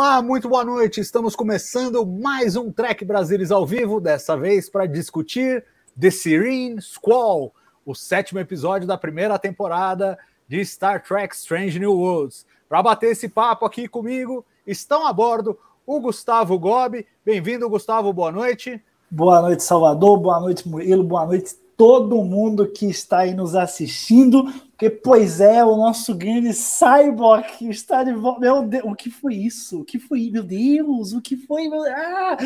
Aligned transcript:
Olá, 0.00 0.22
muito 0.22 0.48
boa 0.48 0.64
noite. 0.64 1.00
Estamos 1.00 1.34
começando 1.34 2.06
mais 2.06 2.54
um 2.54 2.70
Trek 2.70 3.04
Brasilis 3.04 3.50
ao 3.50 3.66
vivo, 3.66 4.00
dessa 4.00 4.36
vez 4.36 4.70
para 4.70 4.86
discutir 4.86 5.64
The 6.00 6.08
Serene 6.08 6.80
Squall, 6.80 7.52
o 7.84 7.96
sétimo 7.96 8.38
episódio 8.38 8.86
da 8.86 8.96
primeira 8.96 9.36
temporada 9.40 10.16
de 10.46 10.64
Star 10.64 11.02
Trek 11.02 11.34
Strange 11.34 11.80
New 11.80 11.94
Worlds. 11.94 12.46
Para 12.68 12.80
bater 12.80 13.10
esse 13.10 13.28
papo 13.28 13.66
aqui 13.66 13.88
comigo, 13.88 14.46
estão 14.64 15.04
a 15.04 15.12
bordo 15.12 15.58
o 15.84 16.00
Gustavo 16.00 16.56
Gobi. 16.60 17.04
Bem-vindo, 17.24 17.68
Gustavo, 17.68 18.12
boa 18.12 18.30
noite. 18.30 18.80
Boa 19.10 19.42
noite, 19.42 19.64
Salvador. 19.64 20.16
Boa 20.20 20.38
noite, 20.38 20.68
Murilo. 20.68 21.02
Boa 21.02 21.26
noite, 21.26 21.56
todo 21.78 22.24
mundo 22.24 22.66
que 22.66 22.86
está 22.86 23.20
aí 23.20 23.32
nos 23.32 23.54
assistindo. 23.54 24.52
Porque, 24.70 24.90
pois 24.90 25.40
é, 25.40 25.64
o 25.64 25.76
nosso 25.76 26.14
grande 26.14 26.52
Cyborg 26.52 27.46
está 27.70 28.02
de 28.02 28.12
volta. 28.12 28.40
Meu 28.40 28.62
Deus, 28.62 28.84
o 28.84 28.94
que 28.94 29.10
foi 29.10 29.34
isso? 29.34 29.80
O 29.80 29.84
que 29.84 29.98
foi? 29.98 30.28
Meu 30.30 30.42
Deus, 30.42 31.12
o 31.12 31.22
que 31.22 31.36
foi? 31.36 31.68
Meu... 31.68 31.82
Ah! 31.84 32.36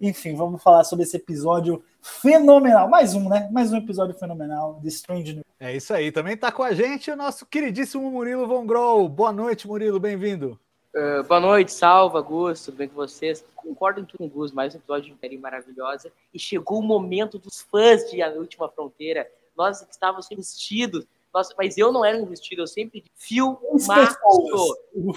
Enfim, 0.00 0.36
vamos 0.36 0.62
falar 0.62 0.84
sobre 0.84 1.04
esse 1.04 1.16
episódio 1.16 1.82
fenomenal. 2.00 2.88
Mais 2.88 3.14
um, 3.14 3.28
né? 3.28 3.48
Mais 3.52 3.72
um 3.72 3.76
episódio 3.76 4.14
fenomenal 4.14 4.78
de 4.80 4.88
Strange 4.88 5.34
New. 5.34 5.44
É 5.58 5.74
isso 5.74 5.92
aí. 5.92 6.12
Também 6.12 6.34
está 6.34 6.52
com 6.52 6.62
a 6.62 6.72
gente 6.72 7.10
o 7.10 7.16
nosso 7.16 7.44
queridíssimo 7.44 8.08
Murilo 8.08 8.46
Von 8.46 8.66
Grohl. 8.66 9.08
Boa 9.08 9.32
noite, 9.32 9.66
Murilo. 9.66 9.98
Bem-vindo. 9.98 10.58
Uh, 10.96 11.22
boa 11.24 11.38
noite, 11.38 11.72
salva, 11.72 12.22
Gus, 12.22 12.64
tudo 12.64 12.78
bem 12.78 12.88
com 12.88 12.94
vocês? 12.94 13.44
Concordo 13.54 14.00
em 14.00 14.04
tudo 14.06 14.16
com 14.16 14.24
o 14.24 14.28
Gus, 14.30 14.50
mais 14.50 14.74
um 14.74 14.78
episódio 14.78 15.12
de 15.12 15.20
série 15.20 15.36
maravilhosa. 15.36 16.10
E 16.32 16.38
chegou 16.38 16.78
o 16.78 16.82
momento 16.82 17.38
dos 17.38 17.60
fãs 17.60 18.10
de 18.10 18.22
A 18.22 18.30
Última 18.30 18.66
Fronteira. 18.70 19.30
Nós 19.54 19.82
que 19.84 19.92
estávamos 19.92 20.26
investidos, 20.30 21.06
nós, 21.34 21.50
mas 21.58 21.76
eu 21.76 21.92
não 21.92 22.02
era 22.02 22.16
investido, 22.16 22.62
eu 22.62 22.66
sempre 22.66 23.04
filmaço. 23.14 24.16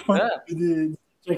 Ah, 0.10 0.44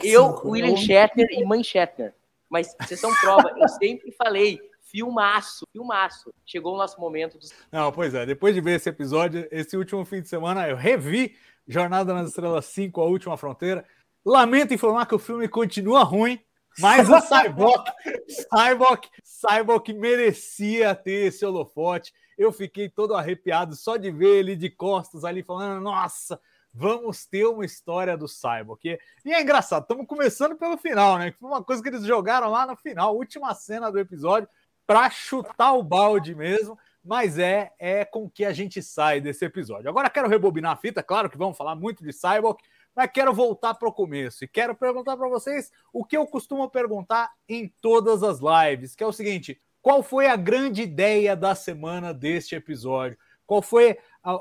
eu, 0.02 0.42
William 0.44 0.76
Shatner 0.76 1.28
e 1.30 1.46
Mãe 1.46 1.64
Shatner. 1.64 2.12
Mas 2.50 2.76
vocês 2.82 3.00
são 3.00 3.14
prova, 3.22 3.54
eu 3.56 3.70
sempre 3.70 4.12
falei, 4.12 4.60
filmaço, 4.82 5.68
filmaço. 5.72 6.34
Chegou 6.48 6.74
o 6.74 6.78
nosso 6.78 7.00
momento 7.00 7.38
dos. 7.38 7.54
Não, 7.72 7.92
pois 7.92 8.16
é, 8.16 8.26
depois 8.26 8.56
de 8.56 8.62
ver 8.62 8.78
esse 8.78 8.90
episódio, 8.90 9.48
esse 9.52 9.78
último 9.78 10.04
fim 10.04 10.20
de 10.20 10.30
semana, 10.30 10.68
eu 10.68 10.76
revi 10.76 11.36
Jornada 11.68 12.12
nas 12.12 12.30
Estrelas 12.30 12.66
5, 12.66 13.00
A 13.02 13.06
Última 13.06 13.38
Fronteira. 13.38 13.86
Lamento 14.26 14.74
informar 14.74 15.06
que 15.06 15.16
o 15.16 15.20
filme 15.20 15.48
continua 15.48 16.04
ruim, 16.04 16.40
mas 16.80 17.10
o 17.10 17.20
Cyborg, 17.20 17.84
Cyborg, 18.28 19.08
Cyborg 19.24 19.94
merecia 19.94 20.96
ter 20.96 21.28
esse 21.28 21.46
holofote. 21.46 22.14
Eu 22.38 22.52
fiquei 22.52 22.88
todo 22.88 23.16
arrepiado 23.16 23.76
só 23.76 23.98
de 23.98 24.12
ver 24.12 24.40
ele 24.40 24.56
de 24.56 24.70
costas 24.70 25.24
ali 25.24 25.44
falando: 25.44 25.82
nossa, 25.82 26.40
vamos 26.74 27.26
ter 27.26 27.46
uma 27.46 27.66
história 27.66 28.16
do 28.16 28.28
Cyborg. 28.28 28.98
E 29.26 29.34
é 29.34 29.42
engraçado, 29.42 29.84
estamos 29.84 30.08
começando 30.08 30.56
pelo 30.56 30.78
final, 30.78 31.18
né? 31.18 31.34
Foi 31.40 31.50
uma 31.50 31.64
coisa 31.64 31.82
que 31.82 31.90
eles 31.90 32.06
jogaram 32.06 32.50
lá 32.50 32.66
no 32.66 32.76
final, 32.76 33.16
última 33.16 33.54
cena 33.54 33.92
do 33.92 34.00
episódio, 34.00 34.48
para 34.88 35.10
chutar 35.10 35.74
o 35.74 35.84
balde 35.84 36.34
mesmo. 36.36 36.78
Mas 37.04 37.40
é, 37.40 37.72
é 37.80 38.06
com 38.06 38.30
que 38.30 38.46
a 38.46 38.54
gente 38.54 38.82
sai 38.84 39.20
desse 39.20 39.44
episódio. 39.44 39.90
Agora 39.90 40.08
quero 40.08 40.30
rebobinar 40.30 40.74
a 40.74 40.76
fita, 40.76 41.02
claro 41.02 41.32
que 41.32 41.38
vamos 41.38 41.58
falar 41.58 41.76
muito 41.76 42.04
de 42.04 42.14
Cyborg, 42.14 42.60
mas 42.96 43.10
quero 43.12 43.34
voltar 43.34 43.74
para 43.76 43.88
o 43.88 43.94
começo 43.94 44.44
e 44.44 44.48
quero 44.48 44.76
perguntar 44.76 45.16
para 45.16 45.30
vocês 45.30 45.72
o 45.94 46.04
que 46.04 46.18
eu 46.18 46.26
costumo 46.28 46.70
perguntar 46.70 47.32
em 47.48 47.68
todas 47.82 48.24
as 48.24 48.40
lives, 48.40 48.96
que 48.96 49.04
é 49.04 49.08
o 49.08 49.14
seguinte: 49.14 49.60
qual 49.82 50.04
foi 50.04 50.28
a 50.28 50.36
grande 50.36 50.84
ideia 50.84 51.36
da 51.36 51.56
semana 51.56 52.14
deste 52.14 52.56
episódio? 52.56 53.18
Qual 53.46 53.62
foi 53.62 53.98
a, 54.24 54.40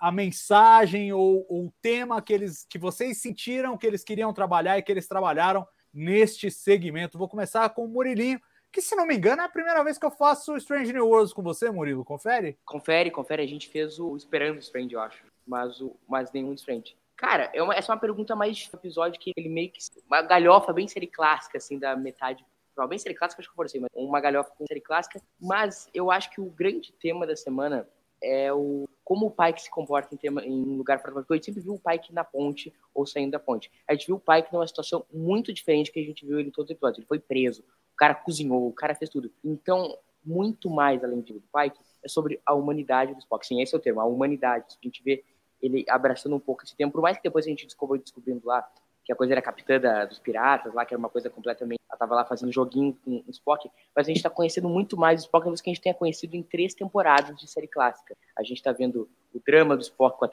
a 0.00 0.10
mensagem 0.10 1.12
ou, 1.12 1.46
o 1.48 1.72
tema 1.80 2.20
que 2.22 2.32
eles 2.32 2.66
que 2.68 2.78
vocês 2.78 3.18
sentiram 3.18 3.76
que 3.76 3.86
eles 3.86 4.02
queriam 4.02 4.32
trabalhar 4.32 4.78
e 4.78 4.82
que 4.82 4.90
eles 4.90 5.06
trabalharam 5.06 5.66
neste 5.92 6.50
segmento? 6.50 7.18
Vou 7.18 7.28
começar 7.28 7.68
com 7.70 7.84
o 7.84 7.88
Murilinho, 7.88 8.40
que 8.72 8.80
se 8.80 8.96
não 8.96 9.06
me 9.06 9.16
engano 9.16 9.42
é 9.42 9.44
a 9.44 9.48
primeira 9.48 9.84
vez 9.84 9.98
que 9.98 10.06
eu 10.06 10.10
faço 10.10 10.56
Strange 10.56 10.92
New 10.92 11.06
Worlds 11.06 11.32
com 11.32 11.42
você, 11.42 11.70
Murilo. 11.70 12.04
Confere? 12.04 12.58
Confere, 12.64 13.10
confere. 13.10 13.42
A 13.42 13.46
gente 13.46 13.68
fez 13.68 13.98
o 13.98 14.16
Esperando 14.16 14.58
Strange, 14.58 14.94
eu 14.94 15.00
acho, 15.00 15.24
mas 15.46 15.80
o 15.80 15.94
mas 16.08 16.32
nenhum 16.32 16.54
Strange. 16.54 16.96
Cara, 17.18 17.50
é 17.52 17.60
uma, 17.60 17.74
essa 17.74 17.90
é 17.90 17.94
uma 17.94 18.00
pergunta 18.00 18.36
mais 18.36 18.56
de 18.56 18.70
episódio 18.72 19.20
que 19.20 19.32
ele 19.36 19.48
meio 19.48 19.70
que. 19.72 19.80
Uma 20.06 20.22
galhofa 20.22 20.72
bem 20.72 20.86
série 20.86 21.08
clássica, 21.08 21.58
assim, 21.58 21.76
da 21.76 21.96
metade. 21.96 22.46
Bem 22.88 22.96
série 22.96 23.16
clássica, 23.16 23.42
acho 23.42 23.48
que 23.48 23.52
eu 23.52 23.56
forcei, 23.56 23.80
mas 23.80 23.90
uma 23.92 24.20
galhofa 24.20 24.52
com 24.56 24.64
série 24.64 24.80
clássica. 24.80 25.20
Mas 25.40 25.90
eu 25.92 26.12
acho 26.12 26.30
que 26.30 26.40
o 26.40 26.48
grande 26.48 26.92
tema 26.92 27.26
da 27.26 27.34
semana 27.34 27.88
é 28.22 28.52
o 28.52 28.88
como 29.02 29.26
o 29.26 29.30
Pike 29.30 29.62
se 29.62 29.70
comporta 29.70 30.14
em, 30.14 30.18
tema, 30.18 30.44
em 30.44 30.76
lugar 30.76 31.00
fora 31.00 31.14
A 31.18 31.32
gente 31.34 31.46
sempre 31.46 31.62
viu 31.62 31.74
o 31.74 31.80
Pike 31.80 32.12
na 32.12 32.22
ponte 32.22 32.72
ou 32.94 33.04
saindo 33.04 33.32
da 33.32 33.38
ponte. 33.38 33.68
A 33.88 33.94
gente 33.94 34.06
viu 34.06 34.16
o 34.16 34.20
Pike 34.20 34.52
numa 34.52 34.66
situação 34.66 35.04
muito 35.12 35.52
diferente 35.52 35.90
que 35.90 35.98
a 35.98 36.04
gente 36.04 36.24
viu 36.24 36.38
ele 36.38 36.50
em 36.50 36.52
todos 36.52 36.70
os 36.70 36.76
episódios. 36.76 36.98
Ele 36.98 37.06
foi 37.06 37.18
preso, 37.18 37.62
o 37.62 37.96
cara 37.96 38.14
cozinhou, 38.14 38.68
o 38.68 38.72
cara 38.72 38.94
fez 38.94 39.10
tudo. 39.10 39.32
Então, 39.42 39.98
muito 40.22 40.70
mais 40.70 41.02
além 41.02 41.20
do 41.20 41.42
Pike, 41.52 41.80
é 42.04 42.08
sobre 42.08 42.40
a 42.44 42.54
humanidade 42.54 43.14
do 43.14 43.18
Spock. 43.18 43.46
Sim, 43.46 43.62
esse 43.62 43.74
é 43.74 43.78
o 43.78 43.80
termo, 43.80 44.00
a 44.00 44.04
humanidade. 44.04 44.66
A 44.78 44.86
gente 44.86 45.02
vê 45.02 45.24
ele 45.60 45.84
abraçando 45.88 46.36
um 46.36 46.40
pouco 46.40 46.64
esse 46.64 46.76
tempo, 46.76 46.92
por 46.92 47.02
mais 47.02 47.16
que 47.16 47.22
depois 47.22 47.46
a 47.46 47.48
gente 47.48 47.66
descobriu 47.66 48.02
descobrindo 48.02 48.46
lá 48.46 48.66
que 49.04 49.12
a 49.12 49.16
coisa 49.16 49.32
era 49.32 49.40
capitã 49.40 49.80
da, 49.80 50.04
dos 50.04 50.18
piratas 50.18 50.74
lá, 50.74 50.84
que 50.84 50.92
era 50.92 50.98
uma 50.98 51.08
coisa 51.08 51.30
completamente. 51.30 51.80
Ela 51.90 51.98
tava 51.98 52.14
lá 52.14 52.26
fazendo 52.26 52.52
joguinho 52.52 52.94
com 53.02 53.24
o 53.26 53.30
Spock, 53.30 53.70
mas 53.96 54.06
a 54.06 54.10
gente 54.10 54.18
está 54.18 54.28
conhecendo 54.28 54.68
muito 54.68 54.98
mais 54.98 55.22
o 55.22 55.24
Spock 55.24 55.48
do 55.48 55.54
que 55.54 55.70
a 55.70 55.72
gente 55.72 55.82
tenha 55.82 55.94
conhecido 55.94 56.34
em 56.34 56.42
três 56.42 56.74
temporadas 56.74 57.34
de 57.36 57.48
série 57.48 57.66
clássica. 57.66 58.14
A 58.36 58.42
gente 58.42 58.58
está 58.58 58.70
vendo 58.70 59.08
o 59.32 59.40
drama 59.40 59.74
do 59.76 59.82
Spock 59.82 60.18
com 60.18 60.26
a 60.26 60.30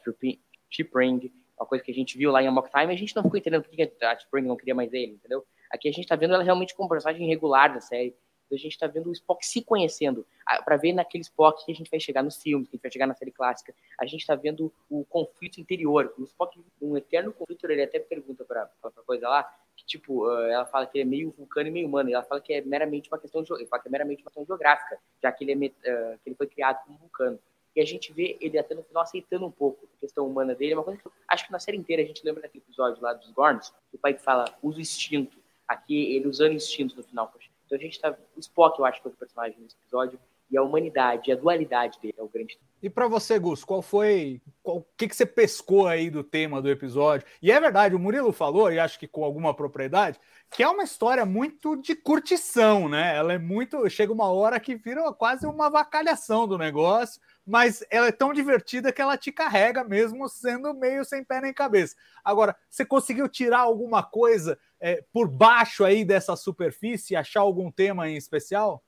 Chipring, 0.69 1.31
uma 1.57 1.66
coisa 1.66 1.81
que 1.81 1.92
a 1.92 1.94
gente 1.94 2.18
viu 2.18 2.31
lá 2.31 2.44
em 2.44 2.47
Amok 2.47 2.69
Time, 2.69 2.94
a 2.94 2.97
gente 2.97 3.16
não 3.16 3.24
ficou 3.24 3.40
entendendo 3.40 3.63
por 3.63 3.72
que 3.72 3.94
a 4.03 4.19
Chipring 4.19 4.46
não 4.46 4.57
queria 4.57 4.75
mais 4.75 4.92
ele, 4.92 5.13
entendeu? 5.13 5.46
Aqui 5.72 5.88
a 5.88 5.92
gente 5.92 6.03
está 6.03 6.18
vendo 6.18 6.34
ela 6.34 6.44
realmente 6.44 6.75
como 6.75 6.90
personagem 6.90 7.25
regular 7.28 7.74
da 7.74 7.80
série 7.80 8.13
a 8.53 8.57
gente 8.57 8.73
está 8.73 8.85
vendo 8.85 9.09
o 9.09 9.11
Spock 9.11 9.45
se 9.45 9.61
conhecendo, 9.63 10.25
para 10.63 10.78
ver 10.78 10.94
naquele 10.94 11.23
Spock 11.23 11.66
que 11.66 11.72
a 11.72 11.75
gente 11.75 11.89
vai 11.89 12.00
chegar 12.00 12.22
nos 12.22 12.41
filmes, 12.41 12.67
que 12.67 12.75
a 12.75 12.78
gente 12.78 12.83
vai 12.83 12.91
chegar 12.91 13.07
na 13.07 13.16
série 13.16 13.31
clássica. 13.31 13.73
A 14.00 14.06
gente 14.06 14.22
está 14.22 14.35
vendo 14.35 14.72
o 14.89 15.03
conflito 15.06 15.59
interior. 15.59 16.13
O 16.17 16.23
Spock, 16.23 16.63
um 16.81 16.95
eterno 16.95 17.33
conflito, 17.33 17.66
ele 17.69 17.81
até 17.81 17.97
pergunta 18.00 18.44
para 18.45 18.69
coisa 19.06 19.28
lá, 19.28 19.44
que 19.75 19.85
tipo, 19.85 20.29
ela 20.47 20.66
fala 20.66 20.85
que 20.85 20.97
ele 20.97 21.03
é 21.03 21.09
meio 21.09 21.31
vulcano 21.31 21.69
e 21.69 21.72
meio 21.72 21.88
humano, 21.88 22.09
e 22.09 22.13
ela 22.13 22.23
fala 22.23 22.39
que 22.39 22.53
é 22.53 22.61
meramente 22.61 23.09
uma 23.09 23.17
questão, 23.17 23.44
ele 23.57 23.66
fala 23.66 23.81
que 23.81 23.88
é 23.88 23.91
meramente 23.91 24.22
uma 24.22 24.29
questão 24.29 24.45
geográfica, 24.45 25.00
já 25.22 25.31
que 25.31 25.44
ele, 25.44 25.73
é, 25.83 25.94
uh, 25.94 26.19
que 26.19 26.29
ele 26.29 26.35
foi 26.35 26.47
criado 26.47 26.83
como 26.85 26.97
vulcano. 27.00 27.39
E 27.75 27.81
a 27.81 27.85
gente 27.85 28.13
vê 28.13 28.38
ele 28.39 28.57
até 28.57 28.73
no 28.73 28.83
final 28.83 29.03
aceitando 29.03 29.45
um 29.45 29.51
pouco 29.51 29.85
a 29.97 30.00
questão 30.00 30.25
humana 30.25 30.56
dele. 30.56 30.72
É 30.72 30.75
uma 30.77 30.83
coisa 30.83 31.00
que 31.00 31.06
eu 31.06 31.12
acho 31.27 31.45
que 31.45 31.51
na 31.51 31.59
série 31.59 31.77
inteira 31.77 32.01
a 32.01 32.06
gente 32.06 32.23
lembra 32.23 32.44
daquele 32.44 32.63
episódio 32.63 33.03
lá 33.03 33.12
dos 33.12 33.29
Gorns, 33.31 33.69
que 33.89 33.97
o 33.97 34.00
pai 34.00 34.13
fala, 34.13 34.45
usa 34.63 34.77
o 34.77 34.81
instinto. 34.81 35.38
Aqui 35.67 36.16
ele 36.16 36.27
usando 36.27 36.53
instinto 36.53 36.95
no 36.95 37.03
final. 37.03 37.29
Então 37.65 37.77
a 37.77 37.81
gente 37.81 38.00
tá. 38.00 38.15
O 38.35 38.39
Spock, 38.39 38.79
eu 38.79 38.85
acho 38.85 39.01
que 39.01 39.07
é 39.07 39.12
o 39.12 39.13
personagem 39.13 39.57
nesse 39.59 39.75
episódio. 39.81 40.19
E 40.50 40.57
a 40.57 40.62
humanidade, 40.62 41.31
a 41.31 41.35
dualidade 41.35 42.00
dele 42.00 42.13
é 42.17 42.21
o 42.21 42.27
grande. 42.27 42.59
E 42.81 42.89
para 42.89 43.07
você, 43.07 43.39
Gus, 43.39 43.63
qual 43.63 43.81
foi. 43.81 44.39
O 44.63 44.83
que, 44.95 45.07
que 45.07 45.15
você 45.15 45.25
pescou 45.25 45.88
aí 45.88 46.12
do 46.12 46.23
tema 46.23 46.62
do 46.62 46.69
episódio? 46.69 47.25
E 47.41 47.51
é 47.51 47.59
verdade, 47.59 47.95
o 47.95 48.00
Murilo 48.00 48.31
falou, 48.31 48.71
e 48.71 48.77
acho 48.77 49.00
que 49.00 49.07
com 49.07 49.23
alguma 49.23 49.56
propriedade, 49.56 50.19
que 50.51 50.62
é 50.62 50.69
uma 50.69 50.83
história 50.83 51.25
muito 51.25 51.75
de 51.75 51.95
curtição, 51.95 52.88
né? 52.88 53.15
Ela 53.15 53.33
é 53.33 53.38
muito. 53.39 53.89
Chega 53.89 54.13
uma 54.13 54.31
hora 54.31 54.59
que 54.59 54.75
vira 54.75 55.11
quase 55.13 55.47
uma 55.47 55.68
vacalhação 55.68 56.47
do 56.47 56.59
negócio, 56.59 57.19
mas 57.45 57.83
ela 57.89 58.07
é 58.07 58.12
tão 58.12 58.33
divertida 58.33 58.92
que 58.92 59.01
ela 59.01 59.18
te 59.18 59.31
carrega 59.31 59.83
mesmo 59.83 60.27
sendo 60.27 60.74
meio 60.74 61.06
sem 61.06 61.24
pé 61.24 61.42
nem 61.42 61.53
cabeça. 61.53 61.95
Agora, 62.24 62.56
você 62.69 62.83
conseguiu 62.83 63.30
tirar 63.30 63.59
alguma 63.59 64.01
coisa 64.01 64.57
é, 64.80 65.03
por 65.13 65.27
baixo 65.27 65.83
aí 65.83 66.03
dessa 66.03 66.36
superfície, 66.36 67.15
achar 67.15 67.42
algum 67.42 67.71
tema 67.71 68.09
em 68.09 68.18
especial? 68.18 68.83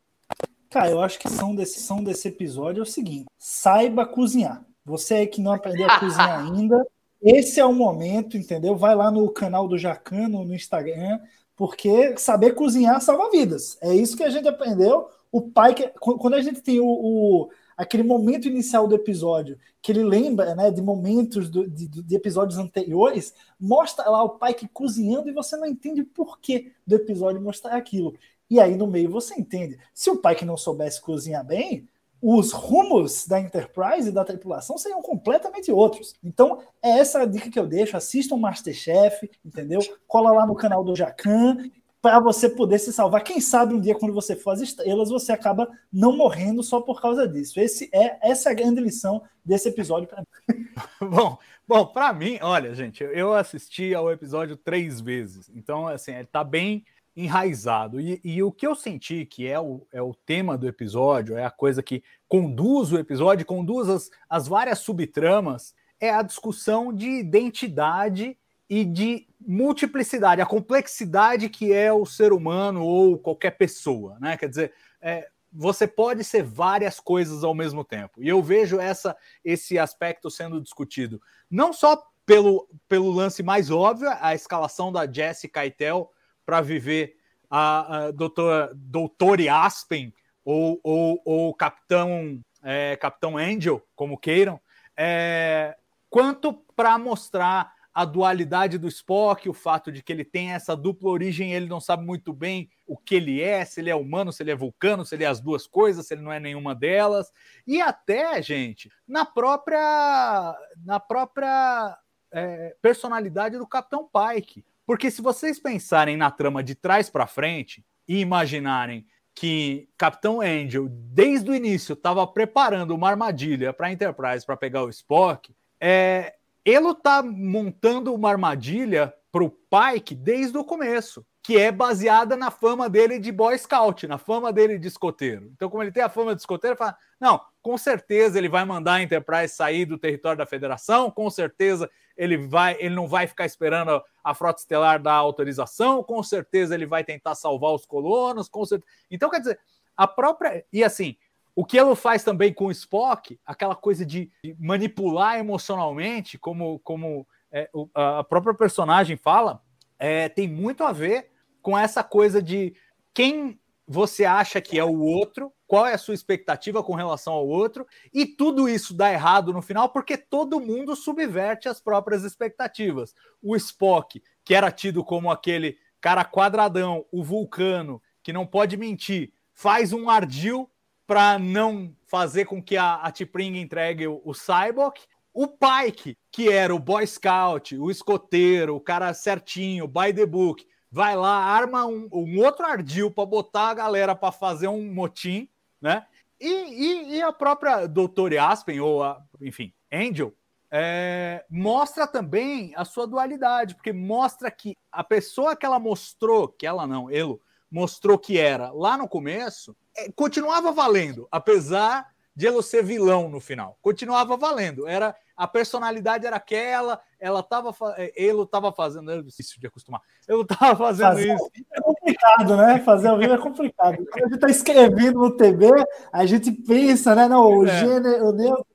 Cara, 0.70 0.90
eu 0.90 1.02
acho 1.02 1.20
que 1.20 1.30
são 1.30 1.56
desse, 1.56 1.80
são 1.80 2.04
desse 2.04 2.28
episódio 2.28 2.82
é 2.82 2.84
o 2.84 2.86
seguinte: 2.86 3.28
saiba 3.38 4.06
cozinhar. 4.06 4.66
Você 4.84 5.16
aí 5.16 5.28
que 5.28 5.42
não 5.42 5.54
aprendeu 5.54 5.90
a 5.90 6.00
cozinhar 6.00 6.46
ainda, 6.46 6.86
esse 7.22 7.60
é 7.60 7.66
o 7.66 7.74
momento, 7.74 8.38
entendeu? 8.38 8.76
Vai 8.76 8.96
lá 8.96 9.10
no 9.12 9.30
canal 9.30 9.68
do 9.68 9.78
Jacano 9.78 10.44
no 10.44 10.56
Instagram, 10.56 11.20
porque 11.56 12.18
saber 12.18 12.54
cozinhar 12.54 13.02
salva 13.02 13.30
vidas. 13.30 13.78
É 13.82 13.94
isso 13.94 14.16
que 14.18 14.24
a 14.24 14.30
gente 14.30 14.48
aprendeu. 14.48 15.10
O 15.32 15.42
pai 15.42 15.74
que 15.74 15.88
quando 16.00 16.36
a 16.36 16.42
gente 16.42 16.62
tem 16.62 16.80
o, 16.80 16.86
o 16.88 17.50
aquele 17.78 18.02
momento 18.02 18.48
inicial 18.48 18.88
do 18.88 18.96
episódio, 18.96 19.58
que 19.82 19.92
ele 19.92 20.04
lembra 20.04 20.56
né, 20.56 20.72
de 20.72 20.82
momentos 20.82 21.48
do, 21.48 21.70
de, 21.70 21.88
de, 21.88 22.16
episódios 22.16 22.58
anteriores, 22.58 23.36
mostra 23.60 24.10
lá 24.10 24.24
o 24.24 24.32
pai 24.32 24.56
que 24.56 24.68
cozinhando 24.68 25.30
e 25.30 25.34
você 25.34 25.56
não 25.56 25.68
entende 25.68 26.02
o 26.02 26.06
porquê 26.06 26.72
do 26.86 26.96
episódio 26.96 27.40
mostrar 27.40 27.76
aquilo. 27.76 28.16
E 28.50 28.60
aí 28.60 28.76
no 28.76 28.88
meio 28.88 29.12
você 29.12 29.36
entende. 29.36 29.78
Se 29.94 30.10
o 30.10 30.18
pai 30.18 30.36
que 30.36 30.46
não 30.46 30.58
soubesse 30.58 31.00
cozinhar 31.00 31.46
bem, 31.46 31.88
os 32.20 32.52
rumos 32.52 33.28
da 33.28 33.40
Enterprise 33.40 34.10
e 34.10 34.12
da 34.12 34.26
tripulação 34.26 34.78
seriam 34.78 35.02
completamente 35.02 35.72
outros. 35.72 36.16
Então, 36.24 36.60
é 36.82 36.98
essa 36.98 37.22
a 37.22 37.26
dica 37.26 37.50
que 37.50 37.60
eu 37.60 37.68
deixo. 37.68 37.96
Assista 37.96 38.34
o 38.34 38.40
Masterchef, 38.40 39.30
entendeu? 39.46 39.80
Cola 40.08 40.32
lá 40.32 40.48
no 40.48 40.56
canal 40.56 40.84
do 40.84 40.96
Jacan 40.96 41.70
para 42.02 42.20
você 42.20 42.48
poder 42.50 42.80
se 42.80 42.94
salvar. 42.94 43.24
Quem 43.24 43.42
sabe 43.42 43.74
um 43.74 43.80
dia, 43.80 43.96
quando 43.96 44.14
você 44.14 44.36
for 44.36 44.52
às 44.52 44.62
estrelas, 44.62 45.10
você 45.10 45.32
acaba 45.32 45.68
não 45.92 46.16
morrendo 46.16 46.62
só 46.62 46.80
por 46.80 47.02
causa 47.02 47.28
disso. 47.28 47.60
Esse 47.60 47.90
é 47.94 48.18
essa 48.22 48.50
é 48.50 48.52
a 48.52 48.56
grande 48.56 48.82
lição 48.82 49.24
desse 49.44 49.70
episódio 49.70 50.08
para 50.08 50.22
mim. 50.22 50.68
bom, 51.02 51.38
bom, 51.68 51.86
para 51.88 52.14
mim, 52.14 52.38
olha, 52.42 52.74
gente, 52.76 53.04
eu 53.04 53.34
assisti 53.34 53.94
ao 53.94 54.12
episódio 54.12 54.56
três 54.56 55.02
vezes. 55.02 55.50
Então, 55.56 55.88
assim, 55.88 56.14
ele 56.14 56.28
tá 56.28 56.44
bem 56.44 56.86
enraizado. 57.16 58.00
E, 58.00 58.22
e, 58.24 58.44
o 58.44 58.52
que 58.52 58.68
eu 58.68 58.76
senti 58.76 59.26
que 59.26 59.48
é 59.48 59.60
o, 59.60 59.88
é 59.92 60.02
o 60.02 60.14
tema 60.14 60.56
do 60.56 60.68
episódio, 60.68 61.36
é 61.36 61.44
a 61.44 61.50
coisa 61.50 61.82
que 61.82 62.04
conduz 62.28 62.92
o 62.92 63.00
episódio, 63.00 63.44
conduz 63.44 63.90
as, 63.90 64.12
as 64.30 64.48
várias 64.48 64.80
subtramas, 64.80 65.74
é 66.00 66.12
a 66.12 66.22
discussão 66.22 66.94
de 66.94 67.08
identidade 67.08 68.38
e 68.70 68.84
de 68.84 69.28
multiplicidade, 69.40 70.42
a 70.42 70.46
complexidade 70.46 71.50
que 71.50 71.72
é 71.72 71.92
o 71.92 72.06
ser 72.06 72.34
humano 72.34 72.84
ou 72.84 73.18
qualquer 73.18 73.52
pessoa, 73.52 74.18
né? 74.20 74.36
Quer 74.36 74.50
dizer, 74.50 74.74
é, 75.02 75.30
você 75.52 75.88
pode 75.88 76.24
ser 76.24 76.44
várias 76.44 77.00
coisas 77.00 77.44
ao 77.44 77.54
mesmo 77.54 77.84
tempo. 77.84 78.22
E 78.22 78.28
eu 78.28 78.42
vejo 78.42 78.80
essa, 78.80 79.16
esse 79.44 79.80
aspecto 79.80 80.30
sendo 80.30 80.62
discutido, 80.62 81.22
não 81.50 81.72
só 81.72 82.04
pelo, 82.26 82.68
pelo 82.90 83.10
lance 83.10 83.42
mais 83.42 83.72
óbvio, 83.72 84.10
a 84.20 84.36
escalação 84.36 84.92
da 84.92 85.10
Jessica 85.10 85.62
Keitel 85.62 86.12
para 86.46 86.60
viver 86.60 87.16
a, 87.50 88.08
a 88.08 88.12
doutor, 88.12 88.72
doutor 88.76 89.40
Aspen 89.50 90.14
ou, 90.44 90.80
ou, 90.84 91.22
ou 91.24 91.54
Capitão, 91.54 92.42
é, 92.62 92.98
Capitão 92.98 93.38
Angel, 93.38 93.82
como 93.96 94.18
queiram, 94.18 94.60
é, 94.96 95.78
quanto 96.10 96.54
para 96.76 96.98
mostrar 96.98 97.74
a 97.98 98.06
dualidade 98.06 98.78
do 98.78 98.88
Spock, 98.88 99.50
o 99.50 99.54
fato 99.56 99.92
de 99.92 100.04
que 100.04 100.14
ele 100.14 100.24
tem 100.24 100.52
essa 100.52 100.78
dupla 100.78 101.10
origem, 101.10 101.56
ele 101.56 101.66
não 101.66 101.80
sabe 101.80 102.06
muito 102.06 102.32
bem 102.32 102.70
o 102.86 102.96
que 102.96 103.16
ele 103.16 103.42
é, 103.42 103.66
se 103.66 103.82
ele 103.82 103.90
é 103.90 103.96
humano, 103.96 104.32
se 104.32 104.44
ele 104.44 104.52
é 104.52 104.56
vulcano, 104.56 105.04
se 105.04 105.16
ele 105.16 105.24
é 105.24 105.28
as 105.28 105.40
duas 105.40 105.66
coisas, 105.66 106.06
se 106.06 106.14
ele 106.14 106.22
não 106.22 106.32
é 106.32 106.40
nenhuma 106.40 106.76
delas. 106.76 107.32
E 107.66 107.82
até, 107.82 108.40
gente, 108.40 108.92
na 109.08 109.26
própria 109.26 110.56
na 110.86 111.00
própria 111.00 111.98
é, 112.32 112.76
personalidade 112.84 113.58
do 113.58 113.66
Capitão 113.66 114.08
Pike. 114.08 114.64
Porque 114.86 115.10
se 115.10 115.20
vocês 115.20 115.60
pensarem 115.60 116.16
na 116.16 116.30
trama 116.30 116.62
de 116.62 116.76
trás 116.76 117.10
para 117.10 117.26
frente 117.26 117.84
e 118.08 118.20
imaginarem 118.20 119.08
que 119.34 119.90
Capitão 119.98 120.40
Angel, 120.40 120.88
desde 120.88 121.50
o 121.50 121.56
início, 121.56 121.94
estava 121.94 122.28
preparando 122.28 122.94
uma 122.94 123.10
armadilha 123.10 123.74
para 123.74 123.88
a 123.88 123.92
Enterprise 123.92 124.46
para 124.46 124.56
pegar 124.56 124.84
o 124.84 124.90
Spock, 124.90 125.52
é, 125.82 126.36
ele 126.68 126.90
está 126.90 127.24
montando 127.24 128.14
uma 128.14 128.30
armadilha 128.30 129.14
para 129.32 129.42
o 129.42 129.50
Pike 129.50 130.14
desde 130.14 130.58
o 130.58 130.66
começo, 130.66 131.26
que 131.42 131.58
é 131.58 131.72
baseada 131.72 132.36
na 132.36 132.52
fama 132.52 132.90
dele 132.90 133.20
de 133.20 133.32
Boy 133.32 133.58
Scout, 133.58 134.06
na 134.06 134.18
fama 134.18 134.52
dele 134.52 134.78
de 134.78 134.86
escoteiro. 134.86 135.50
Então, 135.54 135.70
como 135.70 135.82
ele 135.82 135.94
tem 135.94 136.04
a 136.04 136.10
fama 136.10 136.36
de 136.36 136.42
escoteiro, 136.42 136.74
ele 136.74 136.78
fala: 136.78 136.98
não, 137.22 137.40
com 137.62 137.78
certeza 137.78 138.38
ele 138.38 138.50
vai 138.50 138.66
mandar 138.66 138.96
a 138.96 139.02
Enterprise 139.02 139.56
sair 139.56 139.86
do 139.86 139.98
território 139.98 140.38
da 140.38 140.46
Federação, 140.46 141.10
com 141.10 141.30
certeza 141.30 141.90
ele 142.18 142.36
vai, 142.36 142.76
ele 142.80 142.94
não 142.96 143.08
vai 143.08 143.28
ficar 143.28 143.46
esperando 143.46 144.04
a 144.22 144.34
frota 144.34 144.60
estelar 144.60 145.02
dar 145.02 145.14
autorização, 145.14 146.04
com 146.04 146.22
certeza 146.22 146.76
ele 146.76 146.86
vai 146.86 147.02
tentar 147.02 147.36
salvar 147.36 147.72
os 147.72 147.86
colonos, 147.86 148.50
com 148.50 148.66
certeza. 148.66 148.92
Então, 149.10 149.30
quer 149.30 149.40
dizer, 149.40 149.58
a 149.96 150.06
própria. 150.06 150.66
E 150.74 150.84
assim, 150.84 151.16
o 151.58 151.66
que 151.66 151.76
ela 151.76 151.96
faz 151.96 152.24
também 152.24 152.54
com 152.54 152.68
o 152.68 152.72
Spock, 152.72 153.40
aquela 153.44 153.76
coisa 153.76 154.06
de 154.06 154.32
manipular 154.60 155.40
emocionalmente, 155.40 156.38
como, 156.38 156.78
como 156.82 157.28
é, 157.52 157.68
a 157.96 158.24
própria 158.24 158.54
personagem 158.54 159.18
fala, 159.18 159.60
é, 159.98 160.30
tem 160.30 160.48
muito 160.48 160.84
a 160.84 160.92
ver 160.92 161.32
com 161.60 161.76
essa 161.76 162.04
coisa 162.04 162.44
de 162.44 162.76
quem 163.12 163.60
você 163.88 164.24
acha 164.24 164.62
que 164.62 164.78
é 164.78 164.84
o 164.84 165.00
outro, 165.00 165.52
qual 165.66 165.88
é 165.88 165.96
a 165.96 165.98
sua 165.98 166.14
expectativa 166.14 166.84
com 166.84 166.94
relação 166.94 167.34
ao 167.34 167.48
outro, 167.48 167.88
e 168.14 168.24
tudo 168.24 168.70
isso 168.70 168.94
dá 168.94 169.12
errado 169.12 169.52
no 169.52 169.64
final 169.64 169.90
porque 169.90 170.16
todo 170.16 170.60
mundo 170.60 170.96
subverte 170.96 171.68
as 171.68 171.82
próprias 171.82 172.24
expectativas. 172.24 173.16
O 173.42 173.56
Spock, 173.56 174.22
que 174.46 174.54
era 174.54 174.70
tido 174.70 175.04
como 175.04 175.32
aquele 175.32 175.76
cara 176.00 176.24
quadradão, 176.24 177.04
o 177.12 177.24
vulcano, 177.24 178.00
que 178.22 178.32
não 178.32 178.46
pode 178.46 178.78
mentir, 178.78 179.34
faz 179.56 179.92
um 179.92 180.08
ardil 180.08 180.70
para 181.08 181.40
não 181.40 181.96
fazer 182.06 182.46
com 182.46 182.62
que 182.62 182.76
a, 182.76 182.96
a 182.96 183.12
T'Pring 183.12 183.58
entregue 183.58 184.08
o, 184.08 184.22
o 184.24 184.34
Cyborg. 184.34 185.00
O 185.34 185.48
Pike, 185.48 186.18
que 186.32 186.52
era 186.52 186.76
o 186.76 186.80
Boy 186.80 187.06
Scout, 187.08 187.78
o 187.78 187.90
escoteiro, 187.90 188.76
o 188.76 188.82
cara 188.82 189.14
certinho, 189.14 189.88
by 189.88 190.12
the 190.14 190.26
book, 190.26 190.68
vai 190.92 191.16
lá, 191.16 191.30
arma 191.30 191.86
um, 191.86 192.10
um 192.12 192.40
outro 192.40 192.66
ardil 192.66 193.12
para 193.12 193.26
botar 193.26 193.70
a 193.70 193.74
galera 193.74 194.16
para 194.16 194.32
fazer 194.32 194.68
um 194.68 194.92
motim, 194.92 195.48
né? 195.80 196.06
E, 196.40 196.48
e, 196.48 197.16
e, 197.16 197.22
a 197.22 197.32
própria 197.32 197.88
Doutora 197.88 198.48
Aspen, 198.48 198.80
ou 198.80 199.04
a, 199.04 199.24
enfim, 199.42 199.74
Angel, 199.92 200.34
é, 200.70 201.46
mostra 201.50 202.06
também 202.06 202.74
a 202.76 202.84
sua 202.84 203.08
dualidade, 203.08 203.76
porque 203.76 203.94
mostra 203.94 204.52
que 204.52 204.76
a 204.92 205.04
pessoa 205.04 205.56
que 205.56 205.66
ela 205.66 205.80
mostrou, 205.80 206.48
que 206.48 206.66
ela 206.66 206.86
não, 206.86 207.10
ele 207.10 207.40
mostrou 207.70 208.18
que 208.18 208.38
era 208.38 208.72
lá 208.72 208.98
no 208.98 209.08
começo, 209.08 209.76
é, 209.96 210.12
continuava 210.12 210.72
valendo, 210.72 211.28
apesar 211.32 212.08
de 212.36 212.46
ele 212.46 212.62
ser 212.62 212.84
vilão 212.84 213.28
no 213.30 213.40
final. 213.40 213.78
Continuava 213.82 214.38
valendo. 214.38 214.88
Era 214.88 215.16
a 215.36 215.48
personalidade 215.48 216.26
era 216.26 216.36
aquela, 216.36 217.00
ela 217.20 217.42
tava 217.42 217.76
é, 217.98 218.12
ele 218.16 218.42
estava 218.42 218.72
fazendo, 218.72 219.12
é 219.12 219.22
difícil 219.22 219.60
de 219.60 219.66
acostumar. 219.66 220.02
Eu 220.28 220.42
estava 220.42 220.76
fazendo 220.76 221.08
Fazer 221.10 221.34
isso. 221.34 221.52
É 221.72 221.82
complicado, 221.82 222.58
né? 222.58 222.80
Fazer 222.80 223.08
ao 223.08 223.18
vivo 223.18 223.34
é 223.34 223.38
complicado. 223.40 223.98
Quando 223.98 224.24
a 224.24 224.28
gente 224.28 224.36
está 224.36 224.50
escrevendo 224.50 225.20
no 225.20 225.36
TV, 225.36 225.68
a 226.12 226.26
gente 226.28 226.52
pensa, 226.52 227.16
né? 227.16 227.28
Não, 227.28 227.60
o 227.60 227.66
é. 227.66 227.80
gênero, 227.80 228.28
o 228.28 228.32
neutro, 228.32 228.66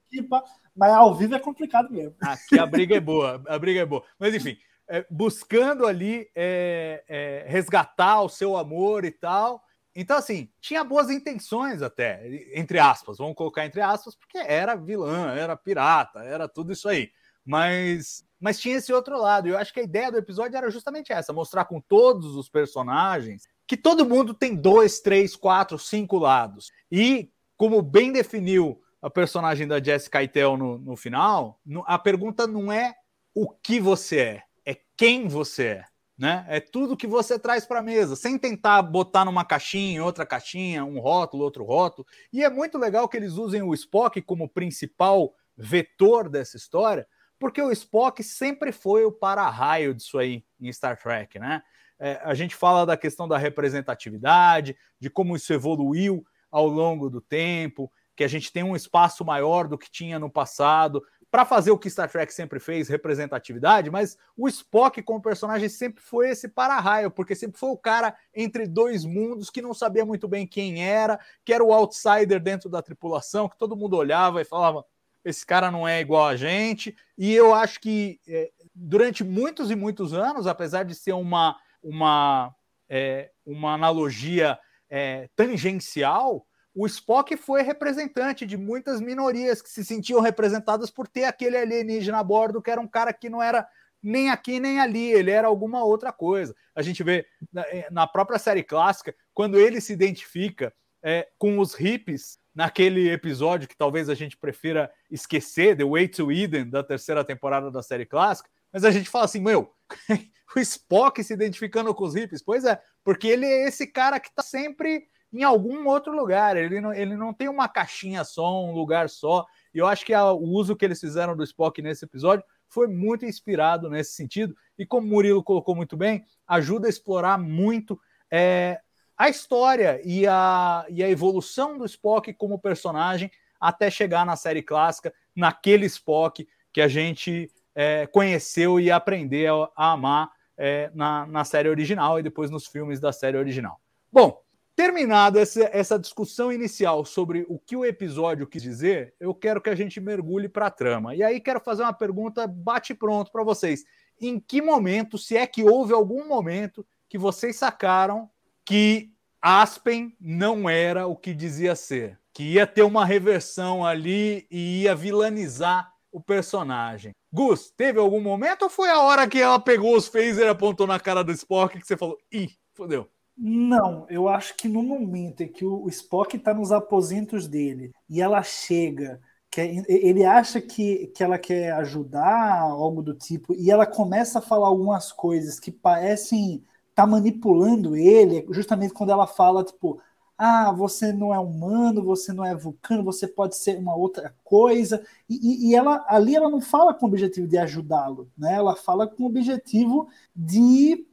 mas 0.74 0.92
ao 0.92 1.14
vivo 1.14 1.34
é 1.34 1.38
complicado 1.38 1.90
mesmo. 1.90 2.14
Aqui 2.20 2.58
a 2.58 2.66
briga 2.66 2.96
é 2.96 3.00
boa, 3.00 3.42
a 3.46 3.58
briga 3.58 3.80
é 3.80 3.86
boa. 3.86 4.02
Mas 4.18 4.34
enfim, 4.34 4.56
é, 4.92 5.06
buscando 5.10 5.86
ali 5.86 6.28
é, 6.34 7.02
é, 7.08 7.44
resgatar 7.48 8.20
o 8.20 8.28
seu 8.28 8.58
amor 8.58 9.06
e 9.06 9.10
tal. 9.10 9.64
Então, 9.96 10.18
assim, 10.18 10.50
tinha 10.60 10.84
boas 10.84 11.08
intenções 11.08 11.80
até, 11.80 12.22
entre 12.54 12.78
aspas, 12.78 13.16
vamos 13.16 13.34
colocar 13.34 13.64
entre 13.64 13.80
aspas, 13.80 14.14
porque 14.14 14.36
era 14.36 14.74
vilã, 14.74 15.34
era 15.34 15.56
pirata, 15.56 16.20
era 16.20 16.46
tudo 16.46 16.72
isso 16.72 16.90
aí. 16.90 17.10
Mas, 17.42 18.22
mas 18.38 18.60
tinha 18.60 18.76
esse 18.76 18.92
outro 18.92 19.18
lado. 19.18 19.48
Eu 19.48 19.56
acho 19.56 19.72
que 19.72 19.80
a 19.80 19.84
ideia 19.84 20.12
do 20.12 20.18
episódio 20.18 20.58
era 20.58 20.70
justamente 20.70 21.10
essa: 21.10 21.32
mostrar 21.32 21.64
com 21.64 21.80
todos 21.80 22.36
os 22.36 22.50
personagens 22.50 23.48
que 23.66 23.78
todo 23.78 24.04
mundo 24.04 24.34
tem 24.34 24.54
dois, 24.54 25.00
três, 25.00 25.34
quatro, 25.34 25.78
cinco 25.78 26.18
lados. 26.18 26.70
E, 26.90 27.32
como 27.56 27.80
bem 27.80 28.12
definiu 28.12 28.78
a 29.00 29.08
personagem 29.08 29.66
da 29.66 29.82
Jessica 29.82 30.18
Keitel 30.18 30.58
no, 30.58 30.76
no 30.76 30.96
final, 30.96 31.58
a 31.86 31.98
pergunta 31.98 32.46
não 32.46 32.70
é 32.70 32.94
o 33.34 33.48
que 33.48 33.80
você 33.80 34.18
é, 34.18 34.42
é 34.64 34.78
quem 34.96 35.28
você 35.28 35.64
é 35.64 35.84
né? 36.22 36.44
É 36.48 36.60
tudo 36.60 36.96
que 36.96 37.06
você 37.06 37.38
traz 37.38 37.64
para 37.64 37.80
a 37.80 37.82
mesa, 37.82 38.14
sem 38.14 38.38
tentar 38.38 38.80
botar 38.82 39.24
numa 39.24 39.44
caixinha, 39.44 40.04
outra 40.04 40.24
caixinha, 40.24 40.84
um 40.84 41.00
rótulo, 41.00 41.42
outro 41.42 41.64
rótulo. 41.64 42.06
E 42.32 42.44
é 42.44 42.48
muito 42.48 42.78
legal 42.78 43.08
que 43.08 43.16
eles 43.16 43.32
usem 43.32 43.60
o 43.60 43.74
Spock 43.74 44.22
como 44.22 44.48
principal 44.48 45.34
vetor 45.56 46.28
dessa 46.28 46.56
história, 46.56 47.06
porque 47.38 47.60
o 47.60 47.72
Spock 47.72 48.22
sempre 48.22 48.70
foi 48.70 49.04
o 49.04 49.10
para-raio 49.10 49.92
disso 49.92 50.16
aí 50.16 50.44
em 50.60 50.72
Star 50.72 50.96
Trek, 50.96 51.40
né? 51.40 51.60
É, 51.98 52.20
a 52.22 52.34
gente 52.34 52.54
fala 52.54 52.84
da 52.84 52.96
questão 52.96 53.26
da 53.26 53.38
representatividade, 53.38 54.76
de 55.00 55.10
como 55.10 55.34
isso 55.36 55.52
evoluiu 55.52 56.24
ao 56.50 56.66
longo 56.68 57.10
do 57.10 57.20
tempo, 57.20 57.90
que 58.14 58.22
a 58.22 58.28
gente 58.28 58.52
tem 58.52 58.62
um 58.62 58.76
espaço 58.76 59.24
maior 59.24 59.66
do 59.66 59.78
que 59.78 59.90
tinha 59.90 60.18
no 60.18 60.30
passado, 60.30 61.02
para 61.32 61.46
fazer 61.46 61.70
o 61.70 61.78
que 61.78 61.88
Star 61.88 62.10
Trek 62.10 62.30
sempre 62.30 62.60
fez, 62.60 62.90
representatividade, 62.90 63.90
mas 63.90 64.18
o 64.36 64.46
Spock 64.48 65.02
como 65.02 65.22
personagem 65.22 65.66
sempre 65.66 66.02
foi 66.02 66.28
esse 66.28 66.46
para-raio, 66.46 67.10
porque 67.10 67.34
sempre 67.34 67.58
foi 67.58 67.70
o 67.70 67.76
cara 67.78 68.14
entre 68.34 68.66
dois 68.66 69.06
mundos 69.06 69.48
que 69.48 69.62
não 69.62 69.72
sabia 69.72 70.04
muito 70.04 70.28
bem 70.28 70.46
quem 70.46 70.84
era, 70.84 71.18
que 71.42 71.54
era 71.54 71.64
o 71.64 71.72
outsider 71.72 72.38
dentro 72.38 72.68
da 72.68 72.82
tripulação, 72.82 73.48
que 73.48 73.56
todo 73.56 73.74
mundo 73.74 73.96
olhava 73.96 74.42
e 74.42 74.44
falava: 74.44 74.84
esse 75.24 75.46
cara 75.46 75.70
não 75.70 75.88
é 75.88 76.02
igual 76.02 76.26
a 76.26 76.36
gente. 76.36 76.94
E 77.16 77.32
eu 77.32 77.54
acho 77.54 77.80
que 77.80 78.20
é, 78.28 78.50
durante 78.74 79.24
muitos 79.24 79.70
e 79.70 79.74
muitos 79.74 80.12
anos, 80.12 80.46
apesar 80.46 80.82
de 80.82 80.94
ser 80.94 81.14
uma, 81.14 81.56
uma 81.82 82.54
é, 82.90 83.30
uma 83.46 83.72
analogia 83.72 84.58
é, 84.90 85.30
tangencial, 85.34 86.46
o 86.74 86.86
Spock 86.86 87.36
foi 87.36 87.62
representante 87.62 88.46
de 88.46 88.56
muitas 88.56 89.00
minorias 89.00 89.60
que 89.60 89.68
se 89.68 89.84
sentiam 89.84 90.20
representadas 90.20 90.90
por 90.90 91.06
ter 91.06 91.24
aquele 91.24 91.56
alienígena 91.56 92.18
a 92.18 92.24
bordo, 92.24 92.62
que 92.62 92.70
era 92.70 92.80
um 92.80 92.88
cara 92.88 93.12
que 93.12 93.28
não 93.28 93.42
era 93.42 93.66
nem 94.02 94.30
aqui 94.30 94.58
nem 94.58 94.80
ali, 94.80 95.12
ele 95.12 95.30
era 95.30 95.46
alguma 95.46 95.84
outra 95.84 96.12
coisa. 96.12 96.54
A 96.74 96.82
gente 96.82 97.02
vê 97.04 97.24
na, 97.52 97.62
eh, 97.62 97.88
própria 98.12 98.38
série 98.38 98.64
clássica, 98.64 99.14
quando 99.32 99.58
ele 99.58 99.80
se 99.80 99.92
identifica 99.92 100.74
é, 101.02 101.28
com 101.38 101.58
os 101.58 101.74
hippies, 101.74 102.38
naquele 102.54 103.10
episódio 103.10 103.68
que 103.68 103.76
talvez 103.76 104.08
a 104.08 104.14
gente 104.14 104.36
prefira 104.36 104.90
esquecer, 105.10 105.76
The 105.76 105.84
Way 105.84 106.08
to 106.08 106.32
Eden, 106.32 106.68
da 106.68 106.82
terceira 106.82 107.24
temporada 107.24 107.70
da 107.70 107.82
série 107.82 108.04
clássica, 108.04 108.48
mas 108.72 108.84
a 108.84 108.90
gente 108.90 109.08
fala 109.08 109.24
assim, 109.24 109.40
meu, 109.40 109.72
o 110.56 110.60
Spock 110.60 111.22
se 111.22 111.32
identificando 111.32 111.94
com 111.94 112.04
os 112.04 112.14
hippies, 112.14 112.42
pois 112.42 112.64
é, 112.64 112.80
porque 113.04 113.26
ele 113.26 113.46
é 113.46 113.68
esse 113.68 113.86
cara 113.86 114.20
que 114.20 114.28
está 114.28 114.42
sempre 114.42 115.06
em 115.32 115.42
algum 115.42 115.86
outro 115.88 116.14
lugar, 116.14 116.56
ele 116.56 116.80
não, 116.80 116.92
ele 116.92 117.16
não 117.16 117.32
tem 117.32 117.48
uma 117.48 117.68
caixinha 117.68 118.22
só, 118.24 118.64
um 118.64 118.72
lugar 118.72 119.08
só, 119.08 119.46
e 119.74 119.78
eu 119.78 119.86
acho 119.86 120.04
que 120.04 120.12
a, 120.12 120.30
o 120.30 120.44
uso 120.50 120.76
que 120.76 120.84
eles 120.84 121.00
fizeram 121.00 121.36
do 121.36 121.42
Spock 121.42 121.80
nesse 121.80 122.04
episódio 122.04 122.44
foi 122.68 122.86
muito 122.86 123.24
inspirado 123.24 123.88
nesse 123.88 124.12
sentido, 124.12 124.54
e 124.78 124.84
como 124.84 125.06
o 125.06 125.10
Murilo 125.10 125.42
colocou 125.42 125.74
muito 125.74 125.96
bem, 125.96 126.24
ajuda 126.46 126.86
a 126.86 126.90
explorar 126.90 127.38
muito 127.38 127.98
é, 128.30 128.80
a 129.16 129.28
história 129.28 130.00
e 130.04 130.26
a, 130.26 130.84
e 130.88 131.02
a 131.02 131.08
evolução 131.08 131.78
do 131.78 131.84
Spock 131.84 132.32
como 132.34 132.58
personagem 132.58 133.30
até 133.60 133.90
chegar 133.90 134.26
na 134.26 134.36
série 134.36 134.62
clássica, 134.62 135.14
naquele 135.36 135.86
Spock 135.86 136.46
que 136.72 136.80
a 136.80 136.88
gente 136.88 137.50
é, 137.74 138.06
conheceu 138.06 138.80
e 138.80 138.90
aprendeu 138.90 139.70
a 139.76 139.92
amar 139.92 140.30
é, 140.56 140.90
na, 140.94 141.26
na 141.26 141.44
série 141.44 141.68
original 141.68 142.18
e 142.18 142.22
depois 142.22 142.50
nos 142.50 142.66
filmes 142.66 143.00
da 143.00 143.12
série 143.12 143.36
original. 143.36 143.80
Bom, 144.10 144.41
terminada 144.74 145.40
essa, 145.40 145.68
essa 145.72 145.98
discussão 145.98 146.52
inicial 146.52 147.04
sobre 147.04 147.44
o 147.48 147.58
que 147.58 147.76
o 147.76 147.84
episódio 147.84 148.46
quis 148.46 148.62
dizer, 148.62 149.14
eu 149.20 149.34
quero 149.34 149.60
que 149.60 149.70
a 149.70 149.74
gente 149.74 150.00
mergulhe 150.00 150.48
para 150.48 150.66
a 150.66 150.70
trama. 150.70 151.14
E 151.14 151.22
aí 151.22 151.40
quero 151.40 151.60
fazer 151.60 151.82
uma 151.82 151.92
pergunta 151.92 152.46
bate-pronto 152.46 153.30
para 153.30 153.44
vocês. 153.44 153.84
Em 154.20 154.38
que 154.38 154.62
momento, 154.62 155.18
se 155.18 155.36
é 155.36 155.46
que 155.46 155.64
houve 155.64 155.92
algum 155.92 156.26
momento, 156.26 156.86
que 157.08 157.18
vocês 157.18 157.56
sacaram 157.56 158.30
que 158.64 159.12
Aspen 159.40 160.16
não 160.20 160.68
era 160.70 161.06
o 161.06 161.16
que 161.16 161.34
dizia 161.34 161.74
ser? 161.74 162.18
Que 162.32 162.54
ia 162.54 162.66
ter 162.66 162.82
uma 162.82 163.04
reversão 163.04 163.84
ali 163.84 164.46
e 164.50 164.82
ia 164.82 164.94
vilanizar 164.94 165.92
o 166.10 166.20
personagem. 166.20 167.12
Gus, 167.32 167.70
teve 167.70 167.98
algum 167.98 168.20
momento 168.20 168.62
ou 168.62 168.70
foi 168.70 168.88
a 168.90 169.00
hora 169.00 169.26
que 169.26 169.40
ela 169.40 169.58
pegou 169.58 169.96
os 169.96 170.06
phaser 170.06 170.46
e 170.46 170.50
apontou 170.50 170.86
na 170.86 171.00
cara 171.00 171.24
do 171.24 171.32
Spock 171.32 171.78
que 171.78 171.86
você 171.86 171.96
falou, 171.96 172.18
ih, 172.30 172.50
fodeu? 172.74 173.10
Não, 173.36 174.06
eu 174.10 174.28
acho 174.28 174.56
que 174.56 174.68
no 174.68 174.82
momento 174.82 175.42
em 175.42 175.48
que 175.48 175.64
o 175.64 175.88
Spock 175.88 176.36
está 176.36 176.52
nos 176.54 176.70
aposentos 176.70 177.48
dele 177.48 177.90
e 178.08 178.20
ela 178.20 178.42
chega, 178.42 179.20
que 179.50 179.60
é, 179.60 179.84
ele 179.88 180.24
acha 180.24 180.60
que, 180.60 181.08
que 181.08 181.24
ela 181.24 181.38
quer 181.38 181.72
ajudar, 181.72 182.60
algo 182.60 183.02
do 183.02 183.14
tipo, 183.14 183.54
e 183.54 183.70
ela 183.70 183.86
começa 183.86 184.38
a 184.38 184.42
falar 184.42 184.66
algumas 184.68 185.10
coisas 185.12 185.58
que 185.58 185.72
parecem 185.72 186.56
estar 186.90 187.04
tá 187.04 187.06
manipulando 187.06 187.96
ele, 187.96 188.46
justamente 188.50 188.92
quando 188.94 189.10
ela 189.10 189.26
fala, 189.26 189.64
tipo, 189.64 190.00
ah, 190.36 190.70
você 190.72 191.12
não 191.12 191.32
é 191.32 191.38
humano, 191.38 192.02
você 192.04 192.32
não 192.32 192.44
é 192.44 192.54
vulcano, 192.54 193.04
você 193.04 193.26
pode 193.28 193.56
ser 193.56 193.78
uma 193.78 193.94
outra 193.94 194.34
coisa. 194.44 195.04
E, 195.28 195.70
e 195.70 195.74
ela 195.74 196.04
ali 196.08 196.34
ela 196.34 196.50
não 196.50 196.60
fala 196.60 196.92
com 196.94 197.06
o 197.06 197.08
objetivo 197.08 197.46
de 197.46 197.56
ajudá-lo, 197.58 198.30
né? 198.36 198.54
Ela 198.54 198.74
fala 198.74 199.06
com 199.06 199.22
o 199.24 199.26
objetivo 199.26 200.08
de 200.34 201.06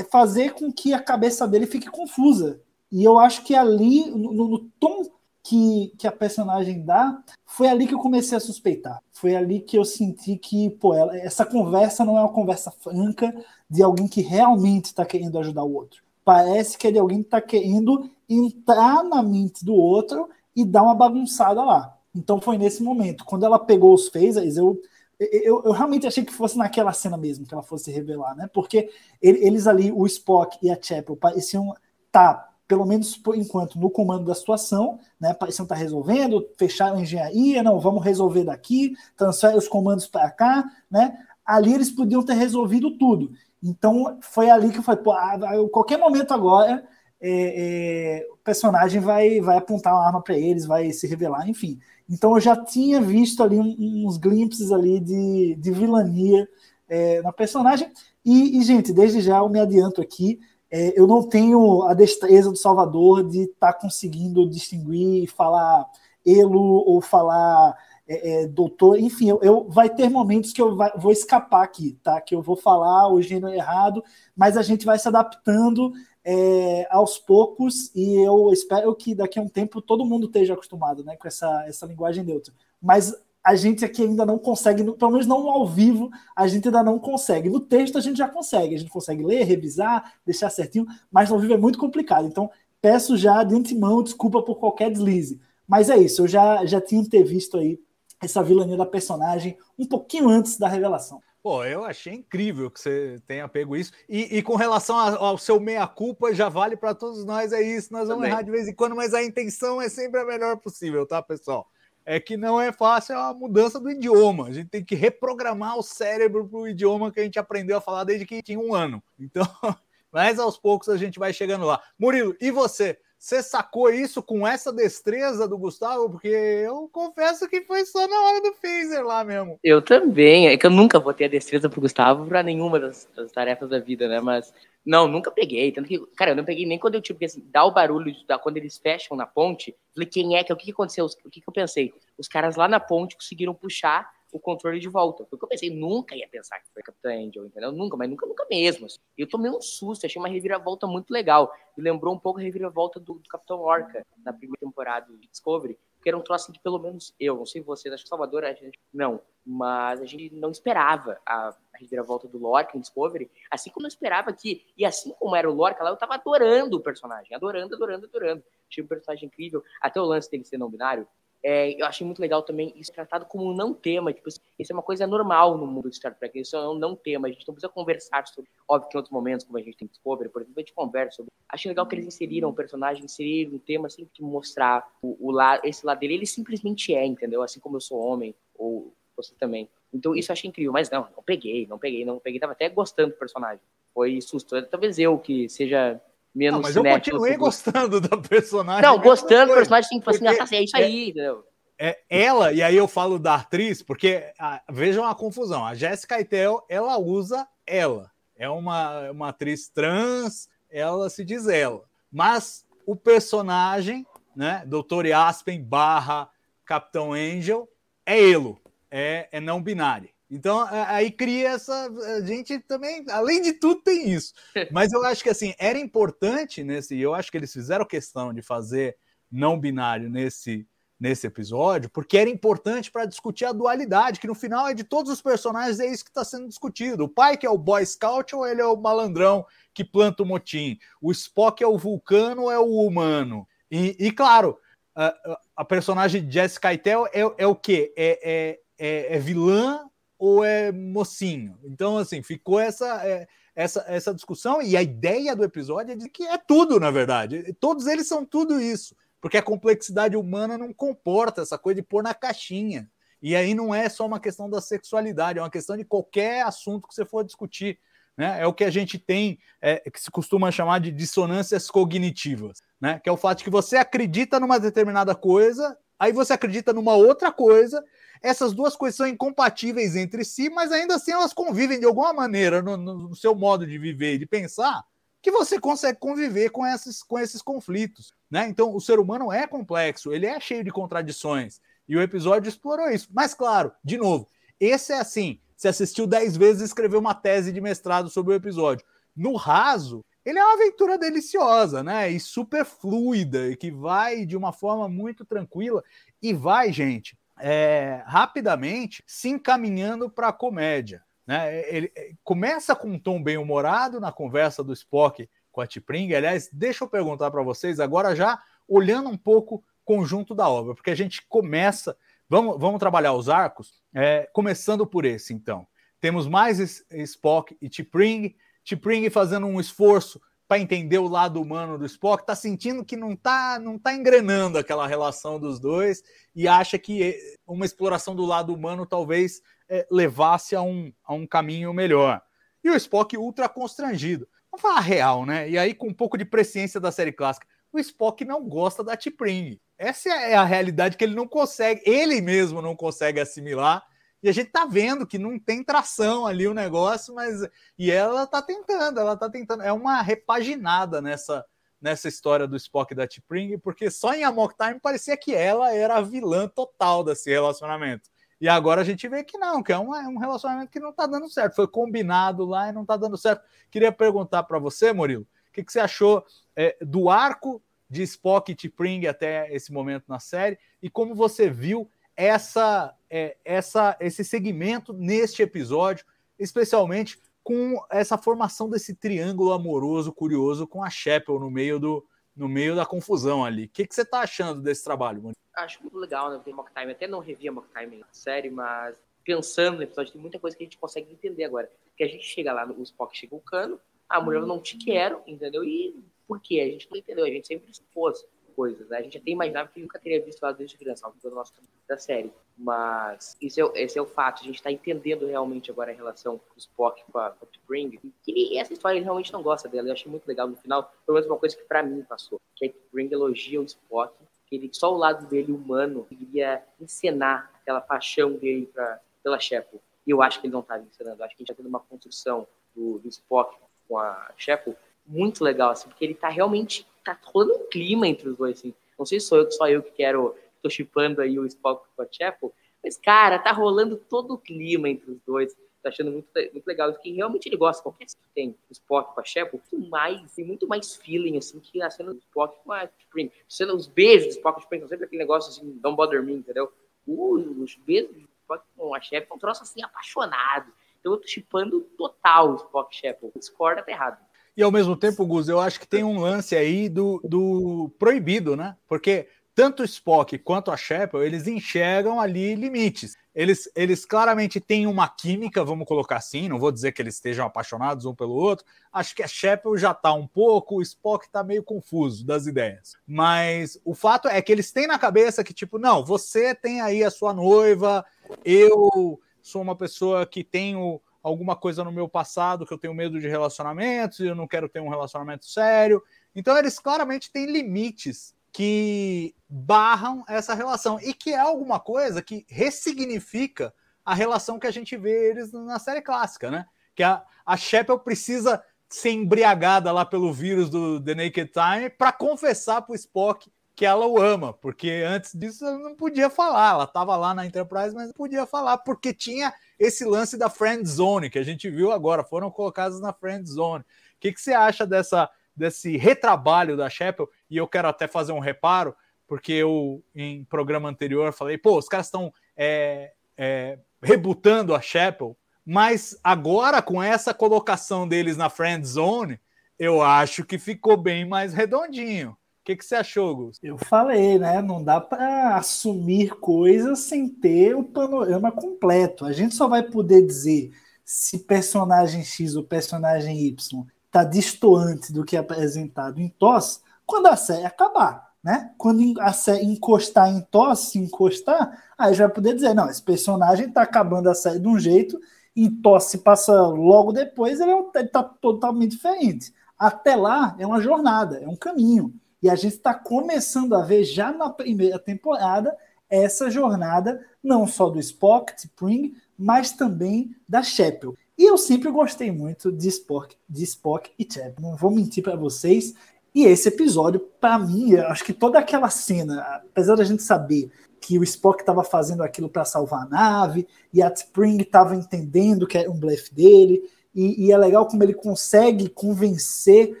fazer 0.10 0.54
com 0.54 0.72
que 0.72 0.92
a 0.92 1.02
cabeça 1.02 1.46
dele 1.46 1.66
fique 1.66 1.90
confusa. 1.90 2.60
E 2.90 3.04
eu 3.04 3.18
acho 3.18 3.44
que 3.44 3.54
ali, 3.54 4.10
no, 4.10 4.32
no 4.32 4.58
tom 4.78 5.04
que, 5.42 5.92
que 5.98 6.06
a 6.06 6.12
personagem 6.12 6.84
dá, 6.84 7.22
foi 7.46 7.68
ali 7.68 7.86
que 7.86 7.94
eu 7.94 7.98
comecei 7.98 8.36
a 8.36 8.40
suspeitar. 8.40 9.00
Foi 9.12 9.34
ali 9.34 9.60
que 9.60 9.76
eu 9.76 9.84
senti 9.84 10.36
que, 10.36 10.70
pô, 10.70 10.94
ela, 10.94 11.16
essa 11.16 11.44
conversa 11.44 12.04
não 12.04 12.16
é 12.16 12.20
uma 12.20 12.32
conversa 12.32 12.70
franca 12.70 13.34
de 13.68 13.82
alguém 13.82 14.08
que 14.08 14.20
realmente 14.20 14.86
está 14.86 15.04
querendo 15.04 15.38
ajudar 15.38 15.64
o 15.64 15.74
outro. 15.74 16.02
Parece 16.24 16.76
que 16.76 16.88
é 16.88 16.92
de 16.92 16.98
alguém 16.98 17.20
que 17.20 17.26
está 17.26 17.40
querendo 17.40 18.10
entrar 18.28 19.02
na 19.02 19.22
mente 19.22 19.64
do 19.64 19.74
outro 19.74 20.28
e 20.54 20.64
dar 20.64 20.82
uma 20.82 20.94
bagunçada 20.94 21.62
lá. 21.62 21.96
Então 22.14 22.40
foi 22.40 22.58
nesse 22.58 22.82
momento. 22.82 23.24
Quando 23.24 23.44
ela 23.44 23.58
pegou 23.58 23.94
os 23.94 24.08
phasers, 24.08 24.56
eu, 24.56 24.80
eu, 25.20 25.62
eu, 25.64 25.72
realmente 25.72 26.06
achei 26.06 26.24
que 26.24 26.32
fosse 26.32 26.56
naquela 26.56 26.92
cena 26.94 27.16
mesmo 27.16 27.46
que 27.46 27.52
ela 27.52 27.62
fosse 27.62 27.90
revelar, 27.90 28.34
né? 28.34 28.48
Porque 28.52 28.88
eles 29.20 29.66
ali, 29.66 29.92
o 29.92 30.06
Spock 30.06 30.56
e 30.62 30.70
a 30.70 30.78
Chapel, 30.80 31.14
pareciam 31.14 31.74
estar, 32.06 32.34
tá, 32.34 32.48
pelo 32.66 32.86
menos 32.86 33.16
por 33.16 33.36
enquanto, 33.36 33.78
no 33.78 33.90
comando 33.90 34.24
da 34.24 34.34
situação, 34.34 34.98
né? 35.20 35.34
Pareciam 35.34 35.64
estar 35.64 35.74
tá 35.74 35.80
resolvendo, 35.80 36.48
fecharam 36.58 36.96
a 36.96 37.02
engenharia, 37.02 37.62
não, 37.62 37.78
vamos 37.78 38.02
resolver 38.02 38.44
daqui, 38.44 38.94
transfere 39.14 39.58
os 39.58 39.68
comandos 39.68 40.06
para 40.06 40.30
cá, 40.30 40.64
né? 40.90 41.14
Ali 41.44 41.74
eles 41.74 41.90
podiam 41.90 42.24
ter 42.24 42.34
resolvido 42.34 42.96
tudo. 42.96 43.30
Então 43.62 44.18
foi 44.22 44.48
ali 44.48 44.70
que 44.70 44.78
eu 44.78 44.82
falei, 44.82 45.02
pô, 45.02 45.12
a, 45.12 45.34
a 45.34 45.68
qualquer 45.70 45.98
momento 45.98 46.32
agora 46.32 46.82
é, 47.20 48.22
é, 48.22 48.26
o 48.32 48.36
personagem 48.38 49.00
vai, 49.00 49.40
vai 49.40 49.58
apontar 49.58 49.92
uma 49.92 50.06
arma 50.06 50.22
para 50.22 50.38
eles, 50.38 50.64
vai 50.64 50.90
se 50.92 51.06
revelar, 51.06 51.46
enfim. 51.48 51.78
Então 52.10 52.34
eu 52.34 52.40
já 52.40 52.56
tinha 52.56 53.00
visto 53.00 53.42
ali 53.42 53.58
uns 53.58 54.16
glimpses 54.16 54.72
ali 54.72 54.98
de, 54.98 55.54
de 55.54 55.70
vilania 55.70 56.48
é, 56.88 57.22
na 57.22 57.32
personagem. 57.32 57.90
E, 58.24 58.58
e, 58.58 58.62
gente, 58.64 58.92
desde 58.92 59.20
já 59.20 59.38
eu 59.38 59.48
me 59.48 59.60
adianto 59.60 60.00
aqui, 60.00 60.40
é, 60.70 60.98
eu 60.98 61.06
não 61.06 61.22
tenho 61.22 61.82
a 61.84 61.94
destreza 61.94 62.50
do 62.50 62.56
Salvador 62.56 63.26
de 63.28 63.42
estar 63.42 63.72
tá 63.72 63.78
conseguindo 63.78 64.48
distinguir 64.48 65.24
e 65.24 65.26
falar 65.26 65.86
elo 66.26 66.84
ou 66.86 67.00
falar 67.00 67.76
é, 68.08 68.42
é, 68.42 68.46
doutor, 68.48 68.98
enfim, 68.98 69.28
eu, 69.28 69.38
eu, 69.40 69.68
vai 69.68 69.88
ter 69.88 70.10
momentos 70.10 70.52
que 70.52 70.60
eu 70.60 70.74
vai, 70.74 70.90
vou 70.98 71.12
escapar 71.12 71.62
aqui, 71.62 71.96
tá? 72.02 72.20
Que 72.20 72.34
eu 72.34 72.42
vou 72.42 72.56
falar 72.56 73.08
o 73.08 73.22
gênero 73.22 73.54
errado, 73.54 74.02
mas 74.36 74.56
a 74.56 74.62
gente 74.62 74.84
vai 74.84 74.98
se 74.98 75.06
adaptando 75.06 75.92
é, 76.24 76.86
aos 76.90 77.18
poucos 77.18 77.90
e 77.94 78.14
eu 78.16 78.52
espero 78.52 78.94
que 78.94 79.14
daqui 79.14 79.38
a 79.38 79.42
um 79.42 79.48
tempo 79.48 79.80
todo 79.80 80.04
mundo 80.04 80.26
esteja 80.26 80.54
acostumado, 80.54 81.04
né, 81.04 81.16
com 81.16 81.26
essa, 81.26 81.64
essa 81.66 81.86
linguagem 81.86 82.24
neutra. 82.24 82.52
Mas 82.80 83.14
a 83.42 83.54
gente 83.56 83.84
aqui 83.84 84.02
ainda 84.02 84.26
não 84.26 84.38
consegue, 84.38 84.84
pelo 84.92 85.10
menos 85.10 85.26
não 85.26 85.48
ao 85.48 85.66
vivo, 85.66 86.10
a 86.36 86.46
gente 86.46 86.68
ainda 86.68 86.82
não 86.82 86.98
consegue. 86.98 87.48
No 87.48 87.60
texto 87.60 87.96
a 87.96 88.00
gente 88.00 88.18
já 88.18 88.28
consegue, 88.28 88.74
a 88.74 88.78
gente 88.78 88.90
consegue 88.90 89.24
ler, 89.24 89.44
revisar, 89.44 90.14
deixar 90.24 90.50
certinho, 90.50 90.86
mas 91.10 91.30
no 91.30 91.38
vivo 91.38 91.54
é 91.54 91.58
muito 91.58 91.78
complicado. 91.78 92.26
Então 92.26 92.50
peço 92.80 93.16
já 93.16 93.42
de 93.42 93.54
antemão 93.54 94.02
desculpa 94.02 94.42
por 94.42 94.56
qualquer 94.56 94.90
deslize. 94.90 95.40
Mas 95.66 95.88
é 95.88 95.96
isso, 95.96 96.22
eu 96.22 96.28
já, 96.28 96.64
já 96.66 96.80
tinha 96.80 97.02
visto 97.24 97.56
aí 97.56 97.78
essa 98.22 98.42
vilania 98.42 98.76
da 98.76 98.84
personagem 98.84 99.56
um 99.78 99.86
pouquinho 99.86 100.28
antes 100.28 100.58
da 100.58 100.68
revelação. 100.68 101.22
Pô, 101.42 101.64
eu 101.64 101.84
achei 101.84 102.12
incrível 102.12 102.70
que 102.70 102.78
você 102.78 103.18
tenha 103.26 103.48
pego 103.48 103.74
isso. 103.74 103.92
E, 104.06 104.38
e 104.38 104.42
com 104.42 104.56
relação 104.56 104.96
ao 104.96 105.38
seu 105.38 105.58
meia-culpa, 105.58 106.34
já 106.34 106.50
vale 106.50 106.76
para 106.76 106.94
todos 106.94 107.24
nós, 107.24 107.52
é 107.52 107.62
isso. 107.62 107.92
Nós 107.92 108.08
vamos 108.08 108.24
Também. 108.24 108.30
errar 108.30 108.42
de 108.42 108.50
vez 108.50 108.68
em 108.68 108.74
quando, 108.74 108.94
mas 108.94 109.14
a 109.14 109.22
intenção 109.22 109.80
é 109.80 109.88
sempre 109.88 110.20
a 110.20 110.24
melhor 110.24 110.58
possível, 110.58 111.06
tá, 111.06 111.22
pessoal? 111.22 111.66
É 112.04 112.20
que 112.20 112.36
não 112.36 112.60
é 112.60 112.72
fácil 112.72 113.16
a 113.16 113.32
mudança 113.32 113.80
do 113.80 113.90
idioma. 113.90 114.48
A 114.48 114.52
gente 114.52 114.68
tem 114.68 114.84
que 114.84 114.94
reprogramar 114.94 115.78
o 115.78 115.82
cérebro 115.82 116.46
para 116.46 116.58
o 116.58 116.68
idioma 116.68 117.10
que 117.10 117.20
a 117.20 117.24
gente 117.24 117.38
aprendeu 117.38 117.78
a 117.78 117.80
falar 117.80 118.04
desde 118.04 118.26
que 118.26 118.42
tinha 118.42 118.58
um 118.58 118.74
ano. 118.74 119.02
Então, 119.18 119.46
mas 120.12 120.38
aos 120.38 120.58
poucos 120.58 120.90
a 120.90 120.96
gente 120.98 121.18
vai 121.18 121.32
chegando 121.32 121.64
lá. 121.64 121.82
Murilo, 121.98 122.36
e 122.38 122.50
você? 122.50 122.98
Você 123.20 123.42
sacou 123.42 123.90
isso 123.90 124.22
com 124.22 124.46
essa 124.46 124.72
destreza 124.72 125.46
do 125.46 125.58
Gustavo? 125.58 126.08
Porque 126.08 126.26
eu 126.26 126.88
confesso 126.90 127.46
que 127.46 127.60
foi 127.60 127.84
só 127.84 128.08
na 128.08 128.18
hora 128.22 128.40
do 128.40 128.54
phaser 128.54 129.04
lá 129.04 129.22
mesmo. 129.22 129.58
Eu 129.62 129.82
também. 129.82 130.48
É 130.48 130.56
que 130.56 130.64
eu 130.64 130.70
nunca 130.70 130.98
vou 130.98 131.12
ter 131.12 131.26
a 131.26 131.28
destreza 131.28 131.68
pro 131.68 131.82
Gustavo 131.82 132.26
pra 132.26 132.42
nenhuma 132.42 132.80
das, 132.80 133.06
das, 133.14 133.30
tarefas 133.30 133.68
da 133.68 133.78
vida, 133.78 134.08
né? 134.08 134.20
Mas, 134.20 134.54
não, 134.86 135.06
nunca 135.06 135.30
peguei. 135.30 135.70
Tanto 135.70 135.86
que, 135.86 135.98
cara, 136.16 136.30
eu 136.30 136.34
não 136.34 136.46
peguei 136.46 136.64
nem 136.64 136.78
quando 136.78 136.94
eu 136.94 137.02
tive 137.02 137.26
assim, 137.26 137.46
dar 137.52 137.66
o 137.66 137.72
barulho 137.72 138.10
da, 138.26 138.38
quando 138.38 138.56
eles 138.56 138.78
fecham 138.78 139.14
na 139.14 139.26
ponte. 139.26 139.76
Falei, 139.92 140.08
quem 140.08 140.36
é 140.38 140.42
que? 140.42 140.50
O 140.50 140.56
que, 140.56 140.64
que 140.64 140.72
aconteceu? 140.72 141.04
O 141.04 141.28
que, 141.28 141.42
que 141.42 141.48
eu 141.48 141.52
pensei? 141.52 141.92
Os 142.16 142.26
caras 142.26 142.56
lá 142.56 142.66
na 142.66 142.80
ponte 142.80 143.16
conseguiram 143.16 143.52
puxar 143.52 144.10
o 144.32 144.38
controle 144.38 144.78
de 144.78 144.88
volta. 144.88 145.24
Foi 145.26 145.36
o 145.36 145.38
que 145.38 145.44
eu 145.44 145.48
pensei, 145.48 145.70
nunca 145.70 146.14
ia 146.14 146.28
pensar 146.28 146.60
que 146.60 146.70
foi 146.72 146.82
Capitão 146.82 147.10
Angel, 147.12 147.46
entendeu? 147.46 147.72
Nunca, 147.72 147.96
mas 147.96 148.08
nunca, 148.08 148.26
nunca 148.26 148.46
mesmo. 148.50 148.86
Assim. 148.86 148.98
Eu 149.16 149.28
tomei 149.28 149.50
um 149.50 149.60
susto, 149.60 150.06
achei 150.06 150.20
uma 150.20 150.28
reviravolta 150.28 150.86
muito 150.86 151.10
legal. 151.10 151.52
Me 151.76 151.82
lembrou 151.82 152.14
um 152.14 152.18
pouco 152.18 152.38
a 152.38 152.42
reviravolta 152.42 153.00
do, 153.00 153.14
do 153.14 153.28
Capitão 153.28 153.60
Orca, 153.60 154.06
na 154.24 154.32
primeira 154.32 154.58
temporada 154.60 155.12
de 155.12 155.28
Discovery, 155.28 155.78
que 156.02 156.08
era 156.08 156.16
um 156.16 156.22
troço 156.22 156.52
que 156.52 156.60
pelo 156.60 156.78
menos 156.78 157.14
eu, 157.18 157.36
não 157.36 157.46
sei 157.46 157.62
vocês, 157.62 157.92
acho 157.92 158.04
que 158.04 158.08
Salvador 158.08 158.44
a 158.44 158.52
gente 158.52 158.78
não, 158.92 159.20
mas 159.44 160.00
a 160.00 160.06
gente 160.06 160.34
não 160.34 160.50
esperava 160.50 161.20
a, 161.26 161.54
reviravolta 161.74 162.28
do 162.28 162.38
Lorca 162.38 162.76
em 162.76 162.80
Discovery, 162.80 163.30
assim 163.50 163.70
como 163.70 163.86
eu 163.86 163.88
esperava 163.88 164.32
que, 164.32 164.66
e 164.76 164.84
assim 164.84 165.12
como 165.18 165.34
era 165.34 165.50
o 165.50 165.54
Lorca 165.54 165.82
lá, 165.82 165.90
eu 165.90 165.96
tava 165.96 166.14
adorando 166.14 166.76
o 166.76 166.80
personagem, 166.80 167.34
adorando, 167.34 167.74
adorando, 167.74 168.06
adorando. 168.06 168.44
Tinha 168.68 168.84
um 168.84 168.88
personagem 168.88 169.26
incrível, 169.26 169.64
até 169.80 170.00
o 170.00 170.04
lance 170.04 170.30
dele 170.30 170.44
ser 170.44 170.58
não 170.58 170.70
binário, 170.70 171.08
É, 171.42 171.80
eu 171.80 171.86
achei 171.86 172.06
muito 172.06 172.20
legal 172.20 172.42
também 172.42 172.72
isso 172.76 172.92
tratado 172.92 173.24
como 173.24 173.50
um 173.50 173.54
não 173.54 173.72
tema. 173.72 174.12
Tipo, 174.12 174.28
isso 174.28 174.72
é 174.72 174.74
uma 174.74 174.82
coisa 174.82 175.06
normal 175.06 175.56
no 175.56 175.66
mundo 175.66 175.88
de 175.88 175.96
Star 175.96 176.14
Trek. 176.14 176.38
Isso 176.38 176.56
é 176.56 176.68
um 176.68 176.74
não 176.74 176.94
tema. 176.94 177.28
A 177.28 177.30
gente 177.30 177.46
não 177.46 177.54
precisa 177.54 177.72
conversar 177.72 178.26
sobre. 178.26 178.50
Óbvio 178.68 178.90
que 178.90 178.96
em 178.96 178.98
outros 178.98 179.12
momentos, 179.12 179.46
como 179.46 179.58
a 179.58 179.62
gente 179.62 179.76
tem 179.76 179.88
Discovery, 179.88 180.28
por 180.28 180.42
exemplo, 180.42 180.58
a 180.58 180.60
gente 180.60 180.74
conversa 180.74 181.16
sobre. 181.16 181.32
Achei 181.48 181.70
legal 181.70 181.86
que 181.86 181.94
eles 181.94 182.06
inseriram 182.06 182.50
o 182.50 182.54
personagem, 182.54 183.04
inseriram 183.04 183.54
um 183.54 183.58
tema 183.58 183.86
assim, 183.86 184.08
que 184.12 184.22
mostrar 184.22 184.86
o, 185.02 185.16
o 185.18 185.40
esse 185.64 185.84
lado 185.84 186.00
dele. 186.00 186.14
Ele 186.14 186.26
simplesmente 186.26 186.94
é, 186.94 187.04
entendeu? 187.04 187.42
Assim 187.42 187.58
como 187.58 187.76
eu 187.76 187.80
sou 187.80 187.98
homem, 187.98 188.34
ou 188.56 188.94
você 189.16 189.34
também. 189.34 189.68
Então 189.92 190.14
isso 190.14 190.30
eu 190.30 190.34
achei 190.34 190.48
incrível. 190.48 190.72
Mas 190.72 190.90
não, 190.90 191.08
não 191.16 191.22
peguei, 191.22 191.66
não 191.66 191.78
peguei, 191.78 192.04
não 192.04 192.18
peguei. 192.18 192.38
Tava 192.38 192.52
até 192.52 192.68
gostando 192.68 193.10
do 193.10 193.16
personagem. 193.16 193.60
Foi 193.94 194.20
susto. 194.20 194.60
Talvez 194.66 194.98
eu 194.98 195.18
que 195.18 195.48
seja 195.48 196.00
menos 196.34 196.60
Não, 196.60 196.62
mas 196.62 196.76
eu 196.76 196.84
continuei 196.84 197.30
assim. 197.30 197.38
gostando 197.38 198.00
da 198.00 198.16
personagem. 198.16 198.82
Não, 198.82 198.98
gostando 198.98 199.52
do 199.52 199.54
personagem, 199.54 199.88
sim, 199.88 200.00
falei 200.00 200.16
assim, 200.16 200.24
Porque 200.24 200.42
ah, 200.42 200.46
tá, 200.46 200.56
é 200.56 200.64
isso 200.64 200.76
aí, 200.76 201.08
entendeu? 201.10 201.44
é 201.82 201.98
ela, 202.10 202.52
e 202.52 202.62
aí 202.62 202.76
eu 202.76 202.86
falo 202.86 203.18
da 203.18 203.36
atriz, 203.36 203.82
porque 203.82 204.30
ah, 204.38 204.60
vejam 204.70 205.02
a 205.06 205.14
confusão. 205.14 205.64
A 205.64 205.74
Jessica 205.74 206.16
Keitel, 206.16 206.62
ela 206.68 206.98
usa 206.98 207.48
ela. 207.66 208.10
É 208.36 208.46
uma, 208.50 209.10
uma 209.10 209.28
atriz 209.30 209.70
trans, 209.70 210.46
ela 210.68 211.08
se 211.08 211.24
diz 211.24 211.48
ela. 211.48 211.82
Mas 212.12 212.66
o 212.84 212.94
personagem, 212.94 214.06
né, 214.36 214.62
Dr. 214.66 215.10
Aspen 215.14 215.62
barra 215.62 216.28
Capitão 216.66 217.14
Angel, 217.14 217.66
é 218.04 218.18
ele, 218.18 218.56
é, 218.90 219.30
é 219.32 219.40
não 219.40 219.62
binário. 219.62 220.10
Então, 220.30 220.64
aí 220.70 221.10
cria 221.10 221.50
essa. 221.50 221.90
A 222.16 222.20
gente 222.20 222.58
também, 222.60 223.04
além 223.10 223.42
de 223.42 223.54
tudo, 223.54 223.82
tem 223.82 224.10
isso. 224.10 224.32
Mas 224.70 224.92
eu 224.92 225.04
acho 225.04 225.22
que 225.22 225.30
assim, 225.30 225.54
era 225.58 225.78
importante 225.78 226.62
nesse. 226.62 226.94
e 226.94 227.02
Eu 227.02 227.14
acho 227.14 227.30
que 227.30 227.36
eles 227.36 227.52
fizeram 227.52 227.84
questão 227.84 228.32
de 228.32 228.40
fazer 228.40 228.96
não 229.30 229.58
binário 229.58 230.08
nesse, 230.08 230.66
nesse 230.98 231.26
episódio, 231.26 231.88
porque 231.90 232.18
era 232.18 232.28
importante 232.28 232.90
para 232.90 233.06
discutir 233.06 233.44
a 233.44 233.52
dualidade, 233.52 234.20
que 234.20 234.26
no 234.26 234.34
final 234.34 234.68
é 234.68 234.74
de 234.74 234.84
todos 234.84 235.10
os 235.10 235.22
personagens, 235.22 235.80
é 235.80 235.86
isso 235.86 236.04
que 236.04 236.10
está 236.10 236.24
sendo 236.24 236.46
discutido. 236.46 237.04
O 237.04 237.08
pai, 237.08 237.36
que 237.36 237.46
é 237.46 237.50
o 237.50 237.56
Boy 237.58 237.84
Scout, 237.86 238.34
ou 238.34 238.46
ele 238.46 238.60
é 238.60 238.66
o 238.66 238.76
malandrão 238.76 239.46
que 239.72 239.84
planta 239.84 240.22
o 240.22 240.26
motim? 240.26 240.78
O 241.00 241.10
Spock 241.10 241.62
é 241.62 241.66
o 241.66 241.78
vulcano 241.78 242.42
ou 242.42 242.52
é 242.52 242.58
o 242.58 242.86
humano? 242.86 243.48
E, 243.70 243.96
e, 243.98 244.12
claro, 244.12 244.58
a, 244.94 245.38
a- 245.56 245.64
personagem 245.64 246.26
de 246.26 246.34
Jessica 246.34 246.68
Keitel 246.68 247.06
é, 247.06 247.20
é 247.38 247.46
o 247.46 247.54
quê? 247.54 247.92
É, 247.96 248.20
é, 248.22 248.60
é, 248.78 249.16
é 249.16 249.18
vilã 249.18 249.89
ou 250.20 250.44
é 250.44 250.70
mocinho? 250.70 251.58
Então, 251.64 251.96
assim, 251.96 252.22
ficou 252.22 252.60
essa, 252.60 253.04
é, 253.06 253.26
essa, 253.56 253.82
essa 253.88 254.14
discussão, 254.14 254.60
e 254.60 254.76
a 254.76 254.82
ideia 254.82 255.34
do 255.34 255.42
episódio 255.42 255.92
é 255.92 255.96
de 255.96 256.10
que 256.10 256.24
é 256.24 256.36
tudo, 256.36 256.78
na 256.78 256.90
verdade. 256.90 257.56
Todos 257.58 257.86
eles 257.86 258.06
são 258.06 258.22
tudo 258.22 258.60
isso, 258.60 258.94
porque 259.18 259.38
a 259.38 259.42
complexidade 259.42 260.16
humana 260.16 260.58
não 260.58 260.74
comporta 260.74 261.40
essa 261.40 261.56
coisa 261.56 261.80
de 261.80 261.86
pôr 261.86 262.02
na 262.02 262.12
caixinha. 262.12 262.88
E 263.22 263.34
aí 263.34 263.54
não 263.54 263.74
é 263.74 263.88
só 263.88 264.06
uma 264.06 264.20
questão 264.20 264.48
da 264.48 264.60
sexualidade, 264.60 265.38
é 265.38 265.42
uma 265.42 265.50
questão 265.50 265.74
de 265.74 265.84
qualquer 265.84 266.42
assunto 266.42 266.86
que 266.86 266.94
você 266.94 267.06
for 267.06 267.24
discutir. 267.24 267.78
Né? 268.16 268.42
É 268.42 268.46
o 268.46 268.52
que 268.52 268.64
a 268.64 268.70
gente 268.70 268.98
tem, 268.98 269.38
é, 269.60 269.78
que 269.90 270.00
se 270.00 270.10
costuma 270.10 270.50
chamar 270.50 270.80
de 270.80 270.92
dissonâncias 270.92 271.70
cognitivas, 271.70 272.60
né? 272.78 273.00
que 273.02 273.08
é 273.08 273.12
o 273.12 273.16
fato 273.16 273.38
de 273.38 273.44
que 273.44 273.50
você 273.50 273.78
acredita 273.78 274.38
numa 274.38 274.60
determinada 274.60 275.14
coisa, 275.14 275.76
aí 276.00 276.12
você 276.12 276.32
acredita 276.32 276.72
numa 276.72 276.94
outra 276.94 277.30
coisa, 277.30 277.84
essas 278.22 278.52
duas 278.52 278.74
coisas 278.74 278.96
são 278.96 279.06
incompatíveis 279.06 279.94
entre 279.94 280.24
si, 280.24 280.50
mas 280.50 280.72
ainda 280.72 280.96
assim 280.96 281.12
elas 281.12 281.32
convivem 281.32 281.78
de 281.78 281.86
alguma 281.86 282.12
maneira 282.12 282.60
no, 282.60 282.76
no- 282.76 283.14
seu 283.14 283.34
modo 283.34 283.66
de 283.66 283.78
viver 283.78 284.14
e 284.14 284.18
de 284.18 284.26
pensar, 284.26 284.82
que 285.22 285.30
você 285.30 285.60
consegue 285.60 285.98
conviver 285.98 286.50
com 286.50 286.66
esses, 286.66 287.02
com 287.02 287.18
esses 287.18 287.42
conflitos. 287.42 288.12
Né? 288.30 288.48
Então, 288.48 288.74
o 288.74 288.80
ser 288.80 288.98
humano 288.98 289.30
é 289.30 289.46
complexo, 289.46 290.12
ele 290.12 290.26
é 290.26 290.40
cheio 290.40 290.64
de 290.64 290.70
contradições, 290.70 291.60
e 291.88 291.96
o 291.96 292.02
episódio 292.02 292.48
explorou 292.48 292.88
isso. 292.88 293.08
Mas, 293.12 293.34
claro, 293.34 293.70
de 293.84 293.96
novo, 293.98 294.26
esse 294.58 294.92
é 294.92 294.98
assim: 294.98 295.40
você 295.56 295.68
assistiu 295.68 296.06
10 296.06 296.36
vezes 296.36 296.62
e 296.62 296.64
escreveu 296.64 297.00
uma 297.00 297.14
tese 297.14 297.52
de 297.52 297.60
mestrado 297.60 298.08
sobre 298.08 298.32
o 298.32 298.36
episódio. 298.36 298.86
No 299.14 299.34
raso, 299.36 300.04
ele 300.24 300.38
é 300.38 300.44
uma 300.44 300.54
aventura 300.54 300.98
deliciosa, 300.98 301.82
né? 301.82 302.10
E 302.10 302.20
super 302.20 302.64
fluida, 302.64 303.48
e 303.48 303.56
que 303.56 303.70
vai 303.70 304.26
de 304.26 304.36
uma 304.36 304.52
forma 304.52 304.88
muito 304.88 305.24
tranquila, 305.24 305.82
e 306.22 306.32
vai, 306.32 306.72
gente, 306.72 307.18
é, 307.38 308.02
rapidamente 308.06 309.02
se 309.06 309.28
encaminhando 309.28 310.10
para 310.10 310.28
a 310.28 310.32
comédia. 310.32 311.02
Né? 311.26 311.68
Ele 311.68 311.92
é, 311.96 312.12
começa 312.22 312.74
com 312.76 312.88
um 312.88 312.98
tom 312.98 313.22
bem 313.22 313.36
humorado 313.36 314.00
na 314.00 314.12
conversa 314.12 314.62
do 314.62 314.72
Spock 314.72 315.28
com 315.50 315.60
a 315.60 315.66
T'Pring. 315.66 316.12
Aliás, 316.12 316.48
deixa 316.52 316.84
eu 316.84 316.88
perguntar 316.88 317.30
para 317.30 317.42
vocês 317.42 317.80
agora 317.80 318.14
já 318.14 318.42
olhando 318.68 319.08
um 319.08 319.16
pouco 319.16 319.64
conjunto 319.84 320.34
da 320.34 320.48
obra, 320.48 320.74
porque 320.74 320.90
a 320.90 320.94
gente 320.94 321.26
começa, 321.28 321.96
vamos, 322.28 322.58
vamos 322.60 322.78
trabalhar 322.78 323.12
os 323.12 323.28
arcos, 323.28 323.82
é, 323.92 324.28
começando 324.32 324.86
por 324.86 325.04
esse, 325.04 325.34
então. 325.34 325.66
Temos 326.00 326.26
mais 326.26 326.84
Spock 326.90 327.56
e 327.60 327.68
T'Pring, 327.68 328.34
T'Pring 328.76 329.10
fazendo 329.10 329.46
um 329.46 329.60
esforço 329.60 330.20
para 330.46 330.58
entender 330.58 330.98
o 330.98 331.08
lado 331.08 331.40
humano 331.40 331.78
do 331.78 331.86
Spock, 331.86 332.26
tá 332.26 332.34
sentindo 332.34 332.84
que 332.84 332.96
não 332.96 333.14
tá, 333.14 333.58
não 333.60 333.78
tá 333.78 333.94
engrenando 333.94 334.58
aquela 334.58 334.86
relação 334.86 335.38
dos 335.38 335.60
dois 335.60 336.02
e 336.34 336.48
acha 336.48 336.76
que 336.76 337.02
eh, 337.02 337.36
uma 337.46 337.64
exploração 337.64 338.16
do 338.16 338.24
lado 338.24 338.52
humano 338.52 338.84
talvez 338.84 339.42
eh, 339.68 339.86
levasse 339.90 340.56
a 340.56 340.62
um, 340.62 340.92
a 341.04 341.14
um 341.14 341.24
caminho 341.24 341.72
melhor. 341.72 342.20
E 342.64 342.70
o 342.70 342.74
Spock 342.74 343.16
ultra 343.16 343.48
constrangido. 343.48 344.28
Vamos 344.50 344.62
falar 344.62 344.80
real, 344.80 345.24
né? 345.24 345.48
E 345.48 345.56
aí 345.56 345.72
com 345.72 345.86
um 345.86 345.94
pouco 345.94 346.18
de 346.18 346.24
presciência 346.24 346.80
da 346.80 346.90
série 346.90 347.12
clássica. 347.12 347.46
O 347.72 347.78
Spock 347.78 348.24
não 348.24 348.48
gosta 348.48 348.82
da 348.82 348.96
T'Pring. 348.96 349.60
Essa 349.78 350.08
é 350.08 350.34
a 350.34 350.44
realidade 350.44 350.96
que 350.96 351.04
ele 351.04 351.14
não 351.14 351.28
consegue, 351.28 351.80
ele 351.86 352.20
mesmo 352.20 352.60
não 352.60 352.74
consegue 352.74 353.20
assimilar. 353.20 353.84
E 354.22 354.28
a 354.28 354.32
gente 354.32 354.50
tá 354.50 354.66
vendo 354.66 355.06
que 355.06 355.18
não 355.18 355.38
tem 355.38 355.64
tração 355.64 356.26
ali 356.26 356.46
o 356.46 356.54
negócio, 356.54 357.14
mas 357.14 357.40
e 357.78 357.90
ela 357.90 358.26
tá 358.26 358.42
tentando, 358.42 359.00
ela 359.00 359.16
tá 359.16 359.30
tentando. 359.30 359.62
É 359.62 359.72
uma 359.72 360.02
repaginada 360.02 361.00
nessa 361.00 361.44
nessa 361.80 362.08
história 362.08 362.46
do 362.46 362.56
Spock 362.56 362.92
e 362.92 362.96
da 362.96 363.06
T'Pring, 363.06 363.58
porque 363.58 363.90
só 363.90 364.12
em 364.12 364.22
Amok 364.22 364.54
Time 364.54 364.78
parecia 364.78 365.16
que 365.16 365.34
ela 365.34 365.72
era 365.72 365.96
a 365.96 366.02
vilã 366.02 366.46
total 366.46 367.02
desse 367.02 367.30
relacionamento. 367.30 368.10
E 368.40 368.48
agora 368.48 368.80
a 368.80 368.84
gente 368.84 369.06
vê 369.08 369.22
que 369.24 369.38
não, 369.38 369.62
que 369.62 369.72
é 369.72 369.78
um, 369.78 369.94
é 369.94 370.06
um 370.08 370.18
relacionamento 370.18 370.70
que 370.70 370.80
não 370.80 370.92
tá 370.92 371.06
dando 371.06 371.28
certo. 371.28 371.56
Foi 371.56 371.68
combinado 371.68 372.44
lá 372.44 372.68
e 372.68 372.72
não 372.72 372.84
tá 372.84 372.96
dando 372.96 373.16
certo. 373.16 373.42
Queria 373.70 373.92
perguntar 373.92 374.42
para 374.44 374.58
você, 374.58 374.92
Murilo, 374.92 375.26
o 375.48 375.52
que, 375.52 375.62
que 375.62 375.72
você 375.72 375.80
achou 375.80 376.24
é, 376.56 376.76
do 376.80 377.10
arco 377.10 377.62
de 377.88 378.02
Spock 378.02 378.50
e 378.50 378.54
T'Pring 378.54 379.06
até 379.06 379.52
esse 379.52 379.72
momento 379.72 380.04
na 380.08 380.18
série 380.18 380.58
e 380.80 380.88
como 380.88 381.14
você 381.14 381.50
viu 381.50 381.90
essa, 382.20 382.94
é, 383.08 383.36
essa, 383.44 383.96
esse 383.98 384.22
segmento 384.22 384.92
neste 384.92 385.42
episódio, 385.42 386.04
especialmente 386.38 387.18
com 387.42 387.82
essa 387.90 388.18
formação 388.18 388.68
desse 388.68 388.94
triângulo 388.94 389.52
amoroso 389.52 390.12
curioso 390.12 390.66
com 390.66 390.84
a 390.84 390.90
Chapel 390.90 391.40
no 391.40 391.50
meio 391.50 391.78
do 391.78 392.06
no 392.36 392.48
meio 392.48 392.76
da 392.76 392.86
confusão 392.86 393.44
ali. 393.44 393.64
O 393.64 393.68
que, 393.68 393.86
que 393.86 393.94
você 393.94 394.02
está 394.02 394.20
achando 394.20 394.62
desse 394.62 394.84
trabalho, 394.84 395.18
Murilo? 395.18 395.36
Acho 395.56 395.82
muito 395.82 395.98
legal, 395.98 396.30
né? 396.30 396.40
Ter 396.42 396.54
Mock 396.54 396.72
Time. 396.72 396.92
Até 396.92 397.06
não 397.06 397.18
revi 397.18 397.48
a 397.48 397.52
Mock 397.52 397.68
Time 397.76 397.98
na 397.98 398.06
série, 398.12 398.48
mas 398.48 398.96
pensando 399.24 399.76
no 399.76 399.82
episódio, 399.82 400.12
tem 400.12 400.20
muita 400.20 400.38
coisa 400.38 400.56
que 400.56 400.62
a 400.62 400.66
gente 400.66 400.78
consegue 400.78 401.12
entender 401.12 401.44
agora. 401.44 401.70
Que 401.96 402.04
a 402.04 402.08
gente 402.08 402.24
chega 402.24 402.52
lá, 402.52 402.64
o 402.64 402.82
Spock 402.82 403.16
chega 403.16 403.34
o 403.34 403.40
cano, 403.40 403.78
a 404.08 404.20
mulher 404.20 404.42
não 404.42 404.60
te 404.60 404.78
quero, 404.78 405.20
entendeu? 405.26 405.64
E 405.64 406.02
por 406.26 406.40
quê? 406.40 406.60
A 406.60 406.66
gente 406.66 406.88
não 406.90 406.96
entendeu, 406.96 407.24
a 407.24 407.28
gente 407.28 407.46
sempre 407.46 407.74
supôs 407.74 408.24
coisas, 408.60 408.86
né? 408.90 408.98
A 408.98 409.02
gente 409.02 409.16
até 409.16 409.30
imaginava 409.30 409.70
que 409.70 409.80
nunca 409.80 409.98
teria 409.98 410.22
visto 410.22 410.44
ela 410.44 410.52
desde 410.52 410.76
criança, 410.76 411.06
algo 411.06 411.16
do 411.18 411.30
nosso 411.30 411.50
da 411.88 411.96
série. 411.96 412.30
Mas 412.58 413.34
isso 413.40 413.58
é, 413.58 413.82
esse 413.82 413.98
é 413.98 414.02
o 414.02 414.06
fato, 414.06 414.42
a 414.42 414.44
gente 414.44 414.62
tá 414.62 414.70
entendendo 414.70 415.26
realmente 415.26 415.70
agora 415.70 415.90
a 415.90 415.94
relação 415.94 416.34
do 416.34 416.58
Spock 416.58 417.02
com 417.10 417.18
a, 417.18 417.30
com 417.30 417.46
a 417.46 417.48
T'Pring. 417.48 417.98
E 418.28 418.58
essa 418.58 418.74
história 418.74 418.98
ele 418.98 419.04
realmente 419.04 419.32
não 419.32 419.42
gosta 419.42 419.66
dela, 419.66 419.88
eu 419.88 419.94
achei 419.94 420.10
muito 420.10 420.28
legal 420.28 420.46
no 420.46 420.56
final, 420.56 420.92
pelo 421.06 421.14
menos 421.14 421.26
uma 421.26 421.38
coisa 421.38 421.56
que 421.56 421.62
pra 421.62 421.82
mim 421.82 422.02
passou, 422.02 422.38
que 422.54 422.66
a 422.66 422.68
T'Pring 422.68 423.08
elogia 423.10 423.58
o 423.62 423.64
Spock, 423.64 424.14
que 424.46 424.56
ele, 424.56 424.68
só 424.74 424.92
o 424.92 424.98
lado 424.98 425.26
dele 425.26 425.52
humano 425.52 426.06
iria 426.10 426.62
encenar 426.78 427.50
aquela 427.62 427.80
paixão 427.80 428.34
dele 428.34 428.66
pra, 428.66 429.00
pela 429.22 429.40
Shepard. 429.40 429.82
E 430.06 430.10
eu 430.10 430.20
acho 430.20 430.38
que 430.38 430.48
ele 430.48 430.52
não 430.52 430.60
estava 430.60 430.82
encenando, 430.82 431.18
eu 431.18 431.24
acho 431.24 431.34
que 431.34 431.42
a 431.42 431.44
gente 431.44 431.48
tá 431.48 431.54
tendo 431.54 431.68
uma 431.70 431.80
construção 431.80 432.46
do, 432.76 432.98
do 432.98 433.08
Spock 433.08 433.56
com 433.88 433.96
a 433.96 434.30
Shepard 434.36 434.78
muito 435.06 435.42
legal, 435.42 435.70
assim, 435.70 435.88
porque 435.88 436.04
ele 436.04 436.14
tá 436.14 436.28
realmente, 436.28 436.86
tá 437.04 437.18
rolando 437.22 437.54
um 437.54 437.68
clima 437.68 438.06
entre 438.06 438.28
os 438.28 438.36
dois, 438.36 438.58
assim. 438.58 438.74
Não 438.98 439.06
sei 439.06 439.18
se 439.18 439.26
sou 439.26 439.38
eu, 439.38 439.50
só 439.50 439.68
eu 439.68 439.82
que 439.82 439.92
quero, 439.92 440.34
tô 440.62 440.68
chipando 440.68 441.20
aí 441.20 441.38
o 441.38 441.46
Spock 441.46 441.86
com 441.96 442.02
a 442.02 442.06
Chapel, 442.10 442.52
mas, 442.82 442.96
cara, 442.96 443.38
tá 443.38 443.52
rolando 443.52 443.96
todo 443.96 444.34
o 444.34 444.38
clima 444.38 444.88
entre 444.88 445.10
os 445.10 445.20
dois. 445.26 445.54
Tô 445.82 445.88
achando 445.88 446.10
muito, 446.10 446.28
muito 446.52 446.66
legal, 446.66 446.92
que 446.92 447.10
realmente 447.10 447.46
ele 447.48 447.56
gosta, 447.56 447.82
qualquer 447.82 448.04
que 448.04 448.14
tem 448.34 448.50
o 448.50 448.72
Spock 448.72 449.14
com 449.14 449.20
a 449.20 449.24
Chapel, 449.24 449.60
muito 449.72 449.88
mais, 449.88 450.34
tem 450.34 450.44
muito 450.44 450.68
mais 450.68 450.94
feeling, 450.96 451.38
assim, 451.38 451.58
que 451.58 451.80
a 451.80 451.90
cena 451.90 452.12
do 452.12 452.18
Spock 452.18 452.58
com 452.62 452.72
a 452.72 452.84
Spring. 452.98 453.32
Cena, 453.48 453.74
os 453.74 453.86
beijos 453.86 454.26
do 454.26 454.30
Spock 454.32 454.56
com 454.56 454.60
a 454.60 454.64
Spring, 454.64 454.80
são 454.80 454.88
sempre 454.88 455.06
aquele 455.06 455.22
negócio, 455.22 455.50
assim, 455.50 455.78
don't 455.80 455.96
bother 455.96 456.22
me, 456.22 456.34
entendeu? 456.34 456.70
Uh, 457.06 457.62
os 457.62 457.76
beijos 457.76 458.14
do 458.14 458.28
Spock 458.42 458.64
com 458.76 458.94
a 458.94 459.00
Chapel 459.00 459.28
é 459.30 459.34
um 459.34 459.38
troço, 459.38 459.62
assim, 459.62 459.82
apaixonado. 459.82 460.70
Então 461.00 461.12
eu 461.12 461.18
tô 461.18 461.26
chipando 461.26 461.80
total 461.96 462.52
o 462.52 462.56
Spock 462.56 462.94
Chapel. 462.94 463.32
Discorda, 463.34 463.82
tá 463.82 463.90
errado. 463.90 464.18
E 464.60 464.62
ao 464.62 464.70
mesmo 464.70 464.94
tempo, 464.94 465.24
Gus, 465.24 465.48
eu 465.48 465.58
acho 465.58 465.80
que 465.80 465.88
tem 465.88 466.04
um 466.04 466.20
lance 466.20 466.54
aí 466.54 466.86
do, 466.86 467.18
do 467.24 467.90
proibido, 467.98 468.54
né? 468.54 468.76
Porque 468.86 469.26
tanto 469.54 469.80
o 469.80 469.86
Spock 469.86 470.36
quanto 470.36 470.70
a 470.70 470.76
Chapel, 470.76 471.22
eles 471.22 471.46
enxergam 471.46 472.20
ali 472.20 472.54
limites. 472.54 473.16
Eles, 473.34 473.70
eles 473.74 474.04
claramente 474.04 474.60
têm 474.60 474.86
uma 474.86 475.08
química, 475.08 475.64
vamos 475.64 475.88
colocar 475.88 476.16
assim, 476.16 476.46
não 476.46 476.58
vou 476.58 476.70
dizer 476.70 476.92
que 476.92 477.00
eles 477.00 477.14
estejam 477.14 477.46
apaixonados 477.46 478.04
um 478.04 478.14
pelo 478.14 478.34
outro. 478.34 478.66
Acho 478.92 479.16
que 479.16 479.22
a 479.22 479.26
Chapel 479.26 479.78
já 479.78 479.92
está 479.92 480.12
um 480.12 480.26
pouco, 480.26 480.76
o 480.76 480.82
Spock 480.82 481.24
está 481.24 481.42
meio 481.42 481.62
confuso 481.62 482.26
das 482.26 482.46
ideias. 482.46 482.92
Mas 483.06 483.80
o 483.82 483.94
fato 483.94 484.28
é 484.28 484.42
que 484.42 484.52
eles 484.52 484.70
têm 484.70 484.86
na 484.86 484.98
cabeça 484.98 485.42
que, 485.42 485.54
tipo, 485.54 485.78
não, 485.78 486.04
você 486.04 486.54
tem 486.54 486.82
aí 486.82 487.02
a 487.02 487.10
sua 487.10 487.32
noiva, 487.32 488.04
eu 488.44 489.18
sou 489.40 489.62
uma 489.62 489.74
pessoa 489.74 490.26
que 490.26 490.44
tenho 490.44 491.00
alguma 491.22 491.54
coisa 491.54 491.84
no 491.84 491.92
meu 491.92 492.08
passado 492.08 492.66
que 492.66 492.72
eu 492.72 492.78
tenho 492.78 492.94
medo 492.94 493.20
de 493.20 493.28
relacionamentos 493.28 494.20
e 494.20 494.26
eu 494.26 494.34
não 494.34 494.48
quero 494.48 494.68
ter 494.68 494.80
um 494.80 494.88
relacionamento 494.88 495.44
sério. 495.46 496.02
Então 496.34 496.56
eles 496.56 496.78
claramente 496.78 497.30
têm 497.30 497.46
limites 497.46 498.34
que 498.52 499.34
barram 499.48 500.24
essa 500.28 500.54
relação 500.54 500.98
e 501.00 501.14
que 501.14 501.30
é 501.30 501.38
alguma 501.38 501.78
coisa 501.78 502.22
que 502.22 502.44
ressignifica 502.48 503.72
a 504.04 504.14
relação 504.14 504.58
que 504.58 504.66
a 504.66 504.72
gente 504.72 504.96
vê 504.96 505.30
eles 505.30 505.52
na 505.52 505.78
série 505.78 506.02
clássica, 506.02 506.50
né? 506.50 506.66
Que 506.94 507.02
a, 507.02 507.22
a 507.46 507.56
Chapel 507.56 507.98
precisa 507.98 508.62
ser 508.88 509.10
embriagada 509.10 509.92
lá 509.92 510.04
pelo 510.04 510.32
vírus 510.32 510.68
do 510.68 511.00
The 511.00 511.14
Naked 511.14 511.52
Time 511.52 511.90
para 511.90 512.10
confessar 512.10 512.82
para 512.82 512.92
o 512.92 512.96
Spock 512.96 513.50
que 513.80 513.86
ela 513.86 514.06
o 514.06 514.20
ama, 514.20 514.52
porque 514.52 514.90
antes 515.06 515.34
disso 515.34 515.64
ela 515.64 515.78
não 515.78 515.94
podia 515.94 516.28
falar. 516.28 516.72
Ela 516.72 516.84
estava 516.84 517.16
lá 517.16 517.32
na 517.32 517.46
Enterprise, 517.46 517.94
mas 517.94 518.08
não 518.08 518.12
podia 518.12 518.44
falar 518.44 518.76
porque 518.76 519.14
tinha 519.14 519.54
esse 519.78 520.04
lance 520.04 520.36
da 520.36 520.50
friend 520.50 520.86
zone 520.86 521.30
que 521.30 521.38
a 521.38 521.42
gente 521.42 521.70
viu 521.70 521.90
agora, 521.90 522.22
foram 522.22 522.50
colocados 522.50 523.00
na 523.00 523.10
friend 523.10 523.48
zone. 523.48 523.82
O 523.82 523.86
que, 524.20 524.34
que 524.34 524.40
você 524.42 524.52
acha 524.52 524.86
dessa 524.86 525.30
desse 525.56 525.96
retrabalho 525.96 526.76
da 526.76 526.90
Chapel? 526.90 527.26
E 527.48 527.56
eu 527.56 527.66
quero 527.66 527.88
até 527.88 528.06
fazer 528.06 528.32
um 528.32 528.38
reparo, 528.38 528.94
porque 529.26 529.54
eu 529.54 530.04
em 530.14 530.44
programa 530.44 530.86
anterior 530.86 531.32
falei, 531.32 531.56
pô, 531.56 531.78
os 531.78 531.88
caras 531.88 532.08
estão 532.08 532.30
é, 532.54 533.14
é, 533.34 533.78
rebutando 534.02 534.74
a 534.74 534.82
Chapel, 534.82 535.34
mas 535.64 536.20
agora 536.22 536.82
com 536.82 537.02
essa 537.02 537.32
colocação 537.32 538.06
deles 538.06 538.36
na 538.36 538.50
friend 538.50 538.86
zone, 538.86 539.40
eu 539.78 540.02
acho 540.02 540.44
que 540.44 540.58
ficou 540.58 540.98
bem 540.98 541.26
mais 541.26 541.54
redondinho. 541.54 542.36
O 542.60 542.62
que, 542.62 542.76
que 542.76 542.84
você 542.84 542.96
achou, 542.96 543.34
Gus? 543.34 543.58
Eu 543.62 543.78
falei, 543.78 544.38
né? 544.38 544.60
Não 544.60 544.84
dá 544.84 545.00
para 545.00 545.56
assumir 545.56 546.38
coisas 546.38 547.00
sem 547.00 547.26
ter 547.26 547.74
o 547.74 547.82
panorama 547.82 548.52
completo. 548.52 549.24
A 549.24 549.32
gente 549.32 549.54
só 549.54 549.66
vai 549.66 549.82
poder 549.82 550.26
dizer 550.26 550.70
se 551.02 551.38
personagem 551.38 552.22
X 552.22 552.54
ou 552.54 552.62
personagem 552.62 553.46
Y 553.46 553.86
está 554.06 554.24
distoante 554.24 555.10
do 555.10 555.24
que 555.24 555.36
é 555.36 555.38
apresentado 555.38 556.20
em 556.20 556.28
TOS 556.28 556.82
quando 557.06 557.26
a 557.28 557.36
série 557.36 557.64
acabar. 557.64 558.30
Né? 558.42 558.72
Quando 558.76 559.18
a 559.20 559.32
série 559.32 559.64
encostar 559.64 560.28
em 560.28 560.42
TOS, 560.42 560.90
se 560.90 560.98
encostar, 560.98 561.92
aí 561.96 562.12
já 562.12 562.26
vai 562.26 562.34
poder 562.34 562.54
dizer: 562.54 562.74
não, 562.74 562.90
esse 562.90 563.02
personagem 563.02 563.68
está 563.68 563.82
acabando 563.82 564.28
a 564.28 564.34
série 564.34 564.60
de 564.60 564.68
um 564.68 564.78
jeito 564.78 565.18
e 565.56 565.70
TOS 565.70 566.04
se 566.04 566.18
passa 566.18 566.52
logo 566.66 567.10
depois, 567.10 567.58
ele 567.58 567.72
é 567.72 568.06
totalmente 568.40 568.92
diferente. 568.92 569.52
Até 569.78 570.14
lá 570.14 570.54
é 570.58 570.66
uma 570.66 570.80
jornada, 570.80 571.38
é 571.38 571.48
um 571.48 571.56
caminho. 571.56 572.14
E 572.42 572.48
a 572.48 572.54
gente 572.54 572.76
está 572.76 572.94
começando 572.94 573.74
a 573.74 573.82
ver 573.82 574.04
já 574.04 574.32
na 574.32 574.50
primeira 574.50 574.98
temporada 574.98 575.76
essa 576.08 576.50
jornada, 576.50 577.24
não 577.42 577.66
só 577.66 577.88
do 577.88 578.00
Spock, 578.00 578.52
Spring, 578.56 579.14
mas 579.38 579.72
também 579.72 580.34
da 580.48 580.62
Chapel. 580.62 581.14
E 581.38 581.44
eu 581.44 581.56
sempre 581.56 581.90
gostei 581.90 582.30
muito 582.30 582.70
de 582.72 582.88
Spock, 582.88 583.36
de 583.48 583.64
Spock 583.64 584.10
e 584.18 584.26
Chapel. 584.30 584.56
Não 584.60 584.76
vou 584.76 584.90
mentir 584.90 585.22
para 585.22 585.36
vocês. 585.36 585.94
E 586.34 586.44
esse 586.44 586.68
episódio, 586.68 587.20
para 587.40 587.58
mim, 587.58 587.96
acho 587.96 588.24
que 588.24 588.32
toda 588.32 588.58
aquela 588.58 588.90
cena, 588.90 589.40
apesar 589.70 589.96
da 589.96 590.04
gente 590.04 590.22
saber 590.22 590.70
que 591.00 591.18
o 591.18 591.24
Spock 591.24 591.62
estava 591.62 591.82
fazendo 591.82 592.22
aquilo 592.22 592.48
para 592.48 592.64
salvar 592.64 593.04
a 593.04 593.08
nave, 593.08 593.66
e 593.92 594.02
a 594.02 594.12
Spring 594.12 594.60
estava 594.60 594.94
entendendo 594.94 595.66
que 595.66 595.78
era 595.78 595.90
um 595.90 595.98
blefe 595.98 596.34
dele, 596.34 596.82
e, 597.14 597.46
e, 597.46 597.52
é 597.52 597.58
legal 597.58 597.86
como 597.88 598.02
ele 598.04 598.14
consegue 598.14 598.88
convencer 598.88 600.00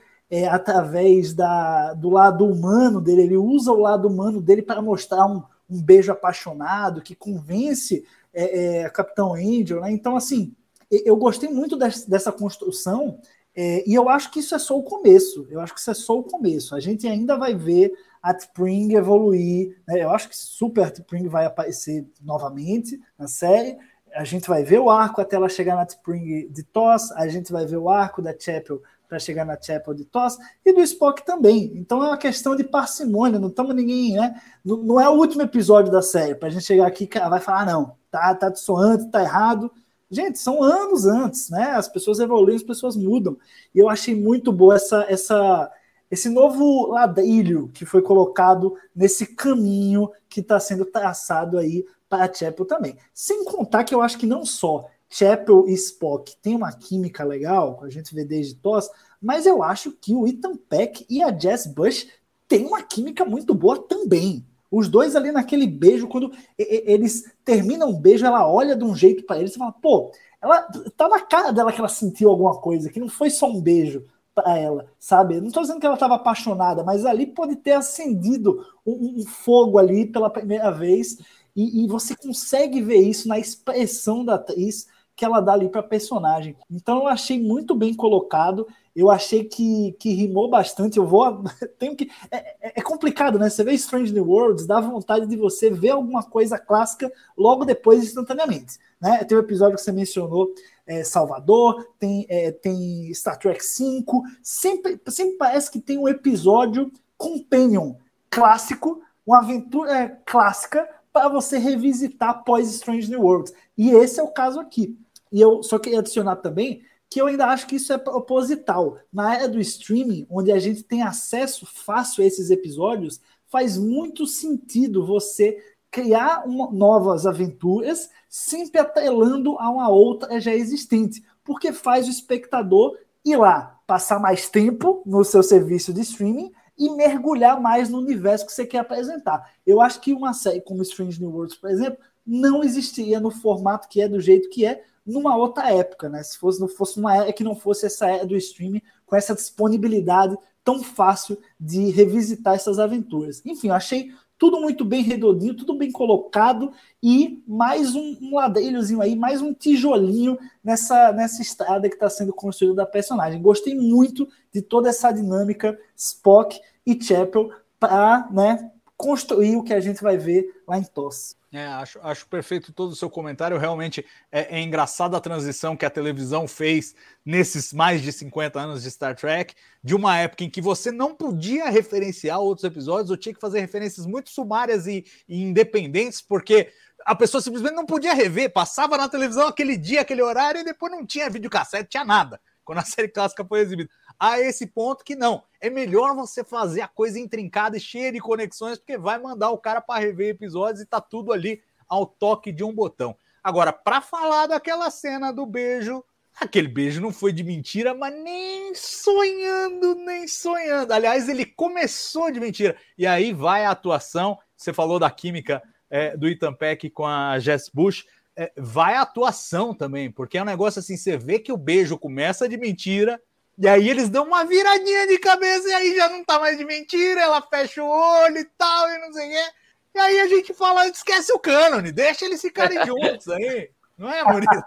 é, 0.30 0.46
através 0.46 1.34
da, 1.34 1.92
do 1.94 2.08
lado 2.08 2.46
humano 2.46 3.00
dele, 3.00 3.22
ele 3.22 3.36
usa 3.36 3.72
o 3.72 3.80
lado 3.80 4.06
humano 4.06 4.40
dele 4.40 4.62
para 4.62 4.80
mostrar 4.80 5.26
um, 5.26 5.42
um, 5.68 5.82
beijo 5.82 6.12
apaixonado 6.12 7.02
que 7.02 7.16
convence 7.16 8.04
é, 8.32 8.82
é, 8.82 8.90
Capitão 8.90 9.34
Angel, 9.34 9.80
né? 9.80 9.90
Então, 9.90 10.16
assim, 10.16 10.54
eu 10.90 11.16
gostei 11.16 11.48
muito 11.48 11.76
dessa, 11.76 12.30
construção 12.30 13.18
é, 13.54 13.88
e 13.88 13.94
eu 13.94 14.08
acho 14.08 14.30
que 14.30 14.38
isso 14.38 14.54
é 14.54 14.58
só 14.58 14.78
o 14.78 14.82
começo. 14.82 15.46
Eu 15.50 15.60
acho 15.60 15.74
que 15.74 15.80
isso 15.80 15.90
é 15.90 15.94
só 15.94 16.18
o 16.18 16.22
começo. 16.22 16.74
A 16.74 16.80
gente 16.80 17.06
ainda 17.08 17.36
vai 17.36 17.54
ver 17.54 17.92
a 18.22 18.32
Spring 18.32 18.94
evoluir. 18.94 19.76
Né? 19.86 20.02
Eu 20.02 20.10
acho 20.10 20.28
que 20.28 20.36
Super 20.36 20.92
Spring 20.92 21.28
vai 21.28 21.46
aparecer 21.46 22.06
novamente 22.20 23.00
na 23.18 23.26
série. 23.26 23.76
A 24.14 24.24
gente 24.24 24.48
vai 24.48 24.62
ver 24.62 24.78
o 24.78 24.90
arco 24.90 25.20
até 25.20 25.36
ela 25.36 25.48
chegar 25.48 25.76
na 25.76 25.84
Spring 25.84 26.48
de 26.48 26.62
Toss. 26.62 27.12
A 27.12 27.28
gente 27.28 27.52
vai 27.52 27.66
ver 27.66 27.76
o 27.76 27.88
arco 27.88 28.22
da 28.22 28.32
Chapel 28.36 28.80
para 29.10 29.18
chegar 29.18 29.44
na 29.44 29.60
Chapel 29.60 29.92
de 29.92 30.04
Toss 30.04 30.38
e 30.64 30.72
do 30.72 30.80
Spock 30.80 31.26
também. 31.26 31.72
Então 31.74 32.00
é 32.02 32.06
uma 32.06 32.16
questão 32.16 32.54
de 32.54 32.62
parcimônia, 32.62 33.40
não 33.40 33.48
estamos 33.48 33.74
ninguém, 33.74 34.14
né? 34.14 34.40
Não, 34.64 34.76
não, 34.76 35.00
é 35.00 35.08
o 35.08 35.14
último 35.14 35.42
episódio 35.42 35.90
da 35.90 36.00
série 36.00 36.36
para 36.36 36.46
a 36.46 36.50
gente 36.52 36.64
chegar 36.64 36.86
aqui 36.86 37.10
e 37.12 37.28
vai 37.28 37.40
falar, 37.40 37.62
ah, 37.62 37.64
não, 37.66 37.96
tá, 38.08 38.32
tá 38.36 38.48
dissoante, 38.48 39.10
tá 39.10 39.20
errado. 39.20 39.68
Gente, 40.08 40.38
são 40.38 40.62
anos 40.62 41.06
antes, 41.06 41.50
né? 41.50 41.72
As 41.72 41.88
pessoas 41.88 42.20
evoluem, 42.20 42.54
as 42.54 42.62
pessoas 42.62 42.96
mudam. 42.96 43.36
E 43.74 43.80
eu 43.80 43.88
achei 43.88 44.14
muito 44.14 44.52
boa 44.52 44.76
essa, 44.76 45.04
essa, 45.08 45.72
esse 46.08 46.28
novo 46.28 46.86
ladrilho 46.86 47.68
que 47.74 47.84
foi 47.84 48.02
colocado 48.02 48.76
nesse 48.94 49.26
caminho 49.34 50.08
que 50.28 50.38
está 50.38 50.60
sendo 50.60 50.84
traçado 50.84 51.58
aí 51.58 51.84
para 52.08 52.26
a 52.26 52.32
Chapel 52.32 52.64
também. 52.64 52.96
Sem 53.12 53.44
contar 53.44 53.82
que 53.82 53.94
eu 53.94 54.02
acho 54.02 54.16
que 54.18 54.26
não 54.26 54.46
só 54.46 54.86
Chapel 55.10 55.68
e 55.68 55.74
Spock 55.74 56.36
tem 56.40 56.54
uma 56.54 56.72
química 56.72 57.24
legal, 57.24 57.80
a 57.82 57.90
gente 57.90 58.14
vê 58.14 58.24
desde 58.24 58.54
TOS, 58.54 58.88
mas 59.20 59.44
eu 59.44 59.62
acho 59.62 59.90
que 59.90 60.14
o 60.14 60.26
Ethan 60.26 60.54
Peck 60.56 61.04
e 61.10 61.20
a 61.20 61.36
Jess 61.36 61.66
Bush 61.66 62.06
têm 62.46 62.66
uma 62.66 62.82
química 62.82 63.24
muito 63.24 63.52
boa 63.52 63.76
também. 63.76 64.46
Os 64.70 64.88
dois 64.88 65.16
ali 65.16 65.32
naquele 65.32 65.66
beijo, 65.66 66.06
quando 66.06 66.32
eles 66.56 67.24
terminam 67.44 67.90
o 67.90 67.98
beijo, 67.98 68.24
ela 68.24 68.48
olha 68.48 68.76
de 68.76 68.84
um 68.84 68.94
jeito 68.94 69.24
para 69.24 69.40
eles 69.40 69.54
e 69.54 69.58
fala: 69.58 69.72
pô, 69.72 70.12
ela 70.40 70.62
tá 70.96 71.08
na 71.08 71.20
cara 71.20 71.52
dela 71.52 71.72
que 71.72 71.80
ela 71.80 71.88
sentiu 71.88 72.30
alguma 72.30 72.56
coisa, 72.60 72.88
que 72.88 73.00
não 73.00 73.08
foi 73.08 73.30
só 73.30 73.50
um 73.50 73.60
beijo 73.60 74.06
para 74.32 74.56
ela, 74.56 74.86
sabe? 74.96 75.40
não 75.40 75.50
tô 75.50 75.60
dizendo 75.60 75.80
que 75.80 75.86
ela 75.86 75.96
estava 75.96 76.14
apaixonada, 76.14 76.84
mas 76.84 77.04
ali 77.04 77.26
pode 77.26 77.56
ter 77.56 77.72
acendido 77.72 78.64
um, 78.86 79.20
um 79.20 79.26
fogo 79.26 79.76
ali 79.76 80.06
pela 80.06 80.30
primeira 80.30 80.70
vez, 80.70 81.18
e, 81.54 81.82
e, 81.82 81.86
você 81.88 82.14
consegue 82.14 82.80
ver 82.80 83.00
isso 83.00 83.26
na 83.26 83.38
expressão 83.38 84.24
da 84.24 84.36
atriz 84.36 84.86
que 85.20 85.24
ela 85.26 85.42
dá 85.42 85.52
ali 85.52 85.68
para 85.68 85.82
personagem. 85.82 86.56
Então 86.70 87.00
eu 87.00 87.06
achei 87.06 87.38
muito 87.38 87.74
bem 87.74 87.92
colocado. 87.92 88.66
Eu 88.96 89.10
achei 89.10 89.44
que, 89.44 89.94
que 89.98 90.14
rimou 90.14 90.48
bastante. 90.48 90.96
Eu 90.96 91.06
vou. 91.06 91.44
Tenho 91.78 91.94
que. 91.94 92.10
É, 92.30 92.38
é, 92.38 92.72
é, 92.76 92.80
complicado, 92.80 93.38
né? 93.38 93.50
Você 93.50 93.62
vê 93.62 93.74
Strange 93.74 94.14
New 94.14 94.26
Worlds, 94.26 94.66
dá 94.66 94.80
vontade 94.80 95.26
de 95.26 95.36
você 95.36 95.68
ver 95.68 95.90
alguma 95.90 96.22
coisa 96.22 96.58
clássica 96.58 97.12
logo 97.36 97.66
depois, 97.66 98.02
instantaneamente. 98.02 98.78
Né? 98.98 99.22
Tem 99.24 99.36
o 99.36 99.42
um 99.42 99.44
episódio 99.44 99.76
que 99.76 99.82
você 99.82 99.92
mencionou, 99.92 100.54
é, 100.86 101.04
Salvador, 101.04 101.86
tem, 101.98 102.24
é, 102.30 102.50
tem 102.50 103.12
Star 103.12 103.38
Trek 103.38 103.60
V. 103.60 104.04
Sempre, 104.42 104.98
sempre 105.08 105.36
parece 105.36 105.70
que 105.70 105.80
tem 105.80 105.98
um 105.98 106.08
episódio 106.08 106.90
companion 107.18 107.92
clássico, 108.30 109.02
uma 109.26 109.40
aventura 109.40 109.92
é, 109.92 110.08
clássica 110.24 110.88
para 111.12 111.28
você 111.28 111.58
revisitar 111.58 112.30
após 112.30 112.70
Strange 112.70 113.10
New 113.10 113.20
Worlds. 113.20 113.52
E 113.76 113.90
esse 113.90 114.18
é 114.18 114.22
o 114.22 114.28
caso 114.28 114.58
aqui. 114.60 114.98
E 115.32 115.40
eu 115.40 115.62
só 115.62 115.78
queria 115.78 116.00
adicionar 116.00 116.36
também 116.36 116.82
que 117.08 117.20
eu 117.20 117.26
ainda 117.26 117.46
acho 117.46 117.66
que 117.66 117.76
isso 117.76 117.92
é 117.92 117.98
proposital. 117.98 118.98
Na 119.12 119.34
era 119.34 119.48
do 119.48 119.60
streaming, 119.60 120.26
onde 120.30 120.52
a 120.52 120.58
gente 120.60 120.84
tem 120.84 121.02
acesso 121.02 121.66
fácil 121.66 122.22
a 122.22 122.26
esses 122.26 122.50
episódios, 122.50 123.20
faz 123.48 123.76
muito 123.76 124.26
sentido 124.26 125.04
você 125.04 125.58
criar 125.90 126.46
uma, 126.46 126.70
novas 126.70 127.26
aventuras, 127.26 128.08
sempre 128.28 128.80
atrelando 128.80 129.58
a 129.58 129.68
uma 129.68 129.88
outra 129.88 130.40
já 130.40 130.54
existente, 130.54 131.22
porque 131.42 131.72
faz 131.72 132.06
o 132.06 132.10
espectador 132.10 132.96
ir 133.24 133.36
lá, 133.36 133.80
passar 133.88 134.20
mais 134.20 134.48
tempo 134.48 135.02
no 135.04 135.24
seu 135.24 135.42
serviço 135.42 135.92
de 135.92 136.02
streaming 136.02 136.52
e 136.78 136.88
mergulhar 136.90 137.60
mais 137.60 137.90
no 137.90 137.98
universo 137.98 138.46
que 138.46 138.52
você 138.52 138.64
quer 138.64 138.78
apresentar. 138.78 139.52
Eu 139.66 139.80
acho 139.80 140.00
que 140.00 140.14
uma 140.14 140.32
série 140.32 140.60
como 140.60 140.82
Strange 140.82 141.20
New 141.20 141.30
Worlds, 141.30 141.56
por 141.56 141.68
exemplo, 141.68 141.98
não 142.24 142.62
existiria 142.62 143.18
no 143.18 143.30
formato 143.30 143.88
que 143.88 144.00
é, 144.00 144.08
do 144.08 144.20
jeito 144.20 144.48
que 144.48 144.64
é, 144.64 144.82
numa 145.06 145.36
outra 145.36 145.72
época, 145.72 146.08
né? 146.08 146.22
Se 146.22 146.38
fosse, 146.38 146.60
não 146.60 146.68
fosse 146.68 146.98
uma 146.98 147.16
era 147.16 147.32
que 147.32 147.44
não 147.44 147.54
fosse 147.54 147.86
essa 147.86 148.08
era 148.08 148.26
do 148.26 148.36
streaming, 148.36 148.82
com 149.06 149.16
essa 149.16 149.34
disponibilidade 149.34 150.36
tão 150.62 150.82
fácil 150.82 151.38
de 151.58 151.90
revisitar 151.90 152.54
essas 152.54 152.78
aventuras. 152.78 153.42
Enfim, 153.44 153.68
eu 153.68 153.74
achei 153.74 154.12
tudo 154.40 154.58
muito 154.58 154.86
bem 154.86 155.02
redondinho, 155.02 155.54
tudo 155.54 155.74
bem 155.74 155.92
colocado 155.92 156.72
e 157.02 157.42
mais 157.46 157.94
um, 157.94 158.16
um 158.22 158.36
ladrilhozinho 158.36 159.02
aí, 159.02 159.14
mais 159.14 159.42
um 159.42 159.52
tijolinho 159.52 160.38
nessa, 160.64 161.12
nessa 161.12 161.42
estrada 161.42 161.88
que 161.90 161.94
está 161.94 162.08
sendo 162.08 162.32
construída 162.32 162.76
da 162.76 162.86
personagem. 162.86 163.42
Gostei 163.42 163.74
muito 163.74 164.26
de 164.50 164.62
toda 164.62 164.88
essa 164.88 165.12
dinâmica 165.12 165.78
Spock 165.94 166.58
e 166.86 166.98
Chapel 167.02 167.50
para 167.78 168.28
né, 168.30 168.70
construir 169.00 169.56
o 169.56 169.62
que 169.62 169.72
a 169.72 169.80
gente 169.80 170.02
vai 170.02 170.18
ver 170.18 170.62
lá 170.68 170.76
em 170.76 170.84
TOS. 170.84 171.34
É, 171.50 171.64
acho, 171.64 171.98
acho 172.02 172.26
perfeito 172.26 172.70
todo 172.70 172.90
o 172.90 172.96
seu 172.96 173.08
comentário. 173.08 173.56
Realmente 173.56 174.04
é, 174.30 174.58
é 174.58 174.60
engraçada 174.60 175.16
a 175.16 175.20
transição 175.20 175.74
que 175.74 175.86
a 175.86 175.90
televisão 175.90 176.46
fez 176.46 176.94
nesses 177.24 177.72
mais 177.72 178.02
de 178.02 178.12
50 178.12 178.60
anos 178.60 178.82
de 178.82 178.90
Star 178.90 179.16
Trek, 179.16 179.54
de 179.82 179.94
uma 179.94 180.18
época 180.18 180.44
em 180.44 180.50
que 180.50 180.60
você 180.60 180.92
não 180.92 181.14
podia 181.14 181.70
referenciar 181.70 182.38
outros 182.40 182.64
episódios, 182.64 183.10
ou 183.10 183.16
tinha 183.16 183.34
que 183.34 183.40
fazer 183.40 183.60
referências 183.60 184.04
muito 184.04 184.28
sumárias 184.28 184.86
e, 184.86 185.02
e 185.26 185.42
independentes, 185.42 186.20
porque 186.20 186.70
a 187.06 187.14
pessoa 187.14 187.40
simplesmente 187.40 187.74
não 187.74 187.86
podia 187.86 188.12
rever, 188.12 188.52
passava 188.52 188.98
na 188.98 189.08
televisão 189.08 189.48
aquele 189.48 189.78
dia, 189.78 190.02
aquele 190.02 190.20
horário, 190.20 190.60
e 190.60 190.64
depois 190.64 190.92
não 190.92 191.06
tinha 191.06 191.30
videocassete, 191.30 191.88
tinha 191.88 192.04
nada, 192.04 192.38
quando 192.62 192.80
a 192.80 192.84
série 192.84 193.08
clássica 193.08 193.46
foi 193.46 193.60
exibida. 193.60 193.88
A 194.20 194.38
esse 194.38 194.66
ponto 194.66 195.02
que 195.02 195.16
não, 195.16 195.42
é 195.58 195.70
melhor 195.70 196.14
você 196.14 196.44
fazer 196.44 196.82
a 196.82 196.88
coisa 196.88 197.18
intrincada 197.18 197.78
e 197.78 197.80
cheia 197.80 198.12
de 198.12 198.20
conexões, 198.20 198.78
porque 198.78 198.98
vai 198.98 199.18
mandar 199.18 199.50
o 199.50 199.56
cara 199.56 199.80
para 199.80 199.98
rever 199.98 200.28
episódios 200.28 200.82
e 200.82 200.86
tá 200.86 201.00
tudo 201.00 201.32
ali 201.32 201.62
ao 201.88 202.04
toque 202.04 202.52
de 202.52 202.62
um 202.62 202.72
botão. 202.72 203.16
Agora, 203.42 203.72
para 203.72 204.02
falar 204.02 204.46
daquela 204.46 204.90
cena 204.90 205.32
do 205.32 205.46
beijo, 205.46 206.04
aquele 206.38 206.68
beijo 206.68 207.00
não 207.00 207.12
foi 207.12 207.32
de 207.32 207.42
mentira, 207.42 207.94
mas 207.94 208.14
nem 208.14 208.74
sonhando, 208.74 209.94
nem 209.94 210.28
sonhando. 210.28 210.92
Aliás, 210.92 211.26
ele 211.26 211.46
começou 211.46 212.30
de 212.30 212.38
mentira. 212.38 212.76
E 212.98 213.06
aí 213.06 213.32
vai 213.32 213.64
a 213.64 213.70
atuação. 213.70 214.38
Você 214.54 214.72
falou 214.72 214.98
da 214.98 215.10
química 215.10 215.62
é, 215.90 216.16
do 216.16 216.28
Ethan 216.28 216.54
Peck 216.54 216.88
com 216.90 217.06
a 217.06 217.38
Jess 217.38 217.70
Bush, 217.72 218.04
é, 218.36 218.52
vai 218.56 218.94
a 218.94 219.02
atuação 219.02 219.74
também, 219.74 220.10
porque 220.10 220.38
é 220.38 220.42
um 220.42 220.46
negócio 220.46 220.78
assim, 220.78 220.96
você 220.96 221.16
vê 221.16 221.38
que 221.38 221.52
o 221.52 221.56
beijo 221.56 221.98
começa 221.98 222.48
de 222.48 222.56
mentira, 222.56 223.20
e 223.60 223.68
aí 223.68 223.90
eles 223.90 224.08
dão 224.08 224.24
uma 224.24 224.44
viradinha 224.44 225.06
de 225.06 225.18
cabeça 225.18 225.68
e 225.68 225.74
aí 225.74 225.94
já 225.94 226.08
não 226.08 226.24
tá 226.24 226.40
mais 226.40 226.56
de 226.56 226.64
mentira, 226.64 227.20
ela 227.20 227.42
fecha 227.42 227.82
o 227.82 227.88
olho 227.88 228.38
e 228.38 228.44
tal, 228.56 228.88
e 228.88 228.98
não 228.98 229.12
sei 229.12 229.28
o 229.28 229.30
quê. 229.30 229.52
E 229.94 229.98
aí 229.98 230.20
a 230.20 230.26
gente 230.28 230.54
fala, 230.54 230.88
esquece 230.88 231.30
o 231.32 231.38
cânone, 231.38 231.92
deixa 231.92 232.24
eles 232.24 232.40
ficarem 232.40 232.78
juntos 232.86 233.28
aí. 233.28 233.70
Não 233.98 234.10
é, 234.10 234.24
Maurício? 234.24 234.64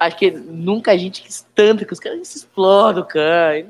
Acho 0.00 0.16
que 0.16 0.30
nunca 0.30 0.92
a 0.92 0.96
gente 0.96 1.22
quis 1.22 1.46
tanto 1.54 1.84
que 1.84 1.92
os 1.92 2.00
caras 2.00 2.26
se 2.26 2.38
explodam 2.38 3.02
o 3.02 3.06
cano. 3.06 3.68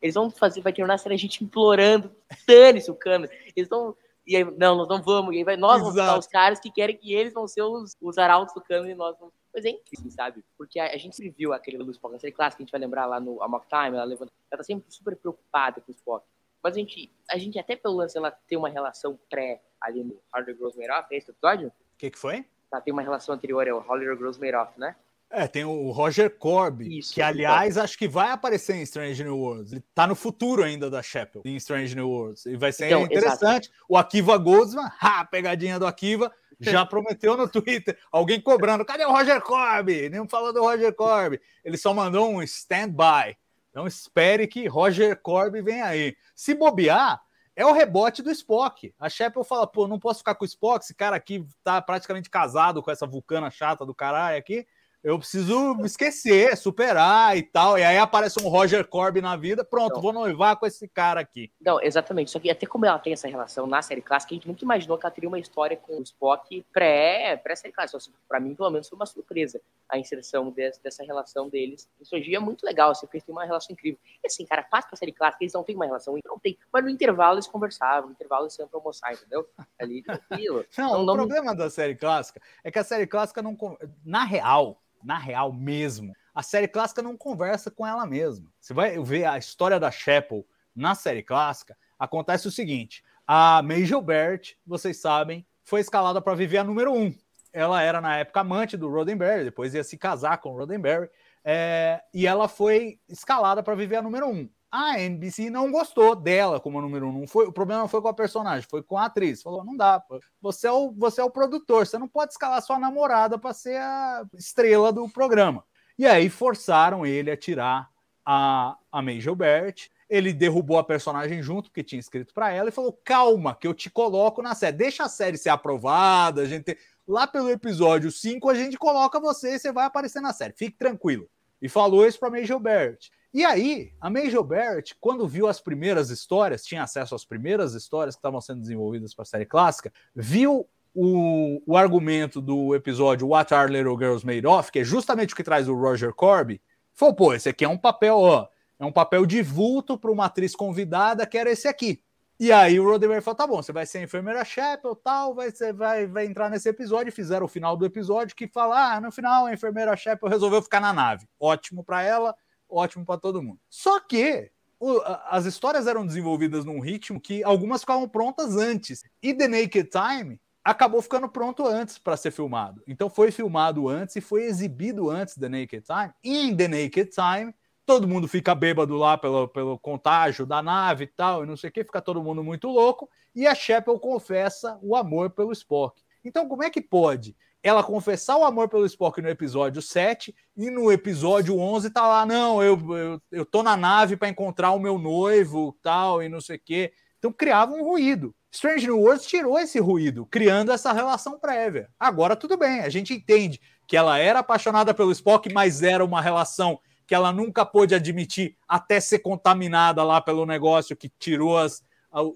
Eles 0.00 0.14
vão 0.14 0.30
fazer, 0.30 0.60
vai 0.60 0.72
terminar 0.72 0.94
a 0.94 0.98
série 0.98 1.16
a 1.16 1.18
gente 1.18 1.42
implorando, 1.42 2.14
dane-se 2.46 2.88
o 2.88 2.94
cano. 2.94 3.28
Eles 3.56 3.68
vão 3.68 3.96
e 4.26 4.34
aí, 4.34 4.44
não, 4.44 4.76
nós 4.76 4.88
não 4.88 5.00
vamos, 5.00 5.32
e 5.32 5.38
aí 5.38 5.44
vai, 5.44 5.56
nós 5.56 5.80
Exato. 5.80 5.94
vamos 5.94 6.24
os 6.24 6.26
caras 6.26 6.58
que 6.58 6.70
querem 6.70 6.96
que 6.96 7.14
eles 7.14 7.32
vão 7.32 7.46
ser 7.46 7.62
os, 7.62 7.96
os 8.00 8.18
arautos 8.18 8.52
do 8.54 8.60
cano 8.60 8.90
e 8.90 8.94
nós 8.94 9.16
vamos. 9.18 9.32
Pois 9.56 9.64
é 9.64 9.70
incrível, 9.70 10.10
sabe? 10.10 10.44
Porque 10.58 10.78
a, 10.78 10.92
a 10.92 10.98
gente 10.98 11.16
sempre 11.16 11.30
viu 11.30 11.54
aquele 11.54 11.78
do 11.78 11.90
Spock, 11.90 12.12
na 12.12 12.18
série 12.18 12.30
clássica, 12.30 12.62
a 12.62 12.64
gente 12.66 12.72
vai 12.72 12.78
lembrar 12.78 13.06
lá 13.06 13.18
no 13.18 13.42
Amok 13.42 13.66
Time, 13.66 13.96
ela 13.96 14.04
levanta, 14.04 14.30
ela 14.50 14.58
tá 14.58 14.62
sempre 14.62 14.84
super 14.90 15.16
preocupada 15.16 15.80
com 15.80 15.90
o 15.90 15.94
Spock. 15.94 16.26
Mas 16.62 16.74
a 16.74 16.78
gente, 16.78 17.10
a 17.30 17.38
gente 17.38 17.58
até 17.58 17.74
pelo 17.74 17.94
lance 17.94 18.18
ela 18.18 18.30
ter 18.30 18.58
uma 18.58 18.68
relação 18.68 19.18
pré 19.30 19.62
ali 19.80 20.04
no 20.04 20.20
Harder 20.30 20.54
Grows 20.54 20.76
Made 20.76 20.90
Off, 20.90 21.08
é 21.10 21.16
esse 21.16 21.30
episódio? 21.30 21.68
O 21.68 21.72
que, 21.96 22.10
que 22.10 22.18
foi? 22.18 22.44
Tá, 22.70 22.82
tem 22.82 22.92
uma 22.92 23.00
relação 23.00 23.34
anterior, 23.34 23.66
é 23.66 23.72
o 23.72 23.78
Harder 23.78 24.14
Grows 24.18 24.36
Made 24.36 24.56
Off, 24.56 24.78
né? 24.78 24.94
É, 25.30 25.48
tem 25.48 25.64
o 25.64 25.90
Roger 25.90 26.30
Corby, 26.30 26.98
Isso, 26.98 27.14
que 27.14 27.20
aliás 27.20 27.76
acho 27.76 27.98
que 27.98 28.06
vai 28.06 28.30
aparecer 28.30 28.76
em 28.76 28.82
Strange 28.82 29.24
New 29.24 29.38
Worlds. 29.38 29.72
Ele 29.72 29.84
tá 29.94 30.06
no 30.06 30.14
futuro 30.14 30.62
ainda 30.62 30.88
da 30.88 31.02
Chapel 31.02 31.42
em 31.44 31.56
Strange 31.56 31.96
New 31.96 32.08
Worlds. 32.08 32.46
E 32.46 32.56
vai 32.56 32.72
ser 32.72 32.86
então, 32.86 33.02
interessante. 33.02 33.68
Exato. 33.68 33.84
O 33.88 33.96
Akiva 33.96 34.36
Goldsman, 34.36 34.88
ha, 35.00 35.24
pegadinha 35.24 35.78
do 35.78 35.86
Akiva, 35.86 36.30
já 36.60 36.84
prometeu 36.84 37.36
no 37.36 37.48
Twitter. 37.48 37.98
Alguém 38.10 38.40
cobrando, 38.40 38.84
cadê 38.84 39.04
o 39.04 39.12
Roger 39.12 39.40
Corby? 39.40 40.08
Nem 40.08 40.26
falou 40.28 40.52
do 40.52 40.62
Roger 40.62 40.94
Corby. 40.94 41.40
Ele 41.64 41.76
só 41.76 41.92
mandou 41.92 42.30
um 42.30 42.42
stand-by. 42.42 43.36
Então 43.70 43.86
espere 43.86 44.46
que 44.46 44.66
Roger 44.66 45.20
Corby 45.20 45.60
venha 45.60 45.86
aí. 45.86 46.16
Se 46.34 46.54
bobear, 46.54 47.20
é 47.54 47.64
o 47.64 47.72
rebote 47.72 48.22
do 48.22 48.30
Spock. 48.30 48.94
A 48.98 49.08
Chapel 49.08 49.44
fala, 49.44 49.66
pô, 49.66 49.86
não 49.86 49.98
posso 49.98 50.20
ficar 50.20 50.34
com 50.34 50.44
o 50.44 50.46
Spock, 50.46 50.84
esse 50.84 50.94
cara 50.94 51.16
aqui 51.16 51.46
tá 51.62 51.80
praticamente 51.80 52.30
casado 52.30 52.82
com 52.82 52.90
essa 52.90 53.06
vulcana 53.06 53.50
chata 53.50 53.84
do 53.84 53.94
caralho 53.94 54.38
aqui 54.38 54.66
eu 55.06 55.20
preciso 55.20 55.80
esquecer, 55.84 56.56
superar 56.56 57.36
e 57.36 57.42
tal. 57.42 57.78
E 57.78 57.84
aí 57.84 57.96
aparece 57.96 58.42
um 58.42 58.48
Roger 58.48 58.84
Corby 58.84 59.20
na 59.20 59.36
vida, 59.36 59.64
pronto, 59.64 59.94
não. 59.94 60.02
vou 60.02 60.12
noivar 60.12 60.56
com 60.56 60.66
esse 60.66 60.88
cara 60.88 61.20
aqui. 61.20 61.48
Não, 61.60 61.80
exatamente. 61.80 62.32
Só 62.32 62.40
que 62.40 62.50
até 62.50 62.66
como 62.66 62.86
ela 62.86 62.98
tem 62.98 63.12
essa 63.12 63.28
relação 63.28 63.68
na 63.68 63.80
série 63.82 64.02
clássica, 64.02 64.34
a 64.34 64.36
gente 64.36 64.48
nunca 64.48 64.64
imaginou 64.64 64.98
que 64.98 65.06
ela 65.06 65.14
teria 65.14 65.28
uma 65.28 65.38
história 65.38 65.76
com 65.76 65.98
o 65.98 66.02
Spock 66.02 66.66
pré, 66.72 67.36
pré-série 67.36 67.72
clássica. 67.72 67.98
Assim, 67.98 68.10
pra 68.26 68.40
mim, 68.40 68.56
pelo 68.56 68.68
menos, 68.68 68.88
foi 68.88 68.96
uma 68.96 69.06
surpresa 69.06 69.60
a 69.88 69.96
inserção 69.96 70.50
desse, 70.50 70.82
dessa 70.82 71.04
relação 71.04 71.48
deles. 71.48 71.88
Isso 72.00 72.16
hoje 72.16 72.34
é 72.34 72.40
muito 72.40 72.66
legal, 72.66 72.90
assim, 72.90 73.06
porque 73.06 73.18
eles 73.18 73.24
têm 73.24 73.32
uma 73.32 73.44
relação 73.44 73.72
incrível. 73.72 74.00
E 74.24 74.26
assim, 74.26 74.44
cara, 74.44 74.64
passa 74.64 74.88
pra 74.88 74.96
série 74.96 75.12
clássica, 75.12 75.44
eles 75.44 75.52
não 75.52 75.62
têm 75.62 75.76
uma 75.76 75.86
relação, 75.86 76.18
não 76.24 76.38
tem. 76.40 76.58
Mas 76.72 76.82
no 76.82 76.90
intervalo 76.90 77.36
eles 77.36 77.46
conversavam, 77.46 78.06
no 78.06 78.12
intervalo 78.12 78.46
eles 78.46 78.58
iam 78.58 78.66
pra 78.66 78.80
almoçar, 78.80 79.12
entendeu? 79.12 79.48
Ali, 79.78 80.02
tranquilo. 80.02 80.64
não, 80.76 80.88
não, 80.88 81.00
o 81.02 81.04
não... 81.04 81.14
problema 81.14 81.54
da 81.54 81.70
série 81.70 81.94
clássica 81.94 82.42
é 82.64 82.72
que 82.72 82.78
a 82.80 82.84
série 82.84 83.06
clássica 83.06 83.40
não. 83.40 83.56
Na 84.04 84.24
real, 84.24 84.82
na 85.06 85.16
real 85.16 85.52
mesmo, 85.52 86.12
a 86.34 86.42
série 86.42 86.66
clássica 86.66 87.00
não 87.00 87.16
conversa 87.16 87.70
com 87.70 87.86
ela 87.86 88.04
mesma. 88.04 88.52
Você 88.60 88.74
vai 88.74 88.98
ver 88.98 89.24
a 89.24 89.38
história 89.38 89.78
da 89.78 89.88
Chapel 89.88 90.44
na 90.74 90.96
série 90.96 91.22
clássica, 91.22 91.78
acontece 91.96 92.48
o 92.48 92.50
seguinte: 92.50 93.04
a 93.24 93.62
Major 93.62 94.02
Bert, 94.02 94.54
vocês 94.66 95.00
sabem, 95.00 95.46
foi 95.62 95.80
escalada 95.80 96.20
para 96.20 96.34
viver 96.34 96.58
a 96.58 96.64
número 96.64 96.92
um. 96.92 97.14
Ela 97.52 97.80
era 97.82 98.00
na 98.00 98.18
época 98.18 98.40
amante 98.40 98.76
do 98.76 98.90
Roddenberry, 98.90 99.44
depois 99.44 99.74
ia 99.74 99.84
se 99.84 99.96
casar 99.96 100.38
com 100.38 100.50
o 100.50 100.58
Roddenberry, 100.58 101.08
é, 101.44 102.02
e 102.12 102.26
ela 102.26 102.48
foi 102.48 102.98
escalada 103.08 103.62
para 103.62 103.76
viver 103.76 103.96
a 103.96 104.02
número 104.02 104.26
um. 104.26 104.50
A 104.70 105.00
NBC 105.00 105.48
não 105.48 105.70
gostou 105.70 106.14
dela 106.14 106.58
como 106.58 106.80
número 106.80 107.08
um. 107.08 107.26
Foi, 107.26 107.46
o 107.46 107.52
problema 107.52 107.82
não 107.82 107.88
foi 107.88 108.02
com 108.02 108.08
a 108.08 108.14
personagem, 108.14 108.68
foi 108.68 108.82
com 108.82 108.98
a 108.98 109.06
atriz. 109.06 109.42
Falou: 109.42 109.64
não 109.64 109.76
dá, 109.76 110.02
você 110.40 110.66
é 110.66 110.72
o, 110.72 110.92
você 110.92 111.20
é 111.20 111.24
o 111.24 111.30
produtor, 111.30 111.86
você 111.86 111.98
não 111.98 112.08
pode 112.08 112.32
escalar 112.32 112.60
sua 112.62 112.78
namorada 112.78 113.38
para 113.38 113.54
ser 113.54 113.76
a 113.76 114.24
estrela 114.34 114.92
do 114.92 115.08
programa. 115.08 115.64
E 115.98 116.06
aí 116.06 116.28
forçaram 116.28 117.06
ele 117.06 117.30
a 117.30 117.36
tirar 117.36 117.88
a, 118.24 118.76
a 118.90 119.00
Major 119.00 119.34
Bert. 119.34 119.88
Ele 120.08 120.32
derrubou 120.32 120.78
a 120.78 120.84
personagem 120.84 121.42
junto, 121.42 121.68
porque 121.68 121.82
tinha 121.82 121.98
escrito 121.98 122.34
para 122.34 122.52
ela, 122.52 122.68
e 122.68 122.72
falou: 122.72 122.92
calma, 123.04 123.54
que 123.54 123.66
eu 123.66 123.74
te 123.74 123.88
coloco 123.88 124.42
na 124.42 124.54
série. 124.54 124.76
Deixa 124.76 125.04
a 125.04 125.08
série 125.08 125.38
ser 125.38 125.50
aprovada, 125.50 126.42
a 126.42 126.46
gente. 126.46 126.76
Lá 127.08 127.24
pelo 127.24 127.50
episódio 127.50 128.10
5, 128.10 128.50
a 128.50 128.54
gente 128.54 128.76
coloca 128.76 129.20
você 129.20 129.54
e 129.54 129.58
você 129.60 129.70
vai 129.70 129.86
aparecer 129.86 130.20
na 130.20 130.32
série. 130.32 130.54
Fique 130.56 130.76
tranquilo. 130.76 131.28
E 131.62 131.68
falou 131.68 132.04
isso 132.04 132.18
para 132.18 132.30
Major 132.30 132.58
Bert. 132.58 133.10
E 133.32 133.44
aí, 133.44 133.92
a 134.00 134.08
Major 134.08 134.42
Barrett, 134.42 134.96
quando 135.00 135.28
viu 135.28 135.46
as 135.46 135.60
primeiras 135.60 136.10
histórias, 136.10 136.64
tinha 136.64 136.82
acesso 136.82 137.14
às 137.14 137.24
primeiras 137.24 137.74
histórias 137.74 138.14
que 138.14 138.20
estavam 138.20 138.40
sendo 138.40 138.60
desenvolvidas 138.60 139.14
para 139.14 139.22
a 139.22 139.26
série 139.26 139.44
clássica, 139.44 139.92
viu 140.14 140.66
o, 140.94 141.60
o, 141.66 141.76
argumento 141.76 142.40
do 142.40 142.74
episódio 142.74 143.28
What 143.28 143.52
Are 143.52 143.70
Little 143.70 143.98
Girls 143.98 144.24
Made 144.24 144.46
Of, 144.46 144.72
que 144.72 144.78
é 144.78 144.84
justamente 144.84 145.34
o 145.34 145.36
que 145.36 145.44
traz 145.44 145.68
o 145.68 145.74
Roger 145.74 146.14
Corby, 146.14 146.62
falou, 146.94 147.14
pô, 147.14 147.34
esse 147.34 147.50
aqui 147.50 147.66
é 147.66 147.68
um 147.68 147.76
papel, 147.76 148.16
ó, 148.16 148.48
é 148.78 148.84
um 148.84 148.92
papel 148.92 149.26
de 149.26 149.42
vulto 149.42 149.98
para 149.98 150.10
uma 150.10 150.24
atriz 150.24 150.56
convidada, 150.56 151.26
que 151.26 151.36
era 151.36 151.50
esse 151.50 151.68
aqui. 151.68 152.02
E 152.38 152.52
aí 152.52 152.78
o 152.78 152.84
Roddenberry 152.84 153.22
falou, 153.22 153.36
tá 153.36 153.46
bom, 153.46 153.62
você 153.62 153.72
vai 153.72 153.86
ser 153.86 153.98
a 153.98 154.02
enfermeira 154.02 154.44
Chapel, 154.44 154.94
tal, 154.96 155.34
vai, 155.34 155.50
você 155.50 155.72
vai, 155.72 156.06
vai 156.06 156.26
entrar 156.26 156.50
nesse 156.50 156.68
episódio, 156.68 157.12
fizeram 157.12 157.46
o 157.46 157.48
final 157.48 157.76
do 157.76 157.86
episódio, 157.86 158.36
que 158.36 158.46
fala, 158.46 158.94
ah, 158.94 159.00
no 159.00 159.10
final 159.10 159.46
a 159.46 159.52
enfermeira 159.54 159.96
Chapel 159.96 160.28
resolveu 160.28 160.60
ficar 160.60 160.80
na 160.80 160.92
nave. 160.92 161.26
Ótimo 161.40 161.82
para 161.82 162.02
ela, 162.02 162.34
ótimo 162.76 163.04
para 163.04 163.18
todo 163.18 163.42
mundo. 163.42 163.58
Só 163.68 163.98
que 164.00 164.50
o, 164.78 165.00
as 165.28 165.46
histórias 165.46 165.86
eram 165.86 166.06
desenvolvidas 166.06 166.64
num 166.64 166.80
ritmo 166.80 167.20
que 167.20 167.42
algumas 167.42 167.80
ficavam 167.80 168.08
prontas 168.08 168.56
antes. 168.56 169.02
E 169.22 169.32
The 169.32 169.48
Naked 169.48 169.90
Time 169.90 170.40
acabou 170.62 171.00
ficando 171.00 171.28
pronto 171.28 171.66
antes 171.66 171.96
para 171.96 172.16
ser 172.16 172.30
filmado. 172.30 172.82
Então 172.86 173.08
foi 173.08 173.30
filmado 173.30 173.88
antes 173.88 174.16
e 174.16 174.20
foi 174.20 174.44
exibido 174.44 175.08
antes 175.08 175.36
The 175.36 175.48
Naked 175.48 175.84
Time. 175.84 176.12
E 176.22 176.38
em 176.38 176.56
The 176.56 176.68
Naked 176.68 177.10
Time, 177.10 177.54
todo 177.86 178.08
mundo 178.08 178.26
fica 178.26 178.54
bêbado 178.54 178.96
lá 178.96 179.16
pelo, 179.16 179.46
pelo 179.48 179.78
contágio 179.78 180.44
da 180.44 180.60
nave 180.60 181.04
e 181.04 181.06
tal, 181.06 181.44
e 181.44 181.46
não 181.46 181.56
sei 181.56 181.70
o 181.70 181.72
que, 181.72 181.84
fica 181.84 182.02
todo 182.02 182.22
mundo 182.22 182.42
muito 182.42 182.68
louco. 182.68 183.08
E 183.34 183.46
a 183.46 183.54
Chapel 183.54 183.98
confessa 184.00 184.78
o 184.82 184.96
amor 184.96 185.30
pelo 185.30 185.52
Spock. 185.52 186.02
Então, 186.24 186.48
como 186.48 186.64
é 186.64 186.70
que 186.70 186.80
pode 186.80 187.36
ela 187.62 187.82
confessar 187.82 188.36
o 188.36 188.44
amor 188.44 188.68
pelo 188.68 188.86
Spock 188.86 189.20
no 189.20 189.28
episódio 189.28 189.82
7 189.82 190.34
e 190.56 190.70
no 190.70 190.90
episódio 190.92 191.58
11 191.58 191.90
tá 191.90 192.06
lá, 192.06 192.24
não, 192.24 192.62
eu, 192.62 192.78
eu, 192.96 193.22
eu 193.32 193.44
tô 193.44 193.62
na 193.62 193.76
nave 193.76 194.16
para 194.16 194.28
encontrar 194.28 194.70
o 194.70 194.78
meu 194.78 194.98
noivo, 194.98 195.76
tal, 195.82 196.22
e 196.22 196.28
não 196.28 196.40
sei 196.40 196.56
o 196.56 196.62
quê. 196.64 196.92
Então 197.18 197.32
criava 197.32 197.72
um 197.72 197.82
ruído. 197.82 198.34
Strange 198.52 198.86
New 198.86 199.00
Worlds 199.00 199.26
tirou 199.26 199.58
esse 199.58 199.78
ruído, 199.78 200.24
criando 200.26 200.72
essa 200.72 200.92
relação 200.92 201.38
prévia. 201.38 201.88
Agora 201.98 202.36
tudo 202.36 202.56
bem, 202.56 202.80
a 202.80 202.88
gente 202.88 203.12
entende 203.12 203.60
que 203.86 203.96
ela 203.96 204.18
era 204.18 204.38
apaixonada 204.38 204.94
pelo 204.94 205.12
Spock, 205.12 205.52
mas 205.52 205.82
era 205.82 206.04
uma 206.04 206.20
relação 206.20 206.78
que 207.06 207.14
ela 207.14 207.32
nunca 207.32 207.64
pôde 207.64 207.94
admitir 207.94 208.56
até 208.66 208.98
ser 208.98 209.20
contaminada 209.20 210.02
lá 210.02 210.20
pelo 210.20 210.44
negócio 210.44 210.96
que 210.96 211.08
tirou 211.08 211.56
as, 211.56 211.82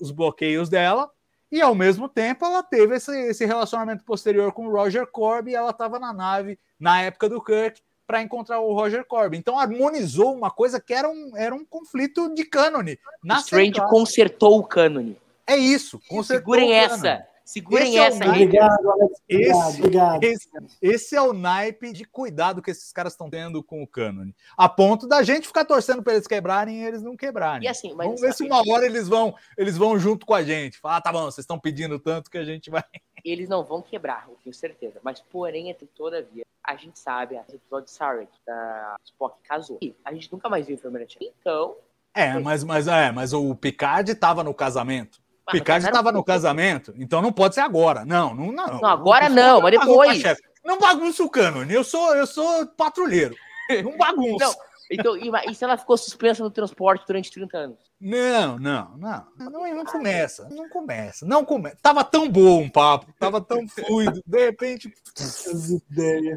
os 0.00 0.10
bloqueios 0.10 0.68
dela. 0.68 1.10
E 1.50 1.60
ao 1.60 1.74
mesmo 1.74 2.08
tempo 2.08 2.44
ela 2.44 2.62
teve 2.62 2.96
esse, 2.96 3.16
esse 3.28 3.44
relacionamento 3.44 4.04
posterior 4.04 4.52
com 4.52 4.66
o 4.66 4.70
Roger 4.70 5.06
Corby 5.06 5.52
e 5.52 5.54
ela 5.54 5.70
estava 5.70 5.98
na 5.98 6.12
nave 6.12 6.58
na 6.78 7.02
época 7.02 7.28
do 7.28 7.42
Kirk 7.42 7.80
para 8.06 8.22
encontrar 8.22 8.60
o 8.60 8.72
Roger 8.72 9.04
Corby. 9.04 9.36
Então 9.36 9.58
harmonizou 9.58 10.34
uma 10.34 10.50
coisa 10.50 10.80
que 10.80 10.92
era 10.92 11.08
um, 11.08 11.36
era 11.36 11.54
um 11.54 11.64
conflito 11.64 12.32
de 12.34 12.44
cânone. 12.44 12.98
Na 13.22 13.38
Strange 13.38 13.80
consertou 13.88 14.58
o 14.58 14.64
cânone. 14.64 15.16
É 15.46 15.56
isso. 15.56 16.00
consertou 16.08 16.54
Segurem 16.54 16.72
essa. 16.72 17.26
Segurem 17.50 17.96
Esse 17.96 17.98
é 17.98 18.00
o 18.00 18.04
essa 18.04 18.22
aí. 18.22 18.28
naipe. 18.28 18.44
Obrigado, 18.44 18.90
Alex. 18.90 19.22
Obrigado, 19.28 19.58
Esse, 19.58 19.78
obrigado. 19.80 20.22
esse, 20.22 20.48
esse 20.80 21.16
é 21.16 21.20
o 21.20 21.32
naipe 21.32 21.92
de 21.92 22.04
cuidado 22.04 22.62
que 22.62 22.70
esses 22.70 22.92
caras 22.92 23.12
estão 23.12 23.28
tendo 23.28 23.60
com 23.60 23.82
o 23.82 23.86
cânone. 23.88 24.32
A 24.56 24.68
ponto 24.68 25.08
da 25.08 25.20
gente 25.24 25.48
ficar 25.48 25.64
torcendo 25.64 26.00
para 26.00 26.12
eles 26.12 26.28
quebrarem 26.28 26.80
e 26.80 26.84
eles 26.84 27.02
não 27.02 27.16
quebrarem. 27.16 27.64
E 27.64 27.68
assim, 27.68 27.92
mas 27.92 28.06
Vamos 28.06 28.20
ver 28.20 28.34
se 28.34 28.44
uma 28.44 28.58
hora 28.70 28.86
eles 28.86 29.08
vão, 29.08 29.34
eles 29.58 29.76
vão 29.76 29.98
junto 29.98 30.24
com 30.24 30.32
a 30.32 30.44
gente. 30.44 30.78
Falar, 30.78 30.98
ah, 30.98 31.00
tá 31.00 31.10
bom, 31.10 31.24
vocês 31.24 31.38
estão 31.38 31.58
pedindo 31.58 31.98
tanto 31.98 32.30
que 32.30 32.38
a 32.38 32.44
gente 32.44 32.70
vai. 32.70 32.84
eles 33.24 33.48
não 33.48 33.64
vão 33.64 33.82
quebrar, 33.82 34.26
eu 34.28 34.38
tenho 34.44 34.54
certeza. 34.54 35.00
Mas, 35.02 35.20
porém, 35.20 35.70
entre 35.70 35.86
todavia, 35.88 36.46
a 36.62 36.76
gente 36.76 37.00
sabe, 37.00 37.36
a 37.36 37.40
episódio 37.52 37.86
de 37.86 37.90
Sarek, 37.90 38.30
da 38.46 38.94
Spock 39.04 39.36
casou. 39.42 39.78
E 39.82 39.92
a 40.04 40.14
gente 40.14 40.30
nunca 40.32 40.48
mais 40.48 40.68
viu 40.68 40.76
a 40.76 40.78
enfermeira 40.78 41.04
tia. 41.04 41.32
Então, 41.40 41.76
É, 42.14 42.38
mas, 42.38 42.62
mas, 42.62 42.86
é, 42.86 43.10
mas 43.10 43.32
o 43.32 43.56
Picard 43.56 44.08
estava 44.12 44.44
no 44.44 44.54
casamento. 44.54 45.20
Picard 45.50 45.84
estava 45.84 46.12
no 46.12 46.24
casamento, 46.24 46.92
então 46.96 47.20
não 47.20 47.32
pode 47.32 47.54
ser 47.54 47.60
agora. 47.60 48.04
Não, 48.04 48.34
não, 48.34 48.52
não. 48.52 48.80
Não, 48.80 48.88
agora 48.88 49.28
não, 49.28 49.60
mas 49.60 49.72
depois. 49.72 50.22
Não 50.64 50.78
bagunça 50.78 51.22
o 51.22 51.30
cânone. 51.30 51.72
Eu 51.72 51.82
sou, 51.82 52.14
eu 52.14 52.26
sou 52.26 52.66
patrulheiro. 52.66 53.34
Não 53.82 53.96
bagunça. 53.96 54.44
Não. 54.44 54.54
então 54.90 55.16
e, 55.16 55.54
se 55.54 55.64
ela 55.64 55.76
ficou 55.76 55.96
suspensa 55.96 56.42
no 56.42 56.50
transporte 56.50 57.06
durante 57.06 57.30
30 57.30 57.56
anos? 57.56 57.78
Não, 58.00 58.58
não, 58.58 58.96
não. 58.96 59.26
Não, 59.38 59.74
não 59.74 59.84
começa. 59.84 60.48
Não 60.50 60.68
começa. 60.68 61.26
Não 61.26 61.44
começa. 61.44 61.76
Tava 61.82 62.02
tão 62.02 62.28
bom 62.28 62.64
o 62.64 62.70
papo, 62.70 63.12
tava 63.18 63.40
tão 63.40 63.68
fluido. 63.68 64.22
De 64.26 64.44
repente, 64.46 64.92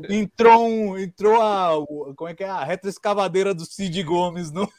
entrou 0.10 0.68
um, 0.68 0.98
entrou 0.98 1.42
a, 1.42 1.72
como 2.16 2.30
é 2.30 2.34
que 2.34 2.44
é? 2.44 2.50
A 2.50 2.64
retroescavadeira 2.64 3.54
do 3.54 3.66
Cid 3.66 4.04
Gomes 4.04 4.52
no, 4.52 4.70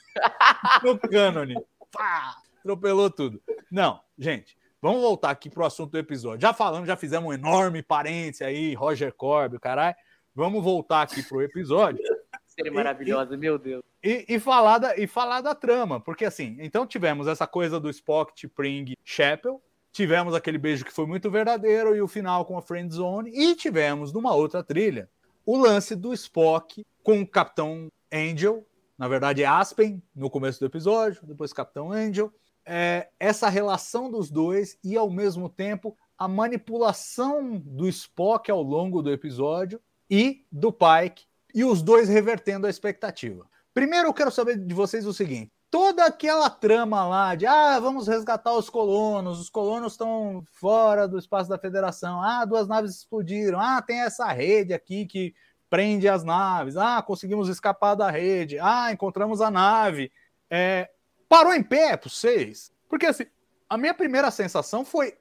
no 0.82 0.98
cânone. 0.98 1.54
Pá, 1.90 2.36
atropelou 2.64 3.10
tudo. 3.10 3.42
Não, 3.70 4.00
gente, 4.18 4.56
vamos 4.80 5.02
voltar 5.02 5.30
aqui 5.30 5.50
pro 5.50 5.66
assunto 5.66 5.92
do 5.92 5.98
episódio. 5.98 6.40
Já 6.40 6.54
falamos, 6.54 6.88
já 6.88 6.96
fizemos 6.96 7.28
um 7.28 7.32
enorme 7.32 7.82
parênteses 7.82 8.42
aí, 8.42 8.74
Roger 8.74 9.12
Corby, 9.12 9.56
o 9.56 9.60
caralho. 9.60 9.94
Vamos 10.34 10.64
voltar 10.64 11.02
aqui 11.02 11.22
pro 11.22 11.42
episódio. 11.42 12.02
Seria 12.46 12.72
maravilhosa, 12.72 13.36
meu 13.36 13.58
Deus. 13.58 13.82
E, 14.02 14.24
e 14.28 14.40
falar 14.40 14.78
da, 14.78 14.96
e 14.96 15.06
falar 15.06 15.40
da 15.40 15.54
trama, 15.54 16.00
porque 16.00 16.24
assim, 16.24 16.56
então 16.60 16.86
tivemos 16.86 17.26
essa 17.26 17.46
coisa 17.46 17.80
do 17.80 17.90
Spock, 17.90 18.34
T'Pring, 18.34 18.94
Chapel, 19.04 19.62
tivemos 19.92 20.34
aquele 20.34 20.58
beijo 20.58 20.84
que 20.84 20.92
foi 20.92 21.06
muito 21.06 21.30
verdadeiro 21.30 21.96
e 21.96 22.02
o 22.02 22.08
final 22.08 22.44
com 22.44 22.56
a 22.58 22.62
Friend 22.62 22.92
Zone, 22.92 23.30
e 23.32 23.54
tivemos 23.54 24.12
numa 24.12 24.34
outra 24.34 24.62
trilha 24.62 25.08
o 25.46 25.56
lance 25.56 25.96
do 25.96 26.12
Spock 26.12 26.84
com 27.02 27.20
o 27.20 27.26
Capitão 27.26 27.90
Angel, 28.12 28.66
na 28.96 29.08
verdade 29.08 29.42
é 29.42 29.46
Aspen 29.46 30.02
no 30.14 30.30
começo 30.30 30.60
do 30.60 30.66
episódio, 30.66 31.20
depois 31.24 31.52
Capitão 31.52 31.90
Angel, 31.90 32.32
é, 32.66 33.08
essa 33.18 33.48
relação 33.48 34.10
dos 34.10 34.30
dois 34.30 34.78
e 34.82 34.96
ao 34.96 35.10
mesmo 35.10 35.48
tempo 35.48 35.96
a 36.16 36.28
manipulação 36.28 37.58
do 37.58 37.88
Spock 37.88 38.50
ao 38.50 38.62
longo 38.62 39.02
do 39.02 39.12
episódio 39.12 39.80
e 40.08 40.46
do 40.50 40.72
Pike 40.72 41.24
e 41.54 41.64
os 41.64 41.82
dois 41.82 42.08
revertendo 42.08 42.66
a 42.66 42.70
expectativa. 42.70 43.46
Primeiro, 43.72 44.08
eu 44.08 44.14
quero 44.14 44.30
saber 44.30 44.58
de 44.58 44.74
vocês 44.74 45.06
o 45.06 45.12
seguinte: 45.12 45.50
toda 45.70 46.04
aquela 46.04 46.48
trama 46.48 47.06
lá 47.06 47.34
de 47.34 47.46
ah, 47.46 47.78
vamos 47.80 48.06
resgatar 48.06 48.52
os 48.54 48.70
colonos, 48.70 49.40
os 49.40 49.50
colonos 49.50 49.92
estão 49.92 50.42
fora 50.52 51.08
do 51.08 51.18
espaço 51.18 51.50
da 51.50 51.58
federação, 51.58 52.22
ah, 52.22 52.44
duas 52.44 52.68
naves 52.68 52.92
explodiram, 52.92 53.58
ah, 53.58 53.82
tem 53.82 54.00
essa 54.00 54.26
rede 54.28 54.72
aqui 54.72 55.04
que 55.04 55.34
prende 55.68 56.08
as 56.08 56.22
naves, 56.22 56.76
ah, 56.76 57.02
conseguimos 57.02 57.48
escapar 57.48 57.96
da 57.96 58.08
rede, 58.08 58.58
ah, 58.60 58.92
encontramos 58.92 59.40
a 59.40 59.50
nave. 59.50 60.12
É, 60.48 60.88
parou 61.34 61.52
em 61.52 61.64
pé 61.64 61.96
para 61.96 62.08
vocês? 62.08 62.72
Porque 62.88 63.06
assim, 63.06 63.26
a 63.68 63.76
minha 63.76 63.92
primeira 63.92 64.30
sensação 64.30 64.84
foi. 64.84 65.14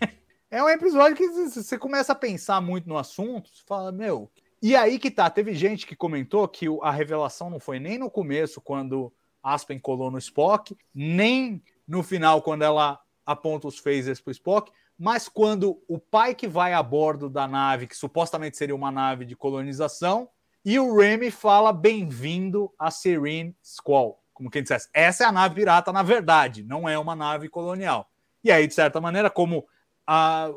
é 0.50 0.60
um 0.60 0.68
episódio 0.68 1.16
que 1.16 1.28
você 1.28 1.78
começa 1.78 2.10
a 2.10 2.16
pensar 2.16 2.60
muito 2.60 2.88
no 2.88 2.98
assunto, 2.98 3.48
você 3.48 3.62
fala, 3.64 3.92
meu, 3.92 4.28
e 4.60 4.74
aí 4.74 4.98
que 4.98 5.08
tá, 5.08 5.30
teve 5.30 5.54
gente 5.54 5.86
que 5.86 5.94
comentou 5.94 6.48
que 6.48 6.66
a 6.82 6.90
revelação 6.90 7.48
não 7.48 7.60
foi 7.60 7.78
nem 7.78 7.96
no 7.96 8.10
começo, 8.10 8.60
quando 8.60 9.12
Aspen 9.40 9.78
colou 9.78 10.10
no 10.10 10.18
Spock, 10.18 10.76
nem 10.92 11.62
no 11.86 12.02
final, 12.02 12.42
quando 12.42 12.62
ela 12.62 12.98
aponta 13.24 13.68
os 13.68 13.78
phasers 13.78 14.20
pro 14.20 14.32
Spock, 14.32 14.72
mas 14.98 15.28
quando 15.28 15.80
o 15.86 15.96
pai 15.96 16.34
que 16.34 16.48
vai 16.48 16.72
a 16.72 16.82
bordo 16.82 17.30
da 17.30 17.46
nave, 17.46 17.86
que 17.86 17.96
supostamente 17.96 18.56
seria 18.56 18.74
uma 18.74 18.90
nave 18.90 19.24
de 19.24 19.36
colonização, 19.36 20.28
e 20.64 20.76
o 20.80 20.96
Remy 20.96 21.30
fala 21.30 21.72
bem-vindo 21.72 22.72
a 22.76 22.90
Serene 22.90 23.56
Squall. 23.62 24.21
Como 24.42 24.50
quem 24.50 24.62
dissesse, 24.62 24.88
essa 24.92 25.22
é 25.22 25.26
a 25.28 25.32
nave 25.32 25.54
pirata 25.54 25.92
na 25.92 26.02
verdade, 26.02 26.64
não 26.64 26.88
é 26.88 26.98
uma 26.98 27.14
nave 27.14 27.48
colonial. 27.48 28.10
E 28.42 28.50
aí, 28.50 28.66
de 28.66 28.74
certa 28.74 29.00
maneira, 29.00 29.30
como 29.30 29.64
a, 30.04 30.48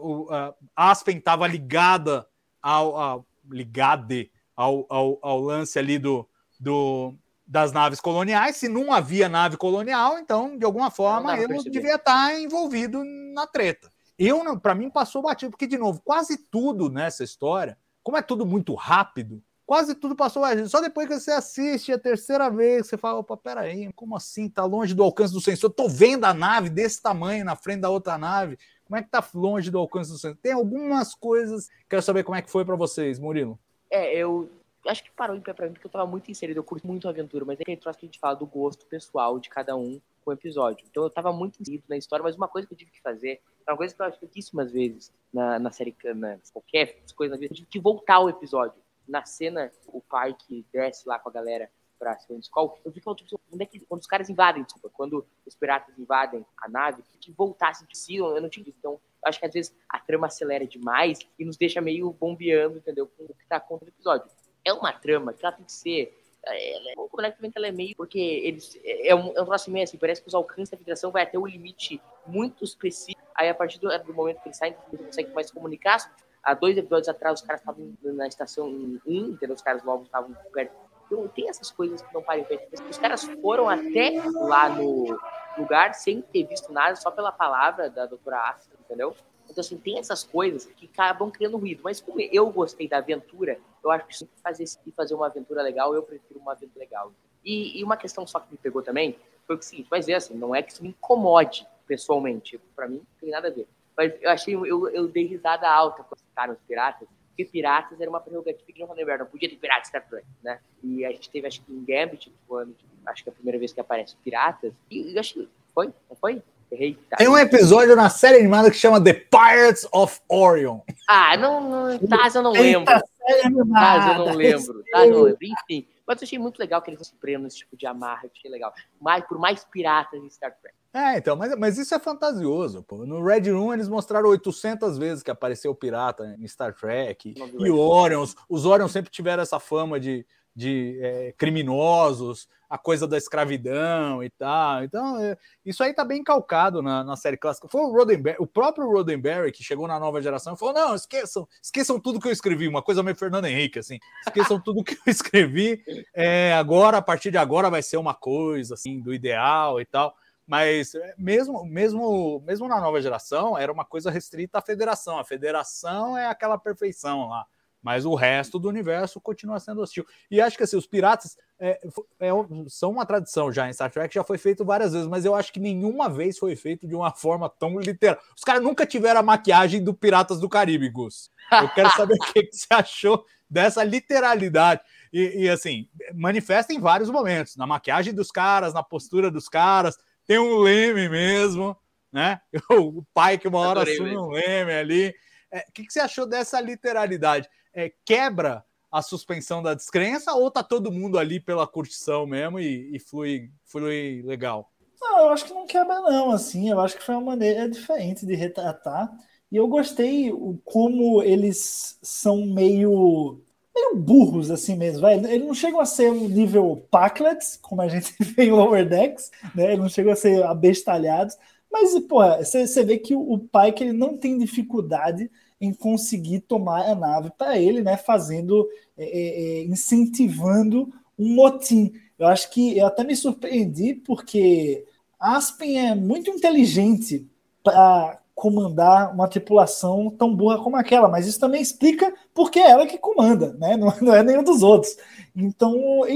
a 0.75 0.89
Aspen 0.89 1.17
estava 1.17 1.45
ligada 1.45 2.27
ao, 2.59 2.97
ao 2.97 3.27
ligade 3.47 4.31
ao, 4.55 4.87
ao, 4.89 5.19
ao 5.21 5.39
lance 5.39 5.77
ali 5.77 5.99
do, 5.99 6.27
do, 6.59 7.13
das 7.45 7.71
naves 7.71 8.01
coloniais. 8.01 8.55
Se 8.57 8.67
não 8.67 8.91
havia 8.91 9.29
nave 9.29 9.55
colonial, 9.55 10.17
então, 10.17 10.57
de 10.57 10.65
alguma 10.65 10.89
forma, 10.89 11.37
ele 11.37 11.61
devia 11.69 11.95
estar 11.95 12.39
envolvido 12.39 13.03
na 13.35 13.45
treta. 13.45 13.91
Eu, 14.17 14.59
para 14.59 14.73
mim, 14.73 14.89
passou 14.89 15.21
batido, 15.21 15.51
porque, 15.51 15.67
de 15.67 15.77
novo, 15.77 16.01
quase 16.03 16.39
tudo 16.49 16.89
nessa 16.89 17.23
história, 17.23 17.77
como 18.01 18.17
é 18.17 18.21
tudo 18.23 18.47
muito 18.47 18.73
rápido, 18.73 19.43
quase 19.65 19.95
tudo 19.95 20.15
passou. 20.15 20.43
Só 20.67 20.81
depois 20.81 21.07
que 21.07 21.19
você 21.19 21.31
assiste 21.31 21.91
a 21.91 21.99
terceira 21.99 22.49
vez, 22.49 22.87
você 22.87 22.97
fala, 22.97 23.19
opa, 23.19 23.35
peraí, 23.35 23.91
como 23.93 24.15
assim? 24.15 24.47
Tá 24.49 24.63
longe 24.63 24.93
do 24.93 25.03
alcance 25.03 25.33
do 25.33 25.41
sensor. 25.41 25.69
Tô 25.71 25.87
vendo 25.87 26.25
a 26.25 26.33
nave 26.33 26.69
desse 26.69 27.01
tamanho 27.01 27.43
na 27.43 27.55
frente 27.55 27.81
da 27.81 27.89
outra 27.89 28.17
nave. 28.17 28.57
Como 28.85 28.97
é 28.97 29.03
que 29.03 29.09
tá 29.09 29.23
longe 29.33 29.71
do 29.71 29.79
alcance 29.79 30.11
do 30.11 30.17
sensor? 30.17 30.37
Tem 30.41 30.51
algumas 30.51 31.15
coisas. 31.15 31.69
Quero 31.89 32.01
saber 32.01 32.23
como 32.23 32.37
é 32.37 32.41
que 32.41 32.51
foi 32.51 32.63
para 32.63 32.75
vocês, 32.75 33.17
Murilo. 33.17 33.59
É, 33.89 34.15
eu 34.15 34.49
acho 34.87 35.03
que 35.03 35.11
parou 35.11 35.35
em 35.35 35.41
pé 35.41 35.53
pra 35.53 35.65
mim 35.65 35.73
porque 35.73 35.87
eu 35.87 35.91
tava 35.91 36.05
muito 36.05 36.29
inserido, 36.29 36.59
eu 36.59 36.63
curto 36.63 36.85
muito 36.85 37.07
a 37.07 37.11
aventura, 37.11 37.43
mas 37.45 37.59
é 37.59 37.63
aquele 37.63 37.77
troço 37.77 37.99
que 37.99 38.05
a 38.05 38.07
gente 38.07 38.19
fala 38.19 38.35
do 38.35 38.45
gosto 38.45 38.85
pessoal 38.85 39.39
de 39.39 39.49
cada 39.49 39.75
um 39.75 39.99
com 40.23 40.31
o 40.31 40.33
episódio. 40.33 40.85
Então 40.89 41.03
eu 41.03 41.09
tava 41.09 41.31
muito 41.31 41.61
inserido 41.61 41.83
na 41.87 41.97
história, 41.97 42.23
mas 42.23 42.35
uma 42.35 42.47
coisa 42.47 42.67
que 42.67 42.73
eu 42.73 42.77
tive 42.77 42.91
que 42.91 43.01
fazer, 43.01 43.41
é 43.67 43.71
uma 43.71 43.77
coisa 43.77 43.95
que 43.95 44.01
eu 44.01 44.05
acho 44.05 44.19
pouquíssimas 44.19 44.71
vezes 44.71 45.11
na, 45.33 45.59
na 45.59 45.71
série, 45.71 45.95
na 46.15 46.37
qualquer 46.53 46.99
coisa 47.15 47.33
na 47.33 47.39
vida, 47.39 47.53
eu 47.53 47.55
tive 47.55 47.67
que 47.67 47.79
voltar 47.79 48.15
ao 48.15 48.29
episódio. 48.29 48.84
Na 49.07 49.25
cena, 49.25 49.71
o 49.87 50.01
pai 50.01 50.33
que 50.33 50.65
desce 50.71 51.07
lá 51.07 51.19
com 51.19 51.29
a 51.29 51.31
galera 51.31 51.69
pra 51.97 52.17
Seven 52.19 52.39
Skull, 52.39 52.77
eu 52.83 52.91
fico 52.91 53.15
tipo, 53.15 53.39
onde 53.51 53.63
é 53.63 53.65
que, 53.65 53.79
quando 53.79 54.01
os 54.01 54.07
caras 54.07 54.29
invadem, 54.29 54.63
desculpa, 54.63 54.89
quando 54.93 55.25
os 55.45 55.55
piratas 55.55 55.97
invadem 55.97 56.45
a 56.57 56.67
nave, 56.67 57.03
que 57.19 57.31
voltar, 57.31 57.69
assim, 57.69 57.85
que 57.85 57.97
se 57.97 58.15
eu 58.15 58.39
não 58.41 58.49
tinha 58.49 58.63
visto. 58.63 58.77
Então, 58.77 58.99
acho 59.23 59.39
que 59.39 59.45
às 59.45 59.53
vezes 59.53 59.75
a 59.89 59.99
trama 59.99 60.27
acelera 60.27 60.65
demais 60.67 61.19
e 61.37 61.45
nos 61.45 61.57
deixa 61.57 61.81
meio 61.81 62.11
bombeando, 62.11 62.77
entendeu? 62.77 63.07
Com 63.07 63.23
o 63.23 63.33
que 63.33 63.47
tá 63.47 63.57
acontecendo 63.57 63.91
no 63.91 63.95
episódio. 63.95 64.29
É 64.63 64.73
uma 64.73 64.93
trama 64.93 65.33
que 65.33 65.45
ela 65.45 65.55
tem 65.55 65.65
que 65.65 65.71
ser. 65.71 66.17
Ela 66.43 66.91
é, 66.91 66.95
completamente 66.95 67.53
ela 67.55 67.67
é 67.67 67.71
meio. 67.71 67.95
Porque 67.95 68.19
eles. 68.19 68.79
É 68.83 69.15
um, 69.15 69.35
é 69.35 69.41
um 69.41 69.45
troço 69.45 69.71
meio 69.71 69.83
assim, 69.83 69.97
parece 69.97 70.21
que 70.21 70.27
os 70.27 70.35
alcances 70.35 70.69
da 70.69 70.77
federação 70.77 71.11
vai 71.11 71.23
até 71.23 71.37
um 71.37 71.47
limite 71.47 72.01
muito 72.25 72.63
específico. 72.63 73.21
Aí, 73.35 73.49
a 73.49 73.55
partir 73.55 73.79
do, 73.79 73.89
do 74.03 74.13
momento 74.13 74.41
que 74.41 74.49
eles 74.49 74.57
saem, 74.57 74.75
eles 74.87 74.99
não 74.99 75.07
conseguem 75.07 75.33
mais 75.33 75.47
se 75.47 75.53
comunicar. 75.53 76.15
Há 76.45 76.53
dois 76.53 76.77
episódios 76.77 77.09
atrás, 77.09 77.41
os 77.41 77.45
caras 77.45 77.59
estavam 77.61 77.91
na 78.03 78.27
estação 78.27 78.67
1, 78.67 78.99
entendeu? 79.07 79.55
Os 79.55 79.63
caras 79.63 79.83
novos 79.83 80.05
estavam 80.05 80.31
perto. 80.53 80.75
Então, 81.07 81.27
tem 81.27 81.49
essas 81.49 81.71
coisas 81.71 82.03
que 82.03 82.13
não 82.13 82.21
param. 82.21 82.45
Os 82.89 82.97
caras 82.99 83.23
foram 83.41 83.67
até 83.67 84.21
lá 84.33 84.69
no 84.69 85.19
lugar 85.57 85.95
sem 85.95 86.21
ter 86.21 86.43
visto 86.43 86.71
nada, 86.71 86.95
só 86.95 87.09
pela 87.09 87.31
palavra 87.31 87.89
da 87.89 88.05
doutora 88.05 88.49
Astra, 88.49 88.77
entendeu? 88.79 89.15
Então, 89.49 89.61
assim, 89.61 89.77
tem 89.77 89.97
essas 89.97 90.23
coisas 90.23 90.65
que 90.65 90.85
acabam 90.85 91.31
criando 91.31 91.57
ruído. 91.57 91.81
Mas 91.83 91.99
como 91.99 92.19
eu 92.19 92.49
gostei 92.51 92.87
da 92.87 92.97
aventura, 92.97 93.59
eu 93.83 93.89
acho 93.91 94.05
que 94.05 94.15
se 94.15 94.29
fazer, 94.43 94.67
se 94.67 94.79
fazer 94.91 95.15
uma 95.15 95.27
aventura 95.27 95.61
legal, 95.61 95.95
eu 95.95 96.03
prefiro 96.03 96.39
uma 96.39 96.51
aventura 96.51 96.79
legal. 96.79 97.11
E, 97.43 97.79
e 97.79 97.83
uma 97.83 97.97
questão 97.97 98.25
só 98.25 98.39
que 98.39 98.51
me 98.51 98.57
pegou 98.57 98.81
também 98.81 99.17
foi 99.45 99.55
o 99.55 99.61
seguinte, 99.61 99.87
mas 99.91 100.07
é 100.09 100.15
assim, 100.15 100.33
não 100.33 100.55
é 100.55 100.63
que 100.63 100.71
isso 100.71 100.81
me 100.81 100.89
incomode 100.89 101.67
pessoalmente. 101.87 102.59
Pra 102.75 102.87
mim, 102.87 102.97
não 102.97 103.19
tem 103.19 103.29
nada 103.29 103.47
a 103.47 103.51
ver. 103.51 103.67
Mas 103.97 104.13
eu 104.21 104.29
achei, 104.29 104.53
eu, 104.55 104.89
eu 104.89 105.07
dei 105.07 105.25
risada 105.25 105.69
alta 105.69 106.03
quando 106.03 106.19
citaram 106.19 106.53
os 106.53 106.59
piratas, 106.67 107.07
porque 107.29 107.45
piratas 107.45 107.99
era 107.99 108.09
uma 108.09 108.19
prerrogativa 108.19 108.65
que 108.71 108.79
não 108.85 108.93
lembrar, 108.93 109.19
não 109.19 109.25
podia 109.25 109.49
ter 109.49 109.55
piratas 109.55 109.87
Star 109.87 110.05
Trek, 110.07 110.25
né? 110.43 110.59
E 110.83 111.05
a 111.05 111.11
gente 111.11 111.29
teve, 111.29 111.47
acho 111.47 111.61
que 111.61 111.71
em 111.71 111.83
Gambit, 111.83 112.29
tipo, 112.29 112.55
ano, 112.55 112.73
de- 112.73 112.85
acho 113.05 113.23
que 113.23 113.29
é 113.29 113.31
a 113.31 113.35
primeira 113.35 113.57
vez 113.59 113.71
que 113.73 113.79
aparece 113.79 114.15
piratas, 114.23 114.73
e 114.91 115.13
eu 115.13 115.19
acho 115.19 115.33
que 115.35 115.49
foi, 115.73 115.87
não 116.09 116.15
foi? 116.15 116.41
Errei. 116.71 116.97
Tá. 117.09 117.17
Tem 117.17 117.27
um 117.29 117.37
episódio 117.37 117.95
na 117.95 118.09
série 118.09 118.39
animada 118.39 118.71
que 118.71 118.77
chama 118.77 119.01
The 119.01 119.13
Pirates 119.13 119.87
of 119.93 120.19
Orion. 120.27 120.79
Ah, 121.07 121.37
não, 121.37 121.61
não, 121.91 121.99
Taz 122.07 122.33
eu 122.35 122.41
não 122.41 122.51
lembro. 122.53 122.91
série 122.91 123.41
Taz 123.41 123.45
animada. 123.45 124.11
eu 124.13 124.25
não 124.25 124.33
lembro. 124.35 124.83
Taz 124.91 125.05
eu 125.07 125.11
não 125.13 125.21
lembro. 125.23 125.37
Enfim, 125.41 125.87
mas 126.07 126.21
eu 126.21 126.25
achei 126.25 126.39
muito 126.39 126.57
legal 126.59 126.81
que 126.81 126.89
eles 126.89 127.05
se 127.07 127.13
prendam 127.15 127.43
nesse 127.43 127.57
tipo 127.57 127.77
de 127.77 127.85
amarra, 127.85 128.21
eu 128.25 128.31
achei 128.35 128.49
legal. 128.49 128.73
Mais, 128.99 129.23
por 129.25 129.37
mais 129.37 129.63
piratas 129.63 130.19
em 130.21 130.29
Star 130.29 130.55
Trek. 130.59 130.75
É, 130.95 131.17
então, 131.17 131.35
mas, 131.35 131.53
mas 131.57 131.77
isso 131.77 131.93
é 131.93 131.99
fantasioso, 131.99 132.81
pô. 132.81 133.05
No 133.05 133.21
Red 133.21 133.51
Room 133.51 133.73
eles 133.73 133.89
mostraram 133.89 134.29
800 134.29 134.97
vezes 134.97 135.21
que 135.21 135.29
apareceu 135.29 135.71
o 135.71 135.75
pirata 135.75 136.37
em 136.39 136.47
Star 136.47 136.73
Trek. 136.73 137.35
E 137.59 137.69
Orions, 137.69 138.33
os 138.47 138.65
Orions 138.65 138.93
sempre 138.93 139.11
tiveram 139.11 139.43
essa 139.43 139.59
fama 139.59 139.99
de, 139.99 140.25
de 140.55 140.97
é, 141.01 141.33
criminosos, 141.37 142.47
a 142.69 142.77
coisa 142.77 143.05
da 143.05 143.17
escravidão 143.17 144.23
e 144.23 144.29
tal. 144.29 144.85
Então, 144.85 145.19
é, 145.19 145.37
isso 145.65 145.83
aí 145.83 145.93
tá 145.93 146.05
bem 146.05 146.23
calcado 146.23 146.81
na, 146.81 147.03
na 147.03 147.17
série 147.17 147.35
clássica. 147.35 147.67
Foi 147.67 147.81
o 147.81 147.91
Roddenberry, 147.91 148.37
o 148.39 148.47
próprio 148.47 148.89
Roddenberry 148.89 149.51
que 149.51 149.65
chegou 149.65 149.89
na 149.89 149.99
nova 149.99 150.21
geração 150.21 150.53
e 150.53 150.57
falou: 150.57 150.73
não, 150.73 150.95
esqueçam, 150.95 151.45
esqueçam 151.61 151.99
tudo 151.99 152.21
que 152.21 152.27
eu 152.29 152.31
escrevi, 152.31 152.69
uma 152.69 152.81
coisa 152.81 153.03
meio 153.03 153.17
Fernando 153.17 153.47
Henrique, 153.47 153.79
assim, 153.79 153.99
esqueçam 154.25 154.61
tudo 154.61 154.81
que 154.81 154.93
eu 154.93 155.11
escrevi. 155.11 155.83
É, 156.13 156.53
agora, 156.53 156.99
a 156.99 157.01
partir 157.01 157.31
de 157.31 157.37
agora, 157.37 157.69
vai 157.69 157.81
ser 157.81 157.97
uma 157.97 158.13
coisa 158.13 158.75
assim 158.75 159.01
do 159.01 159.13
ideal 159.13 159.81
e 159.81 159.85
tal. 159.85 160.15
Mas 160.45 160.93
é, 160.93 161.15
mesmo, 161.17 161.65
mesmo, 161.65 162.41
mesmo 162.45 162.67
na 162.67 162.79
nova 162.79 163.01
geração, 163.01 163.57
era 163.57 163.71
uma 163.71 163.85
coisa 163.85 164.11
restrita 164.11 164.59
à 164.59 164.61
federação. 164.61 165.17
A 165.17 165.23
federação 165.23 166.17
é 166.17 166.27
aquela 166.27 166.57
perfeição 166.57 167.27
lá 167.27 167.45
mas 167.85 168.03
o 168.03 168.15
resto 168.15 168.57
do 168.57 168.67
universo 168.67 169.21
continua 169.21 169.59
sendo 169.59 169.79
hostil. 169.79 170.03
E 170.31 170.41
acho 170.41 170.57
que 170.57 170.63
assim, 170.63 170.75
os 170.75 170.87
piratas 170.87 171.37
é, 171.59 171.79
é, 172.19 172.29
são 172.67 172.89
uma 172.89 173.05
tradição 173.05 173.51
já 173.51 173.69
em 173.69 173.73
Star 173.73 173.91
Trek, 173.91 174.11
já 174.11 174.23
foi 174.23 174.39
feito 174.39 174.65
várias 174.65 174.93
vezes, 174.93 175.07
mas 175.07 175.23
eu 175.23 175.35
acho 175.35 175.53
que 175.53 175.59
nenhuma 175.59 176.09
vez 176.09 176.39
foi 176.39 176.55
feito 176.55 176.87
de 176.87 176.95
uma 176.95 177.11
forma 177.11 177.47
tão 177.47 177.79
literal. 177.79 178.17
Os 178.35 178.43
caras 178.43 178.63
nunca 178.63 178.87
tiveram 178.87 179.19
a 179.19 179.23
maquiagem 179.23 179.83
do 179.83 179.93
Piratas 179.93 180.39
do 180.39 180.49
Caribe, 180.49 180.89
Gus. 180.89 181.29
Eu 181.51 181.69
quero 181.75 181.91
saber 181.91 182.15
o 182.15 182.33
que, 182.33 182.41
que, 182.45 182.55
você 182.55 182.65
achou 182.71 183.23
dessa 183.47 183.83
literalidade. 183.83 184.81
E, 185.13 185.43
e, 185.43 185.49
assim, 185.49 185.87
manifesta 186.15 186.73
em 186.73 186.79
vários 186.79 187.11
momentos, 187.11 187.55
na 187.55 187.67
maquiagem 187.67 188.15
dos 188.15 188.31
caras, 188.31 188.73
na 188.73 188.81
postura 188.81 189.29
dos 189.29 189.47
caras, 189.47 189.95
tem 190.25 190.39
um 190.39 190.57
leme 190.57 191.09
mesmo, 191.09 191.75
né? 192.11 192.39
O 192.69 193.03
pai 193.13 193.37
que 193.37 193.47
uma 193.47 193.59
hora 193.59 193.83
assume 193.83 194.17
um 194.17 194.29
leme 194.29 194.73
ali. 194.73 195.09
O 195.09 195.55
é, 195.57 195.65
que, 195.73 195.85
que 195.85 195.93
você 195.93 195.99
achou 195.99 196.25
dessa 196.25 196.59
literalidade? 196.59 197.49
é, 197.75 197.91
quebra 198.05 198.65
a 198.89 199.01
suspensão 199.01 199.61
da 199.61 199.73
descrença 199.73 200.33
ou 200.33 200.49
tá 200.49 200.63
todo 200.63 200.91
mundo 200.91 201.19
ali 201.19 201.39
pela 201.39 201.67
curtição 201.67 202.25
mesmo 202.25 202.57
e, 202.59 202.95
e 202.95 202.99
flui, 202.99 203.51
flui 203.65 204.23
legal? 204.23 204.71
Não, 204.99 205.19
eu 205.19 205.29
acho 205.29 205.45
que 205.45 205.53
não 205.53 205.67
quebra, 205.67 205.99
não. 205.99 206.31
Assim, 206.31 206.69
eu 206.69 206.79
acho 206.79 206.95
que 206.95 207.03
foi 207.03 207.13
uma 207.15 207.25
maneira 207.25 207.69
diferente 207.69 208.25
de 208.25 208.33
retratar. 208.33 209.11
E 209.51 209.57
eu 209.57 209.67
gostei 209.67 210.31
como 210.63 211.21
eles 211.21 211.99
são 212.01 212.45
meio, 212.45 213.41
meio 213.75 213.95
burros, 213.97 214.49
assim 214.49 214.75
mesmo. 214.75 215.01
Vai. 215.01 215.15
Eles 215.15 215.45
não 215.45 215.53
chegam 215.53 215.79
a 215.79 215.85
ser 215.85 216.11
um 216.11 216.29
nível 216.29 216.87
Packlets, 216.89 217.59
como 217.61 217.81
a 217.81 217.87
gente 217.87 218.15
vê 218.23 218.45
em 218.45 218.51
Lower 218.51 218.87
Decks, 218.87 219.29
né? 219.53 219.65
Eles 219.65 219.79
não 219.79 219.89
chegam 219.89 220.13
a 220.13 220.15
ser 220.15 220.43
abestalhados. 220.43 221.37
Mas, 221.71 221.99
pô, 222.07 222.21
você 222.37 222.83
vê 222.83 222.97
que 222.97 223.13
o, 223.13 223.33
o 223.33 223.39
Pike 223.39 223.83
ele 223.83 223.93
não 223.93 224.17
tem 224.17 224.37
dificuldade 224.37 225.29
em 225.59 225.73
conseguir 225.73 226.41
tomar 226.41 226.85
a 226.89 226.95
nave 226.95 227.31
para 227.37 227.59
ele, 227.59 227.81
né? 227.81 227.97
Fazendo, 227.97 228.67
é, 228.97 229.03
é, 229.03 229.59
é, 229.59 229.63
incentivando 229.65 230.89
um 231.19 231.35
motim. 231.35 231.91
Eu 232.17 232.27
acho 232.27 232.49
que 232.49 232.77
eu 232.77 232.85
até 232.87 233.03
me 233.03 233.15
surpreendi 233.15 233.93
porque 233.93 234.85
Aspen 235.19 235.89
é 235.89 235.95
muito 235.95 236.29
inteligente 236.29 237.27
para 237.63 238.21
comandar 238.35 239.13
uma 239.13 239.29
tripulação 239.29 240.11
tão 240.11 240.35
burra 240.35 240.61
como 240.61 240.75
aquela, 240.75 241.07
mas 241.07 241.25
isso 241.25 241.39
também 241.39 241.61
explica 241.61 242.13
porque 242.33 242.59
é 242.59 242.69
ela 242.69 242.85
que 242.85 242.97
comanda, 242.97 243.53
né? 243.53 243.77
Não, 243.77 243.93
não 244.01 244.13
é 244.13 244.21
nenhum 244.21 244.43
dos 244.43 244.61
outros. 244.61 244.95
Então, 245.33 245.73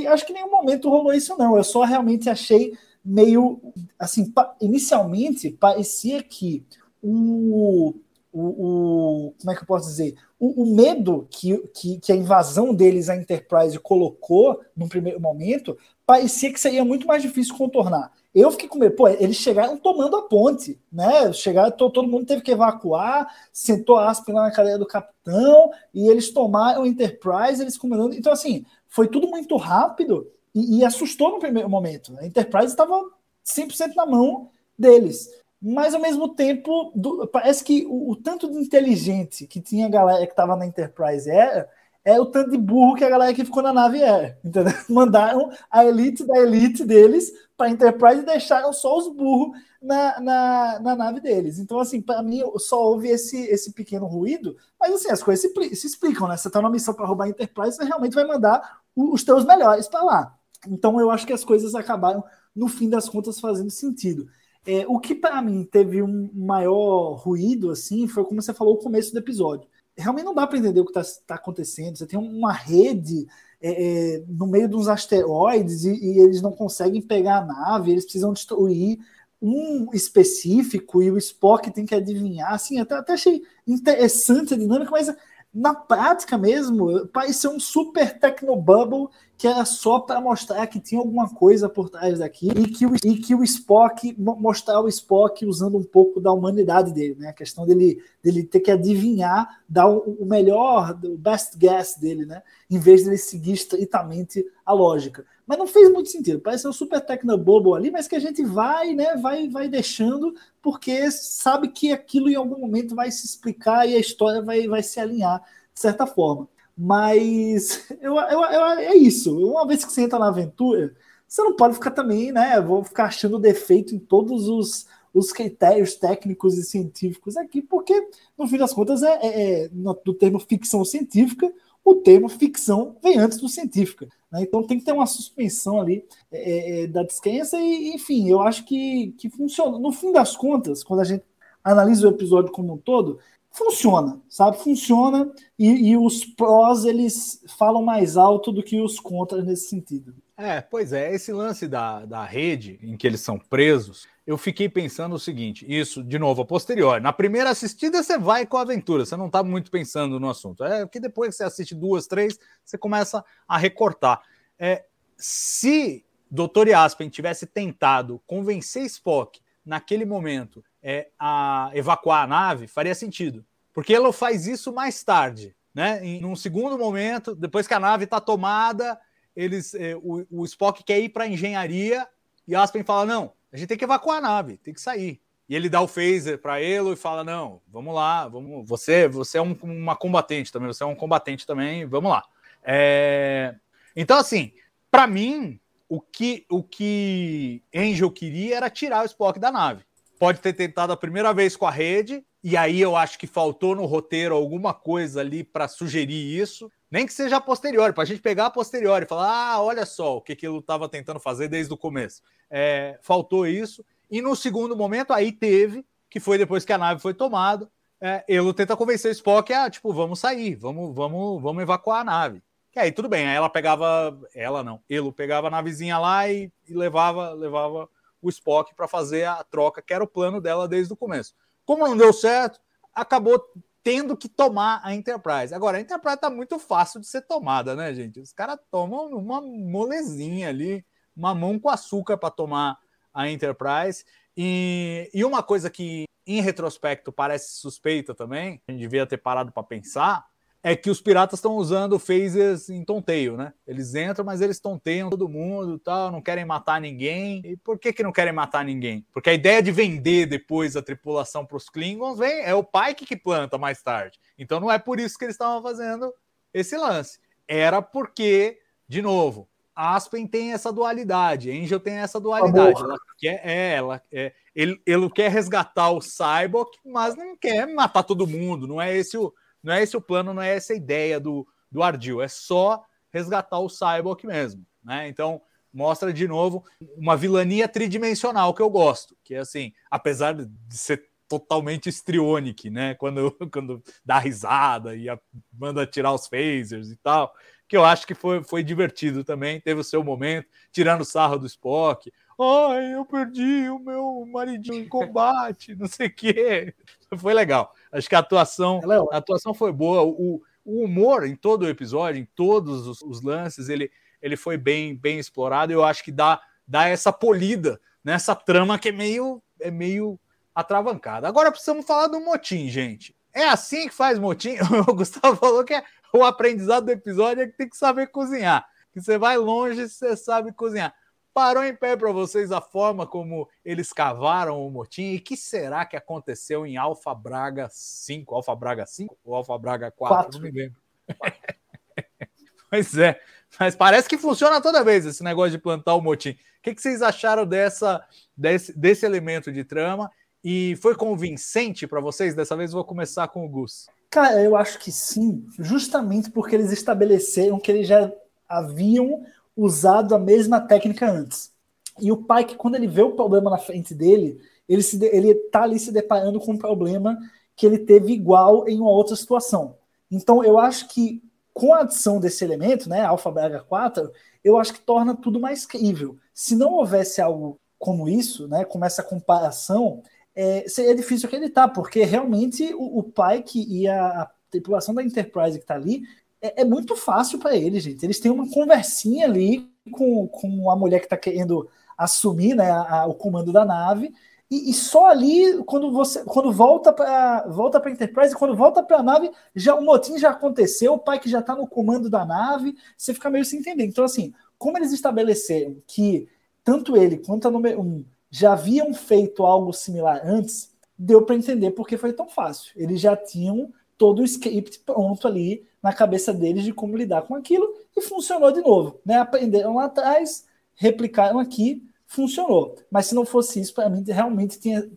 acho 0.10 0.26
que 0.26 0.34
em 0.34 0.36
nenhum 0.36 0.52
momento 0.52 0.90
rolou 0.90 1.14
isso, 1.14 1.38
não. 1.38 1.56
Eu 1.56 1.64
só 1.64 1.84
realmente 1.84 2.30
achei 2.30 2.74
meio 3.04 3.62
assim, 3.98 4.32
inicialmente 4.62 5.50
parecia 5.50 6.22
que 6.22 6.66
o 7.02 7.96
o, 8.32 8.42
o, 8.42 9.34
como 9.40 9.52
é 9.52 9.56
que 9.56 9.64
eu 9.64 9.68
posso 9.68 9.90
dizer? 9.90 10.16
O, 10.40 10.64
o 10.64 10.76
medo 10.76 11.28
que, 11.32 11.58
que, 11.74 12.00
que, 12.00 12.12
a 12.12 12.16
invasão 12.16 12.74
deles 12.74 13.10
à 13.10 13.16
Enterprise 13.16 13.78
colocou 13.80 14.62
num 14.76 14.88
primeiro 14.88 15.20
momento 15.20 15.78
parecia 16.06 16.54
que 16.54 16.60
seria 16.60 16.86
muito 16.86 17.08
mais 17.08 17.22
difícil 17.22 17.58
contornar. 17.58 18.12
Eu 18.40 18.52
fiquei 18.52 18.68
com 18.68 18.78
medo, 18.78 18.96
pô, 18.96 19.08
eles 19.08 19.38
chegaram 19.38 19.78
tomando 19.78 20.16
a 20.16 20.22
ponte, 20.24 20.80
né? 20.92 21.32
Chegaram, 21.34 21.72
todo 21.72 22.08
mundo 22.08 22.26
teve 22.26 22.42
que 22.42 22.52
evacuar, 22.52 23.28
sentou 23.52 23.98
a 23.98 24.10
Aspen 24.10 24.34
lá 24.34 24.44
na 24.44 24.52
cadeira 24.52 24.78
do 24.78 24.86
capitão, 24.86 25.72
e 25.94 26.08
eles 26.08 26.32
tomaram 26.32 26.84
o 26.84 26.86
Enterprise, 26.86 27.62
eles 27.62 27.78
comandando. 27.78 28.16
Então, 28.16 28.32
assim, 28.32 28.66
foi 28.88 29.08
tudo 29.08 29.28
muito 29.28 29.56
rápido 29.58 30.32
e, 30.54 30.80
e 30.80 30.86
assustou 30.86 31.32
no 31.32 31.40
primeiro 31.40 31.70
momento. 31.70 32.16
A 32.20 32.26
Enterprise 32.26 32.68
estava 32.68 33.02
100% 33.46 33.96
na 33.96 34.06
mão 34.06 34.50
deles 34.78 35.30
mas 35.62 35.94
ao 35.94 36.00
mesmo 36.00 36.30
tempo 36.30 36.92
do, 36.96 37.28
parece 37.28 37.64
que 37.64 37.86
o, 37.86 38.12
o, 38.12 38.16
tanto 38.16 38.50
de 38.50 38.58
inteligente 38.58 39.46
que 39.46 39.60
tinha 39.60 39.88
a 39.88 39.90
galera 39.90 40.26
que 40.26 40.32
estava 40.32 40.56
na 40.56 40.66
Enterprise 40.66 41.30
era 41.30 41.70
é 42.04 42.20
o 42.20 42.26
tanto 42.26 42.52
de 42.52 42.58
burro 42.58 42.96
que 42.96 43.04
a 43.04 43.10
galera 43.10 43.34
que 43.34 43.46
ficou 43.46 43.62
na 43.62 43.74
nave 43.74 44.02
é, 44.02 44.38
entendeu? 44.44 44.74
Mandaram 44.90 45.50
a 45.70 45.86
elite 45.86 46.26
da 46.26 46.38
elite 46.40 46.84
deles 46.86 47.32
para 47.58 47.70
Enterprise 47.70 48.22
e 48.22 48.26
deixaram 48.26 48.72
só 48.72 48.98
os 48.98 49.08
burros 49.14 49.58
na, 49.82 50.20
na, 50.20 50.80
na 50.80 50.96
nave 50.96 51.20
deles. 51.20 51.60
Então, 51.60 51.80
assim, 51.80 52.02
para 52.02 52.24
mim 52.24 52.42
só 52.58 52.82
houve 52.82 53.10
esse, 53.10 53.38
esse 53.48 53.74
pequeno 53.74 54.06
ruído, 54.06 54.56
mas 54.80 54.94
assim, 54.94 55.12
as 55.12 55.22
coisas 55.22 55.52
se, 55.52 55.76
se 55.76 55.88
explicam, 55.88 56.28
né? 56.28 56.38
Você 56.38 56.48
está 56.48 56.62
numa 56.62 56.72
missão 56.72 56.94
para 56.94 57.06
roubar 57.06 57.26
a 57.26 57.30
Enterprise, 57.30 57.76
você 57.76 57.84
realmente 57.84 58.16
vai 58.16 58.26
mandar 58.26 58.80
os 58.96 59.24
teus 59.24 59.46
melhores 59.46 59.88
para 59.88 60.04
lá. 60.04 60.36
Então, 60.68 61.00
eu 61.00 61.10
acho 61.12 61.26
que 61.26 61.34
as 61.34 61.44
coisas 61.44 61.76
acabaram, 61.76 62.24
no 62.56 62.68
fim 62.68 62.90
das 62.90 63.08
contas, 63.08 63.40
fazendo 63.40 63.70
sentido. 63.70 64.28
É, 64.66 64.86
o 64.88 65.00
que 65.00 65.16
para 65.16 65.42
mim 65.42 65.64
teve 65.64 66.02
um 66.02 66.30
maior 66.34 67.14
ruído, 67.16 67.72
assim, 67.72 68.08
foi 68.08 68.26
como 68.26 68.42
você 68.42 68.54
falou 68.54 68.76
o 68.76 68.80
começo 68.80 69.14
do 69.14 69.20
episódio. 69.20 69.69
Realmente 70.02 70.26
não 70.26 70.34
dá 70.34 70.48
para 70.48 70.58
entender 70.58 70.80
o 70.80 70.86
que 70.86 70.98
está 70.98 71.22
tá 71.28 71.36
acontecendo. 71.36 71.98
Você 71.98 72.06
tem 72.06 72.18
uma 72.18 72.52
rede 72.52 73.28
é, 73.62 74.16
é, 74.16 74.24
no 74.28 74.48
meio 74.48 74.70
dos 74.70 74.88
asteroides 74.88 75.84
e, 75.84 75.92
e, 75.92 76.20
eles 76.20 76.42
não 76.42 76.52
conseguem 76.52 77.02
pegar 77.02 77.40
a 77.40 77.46
nave, 77.46 77.92
eles 77.92 78.06
precisam 78.06 78.32
destruir 78.32 79.00
um 79.42 79.90
específico 79.94 81.02
e 81.02 81.12
o 81.12 81.18
Spock 81.18 81.72
tem 81.72 81.86
que 81.86 81.96
adivinhar. 81.96 82.54
Assim, 82.54 82.80
até, 82.80 82.96
até 82.96 83.14
achei 83.14 83.42
interessante 83.68 84.54
a 84.54 84.58
dinâmica, 84.58 84.92
mas 84.92 85.14
na 85.54 85.74
prática 85.74 86.38
mesmo, 86.38 87.08
parecia 87.08 87.50
um 87.50 87.60
super 87.60 88.18
Tecnobubble 88.20 89.08
que 89.40 89.48
era 89.48 89.64
só 89.64 90.02
para 90.02 90.20
mostrar 90.20 90.68
que 90.68 90.82
tinha 90.82 91.00
alguma 91.00 91.30
coisa 91.34 91.70
por 91.70 91.90
trás 91.90 92.20
daqui 92.20 92.50
e 92.50 92.68
que, 92.68 92.86
o, 92.86 92.94
e 92.98 93.16
que 93.16 93.34
o 93.34 93.42
Spock, 93.42 94.14
mostrar 94.18 94.82
o 94.82 94.88
Spock 94.90 95.46
usando 95.46 95.78
um 95.78 95.84
pouco 95.84 96.20
da 96.20 96.30
humanidade 96.30 96.94
dele, 96.94 97.16
né? 97.18 97.30
A 97.30 97.34
questão 97.34 97.66
dele, 97.66 98.04
dele 98.22 98.44
ter 98.44 98.60
que 98.60 98.70
adivinhar, 98.70 99.62
dar 99.68 99.88
o, 99.88 100.00
o 100.20 100.26
melhor, 100.26 101.00
o 101.06 101.18
best 101.18 101.58
guess 101.58 101.98
dele, 101.98 102.26
né? 102.26 102.44
Em 102.70 102.78
vez 102.80 103.04
de 103.04 103.12
ele 103.12 103.18
seguir 103.18 103.54
estritamente 103.54 104.46
a 104.66 104.74
lógica. 104.74 105.26
Mas 105.48 105.58
não 105.58 105.68
fez 105.68 105.90
muito 105.90 106.10
sentido. 106.10 106.42
Parece 106.42 106.68
um 106.68 106.74
super 106.74 107.00
Tecnobubble 107.00 107.76
ali, 107.76 107.90
mas 107.90 108.10
que 108.10 108.18
a 108.18 108.20
gente 108.20 108.44
vai, 108.44 108.94
né? 108.94 109.16
Vai, 109.16 109.48
vai 109.48 109.70
deixando 109.70 110.36
porque 110.62 111.10
sabe 111.12 111.70
que 111.70 111.94
aquilo 111.94 112.30
em 112.30 112.36
algum 112.36 112.60
momento 112.60 112.94
vai 112.94 113.10
se 113.10 113.26
explicar 113.26 113.88
e 113.88 113.96
a 113.96 114.00
história 114.00 114.42
vai, 114.42 114.68
vai 114.68 114.84
se 114.84 115.00
alinhar 115.00 115.42
de 115.74 115.80
certa 115.80 116.06
forma. 116.06 116.46
Mas 116.82 117.86
eu, 118.00 118.16
eu, 118.16 118.42
eu, 118.42 118.66
é 118.80 118.96
isso. 118.96 119.38
Uma 119.38 119.68
vez 119.68 119.84
que 119.84 119.92
você 119.92 120.04
entra 120.04 120.18
na 120.18 120.30
aventura, 120.30 120.96
você 121.28 121.44
não 121.44 121.54
pode 121.54 121.74
ficar 121.74 121.92
também, 121.92 122.32
né? 122.32 122.62
Vou 122.62 122.84
ficar 122.86 123.06
achando 123.06 123.38
defeito 123.38 123.94
em 123.94 124.00
todos 124.00 124.48
os, 124.48 124.88
os 125.14 125.34
critérios 125.34 125.96
técnicos 125.96 126.58
e 126.58 126.64
científicos 126.64 127.36
aqui, 127.36 127.62
porque 127.62 128.10
no 128.38 128.48
fim 128.48 128.58
das 128.58 128.74
contas 128.74 129.04
é, 129.04 129.20
é, 129.22 129.64
é 129.66 129.70
do 129.70 130.14
termo 130.14 130.40
ficção 130.40 130.86
científica, 130.86 131.52
o 131.84 131.96
termo 131.96 132.30
ficção 132.30 132.96
vem 133.04 133.18
antes 133.18 133.40
do 133.40 133.50
científica. 133.50 134.08
Né? 134.32 134.44
Então 134.44 134.64
tem 134.64 134.80
que 134.80 134.86
ter 134.86 134.94
uma 134.94 135.06
suspensão 135.06 135.82
ali 135.82 136.06
é, 136.32 136.84
é, 136.84 136.88
da 136.88 137.04
descrença 137.04 137.58
e, 137.58 137.94
enfim, 137.94 138.30
eu 138.30 138.40
acho 138.42 138.64
que, 138.64 139.14
que 139.18 139.30
funciona. 139.30 139.78
No 139.78 139.92
fim 139.92 140.14
das 140.14 140.38
contas, 140.38 140.82
quando 140.82 141.02
a 141.02 141.06
gente 141.06 141.24
analisa 141.62 142.08
o 142.08 142.12
episódio 142.12 142.52
como 142.52 142.74
um 142.74 142.78
todo, 142.78 143.20
funciona, 143.52 144.22
sabe? 144.30 144.58
Funciona 144.58 145.32
e, 145.58 145.92
e, 145.92 145.98
os 145.98 146.24
prós 146.24 146.86
eles 146.86 147.44
falam 147.58 147.82
mais 147.82 148.16
alto 148.18 148.52
do 148.52 148.64
que 148.64 148.80
os 148.80 149.00
contras 149.00 149.46
nesse 149.46 149.70
sentido. 149.70 150.16
É, 150.38 150.62
pois 150.62 150.94
é, 150.94 151.14
esse 151.14 151.34
lance 151.34 151.68
da, 151.68 152.06
da 152.06 152.24
rede 152.24 152.80
em 152.82 152.96
que 152.96 153.06
eles 153.06 153.20
são 153.20 153.38
presos, 153.38 154.08
eu 154.26 154.38
fiquei 154.38 154.70
pensando 154.70 155.16
o 155.16 155.20
seguinte: 155.20 155.66
isso, 155.68 156.04
de 156.04 156.18
novo, 156.18 156.42
a 156.42 156.46
posteriori. 156.46 157.04
Na 157.04 157.12
primeira 157.12 157.50
assistida, 157.50 158.02
você 158.02 158.18
vai 158.18 158.46
com 158.46 158.56
a 158.56 158.62
aventura, 158.62 159.06
você 159.06 159.18
não 159.18 159.28
está 159.28 159.44
muito 159.44 159.70
pensando 159.70 160.20
no 160.20 160.30
assunto. 160.30 160.64
É 160.64 160.88
que 160.88 161.00
depois 161.00 161.32
que 161.32 161.36
você 161.36 161.44
assiste 161.44 161.76
duas, 161.76 162.08
três, 162.08 162.40
você 162.64 162.78
começa 162.78 163.26
a 163.48 163.58
recortar. 163.58 164.22
É, 164.58 164.86
se 165.18 166.06
Dr. 166.32 166.74
Aspen 166.76 167.10
tivesse 167.10 167.46
tentado 167.46 168.22
convencer 168.26 168.84
Spock 168.86 169.42
naquele 169.66 170.06
momento 170.06 170.64
é, 170.82 171.10
a 171.20 171.72
evacuar 171.74 172.24
a 172.24 172.28
nave, 172.28 172.68
faria 172.68 172.96
sentido. 172.96 173.46
Porque 173.74 173.94
ela 173.94 174.12
faz 174.12 174.48
isso 174.48 174.74
mais 174.74 175.04
tarde, 175.04 175.56
né? 175.74 176.04
Em 176.04 176.26
um 176.26 176.36
segundo 176.36 176.78
momento, 176.78 177.36
depois 177.36 177.68
que 177.68 177.74
a 177.74 177.80
nave 177.80 178.06
está 178.06 178.20
tomada, 178.20 179.00
eles, 179.36 179.74
é, 179.76 179.96
o, 179.96 180.26
o, 180.30 180.46
Spock 180.46 180.84
quer 180.84 181.00
ir 181.00 181.10
para 181.10 181.24
a 181.24 181.28
engenharia 181.28 182.08
e 182.48 182.56
Aspen 182.56 182.84
fala: 182.84 183.06
não, 183.06 183.34
a 183.52 183.58
gente 183.58 183.70
tem 183.70 183.78
que 183.78 183.84
evacuar 183.84 184.18
a 184.18 184.22
nave, 184.22 184.58
tem 184.58 184.74
que 184.74 184.82
sair. 184.82 185.22
E 185.48 185.56
ele 185.56 185.70
dá 185.70 185.82
o 185.82 185.88
phaser 185.88 186.40
para 186.40 186.62
ele 186.62 186.92
e 186.92 186.96
fala: 186.96 187.24
não, 187.24 187.62
vamos 187.68 187.94
lá, 187.94 188.28
vamos, 188.28 188.68
você, 188.68 189.08
você 189.08 189.38
é 189.38 189.42
um, 189.42 189.58
uma 189.64 189.96
combatente 189.96 190.52
também, 190.52 190.68
você 190.68 190.84
é 190.84 190.86
um 190.86 190.96
combatente 190.96 191.46
também, 191.46 191.86
vamos 191.86 192.12
lá. 192.12 192.24
É, 192.64 193.56
Então, 193.96 194.18
assim, 194.18 194.52
para 194.92 195.08
mim, 195.08 195.60
o 195.88 196.00
que, 196.00 196.46
o 196.50 196.62
que 196.62 197.64
Angel 197.74 198.12
queria 198.12 198.58
era 198.58 198.70
tirar 198.70 199.04
o 199.04 199.06
Spock 199.06 199.40
da 199.40 199.52
nave. 199.52 199.84
Pode 200.20 200.42
ter 200.42 200.52
tentado 200.52 200.92
a 200.92 200.98
primeira 200.98 201.34
vez 201.34 201.56
com 201.56 201.66
a 201.66 201.72
rede, 201.72 202.26
e 202.44 202.58
aí 202.58 202.82
eu 202.82 202.96
acho 202.98 203.18
que 203.18 203.26
faltou 203.26 203.74
no 203.74 203.86
roteiro 203.86 204.36
alguma 204.36 204.74
coisa 204.74 205.22
ali 205.22 205.46
para 205.46 205.66
sugerir 205.70 206.38
isso. 206.38 206.70
Nem 206.92 207.06
que 207.06 207.14
seja 207.14 207.38
a 207.38 207.42
posteriori, 207.42 207.94
para 207.94 208.04
a 208.04 208.06
gente 208.06 208.22
pegar 208.22 208.48
a 208.48 208.52
posteriori 208.52 209.06
e 209.06 209.08
falar: 209.08 209.54
ah, 209.54 209.62
olha 209.62 209.86
só 209.86 210.18
o 210.18 210.22
que, 210.22 210.36
que 210.36 210.46
ele 210.46 210.58
estava 210.58 210.90
tentando 210.90 211.22
fazer 211.22 211.48
desde 211.48 211.74
o 211.74 211.78
começo. 211.78 212.22
É, 212.50 213.00
faltou 213.02 213.48
isso. 213.48 213.84
E 214.12 214.22
no 214.22 214.36
segundo 214.36 214.76
momento, 214.76 215.14
aí 215.14 215.32
teve, 215.32 215.86
que 216.10 216.20
foi 216.20 216.38
depois 216.38 216.66
que 216.66 216.74
a 216.74 216.78
nave 216.78 217.00
foi 217.02 217.14
tomada. 217.14 217.70
É, 218.02 218.24
Elo 218.28 218.54
tenta 218.54 218.76
convencer 218.76 219.12
o 219.12 219.14
Spock 219.14 219.54
a, 219.54 219.70
tipo, 219.70 219.94
vamos 219.94 220.20
sair, 220.20 220.56
vamos, 220.56 220.94
vamos, 220.94 221.42
vamos 221.42 221.62
evacuar 221.64 222.02
a 222.02 222.04
nave. 222.04 222.44
Que 222.72 222.80
aí 222.80 222.92
tudo 222.92 223.08
bem, 223.08 223.28
aí 223.28 223.36
ela 223.36 223.50
pegava, 223.50 224.18
ela 224.34 224.64
não, 224.64 224.82
Elo 224.90 225.14
pegava 225.14 225.48
a 225.48 225.52
navezinha 225.52 225.98
lá 225.98 226.30
e, 226.30 226.52
e 226.68 226.74
levava, 226.74 227.32
levava 227.32 227.90
o 228.22 228.30
Spock 228.30 228.76
para 228.76 228.88
fazer 228.88 229.26
a 229.26 229.44
troca, 229.44 229.82
que 229.82 229.94
era 229.94 230.04
o 230.04 230.08
plano 230.08 230.42
dela 230.42 230.68
desde 230.68 230.94
o 230.94 230.98
começo. 230.98 231.34
Como 231.66 231.88
não 231.88 231.96
deu 231.96 232.12
certo, 232.12 232.60
acabou 232.94 233.44
tendo 233.84 234.16
que 234.16 234.28
tomar 234.28 234.82
a 234.84 234.94
Enterprise. 234.94 235.54
Agora, 235.54 235.78
a 235.78 235.82
Enterprise 235.82 236.18
tá 236.18 236.30
muito 236.30 236.60
fácil 236.60 237.00
de 237.00 237.08
ser 237.08 237.22
tomada, 237.22 237.76
né, 237.76 237.94
gente? 237.94 238.20
Os 238.20 238.34
caras 238.34 238.60
tomam 238.70 239.08
uma 239.08 239.42
molezinha 239.42 240.50
ali, 240.50 240.86
uma 241.16 241.34
mão 241.34 241.58
com 241.60 241.70
açúcar 241.70 242.18
para 242.18 242.30
tomar 242.30 242.78
a 243.14 243.30
Enterprise. 243.30 244.04
E, 244.36 245.10
e 245.14 245.24
uma 245.24 245.42
coisa 245.42 245.70
que, 245.70 246.06
em 246.26 246.42
retrospecto, 246.42 247.12
parece 247.12 247.60
suspeita 247.60 248.14
também, 248.14 248.62
a 248.68 248.72
gente 248.72 248.82
devia 248.82 249.06
ter 249.06 249.18
parado 249.18 249.52
para 249.52 249.64
pensar, 249.64 250.26
é 250.62 250.76
que 250.76 250.90
os 250.90 251.02
piratas 251.02 251.40
estão 251.40 251.56
usando 251.56 251.98
phasers 251.98 252.70
em 252.70 252.84
tonteio, 252.84 253.38
né? 253.38 253.54
Eles 253.66 253.96
entram, 253.96 254.26
mas 254.26 254.42
eles 254.42 254.60
tonteiam 254.60 255.10
todo 255.10 255.30
mundo, 255.30 255.80
tal, 255.80 256.12
não 256.12 256.22
querem 256.22 256.44
matar 256.44 256.82
ninguém. 256.82 257.42
E 257.46 257.58
por 257.58 257.80
que 257.80 257.94
que 257.94 258.04
não 258.04 258.12
querem 258.12 258.34
matar 258.34 258.66
ninguém? 258.66 259.06
Porque 259.14 259.30
a 259.30 259.34
ideia 259.34 259.62
de 259.62 259.72
vender 259.72 260.26
depois 260.26 260.76
a 260.76 260.82
tripulação 260.82 261.46
para 261.46 261.58
os 261.58 261.70
Klingons 261.70 262.18
vem 262.18 262.42
é 262.42 262.54
o 262.54 262.64
Pike 262.64 263.06
que 263.06 263.16
planta 263.16 263.58
mais 263.58 263.82
tarde. 263.82 264.20
Então 264.38 264.60
não 264.60 264.70
é 264.70 264.78
por 264.78 265.00
isso 265.00 265.18
que 265.18 265.26
eles 265.26 265.36
estavam 265.36 265.62
fazendo 265.62 266.14
esse 266.54 266.76
lance. 266.76 267.20
Era 267.48 267.82
porque, 267.82 268.60
de 268.88 269.02
novo, 269.02 269.48
Aspen 269.74 270.28
tem 270.28 270.52
essa 270.52 270.74
dualidade, 270.74 271.50
Angel 271.50 271.80
tem 271.80 271.96
essa 271.96 272.20
dualidade. 272.20 272.82
Ela 272.82 272.98
quer, 273.18 273.42
é, 273.46 273.76
ela, 273.76 274.02
é, 274.12 274.34
ele, 274.54 274.82
ele 274.86 275.10
quer 275.10 275.32
resgatar 275.32 275.90
o 275.92 276.02
Cyborg, 276.02 276.70
mas 276.86 277.16
não 277.16 277.38
quer 277.38 277.66
matar 277.66 278.04
todo 278.04 278.28
mundo. 278.28 278.68
Não 278.68 278.82
é 278.82 278.96
esse 278.96 279.18
o 279.18 279.34
não 279.64 279.74
é 279.74 279.84
esse 279.84 279.96
o 279.96 280.02
plano, 280.02 280.34
não 280.34 280.42
é 280.42 280.56
essa 280.56 280.74
a 280.74 280.76
ideia 280.76 281.20
do, 281.20 281.48
do 281.72 281.84
Ardil, 281.84 282.22
é 282.22 282.28
só 282.28 282.84
resgatar 283.12 283.60
o 283.60 283.70
Cyborg 283.70 284.26
mesmo, 284.26 284.66
né? 284.84 285.08
Então, 285.08 285.42
mostra 285.74 286.12
de 286.12 286.28
novo 286.28 286.64
uma 286.98 287.16
vilania 287.16 287.68
tridimensional 287.68 288.54
que 288.54 288.62
eu 288.62 288.70
gosto, 288.70 289.16
que 289.24 289.36
é 289.36 289.40
assim, 289.40 289.72
apesar 289.90 290.34
de 290.34 290.48
ser 290.70 291.10
totalmente 291.28 291.88
estrionic, 291.88 292.70
né? 292.70 292.96
Quando, 292.96 293.32
quando 293.54 293.84
dá 294.04 294.18
risada 294.18 294.96
e 294.96 295.08
a, 295.08 295.20
manda 295.54 295.86
tirar 295.86 296.14
os 296.14 296.28
phasers 296.28 296.90
e 296.90 296.98
tal, 296.98 297.34
que 297.68 297.78
eu 297.78 297.86
acho 297.86 298.08
que 298.08 298.16
foi, 298.16 298.44
foi 298.44 298.64
divertido 298.64 299.24
também, 299.24 299.62
teve 299.62 299.80
o 299.80 299.84
seu 299.84 300.04
momento, 300.04 300.48
tirando 300.72 301.06
sarro 301.06 301.38
do 301.38 301.46
Spock. 301.46 302.12
Ai, 302.42 302.94
eu 302.94 303.06
perdi 303.06 303.70
o 303.70 303.80
meu 303.80 304.26
maridinho 304.32 304.80
em 304.80 304.88
combate, 304.88 305.76
não 305.76 305.88
sei 305.88 306.08
o 306.08 306.16
quê. 306.16 306.74
Foi 307.18 307.34
legal. 307.34 307.74
Acho 307.92 308.08
que 308.08 308.16
a 308.16 308.20
atuação, 308.20 308.80
é 309.12 309.16
a 309.16 309.18
atuação 309.18 309.54
foi 309.54 309.74
boa. 309.74 310.04
O, 310.04 310.42
o, 310.64 310.84
humor 310.84 311.26
em 311.26 311.36
todo 311.36 311.64
o 311.64 311.70
episódio, 311.70 312.22
em 312.22 312.26
todos 312.36 312.88
os, 312.88 313.02
os, 313.02 313.22
lances, 313.22 313.68
ele, 313.68 313.92
ele 314.22 314.38
foi 314.38 314.56
bem, 314.56 314.96
bem 314.96 315.20
explorado. 315.20 315.74
Eu 315.74 315.84
acho 315.84 316.02
que 316.02 316.14
dá, 316.14 316.40
dá 316.66 316.88
essa 316.88 317.12
polida 317.12 317.80
nessa 318.02 318.34
trama 318.34 318.80
que 318.80 318.88
é 318.88 318.94
meio, 318.94 319.44
é 319.60 319.70
meio 319.70 320.18
atravancada. 320.56 321.28
Agora 321.28 321.52
precisamos 321.52 321.86
falar 321.86 322.08
do 322.08 322.22
motim, 322.22 322.70
gente. 322.70 323.14
É 323.34 323.50
assim 323.50 323.90
que 323.90 323.94
faz 323.94 324.18
motim? 324.18 324.56
O 324.88 324.94
Gustavo 324.94 325.36
falou 325.36 325.66
que 325.66 325.74
é, 325.74 325.84
o 326.14 326.24
aprendizado 326.24 326.86
do 326.86 326.92
episódio 326.92 327.44
é 327.44 327.48
que 327.48 327.58
tem 327.58 327.68
que 327.68 327.76
saber 327.78 328.08
cozinhar. 328.08 328.66
Que 328.94 329.02
você 329.02 329.18
vai 329.18 329.38
longe 329.38 329.90
se 329.90 329.96
você 329.96 330.16
sabe 330.16 330.54
cozinhar. 330.54 330.94
Parou 331.34 331.64
em 331.64 331.76
pé 331.76 331.96
para 331.96 332.12
vocês 332.12 332.52
a 332.52 332.60
forma 332.60 333.06
como 333.06 333.48
eles 333.64 333.94
cavaram 333.94 334.66
o 334.66 334.70
motim? 334.70 335.14
E 335.14 335.20
que 335.20 335.38
será 335.38 335.86
que 335.86 335.96
aconteceu 335.96 336.66
em 336.66 336.76
Alfa 336.78 337.14
Braga 337.14 337.68
5? 337.72 338.36
Alfa 338.36 338.56
Braga 338.56 338.86
5 338.86 339.18
ou 339.24 339.36
Alfa 339.36 339.58
Braga 339.58 339.92
4? 339.92 340.16
4. 340.16 340.40
Não 340.40 340.42
me 340.42 340.52
lembro. 340.52 340.82
pois 342.70 342.98
é, 342.98 343.20
mas 343.60 343.76
parece 343.76 344.10
que 344.10 344.18
funciona 344.18 344.62
toda 344.62 344.84
vez 344.84 345.06
esse 345.06 345.24
negócio 345.24 345.52
de 345.52 345.58
plantar 345.58 345.96
o 345.96 346.02
motim. 346.02 346.32
O 346.32 346.62
que, 346.62 346.76
que 346.76 346.82
vocês 346.82 347.02
acharam 347.02 347.46
dessa, 347.46 348.04
desse, 348.36 348.78
desse 348.78 349.06
elemento 349.06 349.52
de 349.52 349.64
trama? 349.64 350.12
E 350.44 350.78
foi 350.82 350.96
convincente 350.96 351.86
para 351.86 352.00
vocês? 352.00 352.34
Dessa 352.34 352.56
vez 352.56 352.72
vou 352.72 352.84
começar 352.84 353.28
com 353.28 353.46
o 353.46 353.50
Gus. 353.50 353.88
Cara, 354.10 354.42
eu 354.42 354.56
acho 354.56 354.80
que 354.80 354.92
sim, 354.92 355.46
justamente 355.60 356.32
porque 356.32 356.56
eles 356.56 356.72
estabeleceram 356.72 357.60
que 357.60 357.72
eles 357.72 357.88
já 357.88 358.12
haviam 358.48 359.24
usado 359.60 360.16
a 360.16 360.20
mesma 360.20 360.62
técnica 360.62 361.10
antes. 361.10 361.52
E 362.00 362.12
o 362.12 362.18
pai, 362.18 362.46
que 362.46 362.56
quando 362.56 362.76
ele 362.76 362.88
vê 362.88 363.02
o 363.02 363.16
problema 363.16 363.50
na 363.50 363.58
frente 363.58 363.94
dele, 363.94 364.40
ele, 364.68 364.82
se, 364.82 365.04
ele 365.06 365.34
tá 365.34 365.64
ali 365.64 365.78
se 365.78 365.92
deparando 365.92 366.40
com 366.40 366.54
um 366.54 366.58
problema 366.58 367.18
que 367.56 367.66
ele 367.66 367.80
teve 367.80 368.14
igual 368.14 368.68
em 368.68 368.80
uma 368.80 368.92
outra 368.92 369.16
situação. 369.16 369.76
Então, 370.10 370.44
eu 370.44 370.58
acho 370.58 370.88
que 370.88 371.22
com 371.54 371.74
a 371.74 371.82
adição 371.82 372.20
desse 372.20 372.44
elemento, 372.44 372.88
né, 372.88 373.02
Alpha 373.02 373.30
Braga 373.30 373.60
4, 373.60 374.10
eu 374.44 374.58
acho 374.58 374.74
que 374.74 374.80
torna 374.80 375.14
tudo 375.14 375.40
mais 375.40 375.66
crível. 375.66 376.18
Se 376.34 376.56
não 376.56 376.74
houvesse 376.74 377.22
algo 377.22 377.60
como 377.78 378.08
isso, 378.08 378.48
né, 378.48 378.64
como 378.64 378.86
essa 378.86 379.04
comparação, 379.04 380.02
é, 380.34 380.68
seria 380.70 380.96
difícil 380.96 381.28
acreditar, 381.28 381.68
porque 381.70 382.04
realmente 382.06 382.74
o, 382.74 383.00
o 383.00 383.04
Pike 383.04 383.66
e 383.68 383.88
a, 383.88 384.22
a 384.22 384.32
tripulação 384.50 384.96
da 384.96 385.04
Enterprise 385.04 385.58
que 385.58 385.64
está 385.64 385.76
ali 385.76 386.04
é, 386.42 386.62
é 386.62 386.66
muito 386.66 386.96
fácil 386.96 387.40
para 387.40 387.56
eles, 387.56 387.84
gente. 387.84 388.04
Eles 388.06 388.20
têm 388.20 388.32
uma 388.32 388.50
conversinha 388.50 389.26
ali 389.26 389.70
com, 389.92 390.28
com 390.28 390.70
a 390.72 390.76
mulher 390.76 391.00
que 391.00 391.06
está 391.06 391.18
querendo 391.18 391.70
assumir 391.98 392.56
né, 392.56 392.72
a, 392.72 393.02
a, 393.02 393.06
o 393.08 393.14
comando 393.14 393.52
da 393.52 393.66
nave. 393.66 394.14
E, 394.50 394.72
e, 394.72 394.74
só 394.74 395.08
ali, 395.08 395.64
quando 395.66 395.92
você 395.92 396.24
quando 396.26 396.52
volta 396.52 396.92
para 396.92 397.48
volta 397.48 397.80
para 397.80 397.92
Enterprise, 397.92 398.36
quando 398.36 398.56
volta 398.56 398.82
para 398.82 398.98
a 398.98 399.04
nave, 399.04 399.30
já 399.56 399.76
o 399.76 399.84
motim 399.84 400.18
já 400.18 400.32
aconteceu, 400.32 400.94
o 400.94 401.00
pai 401.00 401.20
que 401.20 401.30
já 401.30 401.40
está 401.40 401.56
no 401.56 401.68
comando 401.68 402.10
da 402.10 402.26
nave, 402.26 402.76
você 402.98 403.14
fica 403.14 403.30
meio 403.30 403.46
sem 403.46 403.60
entender. 403.60 403.86
Então, 403.86 404.04
assim, 404.04 404.34
como 404.58 404.78
eles 404.78 404.92
estabeleceram 404.92 405.78
que 405.86 406.28
tanto 406.64 406.98
ele 406.98 407.18
quanto 407.18 407.48
a 407.48 407.52
número 407.52 407.82
um 407.82 408.06
já 408.32 408.54
haviam 408.54 408.94
feito 408.94 409.46
algo 409.46 409.72
similar 409.72 410.22
antes, 410.24 410.72
deu 410.98 411.24
para 411.24 411.36
entender 411.36 411.72
porque 411.72 411.98
foi 411.98 412.14
tão 412.14 412.28
fácil. 412.28 412.72
Eles 412.76 413.00
já 413.00 413.16
tinham 413.16 413.72
todo 413.98 414.22
o 414.22 414.26
script 414.26 414.80
pronto 414.80 415.28
ali 415.28 415.69
na 415.82 415.94
cabeça 415.94 416.34
deles 416.34 416.64
de 416.64 416.74
como 416.74 416.98
lidar 416.98 417.24
com 417.24 417.36
aquilo 417.36 417.74
e 417.96 418.02
funcionou 418.02 418.52
de 418.52 418.62
novo. 418.62 419.00
Né? 419.06 419.18
Aprenderam 419.18 419.76
lá 419.76 419.86
atrás, 419.86 420.46
replicaram 420.76 421.40
aqui, 421.40 421.84
funcionou. 422.06 422.76
Mas 422.92 423.08
se 423.08 423.16
não 423.16 423.26
fosse 423.26 423.60
isso, 423.60 423.74
para 423.74 423.90
mim 423.90 424.04
realmente 424.06 424.60
tinha, 424.60 424.90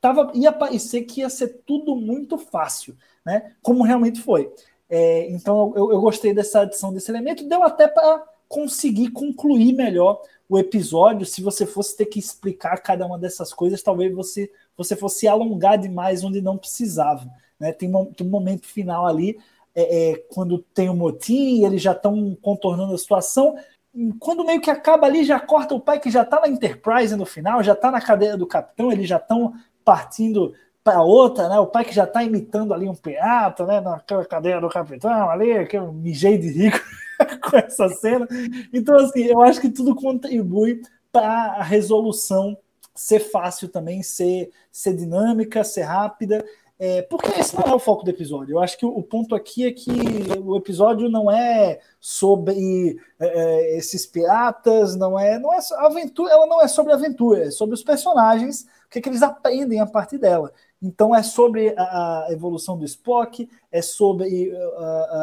tava, 0.00 0.30
ia 0.34 0.52
parecer 0.52 1.02
que 1.02 1.20
ia 1.20 1.30
ser 1.30 1.62
tudo 1.66 1.96
muito 1.96 2.36
fácil, 2.36 2.96
né? 3.24 3.52
como 3.62 3.82
realmente 3.82 4.20
foi. 4.20 4.52
É, 4.88 5.30
então 5.30 5.72
eu, 5.76 5.92
eu 5.92 6.00
gostei 6.00 6.34
dessa 6.34 6.62
adição 6.62 6.92
desse 6.92 7.10
elemento, 7.10 7.48
deu 7.48 7.62
até 7.62 7.86
para 7.86 8.24
conseguir 8.48 9.10
concluir 9.10 9.72
melhor 9.72 10.20
o 10.48 10.58
episódio. 10.58 11.24
Se 11.24 11.40
você 11.40 11.64
fosse 11.64 11.96
ter 11.96 12.06
que 12.06 12.18
explicar 12.18 12.78
cada 12.78 13.06
uma 13.06 13.16
dessas 13.16 13.54
coisas, 13.54 13.80
talvez 13.80 14.12
você, 14.12 14.50
você 14.76 14.96
fosse 14.96 15.28
alongar 15.28 15.78
demais 15.78 16.24
onde 16.24 16.42
não 16.42 16.58
precisava. 16.58 17.30
Né? 17.60 17.72
Tem, 17.72 17.94
um, 17.94 18.06
tem 18.06 18.26
um 18.26 18.30
momento 18.30 18.66
final 18.66 19.06
ali, 19.06 19.38
é, 19.74 20.10
é, 20.10 20.16
quando 20.32 20.58
tem 20.74 20.88
o 20.88 20.94
motim, 20.94 21.64
eles 21.64 21.82
já 21.82 21.92
estão 21.92 22.36
contornando 22.40 22.94
a 22.94 22.98
situação. 22.98 23.56
Quando 24.18 24.44
meio 24.44 24.60
que 24.60 24.70
acaba 24.70 25.06
ali, 25.06 25.24
já 25.24 25.40
corta 25.40 25.74
o 25.74 25.80
pai 25.80 25.98
que 25.98 26.10
já 26.10 26.22
está 26.22 26.40
na 26.40 26.48
Enterprise 26.48 27.14
no 27.16 27.26
final, 27.26 27.62
já 27.62 27.72
está 27.72 27.90
na 27.90 28.00
cadeira 28.00 28.36
do 28.36 28.46
capitão, 28.46 28.92
eles 28.92 29.08
já 29.08 29.16
estão 29.16 29.52
partindo 29.84 30.52
para 30.82 31.02
outra, 31.02 31.48
né? 31.48 31.58
O 31.58 31.66
pai 31.66 31.84
que 31.84 31.94
já 31.94 32.04
está 32.04 32.22
imitando 32.22 32.72
ali 32.72 32.88
um 32.88 32.94
pirata, 32.94 33.66
né? 33.66 33.80
Naquela 33.80 34.24
cadeira 34.24 34.60
do 34.60 34.68
capitão 34.68 35.28
ali, 35.30 35.66
que 35.66 35.76
eu 35.76 35.92
mijei 35.92 36.38
de 36.38 36.48
rico 36.48 36.80
com 37.42 37.56
essa 37.56 37.88
cena. 37.88 38.26
Então, 38.72 38.96
assim, 38.96 39.24
eu 39.24 39.42
acho 39.42 39.60
que 39.60 39.68
tudo 39.68 39.94
contribui 39.94 40.82
para 41.12 41.56
a 41.58 41.62
resolução 41.62 42.56
ser 42.94 43.20
fácil 43.20 43.68
também, 43.68 44.02
ser, 44.02 44.50
ser 44.70 44.94
dinâmica, 44.94 45.64
ser 45.64 45.82
rápida. 45.82 46.44
É, 46.82 47.02
porque 47.02 47.28
esse 47.38 47.54
não 47.54 47.64
é 47.64 47.74
o 47.74 47.78
foco 47.78 48.02
do 48.02 48.08
episódio. 48.08 48.54
Eu 48.54 48.58
acho 48.58 48.78
que 48.78 48.86
o, 48.86 49.02
ponto 49.02 49.34
aqui 49.34 49.66
é 49.66 49.70
que 49.70 49.90
o 50.42 50.56
episódio 50.56 51.10
não 51.10 51.30
é 51.30 51.78
sobre 52.00 52.98
é, 53.18 53.26
é, 53.26 53.76
esses 53.76 54.06
piratas, 54.06 54.96
não 54.96 55.18
é, 55.18 55.38
não 55.38 55.52
é 55.52 55.58
aventura, 55.76 56.32
ela 56.32 56.46
não 56.46 56.62
é 56.62 56.66
sobre 56.66 56.94
aventura, 56.94 57.44
é 57.44 57.50
sobre 57.50 57.74
os 57.74 57.82
personagens, 57.82 58.62
o 58.86 58.88
que, 58.88 58.98
é 58.98 59.02
que 59.02 59.10
eles 59.10 59.20
aprendem 59.20 59.78
a 59.78 59.84
partir 59.84 60.16
dela. 60.16 60.54
Então 60.80 61.14
é 61.14 61.22
sobre 61.22 61.74
a, 61.76 62.24
a 62.24 62.32
evolução 62.32 62.78
do 62.78 62.84
Spock, 62.86 63.46
é 63.70 63.82
sobre 63.82 64.50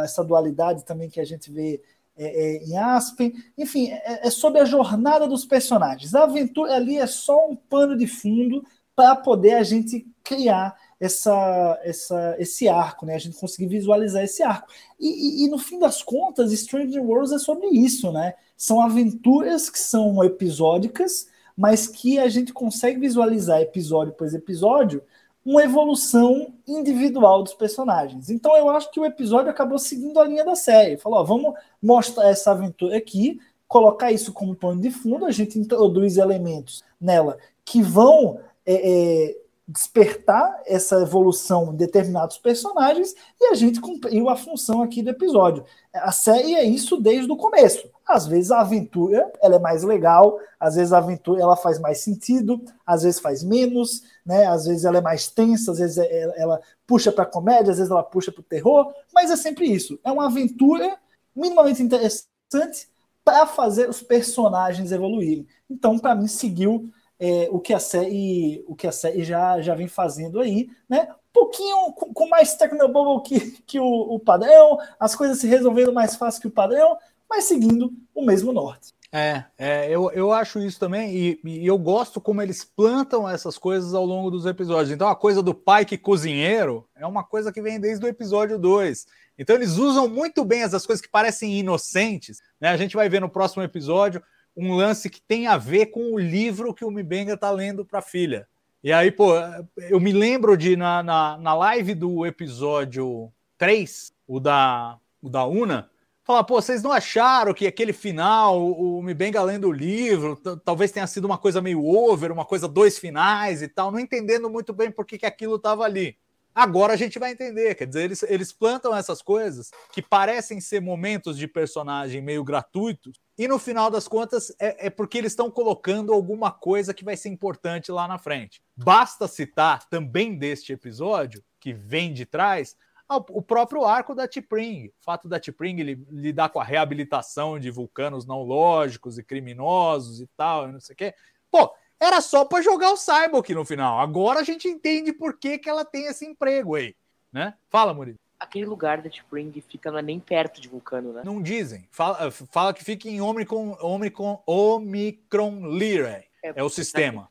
essa 0.04 0.24
dualidade 0.24 0.86
também 0.86 1.10
que 1.10 1.20
a 1.20 1.26
gente 1.26 1.50
vê 1.50 1.82
é, 2.16 2.26
é, 2.26 2.64
em 2.66 2.78
Aspen. 2.78 3.34
Enfim, 3.58 3.90
é, 3.90 4.30
sobre 4.30 4.62
a 4.62 4.66
jornada 4.66 5.28
dos 5.28 5.44
personagens. 5.44 6.14
A 6.14 6.26
aventura 6.26 6.76
ali 6.76 7.00
é 7.00 7.08
só 7.08 7.48
um 7.50 7.56
pano 7.56 7.98
de 7.98 8.06
fundo 8.06 8.64
para 8.96 9.16
poder 9.16 9.54
a 9.54 9.64
gente 9.64 10.06
criar 10.24 10.76
essa, 11.00 11.80
essa, 11.84 12.36
esse 12.40 12.68
arco, 12.68 13.06
né? 13.06 13.16
A 13.16 13.20
gente 13.20 13.40
conseguir 13.40 13.68
visualizar 13.68 14.24
esse 14.24 14.42
arco. 14.42 14.68
E, 15.00 15.44
e, 15.44 15.46
e, 15.46 15.50
no 15.50 15.58
fim 15.58 15.80
das 15.80 16.02
contas, 16.02 16.52
Stranger 16.52 17.04
Worlds 17.04 17.32
é 17.32 17.40
sobre 17.40 17.68
isso, 17.68 18.12
né? 18.12 18.34
São 18.56 18.82
aventuras 18.82 19.70
que 19.70 19.80
são 19.80 20.24
episódicas, 20.24 21.28
mas 21.56 21.88
que 21.88 22.18
a 22.20 22.28
gente 22.28 22.52
consegue 22.52 23.00
visualizar 23.00 23.62
episódio 23.62 24.14
por 24.14 24.28
episódio 24.34 25.02
uma 25.46 25.64
evolução 25.64 26.54
individual 26.68 27.42
dos 27.42 27.54
personagens. 27.54 28.30
Então 28.30 28.58
eu 28.58 28.70
acho 28.70 28.92
que 28.92 29.00
o 29.00 29.06
episódio 29.06 29.50
acabou 29.50 29.80
seguindo 29.80 30.20
a 30.20 30.26
linha 30.26 30.44
da 30.44 30.56
série. 30.56 30.98
Falou, 30.98 31.20
ó, 31.20 31.24
vamos 31.24 31.54
mostrar 31.82 32.28
essa 32.30 32.52
aventura 32.52 32.98
aqui, 32.98 33.40
colocar 33.66 34.12
isso 34.12 34.34
como 34.34 34.56
pano 34.56 34.82
de 34.82 34.92
fundo, 34.92 35.26
a 35.26 35.32
gente 35.32 35.58
introduz 35.58 36.18
elementos 36.18 36.84
nela 37.00 37.38
que 37.64 37.82
vão 37.82 38.40
é, 38.66 38.74
é, 38.74 39.38
despertar 39.68 40.62
essa 40.66 41.02
evolução 41.02 41.74
em 41.74 41.76
determinados 41.76 42.38
personagens 42.38 43.14
e 43.40 43.48
a 43.48 43.54
gente 43.54 43.82
cumpriu 43.82 44.30
a 44.30 44.38
função 44.38 44.82
aqui 44.82 45.04
do 45.04 45.10
episódio. 45.10 45.66
A 45.94 46.12
série 46.12 46.56
é 46.56 46.64
isso 46.64 46.96
desde 46.96 47.30
o 47.30 47.36
começo. 47.36 47.90
Às 48.08 48.26
vezes 48.26 48.50
a 48.50 48.62
aventura 48.62 49.30
ela 49.42 49.58
é 49.58 49.60
mais 49.60 49.84
legal, 49.84 50.40
às 50.58 50.76
vezes 50.76 50.94
a 50.94 51.00
aventura 51.00 51.42
ela 51.42 51.58
faz 51.58 51.80
mais 51.80 52.00
sentido, 52.00 52.64
às 52.86 53.04
vezes 53.04 53.20
faz 53.20 53.44
menos, 53.44 54.04
né? 54.26 54.46
Às 54.46 54.66
vezes 54.66 54.86
ela 54.86 55.00
é 55.00 55.02
mais 55.02 55.28
tensa, 55.28 55.74
às 55.74 55.80
vezes 55.80 55.98
ela, 55.98 56.34
ela 56.38 56.62
puxa 56.86 57.12
para 57.12 57.26
comédia, 57.26 57.72
às 57.72 57.78
vezes 57.78 57.92
ela 57.92 58.04
puxa 58.04 58.32
para 58.32 58.40
o 58.40 58.46
terror, 58.46 58.94
mas 59.14 59.30
é 59.30 59.36
sempre 59.36 59.66
isso. 59.66 60.00
É 60.02 60.10
uma 60.10 60.28
aventura 60.28 60.98
minimamente 61.36 61.84
interessante 61.84 62.88
para 63.26 63.46
fazer 63.46 63.90
os 63.90 64.02
personagens 64.02 64.94
evoluírem. 64.94 65.46
Então, 65.70 66.00
para 66.00 66.16
mim, 66.16 66.28
seguiu 66.28 66.90
é, 67.20 67.48
o 67.52 67.60
que 67.60 67.74
a 67.74 67.80
série, 67.80 68.64
o 68.68 68.76
que 68.76 68.88
a 68.88 68.92
série 68.92 69.24
já, 69.24 69.60
já 69.62 69.74
vem 69.74 69.88
fazendo 69.88 70.40
aí, 70.40 70.70
né? 70.88 71.08
Pouquinho 71.34 71.92
com, 71.94 72.14
com 72.14 72.30
mais 72.30 72.56
Technobubble 72.56 73.24
que, 73.24 73.52
que 73.66 73.80
o, 73.80 73.86
o, 73.86 74.20
padrão, 74.20 74.78
as 75.00 75.16
coisas 75.16 75.40
se 75.40 75.48
resolvendo 75.48 75.94
mais 75.94 76.16
fácil 76.16 76.42
que 76.42 76.48
o 76.48 76.52
padrão, 76.52 76.98
mas 77.30 77.46
seguindo 77.46 77.92
o 78.14 78.26
mesmo 78.26 78.52
norte. 78.52 78.94
É, 79.12 79.46
é 79.58 79.90
eu, 79.90 80.12
eu 80.12 80.32
acho 80.34 80.60
isso 80.60 80.80
também, 80.80 81.16
e, 81.16 81.40
e, 81.44 81.66
eu 81.66 81.78
gosto 81.78 82.20
como 82.20 82.42
eles 82.42 82.64
plantam 82.64 83.28
essas 83.28 83.58
coisas 83.58 83.94
ao 83.94 84.06
longo 84.06 84.30
dos 84.30 84.46
episódios. 84.46 84.92
Então, 84.92 85.08
a 85.08 85.16
coisa 85.16 85.42
do 85.42 85.54
pai 85.54 85.86
que 85.86 85.98
cozinheiro 85.98 86.88
é 86.96 87.06
uma 87.06 87.24
coisa 87.24 87.52
que 87.52 87.62
vem 87.62 87.80
desde 87.80 88.06
o 88.06 88.10
episódio 88.10 88.60
2. 88.60 89.06
Então, 89.40 89.56
eles 89.56 89.78
usam 89.78 90.08
muito 90.08 90.44
bem 90.44 90.64
essas 90.64 90.86
coisas 90.86 91.02
que 91.02 91.10
parecem 91.10 91.58
inocentes. 91.58 92.42
Né? 92.60 92.70
A 92.70 92.78
gente 92.78 92.96
vai 92.96 93.08
ver 93.08 93.22
no 93.22 93.30
próximo 93.30 93.64
episódio 93.64 94.22
um 94.58 94.74
lance 94.76 95.10
que 95.10 95.22
tem 95.22 95.46
a 95.46 95.56
ver 95.56 95.88
com 95.88 96.14
o 96.14 96.18
livro 96.18 96.74
que 96.74 96.84
o 96.84 96.90
Mibenga 96.90 97.36
está 97.36 97.52
lendo 97.52 97.86
para 97.86 98.00
a 98.00 98.02
filha. 98.02 98.48
E 98.84 98.92
aí, 98.92 99.12
pô, 99.12 99.34
eu 99.78 100.00
me 100.00 100.12
lembro 100.12 100.58
de 100.58 100.76
na, 100.76 101.04
na, 101.04 101.38
na 101.38 101.54
live 101.54 101.94
do 101.94 102.26
episódio 102.26 103.32
3, 103.58 104.12
o 104.28 104.40
da, 104.40 104.98
o 105.22 105.30
da 105.30 105.46
Una, 105.46 105.90
falar, 106.24 106.44
pô, 106.44 106.60
vocês 106.60 106.82
não 106.82 106.92
acharam 106.92 107.54
que 107.54 107.68
aquele 107.68 107.94
final, 107.94 108.60
o, 108.60 109.00
o 109.00 109.04
Mibenga 109.04 109.44
lendo 109.44 109.68
o 109.68 109.72
livro, 109.72 110.36
talvez 110.66 110.92
tenha 110.92 111.06
sido 111.06 111.26
uma 111.26 111.38
coisa 111.38 111.62
meio 111.62 111.86
over, 111.86 112.32
uma 112.32 112.46
coisa 112.46 112.68
dois 112.68 112.98
finais 112.98 113.62
e 113.62 113.68
tal, 113.68 113.92
não 113.92 114.00
entendendo 114.00 114.50
muito 114.50 114.74
bem 114.74 114.90
por 114.90 115.06
que, 115.06 115.20
que 115.20 115.26
aquilo 115.26 115.56
estava 115.56 115.84
ali. 115.84 116.18
Agora 116.54 116.94
a 116.94 116.98
gente 116.98 117.20
vai 117.20 117.32
entender, 117.32 117.76
quer 117.76 117.86
dizer, 117.86 118.04
eles, 118.04 118.24
eles 118.24 118.52
plantam 118.52 118.96
essas 118.96 119.22
coisas 119.22 119.70
que 119.92 120.02
parecem 120.02 120.60
ser 120.60 120.82
momentos 120.82 121.38
de 121.38 121.48
personagem 121.48 122.22
meio 122.22 122.44
gratuitos, 122.44 123.20
e 123.38 123.48
no 123.48 123.60
final 123.60 123.92
das 123.92 124.08
contas 124.08 124.50
é, 124.60 124.88
é 124.88 124.90
porque 124.90 125.18
eles 125.18 125.32
estão 125.32 125.52
colocando 125.52 126.12
alguma 126.12 126.52
coisa 126.52 126.94
que 126.94 127.04
vai 127.04 127.16
ser 127.16 127.30
importante 127.30 127.92
lá 127.92 128.08
na 128.08 128.18
frente. 128.18 128.62
Basta 128.76 129.28
citar 129.28 129.88
também 129.90 130.38
deste 130.38 130.74
episódio, 130.74 131.44
que 131.60 131.72
vem 131.72 132.14
de 132.14 132.26
trás, 132.26 132.76
o 133.10 133.42
próprio 133.42 133.86
arco 133.86 134.14
da 134.14 134.28
T'Pring. 134.28 134.88
O 134.88 135.04
fato 135.04 135.30
da 135.30 135.40
T'Pring 135.40 135.76
lidar 136.10 136.50
com 136.50 136.60
a 136.60 136.64
reabilitação 136.64 137.58
de 137.58 137.72
vulcanos 137.72 138.26
não 138.26 138.42
lógicos 138.42 139.18
e 139.18 139.24
criminosos 139.24 140.20
e 140.20 140.28
tal, 140.36 140.68
não 140.68 140.80
sei 140.80 140.94
o 140.94 140.98
quê. 140.98 141.14
Pô, 141.50 141.74
era 142.00 142.20
só 142.22 142.44
para 142.44 142.62
jogar 142.62 142.92
o 142.92 142.98
Cyborg 142.98 143.54
no 143.54 143.64
final. 143.64 144.00
Agora 144.00 144.42
a 144.42 144.44
gente 144.44 144.68
entende 144.68 145.14
por 145.14 145.38
que, 145.38 145.58
que 145.58 145.70
ela 145.70 145.86
tem 145.86 146.08
esse 146.08 146.26
emprego 146.26 146.76
aí, 146.76 146.96
né? 147.32 147.54
Fala, 147.70 147.94
Murilo. 147.94 148.20
Aquele 148.40 148.66
lugar 148.66 149.02
da 149.02 149.10
Spring 149.10 149.52
fica 149.68 149.92
não 149.92 150.00
é 150.00 150.02
nem 150.02 150.20
perto 150.20 150.62
de 150.62 150.68
Vulcano, 150.68 151.12
né? 151.12 151.22
Não 151.26 151.42
dizem. 151.42 151.88
Fala, 151.92 152.30
fala 152.30 152.74
que 152.74 152.84
fica 152.84 153.10
em 153.10 153.20
Omicron, 153.20 153.76
Omicron, 153.82 154.42
Omicron 154.46 155.68
Lyrae. 155.68 156.28
É, 156.44 156.54
é, 156.56 156.64
o 156.64 156.70
sistema. 156.70 157.30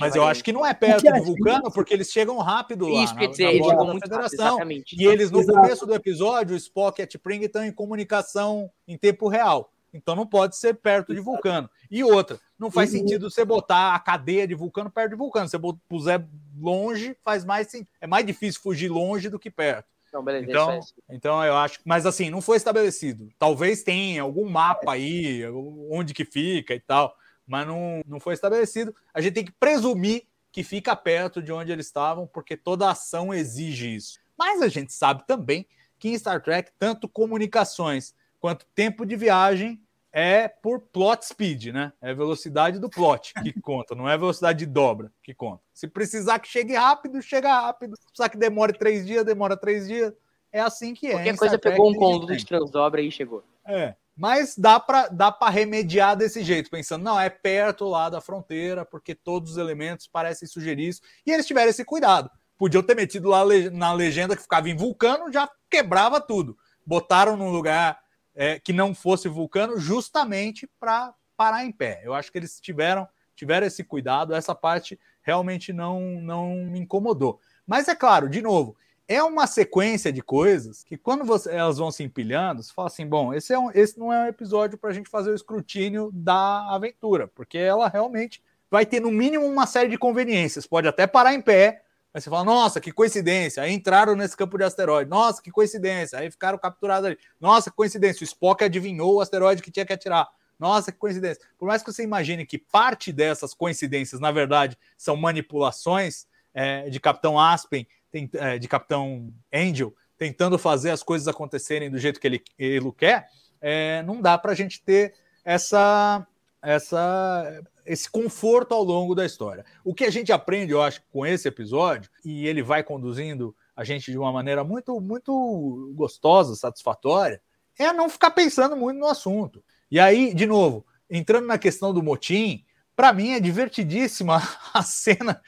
Mas 0.00 0.16
eu 0.16 0.24
acho 0.24 0.42
que 0.42 0.52
não 0.52 0.66
é 0.66 0.74
perto 0.74 1.04
do 1.04 1.24
vulcano, 1.24 1.70
porque 1.70 1.94
eles 1.94 2.10
chegam 2.10 2.38
rápido 2.38 2.88
lá. 2.88 3.04
Isso, 3.04 3.14
quer 3.14 3.28
dizer, 3.28 3.44
eles 3.44 3.66
chegam 3.66 3.86
muito 3.86 4.02
federação. 4.02 4.58
Rápido, 4.58 4.84
e 4.92 5.06
eles, 5.06 5.30
no 5.30 5.40
Exato. 5.40 5.60
começo 5.60 5.86
do 5.86 5.94
episódio, 5.94 6.54
o 6.54 6.56
Spock 6.56 7.00
e 7.00 7.04
a 7.04 7.06
T'Pring 7.06 7.44
estão 7.44 7.64
em 7.64 7.72
comunicação 7.72 8.70
em 8.86 8.96
tempo 8.96 9.28
real. 9.28 9.72
Então 9.92 10.14
não 10.14 10.26
pode 10.26 10.56
ser 10.56 10.74
perto 10.74 11.14
de 11.14 11.20
vulcano. 11.20 11.68
E 11.90 12.04
outra, 12.04 12.38
não 12.58 12.70
faz 12.70 12.92
uhum. 12.92 12.98
sentido 12.98 13.30
você 13.30 13.44
botar 13.44 13.94
a 13.94 13.98
cadeia 13.98 14.46
de 14.46 14.54
vulcano 14.54 14.90
perto 14.90 15.10
de 15.10 15.16
vulcano. 15.16 15.48
Se 15.48 15.56
você 15.56 15.78
puser 15.88 16.26
longe, 16.58 17.16
faz 17.24 17.44
mais 17.44 17.68
É 18.00 18.06
mais 18.06 18.26
difícil 18.26 18.60
fugir 18.60 18.88
longe 18.88 19.30
do 19.30 19.38
que 19.38 19.50
perto. 19.50 19.88
Então, 20.20 20.66
beleza, 20.66 20.92
então, 20.96 21.16
então 21.16 21.44
eu 21.44 21.56
acho, 21.56 21.80
mas 21.84 22.06
assim, 22.06 22.30
não 22.30 22.40
foi 22.40 22.56
estabelecido. 22.56 23.28
Talvez 23.38 23.82
tenha 23.82 24.22
algum 24.22 24.48
mapa 24.48 24.92
aí, 24.92 25.42
onde 25.90 26.14
que 26.14 26.24
fica 26.24 26.74
e 26.74 26.80
tal, 26.80 27.14
mas 27.46 27.66
não, 27.66 28.02
não 28.06 28.20
foi 28.20 28.34
estabelecido. 28.34 28.94
A 29.12 29.20
gente 29.20 29.34
tem 29.34 29.44
que 29.44 29.52
presumir 29.52 30.24
que 30.50 30.62
fica 30.62 30.96
perto 30.96 31.42
de 31.42 31.52
onde 31.52 31.72
eles 31.72 31.86
estavam, 31.86 32.26
porque 32.26 32.56
toda 32.56 32.90
ação 32.90 33.32
exige 33.32 33.94
isso. 33.94 34.18
Mas 34.36 34.62
a 34.62 34.68
gente 34.68 34.92
sabe 34.92 35.26
também 35.26 35.66
que 35.98 36.08
em 36.08 36.18
Star 36.18 36.42
Trek, 36.42 36.70
tanto 36.78 37.08
comunicações 37.08 38.14
quanto 38.40 38.66
tempo 38.74 39.04
de 39.04 39.16
viagem 39.16 39.80
é 40.18 40.48
por 40.48 40.80
plot 40.80 41.24
speed, 41.24 41.66
né? 41.66 41.92
É 42.00 42.12
velocidade 42.12 42.80
do 42.80 42.90
plot 42.90 43.32
que 43.40 43.52
conta, 43.62 43.94
não 43.94 44.08
é 44.08 44.18
velocidade 44.18 44.58
de 44.58 44.66
dobra 44.66 45.12
que 45.22 45.32
conta. 45.32 45.62
Se 45.72 45.86
precisar 45.86 46.40
que 46.40 46.48
chegue 46.48 46.74
rápido, 46.74 47.22
chega 47.22 47.48
rápido. 47.48 47.96
Se 47.96 48.04
precisar 48.04 48.28
que 48.28 48.36
demore 48.36 48.72
três 48.72 49.06
dias, 49.06 49.24
demora 49.24 49.56
três 49.56 49.86
dias. 49.86 50.12
É 50.50 50.60
assim 50.60 50.92
que 50.92 51.06
é. 51.06 51.12
Qualquer 51.12 51.36
coisa 51.36 51.58
pegou 51.58 51.90
um 51.90 51.94
conduto 51.94 52.36
de 52.36 52.44
transdobra 52.44 53.00
e 53.00 53.12
chegou. 53.12 53.44
É. 53.64 53.94
Mas 54.16 54.56
dá 54.58 54.80
para 54.80 55.06
dá 55.06 55.32
remediar 55.48 56.16
desse 56.16 56.42
jeito, 56.42 56.68
pensando, 56.68 57.04
não, 57.04 57.20
é 57.20 57.30
perto 57.30 57.88
lá 57.88 58.10
da 58.10 58.20
fronteira, 58.20 58.84
porque 58.84 59.14
todos 59.14 59.52
os 59.52 59.56
elementos 59.56 60.08
parecem 60.08 60.48
sugerir 60.48 60.88
isso. 60.88 61.00
E 61.24 61.30
eles 61.30 61.46
tiveram 61.46 61.70
esse 61.70 61.84
cuidado. 61.84 62.28
Podiam 62.56 62.82
ter 62.82 62.96
metido 62.96 63.28
lá 63.28 63.44
na 63.72 63.92
legenda 63.92 64.34
que 64.34 64.42
ficava 64.42 64.68
em 64.68 64.74
vulcano, 64.74 65.32
já 65.32 65.48
quebrava 65.70 66.20
tudo. 66.20 66.58
Botaram 66.84 67.36
num 67.36 67.52
lugar 67.52 68.00
é, 68.38 68.56
que 68.60 68.72
não 68.72 68.94
fosse 68.94 69.28
vulcano, 69.28 69.80
justamente 69.80 70.64
para 70.78 71.12
parar 71.36 71.64
em 71.64 71.72
pé. 71.72 72.00
Eu 72.04 72.14
acho 72.14 72.30
que 72.30 72.38
eles 72.38 72.60
tiveram, 72.60 73.06
tiveram 73.34 73.66
esse 73.66 73.82
cuidado, 73.82 74.32
essa 74.32 74.54
parte 74.54 74.96
realmente 75.22 75.72
não, 75.72 76.00
não 76.20 76.54
me 76.54 76.78
incomodou. 76.78 77.40
Mas 77.66 77.88
é 77.88 77.96
claro, 77.96 78.28
de 78.28 78.40
novo, 78.40 78.76
é 79.08 79.20
uma 79.24 79.48
sequência 79.48 80.12
de 80.12 80.22
coisas 80.22 80.84
que 80.84 80.96
quando 80.96 81.24
você, 81.24 81.52
elas 81.52 81.78
vão 81.78 81.90
se 81.90 82.04
empilhando, 82.04 82.62
você 82.62 82.72
fala 82.72 82.86
assim, 82.86 83.04
bom, 83.04 83.34
esse, 83.34 83.52
é 83.52 83.58
um, 83.58 83.72
esse 83.72 83.98
não 83.98 84.12
é 84.12 84.22
um 84.22 84.28
episódio 84.28 84.78
para 84.78 84.90
a 84.90 84.92
gente 84.92 85.10
fazer 85.10 85.30
o 85.30 85.34
escrutínio 85.34 86.10
da 86.14 86.72
aventura, 86.72 87.26
porque 87.26 87.58
ela 87.58 87.88
realmente 87.88 88.40
vai 88.70 88.86
ter 88.86 89.00
no 89.00 89.10
mínimo 89.10 89.46
uma 89.46 89.66
série 89.66 89.88
de 89.88 89.98
conveniências. 89.98 90.64
Pode 90.64 90.86
até 90.86 91.08
parar 91.08 91.34
em 91.34 91.40
pé, 91.40 91.82
Aí 92.18 92.22
você 92.22 92.30
fala, 92.30 92.42
nossa, 92.42 92.80
que 92.80 92.90
coincidência. 92.90 93.62
Aí 93.62 93.72
entraram 93.72 94.16
nesse 94.16 94.36
campo 94.36 94.58
de 94.58 94.64
asteroide. 94.64 95.08
Nossa, 95.08 95.40
que 95.40 95.52
coincidência. 95.52 96.18
Aí 96.18 96.28
ficaram 96.28 96.58
capturados 96.58 97.06
ali. 97.06 97.18
Nossa, 97.40 97.70
que 97.70 97.76
coincidência. 97.76 98.22
O 98.22 98.24
Spock 98.24 98.64
adivinhou 98.64 99.14
o 99.14 99.20
asteroide 99.20 99.62
que 99.62 99.70
tinha 99.70 99.86
que 99.86 99.92
atirar. 99.92 100.28
Nossa, 100.58 100.90
que 100.90 100.98
coincidência. 100.98 101.44
Por 101.56 101.66
mais 101.66 101.80
que 101.80 101.92
você 101.92 102.02
imagine 102.02 102.44
que 102.44 102.58
parte 102.58 103.12
dessas 103.12 103.54
coincidências, 103.54 104.20
na 104.20 104.32
verdade, 104.32 104.76
são 104.96 105.16
manipulações 105.16 106.26
é, 106.52 106.90
de 106.90 106.98
Capitão 106.98 107.38
Aspen, 107.38 107.86
tem, 108.10 108.28
é, 108.34 108.58
de 108.58 108.66
Capitão 108.66 109.32
Angel, 109.54 109.94
tentando 110.16 110.58
fazer 110.58 110.90
as 110.90 111.04
coisas 111.04 111.28
acontecerem 111.28 111.88
do 111.88 111.98
jeito 111.98 112.18
que 112.18 112.26
ele, 112.26 112.42
ele 112.58 112.90
quer, 112.96 113.28
é, 113.60 114.02
não 114.02 114.20
dá 114.20 114.36
para 114.36 114.50
a 114.50 114.56
gente 114.56 114.82
ter 114.82 115.14
essa, 115.44 116.26
essa 116.60 117.62
esse 117.88 118.08
conforto 118.08 118.74
ao 118.74 118.84
longo 118.84 119.14
da 119.14 119.24
história. 119.24 119.64
O 119.82 119.94
que 119.94 120.04
a 120.04 120.10
gente 120.10 120.30
aprende, 120.30 120.72
eu 120.72 120.82
acho, 120.82 121.02
com 121.10 121.26
esse 121.26 121.48
episódio, 121.48 122.10
e 122.24 122.46
ele 122.46 122.62
vai 122.62 122.82
conduzindo 122.82 123.56
a 123.74 123.82
gente 123.82 124.10
de 124.10 124.18
uma 124.18 124.32
maneira 124.32 124.62
muito, 124.62 125.00
muito 125.00 125.92
gostosa, 125.94 126.54
satisfatória, 126.54 127.40
é 127.78 127.92
não 127.92 128.08
ficar 128.08 128.32
pensando 128.32 128.76
muito 128.76 128.98
no 128.98 129.06
assunto. 129.06 129.64
E 129.90 129.98
aí, 129.98 130.34
de 130.34 130.46
novo, 130.46 130.84
entrando 131.08 131.46
na 131.46 131.58
questão 131.58 131.94
do 131.94 132.02
motim, 132.02 132.64
para 132.94 133.12
mim 133.12 133.30
é 133.30 133.40
divertidíssima 133.40 134.42
a 134.74 134.82
cena 134.82 135.40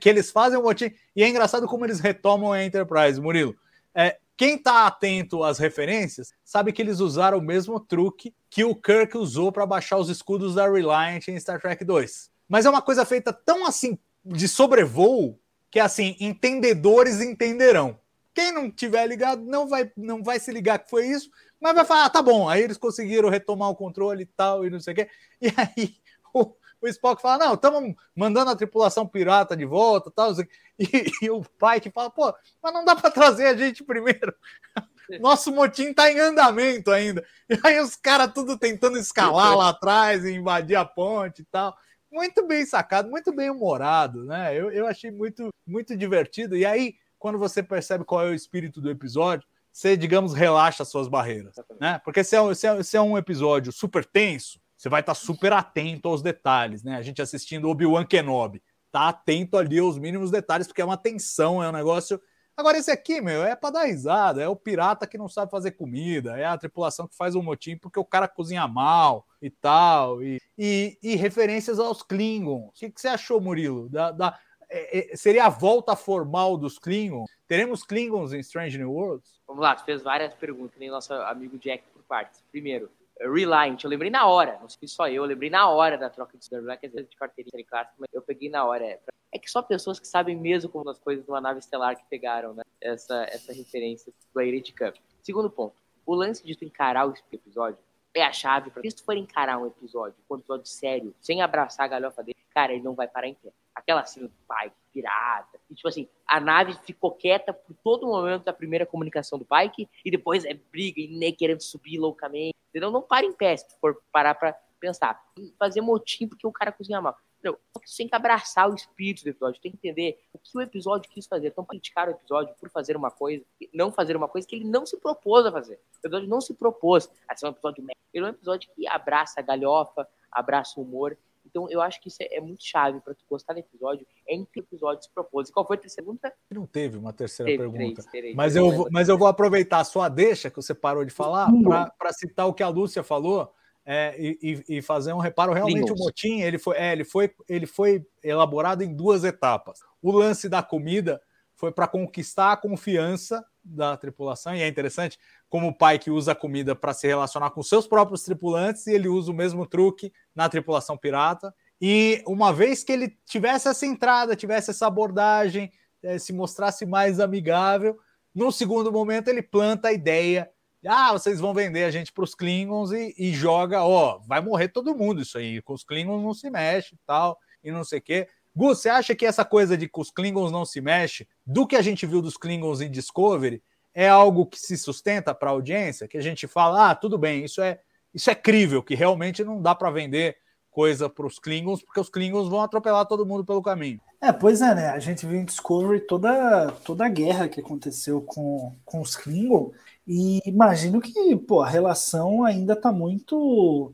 que 0.00 0.08
eles 0.08 0.30
fazem 0.30 0.58
o 0.58 0.62
motim, 0.62 0.92
e 1.14 1.22
é 1.22 1.28
engraçado 1.28 1.66
como 1.66 1.84
eles 1.84 2.00
retomam 2.00 2.52
a 2.52 2.64
Enterprise, 2.64 3.20
Murilo. 3.20 3.56
É, 3.94 4.18
quem 4.36 4.54
está 4.54 4.86
atento 4.86 5.42
às 5.42 5.58
referências 5.58 6.32
sabe 6.44 6.72
que 6.72 6.80
eles 6.80 7.00
usaram 7.00 7.38
o 7.38 7.42
mesmo 7.42 7.80
truque 7.80 8.34
que 8.50 8.64
o 8.64 8.74
Kirk 8.74 9.16
usou 9.16 9.52
para 9.52 9.66
baixar 9.66 9.98
os 9.98 10.08
escudos 10.08 10.54
da 10.54 10.70
Reliant 10.70 11.28
em 11.28 11.38
Star 11.38 11.60
Trek 11.60 11.84
2. 11.84 12.30
Mas 12.48 12.64
é 12.64 12.70
uma 12.70 12.82
coisa 12.82 13.04
feita 13.04 13.32
tão 13.32 13.66
assim 13.66 13.98
de 14.24 14.48
sobrevoo 14.48 15.38
que 15.70 15.78
assim, 15.78 16.16
entendedores 16.18 17.20
entenderão. 17.20 17.98
Quem 18.34 18.52
não 18.52 18.70
tiver 18.70 19.06
ligado 19.06 19.42
não 19.44 19.68
vai 19.68 19.90
não 19.96 20.22
vai 20.22 20.38
se 20.38 20.50
ligar 20.50 20.78
que 20.78 20.88
foi 20.88 21.06
isso, 21.08 21.30
mas 21.60 21.74
vai 21.74 21.84
falar, 21.84 22.06
ah, 22.06 22.10
tá 22.10 22.22
bom. 22.22 22.48
Aí 22.48 22.62
eles 22.62 22.78
conseguiram 22.78 23.28
retomar 23.28 23.68
o 23.68 23.76
controle 23.76 24.22
e 24.22 24.26
tal 24.26 24.64
e 24.64 24.70
não 24.70 24.80
sei 24.80 24.92
o 24.92 24.96
quê. 24.96 25.10
E 25.40 25.52
aí 25.56 25.96
o, 26.34 26.54
o 26.80 26.88
Spock 26.88 27.20
fala: 27.20 27.46
não, 27.46 27.54
estamos 27.54 27.94
mandando 28.14 28.50
a 28.50 28.56
tripulação 28.56 29.06
pirata 29.06 29.56
de 29.56 29.64
volta 29.64 30.10
tal. 30.10 30.32
E, 30.80 31.10
e 31.22 31.28
o 31.28 31.42
pai 31.58 31.80
que 31.80 31.90
fala: 31.90 32.08
pô, 32.08 32.32
mas 32.62 32.72
não 32.72 32.84
dá 32.84 32.94
para 32.94 33.10
trazer 33.10 33.46
a 33.46 33.56
gente 33.56 33.82
primeiro. 33.82 34.32
Nosso 35.20 35.52
motim 35.52 35.92
tá 35.92 36.10
em 36.10 36.18
andamento 36.18 36.90
ainda. 36.90 37.24
E 37.48 37.58
aí 37.64 37.80
os 37.80 37.96
caras 37.96 38.32
tudo 38.32 38.58
tentando 38.58 38.98
escalar 38.98 39.56
lá 39.56 39.70
atrás 39.70 40.24
e 40.24 40.32
invadir 40.32 40.76
a 40.76 40.84
ponte 40.84 41.42
e 41.42 41.44
tal. 41.44 41.76
Muito 42.10 42.46
bem 42.46 42.64
sacado, 42.64 43.08
muito 43.08 43.34
bem 43.34 43.50
humorado, 43.50 44.24
né? 44.24 44.54
Eu, 44.54 44.70
eu 44.70 44.86
achei 44.86 45.10
muito, 45.10 45.48
muito 45.66 45.96
divertido. 45.96 46.56
E 46.56 46.64
aí, 46.64 46.94
quando 47.18 47.38
você 47.38 47.62
percebe 47.62 48.04
qual 48.04 48.26
é 48.26 48.30
o 48.30 48.34
espírito 48.34 48.80
do 48.80 48.90
episódio, 48.90 49.46
você, 49.70 49.96
digamos, 49.96 50.32
relaxa 50.32 50.84
suas 50.84 51.06
barreiras, 51.06 51.54
né? 51.80 52.00
Porque 52.04 52.24
se 52.24 52.34
é, 52.36 52.54
se 52.54 52.66
é, 52.66 52.82
se 52.82 52.96
é 52.96 53.00
um 53.00 53.16
episódio 53.16 53.70
super 53.72 54.04
tenso, 54.04 54.58
você 54.76 54.88
vai 54.88 55.00
estar 55.00 55.14
super 55.14 55.52
atento 55.52 56.08
aos 56.08 56.22
detalhes, 56.22 56.82
né? 56.82 56.96
A 56.96 57.02
gente 57.02 57.20
assistindo 57.20 57.68
Obi-Wan 57.68 58.06
Kenobi, 58.06 58.62
tá 58.90 59.08
atento 59.08 59.56
ali 59.56 59.78
aos 59.78 59.98
mínimos 59.98 60.30
detalhes, 60.30 60.66
porque 60.66 60.80
é 60.80 60.84
uma 60.84 60.96
tensão, 60.96 61.62
é 61.62 61.68
um 61.68 61.72
negócio 61.72 62.20
Agora, 62.58 62.76
esse 62.76 62.90
aqui, 62.90 63.20
meu, 63.20 63.44
é 63.44 63.54
para 63.54 63.70
dar 63.70 63.84
risada. 63.84 64.42
É 64.42 64.48
o 64.48 64.56
pirata 64.56 65.06
que 65.06 65.16
não 65.16 65.28
sabe 65.28 65.48
fazer 65.48 65.70
comida, 65.70 66.36
é 66.36 66.44
a 66.44 66.58
tripulação 66.58 67.06
que 67.06 67.16
faz 67.16 67.36
um 67.36 67.42
motim 67.42 67.76
porque 67.76 68.00
o 68.00 68.04
cara 68.04 68.26
cozinha 68.26 68.66
mal 68.66 69.24
e 69.40 69.48
tal. 69.48 70.20
E, 70.20 70.42
e, 70.58 70.98
e 71.00 71.14
referências 71.14 71.78
aos 71.78 72.02
Klingons. 72.02 72.70
O 72.70 72.72
que, 72.72 72.90
que 72.90 73.00
você 73.00 73.06
achou, 73.06 73.40
Murilo? 73.40 73.88
Da, 73.88 74.10
da 74.10 74.36
é, 74.68 75.12
é, 75.12 75.16
seria 75.16 75.44
a 75.46 75.48
volta 75.48 75.94
formal 75.94 76.58
dos 76.58 76.80
Klingons? 76.80 77.30
Teremos 77.46 77.84
Klingons 77.84 78.32
em 78.32 78.40
Strange 78.40 78.76
New 78.76 78.90
Worlds? 78.90 79.40
Vamos 79.46 79.62
lá, 79.62 79.76
tu 79.76 79.84
fez 79.84 80.02
várias 80.02 80.34
perguntas, 80.34 80.76
nem 80.80 80.90
nosso 80.90 81.14
amigo 81.14 81.56
Jack 81.58 81.84
por 81.94 82.02
partes. 82.02 82.42
Primeiro, 82.50 82.90
Reliant, 83.20 83.84
eu 83.84 83.88
lembrei 83.88 84.10
na 84.10 84.26
hora, 84.26 84.58
não 84.60 84.68
sei 84.68 84.88
se 84.88 84.96
só 84.96 85.06
eu, 85.06 85.22
eu 85.22 85.24
lembrei 85.24 85.48
na 85.48 85.68
hora 85.68 85.96
da 85.96 86.10
troca 86.10 86.36
de 86.36 86.44
Superman, 86.44 86.76
quer 86.76 86.88
dizer, 86.88 87.04
de 87.04 87.16
carteirinha 87.16 87.64
clássica, 87.64 87.94
mas 87.98 88.12
eu 88.12 88.20
peguei 88.20 88.50
na 88.50 88.64
hora. 88.64 88.84
É, 88.84 88.98
é, 89.32 89.38
que 89.38 89.50
só 89.50 89.62
pessoas 89.62 89.98
que 90.00 90.06
sabem 90.06 90.36
mesmo 90.36 90.70
como 90.70 90.88
as 90.90 90.98
coisas 90.98 91.24
de 91.24 91.30
uma 91.30 91.40
nave 91.40 91.58
estelar 91.58 91.96
que 91.96 92.04
pegaram 92.08 92.54
né, 92.54 92.62
essa, 92.80 93.24
essa 93.24 93.52
referência 93.52 94.12
do 94.34 94.40
Irate 94.40 94.72
Cup. 94.72 94.96
Segundo 95.22 95.50
ponto, 95.50 95.74
o 96.06 96.14
lance 96.14 96.44
de 96.44 96.56
tu 96.56 96.64
encarar 96.64 97.06
o 97.06 97.14
episódio 97.32 97.78
é 98.14 98.22
a 98.22 98.32
chave 98.32 98.70
para 98.70 98.82
se 98.82 98.96
tu 98.96 99.04
for 99.04 99.16
encarar 99.16 99.58
um 99.58 99.66
episódio, 99.66 100.16
um 100.28 100.36
episódio 100.36 100.66
sério, 100.66 101.14
sem 101.20 101.42
abraçar 101.42 101.86
a 101.86 101.88
galhofa 101.88 102.22
dele, 102.22 102.36
cara, 102.50 102.72
ele 102.72 102.82
não 102.82 102.94
vai 102.94 103.06
parar 103.06 103.28
em 103.28 103.34
pé. 103.34 103.50
Aquela 103.74 104.04
cena 104.04 104.26
do 104.26 104.34
Pike, 104.48 104.74
pirata, 104.92 105.60
e, 105.70 105.74
tipo 105.74 105.86
assim, 105.86 106.08
a 106.26 106.40
nave 106.40 106.74
ficou 106.84 107.12
quieta 107.12 107.52
por 107.52 107.76
todo 107.84 108.04
o 108.04 108.10
momento 108.10 108.44
da 108.44 108.52
primeira 108.52 108.84
comunicação 108.84 109.38
do 109.38 109.44
Pike, 109.44 109.88
e 110.04 110.10
depois 110.10 110.44
é 110.44 110.54
briga, 110.54 111.00
e 111.00 111.08
nem 111.08 111.32
querendo 111.32 111.60
subir 111.60 111.98
loucamente, 111.98 112.56
entendeu? 112.70 112.90
Não 112.90 113.02
para 113.02 113.24
em 113.24 113.32
pé 113.32 113.56
se 113.56 113.68
tu 113.68 113.78
for 113.78 114.02
parar 114.10 114.34
pra 114.34 114.52
pensar. 114.80 115.22
Fazer 115.58 115.80
motim 115.80 116.26
porque 116.26 116.46
o 116.46 116.52
cara 116.52 116.72
cozinha 116.72 117.00
mal. 117.00 117.16
Entendeu? 117.38 117.58
Só 117.72 117.80
que 117.80 117.88
você 117.88 117.96
tem 117.98 118.08
que 118.08 118.16
abraçar 118.16 118.68
o 118.68 118.74
espírito 118.74 119.22
do 119.22 119.30
episódio, 119.30 119.60
tem 119.60 119.70
que 119.70 119.78
entender 119.78 120.20
o 120.32 120.38
que 120.38 120.58
o 120.58 120.60
episódio 120.60 121.08
quis 121.08 121.26
fazer. 121.26 121.48
Então, 121.48 121.64
criticar 121.64 122.08
o 122.08 122.10
episódio 122.10 122.52
por 122.58 122.68
fazer 122.68 122.96
uma 122.96 123.10
coisa, 123.10 123.44
não 123.72 123.92
fazer 123.92 124.16
uma 124.16 124.28
coisa 124.28 124.46
que 124.46 124.56
ele 124.56 124.64
não 124.64 124.84
se 124.84 124.96
propôs 124.96 125.46
a 125.46 125.52
fazer. 125.52 125.78
O 126.02 126.06
episódio 126.06 126.28
não 126.28 126.40
se 126.40 126.52
propôs 126.52 127.08
a 127.28 127.36
ser 127.36 127.46
um 127.46 127.50
episódio 127.50 127.86
Ele 128.12 128.24
é 128.24 128.26
um 128.28 128.30
episódio 128.30 128.68
que 128.74 128.88
abraça 128.88 129.38
a 129.38 129.42
galhofa, 129.42 130.08
abraça 130.32 130.80
o 130.80 130.82
humor. 130.82 131.16
Então, 131.46 131.70
eu 131.70 131.80
acho 131.80 132.00
que 132.00 132.08
isso 132.08 132.18
é 132.20 132.40
muito 132.40 132.62
chave 132.62 133.00
para 133.00 133.14
tu 133.14 133.24
gostar 133.30 133.54
do 133.54 133.60
episódio, 133.60 134.06
é 134.26 134.34
em 134.34 134.44
que 134.44 134.60
o 134.60 134.62
episódio 134.62 135.04
se 135.04 135.10
propôs. 135.10 135.48
E 135.48 135.52
qual 135.52 135.64
foi 135.64 135.76
a 135.76 135.80
terceira 135.80 136.04
pergunta? 136.04 136.34
Não 136.50 136.66
teve 136.66 136.98
uma 136.98 137.12
terceira 137.12 137.50
teve, 137.50 137.62
pergunta. 137.62 138.02
Três, 138.02 138.10
três, 138.10 138.36
mas, 138.36 138.56
eu 138.56 138.70
vou, 138.70 138.88
mas 138.90 139.08
eu 139.08 139.16
vou 139.16 139.28
aproveitar 139.28 139.78
a 139.78 139.84
sua 139.84 140.08
deixa, 140.08 140.50
que 140.50 140.56
você 140.56 140.74
parou 140.74 141.04
de 141.04 141.12
falar, 141.12 141.48
para 141.96 142.12
citar 142.12 142.48
o 142.48 142.52
que 142.52 142.62
a 142.62 142.68
Lúcia 142.68 143.02
falou 143.02 143.54
é, 143.90 144.14
e, 144.18 144.62
e, 144.68 144.82
fazer 144.82 145.14
um 145.14 145.18
reparo. 145.18 145.54
Realmente, 145.54 145.90
o 145.90 145.96
motim 145.96 146.42
ele 146.42 146.58
foi, 146.58 146.76
é, 146.76 146.92
ele, 146.92 147.04
foi, 147.04 147.34
ele 147.48 147.64
foi 147.64 148.04
elaborado 148.22 148.84
em 148.84 148.94
duas 148.94 149.24
etapas. 149.24 149.78
O 150.02 150.12
lance 150.12 150.46
da 150.46 150.62
comida 150.62 151.18
foi 151.54 151.72
para 151.72 151.88
conquistar 151.88 152.52
a 152.52 152.56
confiança 152.56 153.42
da 153.64 153.96
tripulação, 153.96 154.54
e 154.54 154.60
é 154.60 154.68
interessante 154.68 155.18
como 155.48 155.68
o 155.68 155.74
pai 155.74 155.98
que 155.98 156.10
usa 156.10 156.32
a 156.32 156.34
comida 156.34 156.76
para 156.76 156.92
se 156.92 157.06
relacionar 157.06 157.50
com 157.50 157.62
seus 157.62 157.86
próprios 157.86 158.22
tripulantes, 158.24 158.86
e 158.86 158.92
ele 158.92 159.08
usa 159.08 159.30
o 159.30 159.34
mesmo 159.34 159.66
truque 159.66 160.12
na 160.34 160.50
tripulação 160.50 160.98
pirata. 160.98 161.54
E 161.80 162.22
uma 162.26 162.52
vez 162.52 162.84
que 162.84 162.92
ele 162.92 163.16
tivesse 163.24 163.68
essa 163.68 163.86
entrada, 163.86 164.36
tivesse 164.36 164.70
essa 164.70 164.86
abordagem, 164.86 165.72
é, 166.02 166.18
se 166.18 166.34
mostrasse 166.34 166.84
mais 166.84 167.20
amigável, 167.20 167.98
no 168.34 168.52
segundo 168.52 168.92
momento 168.92 169.28
ele 169.28 169.40
planta 169.40 169.88
a 169.88 169.92
ideia 169.92 170.50
ah, 170.86 171.12
vocês 171.12 171.40
vão 171.40 171.52
vender 171.52 171.84
a 171.84 171.90
gente 171.90 172.12
para 172.12 172.24
os 172.24 172.34
Klingons 172.34 172.92
e, 172.92 173.14
e, 173.18 173.32
joga, 173.32 173.82
ó, 173.82 174.20
vai 174.26 174.40
morrer 174.40 174.68
todo 174.68 174.94
mundo 174.94 175.22
isso 175.22 175.38
aí, 175.38 175.60
com 175.62 175.72
os 175.72 175.82
Klingons 175.82 176.22
não 176.22 176.32
se 176.32 176.48
mexe 176.50 176.94
e 176.94 176.98
tal, 177.06 177.38
e 177.64 177.72
não 177.72 177.82
sei 177.82 177.98
o 177.98 178.02
quê. 178.02 178.28
Gus, 178.54 178.80
você 178.80 178.88
acha 178.88 179.14
que 179.14 179.26
essa 179.26 179.44
coisa 179.44 179.76
de 179.76 179.88
que 179.88 180.00
os 180.00 180.10
Klingons 180.10 180.52
não 180.52 180.64
se 180.64 180.80
mexe, 180.80 181.28
do 181.46 181.66
que 181.66 181.76
a 181.76 181.82
gente 181.82 182.06
viu 182.06 182.22
dos 182.22 182.36
Klingons 182.36 182.80
em 182.80 182.90
Discovery, 182.90 183.62
é 183.94 184.08
algo 184.08 184.46
que 184.46 184.58
se 184.58 184.76
sustenta 184.76 185.34
para 185.34 185.50
a 185.50 185.52
audiência? 185.52 186.06
Que 186.06 186.18
a 186.18 186.20
gente 186.22 186.46
fala, 186.46 186.90
ah, 186.90 186.94
tudo 186.94 187.18
bem, 187.18 187.44
isso 187.44 187.60
é, 187.60 187.80
isso 188.14 188.30
é 188.30 188.34
crível, 188.34 188.82
que 188.82 188.94
realmente 188.94 189.42
não 189.42 189.60
dá 189.60 189.74
para 189.74 189.90
vender 189.90 190.36
coisa 190.70 191.08
para 191.08 191.26
os 191.26 191.38
Klingons, 191.40 191.82
porque 191.82 191.98
os 191.98 192.08
Klingons 192.08 192.48
vão 192.48 192.60
atropelar 192.60 193.06
todo 193.06 193.26
mundo 193.26 193.44
pelo 193.44 193.62
caminho. 193.62 194.00
É, 194.20 194.32
pois 194.32 194.60
é, 194.60 194.74
né? 194.74 194.88
A 194.90 194.98
gente 194.98 195.26
viu 195.26 195.38
em 195.38 195.44
Discovery 195.44 196.00
toda, 196.00 196.70
toda 196.84 197.06
a 197.06 197.08
guerra 197.08 197.48
que 197.48 197.60
aconteceu 197.60 198.20
com, 198.22 198.76
com 198.84 199.00
os 199.00 199.16
Klingons, 199.16 199.72
e 200.08 200.40
imagino 200.46 201.02
que 201.02 201.36
pô, 201.36 201.60
a 201.60 201.68
relação 201.68 202.42
ainda 202.42 202.72
está 202.72 202.90
muito, 202.90 203.92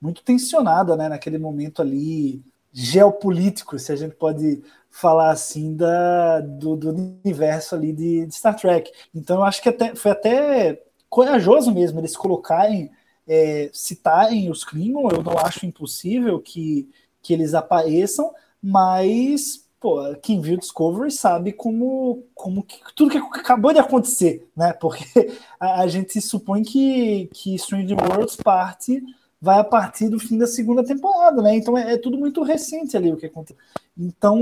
muito 0.00 0.22
tensionada, 0.22 0.96
né? 0.96 1.08
Naquele 1.08 1.36
momento 1.36 1.82
ali 1.82 2.40
geopolítico, 2.72 3.78
se 3.78 3.92
a 3.92 3.96
gente 3.96 4.14
pode 4.14 4.62
falar 4.88 5.30
assim, 5.30 5.74
da, 5.74 6.40
do, 6.40 6.76
do 6.76 6.90
universo 7.24 7.74
ali 7.74 7.92
de, 7.92 8.26
de, 8.26 8.34
Star 8.34 8.54
Trek. 8.56 8.90
Então 9.14 9.38
eu 9.38 9.44
acho 9.44 9.60
que 9.62 9.68
até, 9.68 9.94
foi 9.96 10.12
até 10.12 10.82
corajoso 11.10 11.72
mesmo 11.72 11.98
eles 11.98 12.16
colocarem, 12.16 12.90
é, 13.26 13.70
citarem 13.72 14.50
os 14.50 14.64
Klingons, 14.64 15.12
eu 15.12 15.22
não 15.22 15.38
acho 15.38 15.66
impossível 15.66 16.40
que, 16.40 16.88
que 17.22 17.32
eles 17.32 17.54
apareçam, 17.54 18.32
mas 18.62 19.61
pô, 19.82 20.14
quem 20.22 20.40
viu 20.40 20.56
Discovery 20.56 21.10
sabe 21.10 21.52
como, 21.52 22.22
como 22.36 22.62
que, 22.62 22.78
tudo 22.94 23.10
que 23.10 23.18
acabou 23.18 23.72
de 23.72 23.80
acontecer, 23.80 24.48
né? 24.56 24.72
Porque 24.72 25.04
a, 25.58 25.80
a 25.80 25.88
gente 25.88 26.20
supõe 26.20 26.62
que, 26.62 27.28
que 27.34 27.56
Strange 27.56 27.92
Worlds 27.92 28.36
parte 28.36 29.02
vai 29.40 29.58
a 29.58 29.64
partir 29.64 30.08
do 30.08 30.20
fim 30.20 30.38
da 30.38 30.46
segunda 30.46 30.84
temporada, 30.84 31.42
né? 31.42 31.56
Então 31.56 31.76
é, 31.76 31.94
é, 31.94 31.98
tudo 31.98 32.16
muito 32.16 32.44
recente 32.44 32.96
ali 32.96 33.12
o 33.12 33.16
que 33.16 33.26
aconteceu. 33.26 33.56
Então 33.98 34.38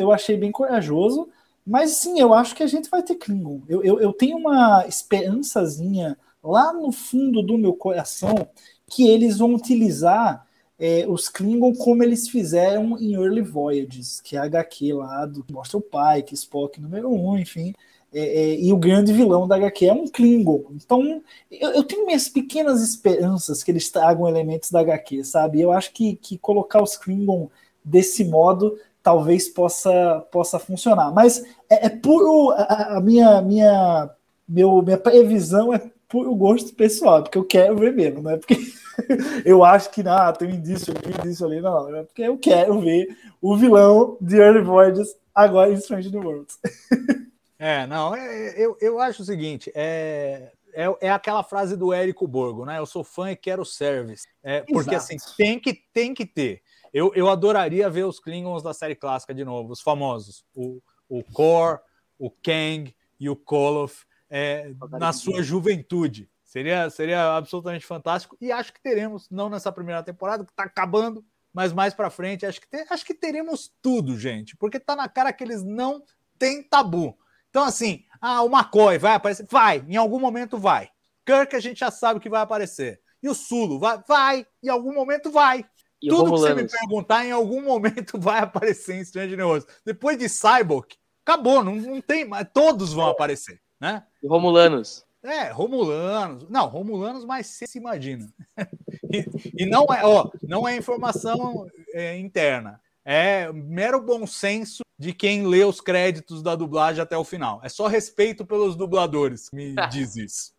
eu 0.00 0.10
achei 0.10 0.38
bem 0.38 0.50
corajoso, 0.50 1.28
mas 1.66 1.90
sim, 1.90 2.18
eu 2.18 2.32
acho 2.32 2.56
que 2.56 2.62
a 2.62 2.66
gente 2.66 2.88
vai 2.88 3.02
ter 3.02 3.16
Klingon. 3.16 3.60
Eu, 3.68 3.84
eu, 3.84 4.00
eu 4.00 4.12
tenho 4.14 4.38
uma 4.38 4.86
esperançazinha 4.88 6.16
lá 6.42 6.72
no 6.72 6.90
fundo 6.90 7.42
do 7.42 7.58
meu 7.58 7.74
coração 7.74 8.48
que 8.86 9.06
eles 9.06 9.36
vão 9.36 9.54
utilizar 9.54 10.46
é, 10.78 11.04
os 11.08 11.28
Klingon 11.28 11.74
como 11.74 12.02
eles 12.02 12.28
fizeram 12.28 12.96
em 12.98 13.14
Early 13.14 13.42
Voyages, 13.42 14.20
que 14.20 14.36
é 14.36 14.38
a 14.38 14.44
HQ 14.44 14.92
lá 14.92 15.26
do 15.26 15.44
mostra 15.50 15.78
o 15.78 15.82
Pike, 15.82 16.34
Spock 16.34 16.80
número 16.80 17.10
1, 17.10 17.28
um, 17.28 17.38
enfim. 17.38 17.74
É, 18.12 18.20
é, 18.20 18.60
e 18.60 18.72
o 18.72 18.78
grande 18.78 19.12
vilão 19.12 19.46
da 19.46 19.56
HQ 19.56 19.86
é 19.86 19.92
um 19.92 20.08
Klingon. 20.08 20.64
Então, 20.72 21.22
eu, 21.50 21.70
eu, 21.72 21.84
tenho 21.84 22.06
minhas 22.06 22.28
pequenas 22.28 22.82
esperanças 22.82 23.62
que 23.62 23.70
eles 23.70 23.90
tragam 23.90 24.28
elementos 24.28 24.70
da 24.70 24.80
HQ, 24.80 25.24
sabe? 25.24 25.60
Eu 25.60 25.72
acho 25.72 25.92
que, 25.92 26.16
que 26.16 26.38
colocar 26.38 26.82
os 26.82 26.96
Klingon 26.96 27.50
desse 27.84 28.24
modo 28.24 28.78
talvez 29.02 29.48
possa, 29.48 30.20
possa 30.30 30.58
funcionar. 30.58 31.12
Mas 31.12 31.42
é, 31.68 31.86
é 31.86 31.88
puro. 31.88 32.50
A, 32.52 32.96
a, 32.96 33.00
minha, 33.00 33.42
minha, 33.42 34.10
meu, 34.48 34.82
minha 34.82 34.98
previsão 34.98 35.74
é 35.74 35.90
puro 36.08 36.34
gosto 36.34 36.74
pessoal, 36.74 37.22
porque 37.22 37.38
eu 37.38 37.44
quero 37.44 37.76
ver 37.76 37.92
mesmo, 37.92 38.22
não 38.22 38.30
é 38.30 38.38
porque 38.38 38.56
eu 39.44 39.62
acho 39.62 39.90
que 39.90 40.02
ah, 40.06 40.32
tem 40.32 40.48
um 40.48 40.54
indício 40.54 40.92
aqui, 40.92 41.08
um 41.08 41.20
indício 41.20 41.46
ali, 41.46 41.60
não, 41.60 41.94
é 41.94 42.02
porque 42.02 42.22
eu 42.22 42.38
quero 42.38 42.80
ver 42.80 43.16
o 43.40 43.56
vilão 43.56 44.16
de 44.20 44.36
Early 44.36 44.62
Voyages 44.62 45.14
agora 45.34 45.70
em 45.70 45.74
Strange 45.74 46.10
New 46.10 46.22
Worlds. 46.22 46.58
é, 47.58 47.86
não, 47.86 48.14
é, 48.14 48.54
eu, 48.56 48.76
eu 48.80 48.98
acho 48.98 49.22
o 49.22 49.24
seguinte, 49.24 49.70
é, 49.74 50.50
é, 50.72 50.86
é 51.00 51.10
aquela 51.10 51.42
frase 51.42 51.76
do 51.76 51.92
Érico 51.92 52.26
Borgo, 52.26 52.64
né? 52.64 52.78
Eu 52.78 52.86
sou 52.86 53.04
fã 53.04 53.30
e 53.30 53.36
quero 53.36 53.64
service. 53.64 54.26
É, 54.42 54.62
porque 54.62 54.94
assim, 54.94 55.16
tem 55.36 55.58
que, 55.58 55.74
tem 55.92 56.14
que 56.14 56.24
ter. 56.24 56.62
Eu, 56.92 57.12
eu 57.14 57.28
adoraria 57.28 57.90
ver 57.90 58.04
os 58.04 58.18
Klingons 58.18 58.62
da 58.62 58.72
série 58.72 58.94
clássica 58.94 59.34
de 59.34 59.44
novo, 59.44 59.72
os 59.72 59.80
famosos. 59.80 60.44
O, 60.54 60.80
o 61.08 61.22
Kor, 61.32 61.80
o 62.18 62.30
Kang 62.30 62.94
e 63.20 63.28
o 63.28 63.36
Koloth 63.36 64.07
é, 64.30 64.72
na 64.98 65.12
sua 65.12 65.42
juventude 65.42 66.30
Seria, 66.48 66.88
seria 66.88 67.36
absolutamente 67.36 67.84
fantástico. 67.84 68.34
E 68.40 68.50
acho 68.50 68.72
que 68.72 68.80
teremos, 68.80 69.28
não 69.30 69.50
nessa 69.50 69.70
primeira 69.70 70.02
temporada, 70.02 70.46
que 70.46 70.52
tá 70.54 70.62
acabando, 70.62 71.22
mas 71.52 71.74
mais 71.74 71.92
pra 71.92 72.08
frente. 72.08 72.46
Acho 72.46 72.58
que, 72.58 72.66
te- 72.66 72.86
acho 72.88 73.04
que 73.04 73.12
teremos 73.12 73.70
tudo, 73.82 74.18
gente. 74.18 74.56
Porque 74.56 74.80
tá 74.80 74.96
na 74.96 75.06
cara 75.10 75.30
que 75.30 75.44
eles 75.44 75.62
não 75.62 76.02
têm 76.38 76.62
tabu. 76.62 77.18
Então, 77.50 77.64
assim, 77.64 78.02
ah, 78.18 78.42
o 78.42 78.48
McCoy 78.48 78.96
vai 78.96 79.12
aparecer? 79.12 79.46
Vai, 79.50 79.84
em 79.86 79.96
algum 79.96 80.18
momento 80.18 80.56
vai. 80.56 80.88
Kirk 81.26 81.54
a 81.54 81.60
gente 81.60 81.80
já 81.80 81.90
sabe 81.90 82.18
que 82.18 82.30
vai 82.30 82.40
aparecer. 82.40 82.98
E 83.22 83.28
o 83.28 83.34
Sulo 83.34 83.78
vai? 83.78 84.02
Vai, 84.08 84.46
em 84.62 84.70
algum 84.70 84.94
momento 84.94 85.30
vai. 85.30 85.66
E 86.00 86.08
Tudo 86.08 86.24
que 86.24 86.30
você 86.30 86.54
me 86.54 86.66
perguntar, 86.66 87.26
em 87.26 87.30
algum 87.30 87.60
momento 87.60 88.16
vai 88.18 88.40
aparecer 88.40 88.94
em 88.96 89.00
Strange 89.00 89.36
New 89.36 89.48
Worlds. 89.48 89.68
Depois 89.84 90.16
de 90.16 90.30
Cyborg, 90.30 90.88
acabou, 91.26 91.62
não, 91.62 91.74
não 91.76 92.00
tem 92.00 92.24
mais. 92.24 92.48
Todos 92.54 92.94
vão 92.94 93.08
aparecer, 93.08 93.60
né? 93.80 94.02
E 94.22 94.26
Romulanos. 94.26 95.06
É, 95.22 95.50
Romulanos. 95.50 96.48
Não, 96.48 96.66
Romulanos, 96.66 97.24
mas 97.24 97.46
você 97.46 97.66
se 97.66 97.78
imagina. 97.78 98.28
E, 99.10 99.24
e 99.62 99.64
não 99.64 99.86
é, 99.86 100.04
ó, 100.04 100.30
não 100.42 100.68
é 100.68 100.76
informação 100.76 101.66
é, 101.94 102.18
interna. 102.18 102.78
É 103.02 103.50
mero 103.50 104.02
bom 104.02 104.26
senso 104.26 104.82
de 104.98 105.14
quem 105.14 105.46
lê 105.46 105.64
os 105.64 105.80
créditos 105.80 106.42
da 106.42 106.54
dublagem 106.54 107.00
até 107.00 107.16
o 107.16 107.24
final. 107.24 107.58
É 107.64 107.70
só 107.70 107.86
respeito 107.86 108.44
pelos 108.44 108.76
dubladores 108.76 109.48
que 109.48 109.56
me 109.56 109.74
diz 109.90 110.14
isso. 110.14 110.52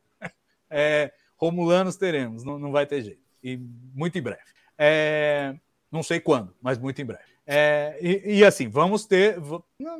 É, 0.68 1.12
Romulanos 1.38 1.96
teremos, 1.96 2.44
não, 2.44 2.58
não 2.58 2.72
vai 2.72 2.88
ter 2.88 3.04
jeito. 3.04 3.22
E 3.44 3.58
muito 3.94 4.18
em 4.18 4.22
breve. 4.22 4.42
É, 4.76 5.56
não 5.92 6.02
sei 6.02 6.20
quando, 6.20 6.56
mas 6.60 6.80
muito 6.80 7.00
em 7.00 7.06
breve. 7.06 7.24
É, 7.46 8.00
e, 8.02 8.38
e 8.38 8.46
assim, 8.46 8.68
vamos 8.68 9.06
ter. 9.06 9.38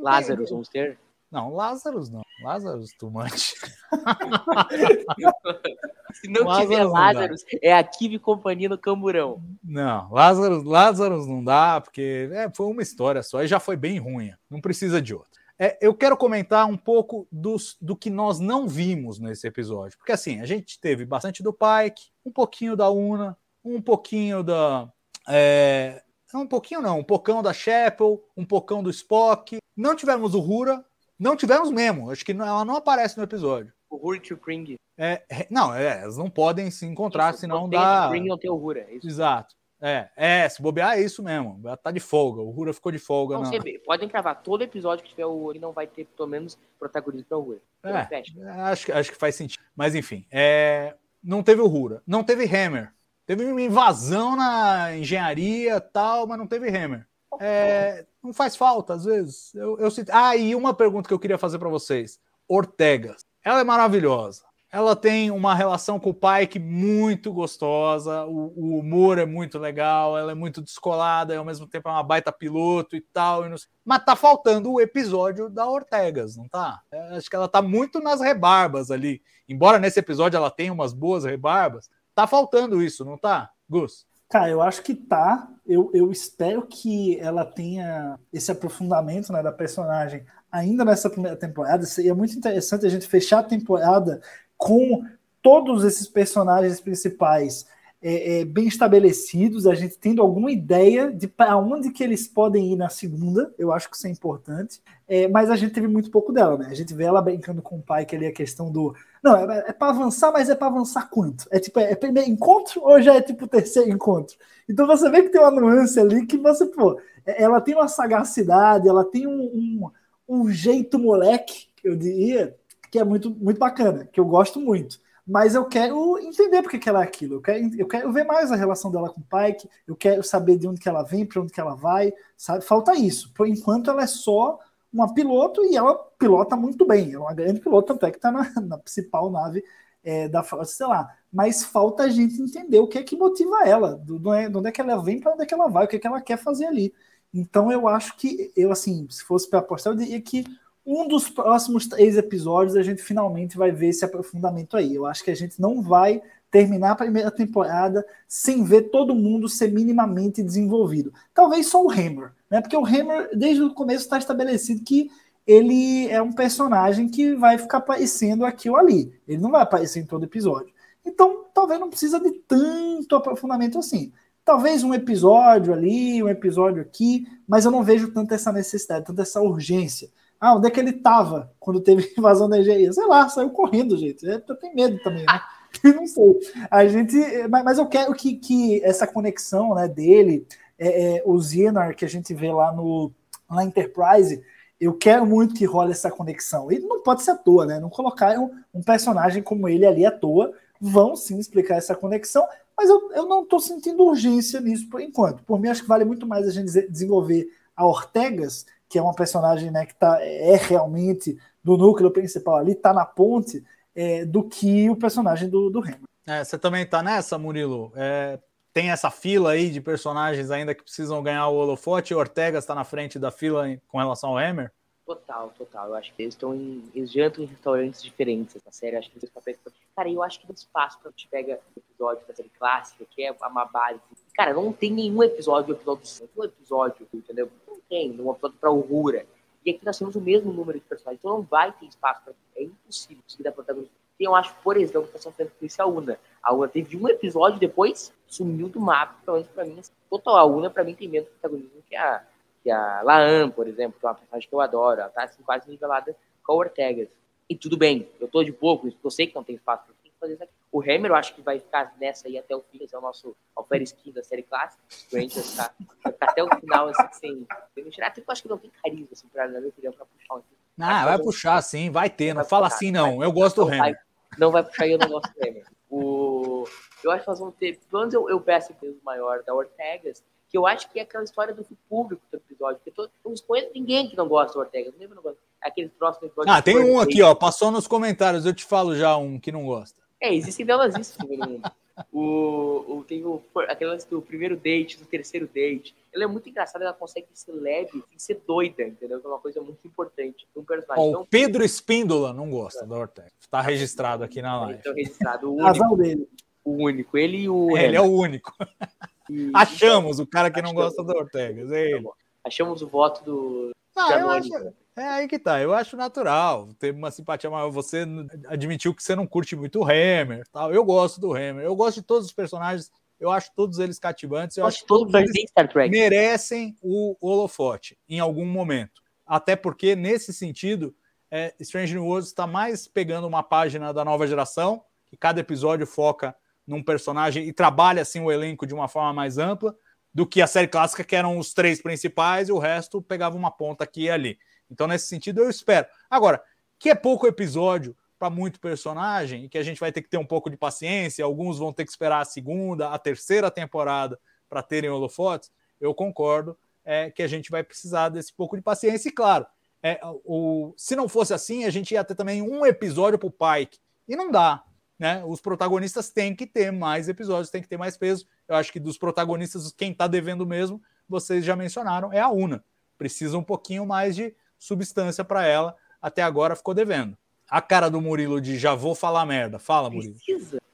Lázaros, 0.02 0.50
vamos 0.50 0.70
ter? 0.70 0.98
Não, 1.32 1.54
Lázaros 1.54 2.10
não. 2.10 2.22
Lázaros, 2.44 2.92
Tumante. 2.98 3.54
Se 6.14 6.28
não 6.28 6.46
Lázaro 6.46 6.70
tiver. 6.70 6.84
Lázaros, 6.86 7.46
é 7.62 7.74
a 7.74 7.84
Kive 7.84 8.18
Companhia 8.18 8.70
no 8.70 8.78
Camburão. 8.78 9.44
Não, 9.64 10.12
Lázaro, 10.12 10.64
Lázaros 10.64 11.28
não 11.28 11.44
dá, 11.44 11.80
porque 11.82 12.30
é, 12.32 12.50
foi 12.56 12.66
uma 12.66 12.82
história 12.82 13.22
só 13.22 13.44
e 13.44 13.48
já 13.48 13.60
foi 13.60 13.76
bem 13.76 14.00
ruim. 14.00 14.34
Não 14.50 14.60
precisa 14.60 15.02
de 15.02 15.14
outra. 15.14 15.30
É, 15.62 15.78
eu 15.82 15.94
quero 15.94 16.16
comentar 16.16 16.66
um 16.66 16.78
pouco 16.78 17.28
dos, 17.30 17.76
do 17.82 17.96
que 17.96 18.10
nós 18.10 18.40
não 18.40 18.68
vimos 18.68 19.20
nesse 19.20 19.46
episódio. 19.46 19.98
Porque 19.98 20.14
assim, 20.14 20.40
a 20.40 20.46
gente 20.46 20.80
teve 20.80 21.06
bastante 21.06 21.44
do 21.44 21.54
Pike, 21.54 22.08
um 22.26 22.32
pouquinho 22.32 22.78
da 22.78 22.90
Una, 22.90 23.38
um 23.64 23.82
pouquinho 23.82 24.42
da. 24.42 24.90
É, 25.28 26.02
não, 26.34 26.44
um 26.44 26.48
pouquinho 26.48 26.82
não, 26.82 27.00
um 27.00 27.04
pocão 27.04 27.44
da 27.44 27.52
Chapel, 27.52 28.24
um 28.38 28.46
pocão 28.46 28.82
do 28.82 28.90
Spock. 28.90 29.58
Não 29.76 29.96
tivemos 29.96 30.34
o 30.34 30.42
Hura, 30.42 30.84
não 31.20 31.36
tivemos 31.36 31.70
mesmo. 31.72 32.10
Acho 32.10 32.24
que 32.26 32.34
não- 32.34 32.46
ela 32.46 32.64
não 32.66 32.76
aparece 32.76 33.18
no 33.18 33.24
episódio. 33.24 33.72
O 33.90 33.98
Hurt 34.08 34.30
e 34.30 34.34
o 34.34 34.38
Kring. 34.38 34.76
É, 34.98 35.24
é, 35.30 35.48
não, 35.50 35.74
é, 35.74 36.02
elas 36.02 36.18
não 36.18 36.30
podem 36.30 36.70
se 36.72 36.86
encontrar, 36.86 37.32
Isso, 37.32 37.40
senão 37.42 37.62
não 37.62 37.70
tem 37.70 37.80
dá. 37.80 38.08
O 38.08 38.12
Kring 38.12 38.28
não 38.28 38.38
tem 38.38 38.50
o 38.50 38.56
Hura. 38.56 38.82
é 38.82 38.94
Isso. 38.96 39.08
Exato. 39.08 39.56
É, 39.82 40.10
é, 40.18 40.50
se 40.50 40.62
bobear 40.62 40.98
é 40.98 41.02
isso 41.02 41.24
mesmo. 41.24 41.62
Ela 41.64 41.78
tá 41.78 41.90
de 41.90 42.02
folga. 42.02 42.42
O 42.42 42.50
Rura 42.52 42.74
ficou 42.74 42.92
de 42.92 43.00
folga. 43.00 43.36
Não, 43.38 43.46
você 43.46 43.60
vê, 43.60 43.80
podem 43.80 44.10
cravar. 44.10 44.42
Todo 44.44 44.62
episódio 44.62 45.04
que 45.04 45.10
tiver 45.12 45.26
o 45.26 45.42
Ori 45.46 45.58
não 45.58 45.72
vai 45.72 45.88
ter, 45.88 46.06
pelo 46.06 46.28
menos, 46.28 46.58
protagonismo 46.78 47.26
pra 47.30 47.38
o 47.38 47.48
Hura. 47.48 47.60
É, 47.84 48.06
Fecha. 48.06 48.34
acho, 48.66 48.86
que- 48.86 48.92
acho 48.92 49.12
que 49.12 49.18
faz 49.18 49.36
sentido. 49.36 49.64
Mas 49.74 49.96
enfim, 49.96 50.26
é, 50.30 50.96
não 51.24 51.42
teve 51.42 51.62
o 51.62 51.68
Rura. 51.68 52.04
Não 52.06 52.24
teve 52.26 52.44
Hammer. 52.46 52.94
Teve 53.26 53.46
uma 53.46 53.62
invasão 53.62 54.36
na 54.36 54.98
engenharia 54.98 55.80
tal, 55.80 56.28
mas 56.28 56.38
não 56.38 56.46
teve 56.48 56.68
Hammer. 56.68 57.08
É, 57.40 58.06
não 58.24 58.34
faz 58.34 58.56
falta, 58.56 58.94
às 58.94 59.06
vezes. 59.06 59.54
Eu, 59.56 59.78
eu 59.80 59.92
sinto- 59.92 60.12
Ah, 60.14 60.36
e 60.36 60.56
uma 60.56 60.74
pergunta 60.74 61.08
que 61.08 61.14
eu 61.14 61.20
queria 61.20 61.38
fazer 61.38 61.60
para 61.60 61.70
vocês. 61.70 62.20
Ortegas. 62.48 63.26
Ela 63.44 63.62
é 63.62 63.64
maravilhosa. 63.64 64.44
Ela 64.72 64.96
tem 64.96 65.32
uma 65.32 65.56
relação 65.56 66.00
com 66.00 66.12
o 66.12 66.14
Pike 66.14 66.60
muito 66.60 67.34
gostosa. 67.34 68.24
O, 68.26 68.54
o 68.56 68.80
humor 68.80 69.18
é 69.18 69.26
muito 69.26 69.58
legal. 69.58 70.16
Ela 70.18 70.32
é 70.34 70.36
muito 70.36 70.62
descolada 70.62 71.34
e 71.34 71.38
ao 71.38 71.46
mesmo 71.46 71.66
tempo 71.66 71.90
é 71.90 71.92
uma 71.92 72.04
baita 72.04 72.32
piloto 72.32 72.96
e 72.96 73.02
tal. 73.02 73.46
e 73.46 73.50
não 73.50 73.58
Mas 73.84 74.06
tá 74.06 74.16
faltando 74.16 74.72
o 74.72 74.80
episódio 74.80 75.50
da 75.50 75.68
Ortegas, 75.68 76.38
não 76.38 76.48
tá? 76.48 76.82
É, 76.92 77.18
acho 77.18 77.28
que 77.30 77.36
ela 77.36 77.48
tá 77.48 77.62
muito 77.64 78.00
nas 78.00 78.22
rebarbas 78.22 78.92
ali. 78.92 79.24
Embora 79.48 79.80
nesse 79.80 80.00
episódio 80.00 80.38
ela 80.38 80.52
tenha 80.52 80.72
umas 80.72 80.94
boas 80.94 81.24
rebarbas, 81.24 81.90
tá 82.14 82.28
faltando 82.28 82.80
isso, 82.84 83.04
não 83.04 83.18
tá, 83.18 83.50
Gus? 83.68 84.06
Cara, 84.30 84.50
eu 84.50 84.62
acho 84.62 84.84
que 84.84 84.94
tá. 84.94 85.50
Eu, 85.66 85.92
eu 85.94 86.12
espero 86.12 86.66
que 86.66 87.20
ela 87.20 87.44
tenha 87.44 88.20
esse 88.32 88.52
aprofundamento 88.52 89.34
né, 89.34 89.42
da 89.42 89.52
personagem 89.52 90.24
ainda 90.52 90.86
nessa 90.86 91.10
primeira 91.10 91.36
temporada. 91.36 91.86
Seria 91.86 92.14
muito 92.14 92.36
interessante 92.36 92.86
a 92.86 92.90
gente 92.90 93.08
fechar 93.08 93.40
a 93.40 93.44
temporada 93.44 94.22
com 94.56 95.04
todos 95.42 95.84
esses 95.84 96.08
personagens 96.08 96.80
principais 96.80 97.66
é, 98.02 98.40
é, 98.42 98.46
bem 98.46 98.68
estabelecidos, 98.68 99.68
a 99.68 99.76
gente 99.76 99.98
tendo 99.98 100.22
alguma 100.22 100.52
ideia 100.52 101.12
de 101.12 101.28
para 101.28 101.58
onde 101.58 101.92
que 101.92 102.04
eles 102.04 102.28
podem 102.28 102.74
ir 102.74 102.76
na 102.78 102.88
segunda. 102.90 103.54
Eu 103.58 103.74
acho 103.74 103.90
que 103.90 103.96
isso 103.98 104.08
é 104.08 104.10
importante. 104.10 104.82
É, 105.08 105.28
mas 105.28 105.50
a 105.50 105.56
gente 105.56 105.74
teve 105.74 105.88
muito 105.88 106.10
pouco 106.12 106.32
dela, 106.32 106.58
né? 106.58 106.68
A 106.70 106.74
gente 106.74 106.94
vê 106.94 107.04
ela 107.06 107.22
brincando 107.22 107.62
com 107.62 107.78
o 107.78 107.82
pai, 107.82 108.06
que 108.06 108.16
ali 108.16 108.26
a 108.28 108.32
questão 108.34 108.72
do 108.72 108.96
não, 109.24 109.36
é, 109.52 109.66
é 109.70 109.74
para 109.74 109.90
avançar, 109.92 110.32
mas 110.32 110.50
é 110.50 110.56
para 110.56 110.68
avançar 110.68 111.10
quanto? 111.10 111.46
É 111.52 111.60
tipo, 111.60 111.80
é, 111.80 111.92
é 111.92 111.96
primeiro 111.96 112.30
encontro 112.30 112.82
ou 112.84 113.02
já 113.02 113.16
é 113.16 113.22
tipo 113.22 113.48
terceiro 113.48 113.90
encontro? 113.90 114.38
Então 114.68 114.88
você 114.88 115.10
vê 115.10 115.24
que 115.24 115.30
tem 115.30 115.42
uma 115.42 115.52
nuance 115.52 116.00
ali 116.00 116.26
que 116.26 116.38
você, 116.38 116.66
pô, 116.68 117.00
é- 117.26 117.44
ela 117.44 117.60
tem 117.62 117.76
uma 117.76 117.88
sagacidade, 117.88 118.88
ela 118.88 119.04
tem 119.04 119.28
um, 119.28 119.42
um, 119.42 119.92
um 120.28 120.50
jeito 120.52 120.98
moleque, 121.00 121.68
eu 121.84 121.96
diria, 121.96 122.56
que 122.92 123.00
é 123.00 123.04
muito, 123.04 123.30
muito 123.32 123.60
bacana, 123.60 124.06
que 124.12 124.20
eu 124.20 124.26
gosto 124.26 124.60
muito. 124.60 125.00
Mas 125.30 125.54
eu 125.54 125.64
quero 125.66 126.18
entender 126.18 126.64
porque 126.64 126.80
que 126.80 126.90
ela 126.90 127.02
é 127.02 127.04
aquilo. 127.04 127.36
Eu 127.36 127.42
quero, 127.42 127.76
eu 127.78 127.88
quero 127.88 128.12
ver 128.12 128.24
mais 128.24 128.52
a 128.52 128.56
relação 128.56 128.90
dela 128.90 129.10
com 129.10 129.22
o 129.22 129.24
Pike, 129.24 129.70
eu 129.88 129.96
quero 129.96 130.24
saber 130.24 130.58
de 130.58 130.68
onde 130.68 130.82
que 130.82 130.90
ela 130.90 131.04
vem, 131.04 131.24
para 131.24 131.40
onde 131.40 131.54
que 131.54 131.62
ela 131.62 131.76
vai, 131.76 132.12
sabe? 132.36 132.66
Falta 132.66 132.96
isso. 132.96 133.32
Por 133.34 133.48
enquanto 133.48 133.92
ela 133.92 134.02
é 134.02 134.08
só 134.08 134.58
uma 134.92 135.14
piloto 135.14 135.64
e 135.64 135.78
ela 135.78 135.94
pilota 136.18 136.56
muito 136.56 136.84
bem. 136.84 137.14
É 137.14 137.20
uma 137.20 137.34
grande 137.34 137.60
piloto, 137.60 137.94
até 137.94 138.10
que 138.10 138.18
está 138.18 138.32
na, 138.32 138.52
na 138.60 138.78
principal 138.80 139.30
nave 139.30 139.64
é, 140.04 140.28
da 140.28 140.42
Frota 140.42 140.64
Estelar. 140.64 141.16
Mas 141.32 141.64
falta 141.64 142.04
a 142.04 142.10
gente 142.10 142.42
entender 142.42 142.80
o 142.80 142.88
que 142.88 142.98
é 142.98 143.04
que 143.04 143.16
motiva 143.16 143.64
ela, 143.66 143.96
do, 143.96 144.18
do, 144.18 144.32
de 144.32 144.58
onde 144.58 144.68
é 144.68 144.72
que 144.72 144.82
ela 144.82 144.98
vem, 144.98 145.20
para 145.20 145.34
onde 145.34 145.44
é 145.44 145.46
que 145.46 145.54
ela 145.54 145.68
vai, 145.68 145.86
o 145.86 145.88
que 145.88 145.98
é 145.98 146.00
que 146.00 146.08
ela 146.08 146.22
quer 146.22 146.38
fazer 146.38 146.66
ali. 146.66 146.92
Então 147.32 147.72
eu 147.72 147.88
acho 147.88 148.18
que, 148.18 148.52
eu 148.56 148.72
assim, 148.72 149.08
se 149.12 149.24
fosse 149.24 149.48
para 149.48 149.60
apostar, 149.60 149.94
eu 149.94 149.98
diria 149.98 150.20
que 150.20 150.44
um 150.92 151.08
dos 151.08 151.30
próximos 151.30 151.86
três 151.86 152.18
episódios 152.18 152.76
a 152.76 152.82
gente 152.82 153.04
finalmente 153.04 153.56
vai 153.56 153.72
ver 153.72 153.90
esse 153.90 154.04
aprofundamento 154.04 154.76
aí. 154.76 154.96
Eu 154.96 155.06
acho 155.06 155.24
que 155.24 155.30
a 155.30 155.36
gente 155.36 155.62
não 155.62 155.84
vai 155.84 156.20
terminar 156.50 156.92
a 156.94 156.96
primeira 156.96 157.30
temporada 157.30 158.04
sem 158.28 158.64
ver 158.64 158.90
todo 158.90 159.14
mundo 159.14 159.48
ser 159.48 159.72
minimamente 159.72 160.42
desenvolvido. 160.42 161.14
Talvez 161.32 161.68
só 161.68 161.86
o 161.86 161.92
Hammer, 161.92 162.32
né? 162.50 162.60
Porque 162.60 162.76
o 162.76 162.84
Hammer, 162.84 163.30
desde 163.38 163.62
o 163.62 163.72
começo, 163.72 164.06
está 164.06 164.18
estabelecido 164.18 164.84
que 164.84 165.12
ele 165.46 166.08
é 166.10 166.20
um 166.24 166.34
personagem 166.34 167.08
que 167.08 167.36
vai 167.36 167.60
ficar 167.60 167.78
aparecendo 167.78 168.44
aqui 168.44 168.68
ou 168.68 168.76
ali. 168.76 169.14
Ele 169.28 169.42
não 169.42 169.52
vai 169.52 169.62
aparecer 169.62 170.00
em 170.00 170.08
todo 170.08 170.26
episódio. 170.26 170.74
Então, 171.06 171.46
talvez 171.54 171.80
não 171.80 171.92
precisa 171.92 172.20
de 172.20 172.32
tanto 172.48 173.16
aprofundamento 173.16 173.78
assim. 173.78 174.12
Talvez 174.44 174.84
um 174.84 174.92
episódio 174.96 175.72
ali, 175.72 176.24
um 176.24 176.30
episódio 176.30 176.82
aqui, 176.82 177.28
mas 177.48 177.64
eu 177.64 177.70
não 177.70 177.84
vejo 177.84 178.12
tanta 178.12 178.34
essa 178.34 178.52
necessidade, 178.52 179.06
tanta 179.06 179.22
essa 179.22 179.40
urgência. 179.40 180.10
Ah, 180.40 180.56
onde 180.56 180.68
é 180.68 180.72
que 180.72 180.80
ele 180.80 180.92
estava 180.92 181.52
quando 181.60 181.82
teve 181.82 182.14
invasão 182.18 182.48
da 182.48 182.60
engenharia? 182.60 182.94
Sei 182.94 183.06
lá, 183.06 183.28
saiu 183.28 183.50
correndo, 183.50 183.98
gente. 183.98 184.28
É, 184.28 184.36
Eu 184.36 184.56
tenho 184.56 184.76
medo 184.76 185.00
também, 185.04 185.26
né? 185.26 185.42
não 185.96 186.08
sei. 186.08 186.40
A 186.70 186.88
gente, 186.88 187.16
mas, 187.50 187.78
eu 187.78 187.88
quero 187.88 188.14
que, 188.14 188.36
que 188.36 188.84
essa 188.84 189.06
conexão 189.06 189.76
né, 189.76 189.88
dele, 189.88 190.46
é, 190.78 191.18
é, 191.18 191.24
o 191.26 191.40
Xenar 191.42 191.96
que 191.96 192.06
a 192.06 192.10
gente 192.10 192.34
vê 192.34 192.52
lá 192.52 192.72
no 192.72 193.12
na 193.50 193.64
Enterprise, 193.64 194.44
eu 194.80 194.94
quero 194.94 195.26
muito 195.26 195.56
que 195.56 195.66
role 195.66 195.92
essa 195.92 196.12
conexão. 196.12 196.72
E 196.72 196.80
não 196.80 197.02
pode 197.02 197.24
ser 197.24 197.32
à 197.32 197.36
toa, 197.36 197.66
né? 197.66 197.80
Não 197.80 197.90
colocaram 197.90 198.52
um 198.74 198.82
personagem 198.82 199.42
como 199.42 199.68
ele 199.68 199.86
ali 199.86 200.06
à 200.06 200.12
toa. 200.12 200.54
Vão 200.80 201.16
sim 201.16 201.38
explicar 201.38 201.76
essa 201.76 201.96
conexão, 201.96 202.48
mas 202.78 202.90
eu, 202.90 203.12
eu 203.12 203.28
não 203.28 203.44
estou 203.44 203.60
sentindo 203.60 204.04
urgência 204.04 204.62
nisso 204.62 204.88
por 204.90 205.02
enquanto. 205.02 205.44
Por 205.44 205.60
mim, 205.60 205.68
acho 205.68 205.82
que 205.82 205.90
vale 205.90 206.06
muito 206.06 206.26
mais 206.26 206.48
a 206.48 206.52
gente 206.52 206.88
desenvolver 206.88 207.50
a 207.76 207.86
Ortegas, 207.86 208.66
que 208.90 208.98
é 208.98 209.02
uma 209.02 209.14
personagem 209.14 209.70
né, 209.70 209.86
que 209.86 209.96
tá, 209.96 210.18
é 210.22 210.56
realmente 210.56 211.38
do 211.64 211.78
núcleo 211.78 212.12
principal 212.12 212.58
ali, 212.58 212.74
tá 212.74 212.92
na 212.92 213.06
ponte, 213.06 213.64
é, 213.96 214.26
do 214.26 214.44
que 214.44 214.90
o 214.90 214.96
personagem 214.96 215.48
do, 215.48 215.70
do. 215.70 215.84
É, 216.26 216.44
você 216.44 216.58
também 216.58 216.86
tá 216.86 217.04
nessa, 217.04 217.38
Murilo? 217.38 217.92
É, 217.96 218.40
tem 218.74 218.90
essa 218.92 219.12
fila 219.12 219.52
aí 219.52 219.70
de 219.70 219.80
personagens 219.80 220.52
ainda 220.52 220.74
que 220.74 220.84
precisam 220.84 221.22
ganhar 221.22 221.48
o 221.48 221.56
holofote 221.56 222.14
e 222.14 222.16
Ortega 222.16 222.58
está 222.58 222.74
na 222.74 222.84
frente 222.84 223.20
da 223.20 223.32
fila 223.32 223.66
com 223.88 223.98
relação 224.00 224.32
ao 224.32 224.38
Hammer? 224.38 224.72
Total, 225.10 225.52
total. 225.58 225.88
Eu 225.88 225.96
acho 225.96 226.14
que 226.14 226.22
eles 226.22 226.36
estão 226.36 226.54
em. 226.54 226.84
Eles 226.94 227.12
jantam 227.12 227.44
em 227.44 227.48
restaurantes 227.48 228.04
diferentes 228.04 228.56
essa 228.56 228.72
série. 228.72 228.96
Acho 228.96 229.10
que 229.10 229.18
eles 229.18 229.28
papéis. 229.32 229.58
Cara, 229.96 230.08
eu 230.08 230.22
acho 230.22 230.40
que 230.40 230.46
tem 230.46 230.54
espaço 230.54 231.00
quando 231.02 231.16
a 231.16 231.18
gente 231.18 231.28
pega 231.30 231.60
o 231.76 231.80
episódio 231.80 232.28
da 232.28 232.36
série 232.36 232.50
clássica, 232.50 233.04
que 233.10 233.24
é 233.24 233.32
uma 233.32 233.66
base. 233.66 234.00
Cara, 234.36 234.54
não 234.54 234.72
tem 234.72 234.92
nenhum 234.92 235.24
episódio, 235.24 235.74
episódio, 235.74 236.04
um 236.38 236.44
episódio, 236.44 237.08
entendeu? 237.12 237.50
Não 237.68 237.80
tem, 237.90 238.22
um 238.22 238.32
episódio 238.32 238.58
pra 238.60 238.70
Uhura. 238.70 239.26
E 239.66 239.72
aqui 239.72 239.84
nós 239.84 239.98
temos 239.98 240.16
o 240.16 240.22
mesmo 240.22 240.54
número 240.54 240.78
de 240.78 240.86
personagens, 240.86 241.20
então 241.20 241.38
não 241.38 241.42
vai 241.42 241.72
ter 241.72 241.88
espaço 241.88 242.22
pra. 242.24 242.34
É 242.56 242.62
impossível 242.62 243.24
conseguir 243.24 243.44
dar 243.44 243.52
protagonismo. 243.52 243.96
Quem 244.16 244.28
eu 244.28 244.36
acho, 244.36 244.54
por 244.64 244.78
exemplo, 244.78 245.08
que 245.08 245.14
tá 245.14 245.20
sofrendo 245.20 245.52
com 245.60 245.66
isso 245.66 245.82
a 245.82 245.88
Una. 245.88 246.20
A 246.44 246.54
Una 246.54 246.68
teve 246.68 246.96
um 246.96 247.10
episódio 247.10 247.60
depois, 247.60 248.14
sumiu 248.28 248.70
do 248.70 248.80
mapa, 248.80 249.16
pelo 249.26 249.38
menos 249.38 249.52
pra 249.52 249.66
mim. 249.66 249.80
Assim, 249.80 249.92
total, 250.08 250.38
a 250.38 250.46
Una 250.46 250.70
pra 250.70 250.84
mim 250.84 250.94
tem 250.94 251.08
menos 251.08 251.30
protagonismo 251.30 251.82
que 251.90 251.96
a, 251.96 252.24
que 252.70 252.72
a 252.72 253.02
Laan, 253.02 253.50
por 253.50 253.68
exemplo, 253.68 254.00
que 254.00 254.06
é 254.06 254.10
uma 254.10 254.16
personagem 254.16 254.48
que 254.48 254.54
eu 254.54 254.62
adoro. 254.62 255.02
Ela 255.02 255.10
tá 255.10 255.24
assim, 255.24 255.42
quase 255.42 255.68
nivelada 255.68 256.16
com 256.44 256.54
a 256.54 256.56
Ortegas. 256.56 257.10
E 257.50 257.56
tudo 257.56 257.76
bem, 257.76 258.08
eu 258.20 258.28
tô 258.28 258.44
de 258.44 258.52
pouco, 258.52 258.88
eu 259.04 259.10
sei 259.10 259.26
que 259.26 259.34
não 259.34 259.44
tem 259.44 259.56
espaço 259.56 259.84
pra 259.86 259.96
tem 260.04 260.12
que 260.12 260.20
fazer 260.20 260.34
isso 260.34 260.44
aqui. 260.44 260.54
O 260.72 260.82
Hammer, 260.84 261.06
eu 261.08 261.16
acho 261.16 261.34
que 261.34 261.42
vai 261.42 261.58
ficar 261.60 261.96
nessa 262.00 262.28
aí 262.28 262.38
até 262.38 262.56
o 262.56 262.62
fim, 262.62 262.78
esse 262.84 262.94
é 262.94 262.98
o 262.98 263.02
nosso 263.02 263.36
Alfer 263.56 263.82
Skin 263.82 264.12
da 264.12 264.24
série 264.24 264.44
clássica. 264.44 264.84
O 265.12 265.16
Rangers 265.16 265.56
tá, 265.56 265.72
vai 266.04 266.14
ficar 266.14 266.30
até 266.30 266.44
o 266.44 266.60
final, 266.60 266.90
assim, 266.90 267.08
sem, 267.14 267.48
sem 267.74 267.90
tirar. 267.90 268.08
Até 268.08 268.22
eu 268.22 268.26
acho 268.28 268.44
que 268.44 268.50
não 268.50 268.58
tem 268.60 268.70
carisma, 268.84 269.08
assim, 269.12 269.28
pra, 269.30 269.48
na 269.48 269.58
minha 269.58 269.70
opinião, 269.70 269.92
pra 269.94 270.06
puxar 270.06 270.36
um 270.36 270.42
Ah, 270.80 271.06
vai 271.06 271.18
puxar 271.18 271.60
sim, 271.64 271.90
vai 271.90 272.08
ter. 272.08 272.36
Não 272.36 272.46
fala 272.46 272.68
assim, 272.68 272.92
não. 272.92 273.24
Eu 273.24 273.32
gosto 273.32 273.66
do 273.66 273.72
não 273.72 273.78
vai, 273.80 273.90
Hammer. 273.90 274.02
não 274.38 274.52
vai 274.52 274.64
puxar 274.64 274.86
e 274.86 274.92
eu 274.92 275.00
não 275.00 275.10
gosto 275.10 275.34
do 275.34 275.48
Hammer. 275.48 275.66
O, 275.90 276.66
eu 277.04 277.10
acho 277.10 277.24
que 277.24 277.30
nós 277.30 277.40
vamos 277.40 277.56
ter, 277.56 277.80
pelo 277.90 278.02
menos 278.02 278.14
eu, 278.14 278.30
eu 278.30 278.40
peço 278.40 278.74
o 278.74 278.76
peso 278.76 279.00
maior 279.04 279.42
da 279.42 279.56
Ortegas, 279.56 280.24
que 280.50 280.58
eu 280.58 280.66
acho 280.66 280.90
que 280.90 281.00
é 281.00 281.04
aquela 281.04 281.24
história 281.24 281.54
do 281.54 281.64
público 281.88 282.22
do 282.32 282.38
episódio, 282.38 282.78
porque 282.78 282.92
todo, 282.92 283.12
não 283.24 283.34
conheço 283.48 283.70
ninguém 283.74 284.10
que 284.10 284.18
não 284.18 284.28
gosta 284.28 284.54
do 284.54 284.60
Ortegas, 284.60 284.94
mesmo 284.98 285.16
não 285.16 285.22
gosta. 285.22 285.38
Aquele 285.62 285.90
próximo 285.90 286.28
episódio. 286.28 286.52
Ah, 286.52 286.62
tem 286.62 286.78
um 286.78 287.00
aqui, 287.00 287.22
ó. 287.22 287.36
Passou 287.36 287.70
nos 287.70 287.88
comentários. 287.88 288.46
Eu 288.46 288.54
te 288.54 288.66
falo 288.66 288.96
já 288.96 289.16
um 289.18 289.40
que 289.40 289.52
não 289.52 289.66
gosta. 289.66 290.02
É, 290.20 290.34
existem 290.34 290.66
delas 290.66 290.96
isso 290.98 291.18
no 291.22 291.38
mundo. 291.38 291.72
O, 292.12 292.98
o, 292.98 293.04
tem 293.06 293.26
o, 293.26 293.42
aquele 293.68 293.92
lance 293.92 294.10
do 294.10 294.22
primeiro 294.22 294.56
date, 294.56 294.98
do 294.98 295.06
terceiro 295.06 295.48
date. 295.54 295.94
Ela 296.14 296.24
é 296.24 296.28
muito 296.28 296.50
engraçada, 296.50 296.86
ela 296.86 296.94
consegue 296.94 297.28
ser 297.34 297.52
leve 297.52 298.04
e 298.16 298.22
ser 298.22 298.42
doida, 298.48 298.84
entendeu? 298.84 299.20
Que 299.20 299.28
é 299.28 299.30
uma 299.30 299.40
coisa 299.40 299.62
muito 299.62 299.86
importante 299.86 300.48
um 300.56 300.64
personagem. 300.64 301.04
Ó, 301.04 301.10
Então, 301.10 301.22
o 301.22 301.26
Pedro 301.26 301.64
Espíndola 301.64 302.34
não 302.34 302.50
gosta 302.50 302.86
da 302.86 302.98
Ortega. 302.98 303.32
Está 303.40 303.62
registrado 303.62 304.24
aqui 304.24 304.42
na 304.42 304.62
live. 304.62 304.80
então, 304.80 304.94
registrado. 304.94 305.54
O 305.54 305.58
Casal 305.58 305.92
único, 305.92 305.98
dele. 305.98 306.30
o 306.64 306.72
único. 306.72 307.18
Ele 307.18 307.38
e 307.38 307.50
o. 307.50 307.78
É, 307.78 307.86
ele 307.86 307.98
é 307.98 308.02
o 308.02 308.12
único. 308.12 308.54
E- 309.30 309.52
Achamos 309.54 310.20
o 310.20 310.26
cara 310.28 310.50
que 310.50 310.62
não 310.62 310.72
Achamos. 310.72 310.96
gosta 310.96 311.04
da 311.04 311.20
Ortega. 311.20 311.76
É 311.76 311.92
ele. 311.92 312.08
Achamos 312.44 312.82
o 312.82 312.88
voto 312.88 313.24
do. 313.24 313.72
Ah, 313.96 314.14
eu 314.20 314.30
acho, 314.30 314.50
é 314.96 315.04
aí 315.04 315.28
que 315.28 315.38
tá. 315.38 315.62
Eu 315.62 315.74
acho 315.74 315.98
natural 315.98 316.70
ter 316.80 316.94
uma 316.94 317.12
simpatia 317.12 317.50
maior. 317.50 317.70
Você 317.70 318.06
admitiu 318.48 318.94
que 318.94 319.04
você 319.04 319.16
não 319.16 319.28
curte 319.28 319.56
muito 319.56 319.80
o 319.80 319.84
Hammer. 319.84 320.48
Tal. 320.52 320.74
Eu 320.74 320.84
gosto 320.86 321.20
do 321.20 321.34
Hammer. 321.34 321.64
Eu 321.66 321.76
gosto 321.76 322.02
de 322.02 322.04
todos 322.06 322.26
os 322.28 322.34
personagens. 322.34 322.92
Eu 323.20 323.30
acho 323.30 323.52
todos 323.56 323.80
eles 323.80 324.00
cativantes. 324.00 324.56
Eu 324.56 324.64
Eu 324.64 324.68
acho 324.68 324.82
que 324.82 324.88
todo 324.88 325.12
todos 325.12 325.30
eles 325.36 325.90
merecem 325.90 326.78
o 326.82 327.18
holofote 327.20 327.98
em 328.08 328.20
algum 328.20 328.46
momento. 328.46 329.02
Até 329.28 329.56
porque, 329.56 329.96
nesse 329.96 330.34
sentido, 330.34 330.96
é, 331.30 331.54
Strange 331.60 331.94
New 331.94 332.06
Worlds 332.06 332.30
está 332.30 332.48
mais 332.48 332.88
pegando 332.88 333.28
uma 333.28 333.44
página 333.44 333.94
da 333.94 334.06
nova 334.06 334.26
geração, 334.26 334.84
que 335.06 335.18
cada 335.18 335.40
episódio 335.42 335.86
foca 335.86 336.36
num 336.70 336.84
personagem 336.84 337.48
e 337.48 337.52
trabalha 337.52 338.02
assim 338.02 338.22
o 338.22 338.32
elenco 338.32 338.66
de 338.66 338.74
uma 338.74 338.88
forma 338.88 339.12
mais 339.12 339.38
ampla, 339.38 339.76
do 340.14 340.26
que 340.26 340.42
a 340.42 340.48
série 340.48 340.68
clássica, 340.68 341.04
que 341.04 341.16
eram 341.16 341.38
os 341.38 341.54
três 341.54 341.82
principais, 341.82 342.50
e 342.50 342.52
o 342.52 342.58
resto 342.58 343.02
pegava 343.02 343.36
uma 343.36 343.52
ponta 343.52 343.84
aqui 343.84 344.04
e 344.04 344.10
ali. 344.10 344.38
Então, 344.70 344.88
nesse 344.88 345.08
sentido, 345.08 345.42
eu 345.42 345.50
espero. 345.50 345.88
Agora, 346.10 346.42
que 346.78 346.90
é 346.90 346.96
pouco 346.96 347.28
episódio 347.28 347.96
para 348.18 348.30
muito 348.30 348.60
personagem, 348.60 349.46
e 349.46 349.50
que 349.50 349.58
a 349.58 349.64
gente 349.64 349.80
vai 349.80 349.92
ter 349.92 350.02
que 350.02 350.10
ter 350.10 350.18
um 350.18 350.26
pouco 350.26 350.50
de 350.50 350.58
paciência, 350.58 351.24
alguns 351.24 351.58
vão 351.58 351.72
ter 351.72 351.86
que 351.86 351.92
esperar 351.92 352.22
a 352.22 352.26
segunda, 352.26 352.90
a 352.90 353.00
terceira 353.00 353.50
temporada 353.50 354.20
para 354.50 354.62
terem 354.62 354.90
holofotes, 354.90 355.52
eu 355.80 355.94
concordo 355.94 356.58
é, 356.84 357.10
que 357.10 357.24
a 357.24 357.28
gente 357.28 357.50
vai 357.50 357.64
precisar 357.64 358.10
desse 358.10 358.34
pouco 358.34 358.56
de 358.56 358.62
paciência. 358.62 359.10
E 359.10 359.12
claro, 359.12 359.46
é, 359.82 360.00
o, 360.04 360.74
se 360.76 360.96
não 360.96 361.08
fosse 361.08 361.34
assim, 361.34 361.66
a 361.66 361.70
gente 361.70 361.94
ia 361.94 362.04
ter 362.04 362.16
também 362.16 362.42
um 362.42 362.66
episódio 362.66 363.18
para 363.18 363.28
o 363.28 363.32
Pike. 363.32 363.80
E 364.08 364.16
não 364.16 364.32
dá. 364.32 364.64
Né? 365.00 365.24
Os 365.26 365.40
protagonistas 365.40 366.10
têm 366.10 366.36
que 366.36 366.46
ter 366.46 366.72
mais 366.72 367.08
episódios, 367.08 367.50
têm 367.50 367.62
que 367.62 367.70
ter 367.70 367.78
mais 367.78 367.98
peso. 367.98 368.28
Eu 368.48 368.56
acho 368.58 368.72
que 368.72 368.80
dos 368.80 368.98
protagonistas, 368.98 369.72
quem 369.72 369.94
está 369.94 370.08
devendo 370.08 370.46
mesmo, 370.46 370.82
vocês 371.08 371.46
já 371.46 371.56
mencionaram, 371.56 372.12
é 372.12 372.20
a 372.20 372.30
Una. 372.30 372.62
Precisa 372.98 373.38
um 373.38 373.44
pouquinho 373.44 373.86
mais 373.86 374.14
de 374.14 374.36
substância 374.58 375.24
para 375.24 375.46
ela. 375.46 375.74
Até 376.02 376.22
agora 376.22 376.56
ficou 376.56 376.74
devendo. 376.74 377.18
A 377.50 377.62
cara 377.62 377.90
do 377.90 378.02
Murilo 378.02 378.42
de 378.42 378.58
já 378.58 378.76
vou 378.76 378.94
falar 378.94 379.26
merda. 379.26 379.58
Fala, 379.58 379.90
Murilo. 379.90 380.16
Precisa. 380.16 380.60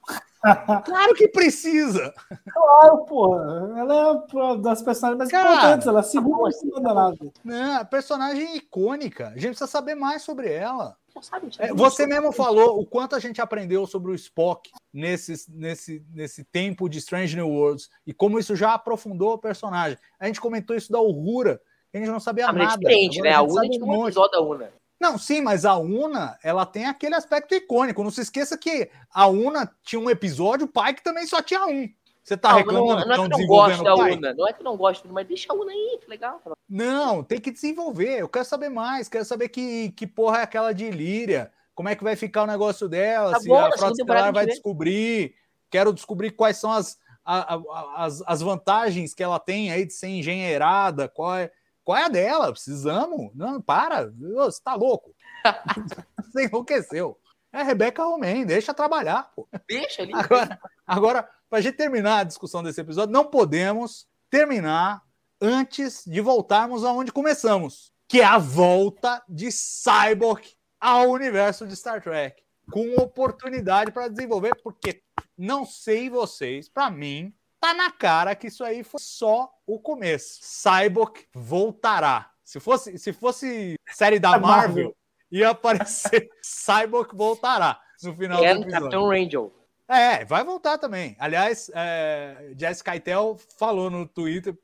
Claro 0.85 1.15
que 1.15 1.27
precisa. 1.27 2.13
Claro, 2.53 2.97
porra. 3.05 3.73
Ela 3.79 3.95
é 3.95 4.11
uma 4.31 4.57
das 4.59 4.83
personagens 4.83 5.17
mais 5.17 5.31
Cara, 5.31 5.53
importantes. 5.53 5.87
Ela 5.87 6.03
segura 6.03 6.49
assim? 6.49 6.59
cima 6.59 6.81
da 6.81 6.93
nave. 6.93 7.33
Né? 7.43 7.77
A 7.79 7.83
personagem 7.83 8.55
icônica. 8.55 9.29
A 9.29 9.33
gente 9.39 9.47
precisa 9.47 9.65
saber 9.65 9.95
mais 9.95 10.21
sobre 10.21 10.53
ela. 10.53 10.95
Já 11.15 11.21
sabe, 11.21 11.49
É, 11.59 11.73
você 11.73 12.05
mesmo 12.05 12.31
falou 12.31 12.79
o 12.79 12.85
quanto 12.85 13.15
a 13.15 13.19
gente 13.19 13.39
aprendeu 13.41 13.85
sobre 13.87 14.11
o 14.11 14.15
Spock 14.15 14.69
nesse, 14.93 15.49
nesse, 15.49 16.05
nesse 16.13 16.43
tempo 16.43 16.89
de 16.89 16.97
Strange 16.99 17.35
New 17.35 17.47
Worlds 17.49 17.89
e 18.05 18.13
como 18.13 18.37
isso 18.37 18.55
já 18.55 18.73
aprofundou 18.73 19.33
o 19.33 19.37
personagem. 19.37 19.97
A 20.19 20.27
gente 20.27 20.41
comentou 20.41 20.75
isso 20.75 20.91
da 20.91 20.99
Uhura, 20.99 21.61
que 21.91 21.97
a 21.97 21.99
gente 22.01 22.09
não 22.11 22.19
sabia 22.19 22.47
Ah, 22.47 22.49
é 22.49 22.53
nada. 22.53 22.77
diferente, 22.77 23.19
Agora 23.19 23.29
né? 23.29 23.35
A 23.35 23.39
gente 23.41 23.51
Una 23.51 23.61
sabe 23.61 23.69
tinha 23.69 23.83
um 23.83 23.87
monte. 23.87 24.05
episódio 24.07 24.31
da 24.31 24.41
Una. 24.41 24.73
Não, 24.99 25.17
sim, 25.17 25.41
mas 25.41 25.65
a 25.65 25.77
Una, 25.77 26.37
ela 26.43 26.65
tem 26.65 26.85
aquele 26.85 27.15
aspecto 27.15 27.53
icônico. 27.53 28.03
Não 28.03 28.11
se 28.11 28.21
esqueça 28.21 28.57
que 28.57 28.89
a 29.13 29.27
Una 29.27 29.69
tinha 29.83 29.99
um 29.99 30.09
episódio, 30.09 30.65
o 30.65 30.69
Pike 30.69 31.03
também 31.03 31.25
só 31.27 31.41
tinha 31.41 31.65
um. 31.65 31.87
Você 32.25 32.35
tá 32.35 32.49
não, 32.49 32.57
reclamando 32.57 32.87
não, 32.87 33.01
que 33.01 33.07
não 33.07 33.13
é 33.13 33.29
que 33.29 33.37
não 33.37 33.45
gosto 33.47 33.83
da? 33.83 33.95
Una. 33.95 34.33
Não 34.33 34.47
é 34.47 34.53
que 34.53 34.63
não 34.63 34.75
gosto, 34.75 35.07
mas 35.09 35.27
deixa 35.27 35.53
a 35.53 35.55
Una 35.55 35.71
aí, 35.71 35.99
que 36.01 36.09
legal. 36.09 36.41
Não, 36.67 37.23
tem 37.23 37.39
que 37.39 37.51
desenvolver. 37.51 38.19
Eu 38.19 38.27
quero 38.27 38.45
saber 38.45 38.69
mais. 38.69 39.07
Quero 39.07 39.23
saber 39.23 39.47
que, 39.49 39.91
que 39.91 40.07
porra 40.07 40.39
é 40.39 40.41
aquela 40.41 40.73
de 40.73 40.85
Ilíria. 40.85 41.51
Como 41.75 41.87
é 41.87 41.95
que 41.95 42.03
vai 42.03 42.15
ficar 42.15 42.41
o 42.41 42.47
negócio 42.47 42.89
dela? 42.89 43.33
Tá 43.33 43.39
se 43.39 43.47
bom, 43.47 43.59
a 43.59 43.71
Frota 43.77 44.31
vai 44.31 44.47
descobrir. 44.47 45.35
Quero 45.69 45.93
descobrir 45.93 46.31
quais 46.31 46.57
são 46.57 46.71
as, 46.71 46.97
a- 47.23 47.53
a- 47.55 48.05
as, 48.05 48.23
as 48.25 48.41
vantagens 48.41 49.13
que 49.13 49.21
ela 49.21 49.37
tem 49.37 49.71
aí 49.71 49.85
de 49.85 49.93
ser 49.93 50.07
engenheirada. 50.07 51.07
Qual 51.07 51.35
é, 51.35 51.51
qual 51.83 51.95
é 51.95 52.05
a 52.05 52.09
dela? 52.09 52.51
Precisamos? 52.51 53.29
Não, 53.35 53.61
para. 53.61 54.11
Você 54.35 54.63
tá 54.63 54.73
louco. 54.73 55.13
Você 56.23 56.45
enlouqueceu. 56.45 57.19
É 57.53 57.61
Rebeca 57.63 58.03
Romain, 58.03 58.45
deixa 58.45 58.73
trabalhar, 58.73 59.31
pô. 59.35 59.47
Deixa 59.69 60.01
ali. 60.01 60.11
Agora, 60.13 60.59
agora 60.85 61.29
para 61.55 61.59
a 61.59 61.63
gente 61.63 61.77
terminar 61.77 62.19
a 62.19 62.23
discussão 62.25 62.61
desse 62.61 62.81
episódio, 62.81 63.13
não 63.13 63.23
podemos 63.23 64.05
terminar 64.29 65.01
antes 65.39 66.03
de 66.05 66.19
voltarmos 66.19 66.83
aonde 66.83 67.13
começamos, 67.13 67.93
que 68.09 68.19
é 68.19 68.25
a 68.25 68.37
volta 68.37 69.23
de 69.29 69.49
Cyborg 69.53 70.45
ao 70.81 71.11
universo 71.11 71.65
de 71.65 71.73
Star 71.73 72.03
Trek, 72.03 72.43
com 72.69 72.95
oportunidade 72.95 73.93
para 73.93 74.09
desenvolver, 74.09 74.53
porque 74.61 75.01
não 75.37 75.65
sei 75.65 76.09
vocês, 76.09 76.67
para 76.67 76.89
mim, 76.89 77.33
tá 77.61 77.73
na 77.73 77.89
cara 77.89 78.35
que 78.35 78.47
isso 78.47 78.61
aí 78.61 78.83
foi 78.83 78.99
só 78.99 79.49
o 79.65 79.79
começo. 79.79 80.41
Cyborg 80.41 81.25
voltará. 81.33 82.31
Se 82.43 82.59
fosse, 82.59 82.97
se 82.97 83.13
fosse 83.13 83.79
série 83.93 84.19
da 84.19 84.35
A 84.35 84.39
Marvel. 84.39 84.67
Marvel, 84.67 84.97
ia 85.31 85.51
aparecer 85.51 86.29
Cyborg 86.43 87.15
voltará 87.15 87.79
no 88.03 88.13
final 88.13 88.39
do 88.39 88.43
É 88.43 88.51
episódio. 88.51 88.71
Capitão 88.71 89.07
Rangel. 89.07 89.64
É, 89.87 90.25
vai 90.25 90.43
voltar 90.43 90.77
também. 90.77 91.15
Aliás, 91.19 91.69
é, 91.73 92.53
Jessica 92.57 92.91
Keitel 92.91 93.37
falou 93.57 93.89
no 93.89 94.07
Twitter, 94.07 94.57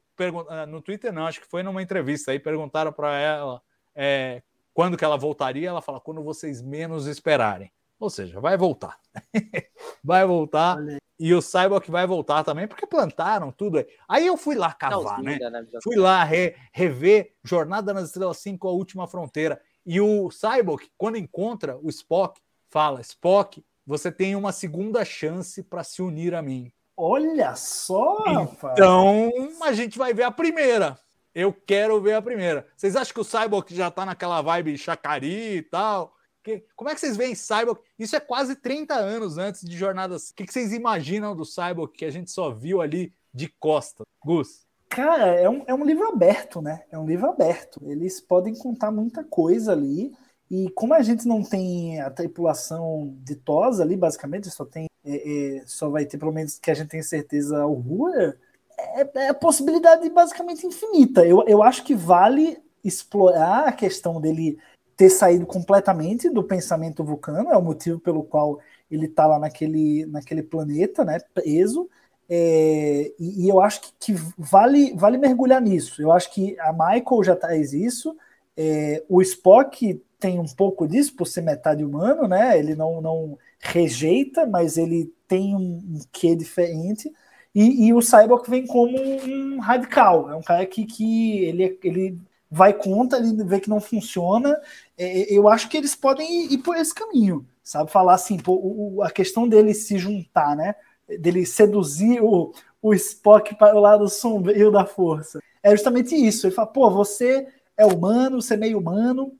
ah, 0.50 0.66
no 0.66 0.82
Twitter 0.82 1.14
não, 1.14 1.28
acho 1.28 1.42
que 1.42 1.48
foi 1.48 1.64
numa 1.64 1.82
entrevista 1.82 2.32
aí, 2.32 2.40
perguntaram 2.40 2.92
para 2.92 3.20
ela 3.20 3.62
é, 3.96 4.42
quando 4.74 4.98
que 4.98 5.06
ela 5.06 5.18
voltaria, 5.18 5.70
ela 5.70 5.82
fala 5.82 6.00
quando 6.00 6.24
vocês 6.24 6.62
menos 6.62 7.06
esperarem. 7.06 7.72
Ou 8.00 8.10
seja, 8.10 8.40
vai 8.40 8.58
voltar. 8.58 9.00
vai 10.04 10.26
voltar. 10.26 10.80
Aí. 10.80 10.98
E 11.20 11.36
o 11.36 11.42
Cyborg 11.42 11.88
vai 11.92 12.08
voltar 12.08 12.44
também, 12.44 12.68
porque 12.68 12.88
plantaram 12.88 13.52
tudo 13.52 13.78
aí. 13.78 13.86
Aí 14.10 14.26
eu 14.26 14.36
fui 14.36 14.56
lá 14.56 14.74
cavar, 14.74 15.20
Finalzinho 15.20 15.52
né? 15.52 15.68
Fui 15.84 15.96
lá 15.96 16.24
re- 16.24 16.56
rever 16.74 17.36
Jornada 17.44 17.94
nas 17.94 18.06
Estrelas 18.06 18.38
5, 18.38 18.68
A 18.68 18.72
Última 18.72 19.08
Fronteira. 19.08 19.62
E 19.86 20.02
o 20.02 20.32
Cyborg, 20.32 20.90
quando 20.98 21.18
encontra 21.18 21.78
o 21.78 21.90
Spock, 21.90 22.42
fala: 22.70 23.02
Spock, 23.02 23.64
você 23.92 24.10
tem 24.10 24.38
uma 24.38 24.54
segunda 24.54 25.04
chance 25.04 25.62
para 25.62 25.84
se 25.84 26.02
unir 26.02 26.34
a 26.34 26.42
mim. 26.42 26.72
Olha 26.96 27.54
só, 27.56 28.16
rapaz. 28.24 28.74
Então 28.74 29.30
a 29.62 29.74
gente 29.74 29.98
vai 29.98 30.14
ver 30.14 30.24
a 30.24 30.32
primeira. 30.32 30.98
Eu 31.36 31.52
quero 31.54 32.00
ver 32.02 32.14
a 32.14 32.22
primeira. 32.22 32.66
Vocês 32.78 32.96
acham 32.96 33.14
que 33.14 33.20
o 33.20 33.24
Cyborg 33.26 33.76
já 33.76 33.92
tá 33.92 34.06
naquela 34.06 34.42
vibe 34.42 34.78
chacari 34.78 35.58
e 35.58 35.62
tal? 35.62 36.14
Que- 36.42 36.64
como 36.74 36.90
é 36.90 36.94
que 36.94 37.02
vocês 37.02 37.18
veem 37.18 37.36
Cyborg? 37.36 37.82
Isso 38.00 38.16
é 38.16 38.20
quase 38.22 38.56
30 38.56 38.94
anos 38.96 39.38
antes 39.38 39.62
de 39.62 39.78
Jornadas. 39.78 40.30
O 40.30 40.36
que, 40.36 40.46
que 40.46 40.54
vocês 40.54 40.72
imaginam 40.72 41.36
do 41.36 41.44
Cyborg 41.44 41.92
que 41.94 42.06
a 42.06 42.12
gente 42.12 42.32
só 42.32 42.50
viu 42.50 42.82
ali 42.82 43.14
de 43.34 43.50
costa? 43.60 44.04
Gus. 44.26 44.66
Cara, 44.88 45.28
é 45.36 45.50
um, 45.50 45.64
é 45.68 45.74
um 45.74 45.84
livro 45.86 46.08
aberto, 46.08 46.62
né? 46.62 46.84
É 46.90 46.98
um 46.98 47.06
livro 47.06 47.30
aberto. 47.30 47.82
Eles 47.86 48.22
podem 48.22 48.54
contar 48.56 48.90
muita 48.92 49.22
coisa 49.24 49.72
ali. 49.74 50.14
E 50.52 50.70
como 50.72 50.94
a 50.94 51.02
gente 51.02 51.26
não 51.26 51.42
tem 51.42 52.02
a 52.02 52.10
tripulação 52.10 53.16
de 53.24 53.36
TOS 53.38 53.80
ali, 53.80 53.96
basicamente, 53.96 54.50
só 54.50 54.66
tem. 54.66 54.88
é, 55.06 55.60
é, 55.60 55.64
só 55.66 55.90
vai 55.90 56.06
ter, 56.06 56.18
pelo 56.18 56.34
menos 56.34 56.60
que 56.60 56.70
a 56.70 56.74
gente 56.74 56.90
tem 56.90 57.02
certeza, 57.02 57.66
o 57.66 57.74
Rua, 57.74 58.36
é, 58.78 59.10
é 59.16 59.30
a 59.30 59.34
possibilidade 59.34 60.10
basicamente 60.10 60.68
infinita. 60.68 61.26
Eu, 61.26 61.46
eu 61.48 61.64
acho 61.64 61.86
que 61.86 61.96
vale 61.96 62.62
explorar 62.84 63.70
a 63.70 63.72
questão 63.72 64.20
dele 64.20 64.60
ter 64.98 65.10
saído 65.10 65.46
completamente 65.46 66.30
do 66.30 66.44
pensamento 66.44 67.02
vulcano, 67.02 67.50
é 67.50 67.58
o 67.58 67.62
motivo 67.62 67.98
pelo 68.00 68.22
qual 68.22 68.60
ele 68.90 69.06
está 69.06 69.26
lá 69.26 69.40
naquele, 69.40 70.06
naquele 70.08 70.44
planeta, 70.44 71.06
né, 71.06 71.18
preso. 71.34 71.90
É, 72.30 73.14
e, 73.18 73.46
e, 73.46 73.50
eu 73.50 73.62
acho 73.62 73.82
que, 73.82 73.94
que, 74.00 74.14
vale, 74.38 74.94
vale 74.96 75.18
mergulhar 75.18 75.62
nisso. 75.62 76.02
Eu 76.02 76.12
acho 76.12 76.30
que 76.34 76.60
a 76.60 76.74
Michael 76.74 77.24
já 77.24 77.36
traz 77.38 77.74
isso. 77.74 78.18
É, 78.56 79.04
o 79.08 79.22
Spock 79.22 80.02
tem 80.20 80.40
um 80.40 80.46
pouco 80.46 80.88
disso, 80.88 81.16
por 81.16 81.26
ser 81.26 81.42
metade 81.42 81.84
humano, 81.84 82.28
né? 82.28 82.58
Ele 82.58 82.76
não, 82.76 83.02
não 83.02 83.38
rejeita, 83.60 84.46
mas 84.46 84.78
ele 84.78 85.12
tem 85.28 85.56
um, 85.56 85.60
um 85.60 86.00
quê 86.12 86.36
diferente. 86.36 87.12
E, 87.54 87.88
e, 87.88 87.94
o 87.94 88.02
Cyborg 88.02 88.50
vem 88.50 88.66
como 88.66 88.98
um 88.98 89.60
radical. 89.60 90.30
É 90.30 90.36
um 90.36 90.42
cara 90.42 90.66
que, 90.66 90.86
que 90.86 91.40
ele, 91.40 91.80
ele 91.84 92.20
vai 92.50 92.74
contra, 92.74 93.18
ele 93.18 93.44
vê 93.44 93.60
que 93.60 93.70
não 93.70 93.80
funciona. 93.82 94.56
É, 94.98 95.34
eu 95.34 95.50
acho 95.50 95.68
que 95.70 95.78
eles 95.78 95.96
podem 95.96 96.46
ir, 96.46 96.54
ir 96.54 96.58
por 96.60 96.76
esse 96.78 96.94
caminho, 96.94 97.46
sabe? 97.64 97.92
Falar 97.92 98.14
assim, 98.14 98.38
pô, 98.38 98.54
o, 98.54 99.02
a 99.02 99.10
questão 99.10 99.48
dele 99.48 99.74
se 99.74 99.98
juntar, 99.98 100.56
né? 100.56 100.76
Dele 101.20 101.46
seduzir 101.46 102.22
o, 102.22 102.54
o 102.82 102.94
Spock 102.94 103.56
para 103.56 103.76
o 103.76 103.80
lado 103.80 104.08
sombrio 104.08 104.72
da 104.72 104.86
força. 104.86 105.40
É 105.64 105.72
justamente 105.72 106.16
isso. 106.16 106.48
Ele 106.48 106.56
fala, 106.56 106.68
pô, 106.68 106.90
você 106.90 107.48
é 107.82 107.86
humano, 107.86 108.40
é 108.50 108.58
meio 108.58 108.80
humano, 108.80 109.34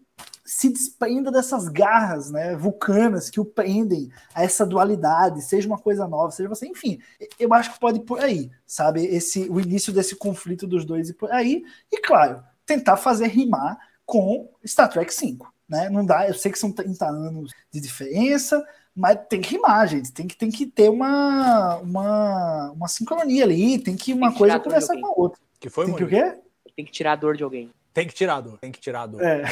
se 0.44 0.70
desprenda 0.70 1.32
dessas 1.32 1.68
garras 1.68 2.32
né, 2.32 2.56
vulcanas 2.56 3.30
que 3.30 3.40
o 3.40 3.46
prendem 3.46 4.12
a 4.34 4.44
essa 4.44 4.66
dualidade, 4.66 5.42
seja 5.42 5.68
uma 5.68 5.78
coisa 5.78 6.08
nova, 6.08 6.32
seja 6.32 6.50
você, 6.50 6.68
enfim, 6.68 7.00
eu 7.40 7.54
acho 7.54 7.74
que 7.74 7.80
pode 7.80 8.00
ir 8.00 8.04
por 8.04 8.20
aí, 8.20 8.52
sabe? 8.66 9.06
Esse, 9.06 9.48
o 9.50 9.60
início 9.60 9.94
desse 9.94 10.16
conflito 10.16 10.68
dos 10.68 10.84
dois 10.84 11.10
e 11.10 11.14
por 11.14 11.32
aí, 11.32 11.64
e 11.92 12.02
claro, 12.02 12.44
tentar 12.66 12.98
fazer 12.98 13.28
rimar 13.28 13.78
com 14.06 14.50
Star 14.66 14.90
Trek 14.90 15.14
5. 15.14 15.54
Né? 15.70 15.90
Não 15.90 16.06
dá, 16.06 16.28
eu 16.28 16.34
sei 16.34 16.52
que 16.52 16.60
são 16.60 16.72
30 16.72 17.06
anos 17.06 17.52
de 17.72 17.80
diferença, 17.80 18.62
mas 18.94 19.18
tem 19.30 19.40
que 19.40 19.56
rimar, 19.56 19.88
gente. 19.88 20.12
Tem 20.12 20.28
que, 20.28 20.36
tem 20.36 20.52
que 20.52 20.66
ter 20.66 20.90
uma, 20.90 21.78
uma, 21.78 22.72
uma 22.72 22.88
sincronia 22.90 23.46
ali, 23.46 23.80
tem 23.80 23.96
que 23.96 24.12
uma 24.12 24.28
tem 24.28 24.34
que 24.34 24.38
coisa 24.40 24.60
conversar 24.60 25.00
com 25.00 25.08
a 25.08 25.14
outra. 25.16 25.40
Que 25.60 25.70
foi, 25.70 25.86
tem 25.86 25.96
que 25.96 26.04
o 26.04 26.08
quê? 26.10 26.38
Tem 26.76 26.84
que 26.84 26.92
tirar 26.92 27.14
a 27.14 27.16
dor 27.16 27.38
de 27.38 27.44
alguém. 27.44 27.72
Tem 27.94 28.08
que 28.08 28.14
tirar 28.14 28.36
a 28.36 28.42
dor, 28.42 28.58
tem 28.58 28.72
que 28.72 28.80
tirar 28.80 29.02
a 29.02 29.08
dor. 29.08 29.22
É, 29.22 29.44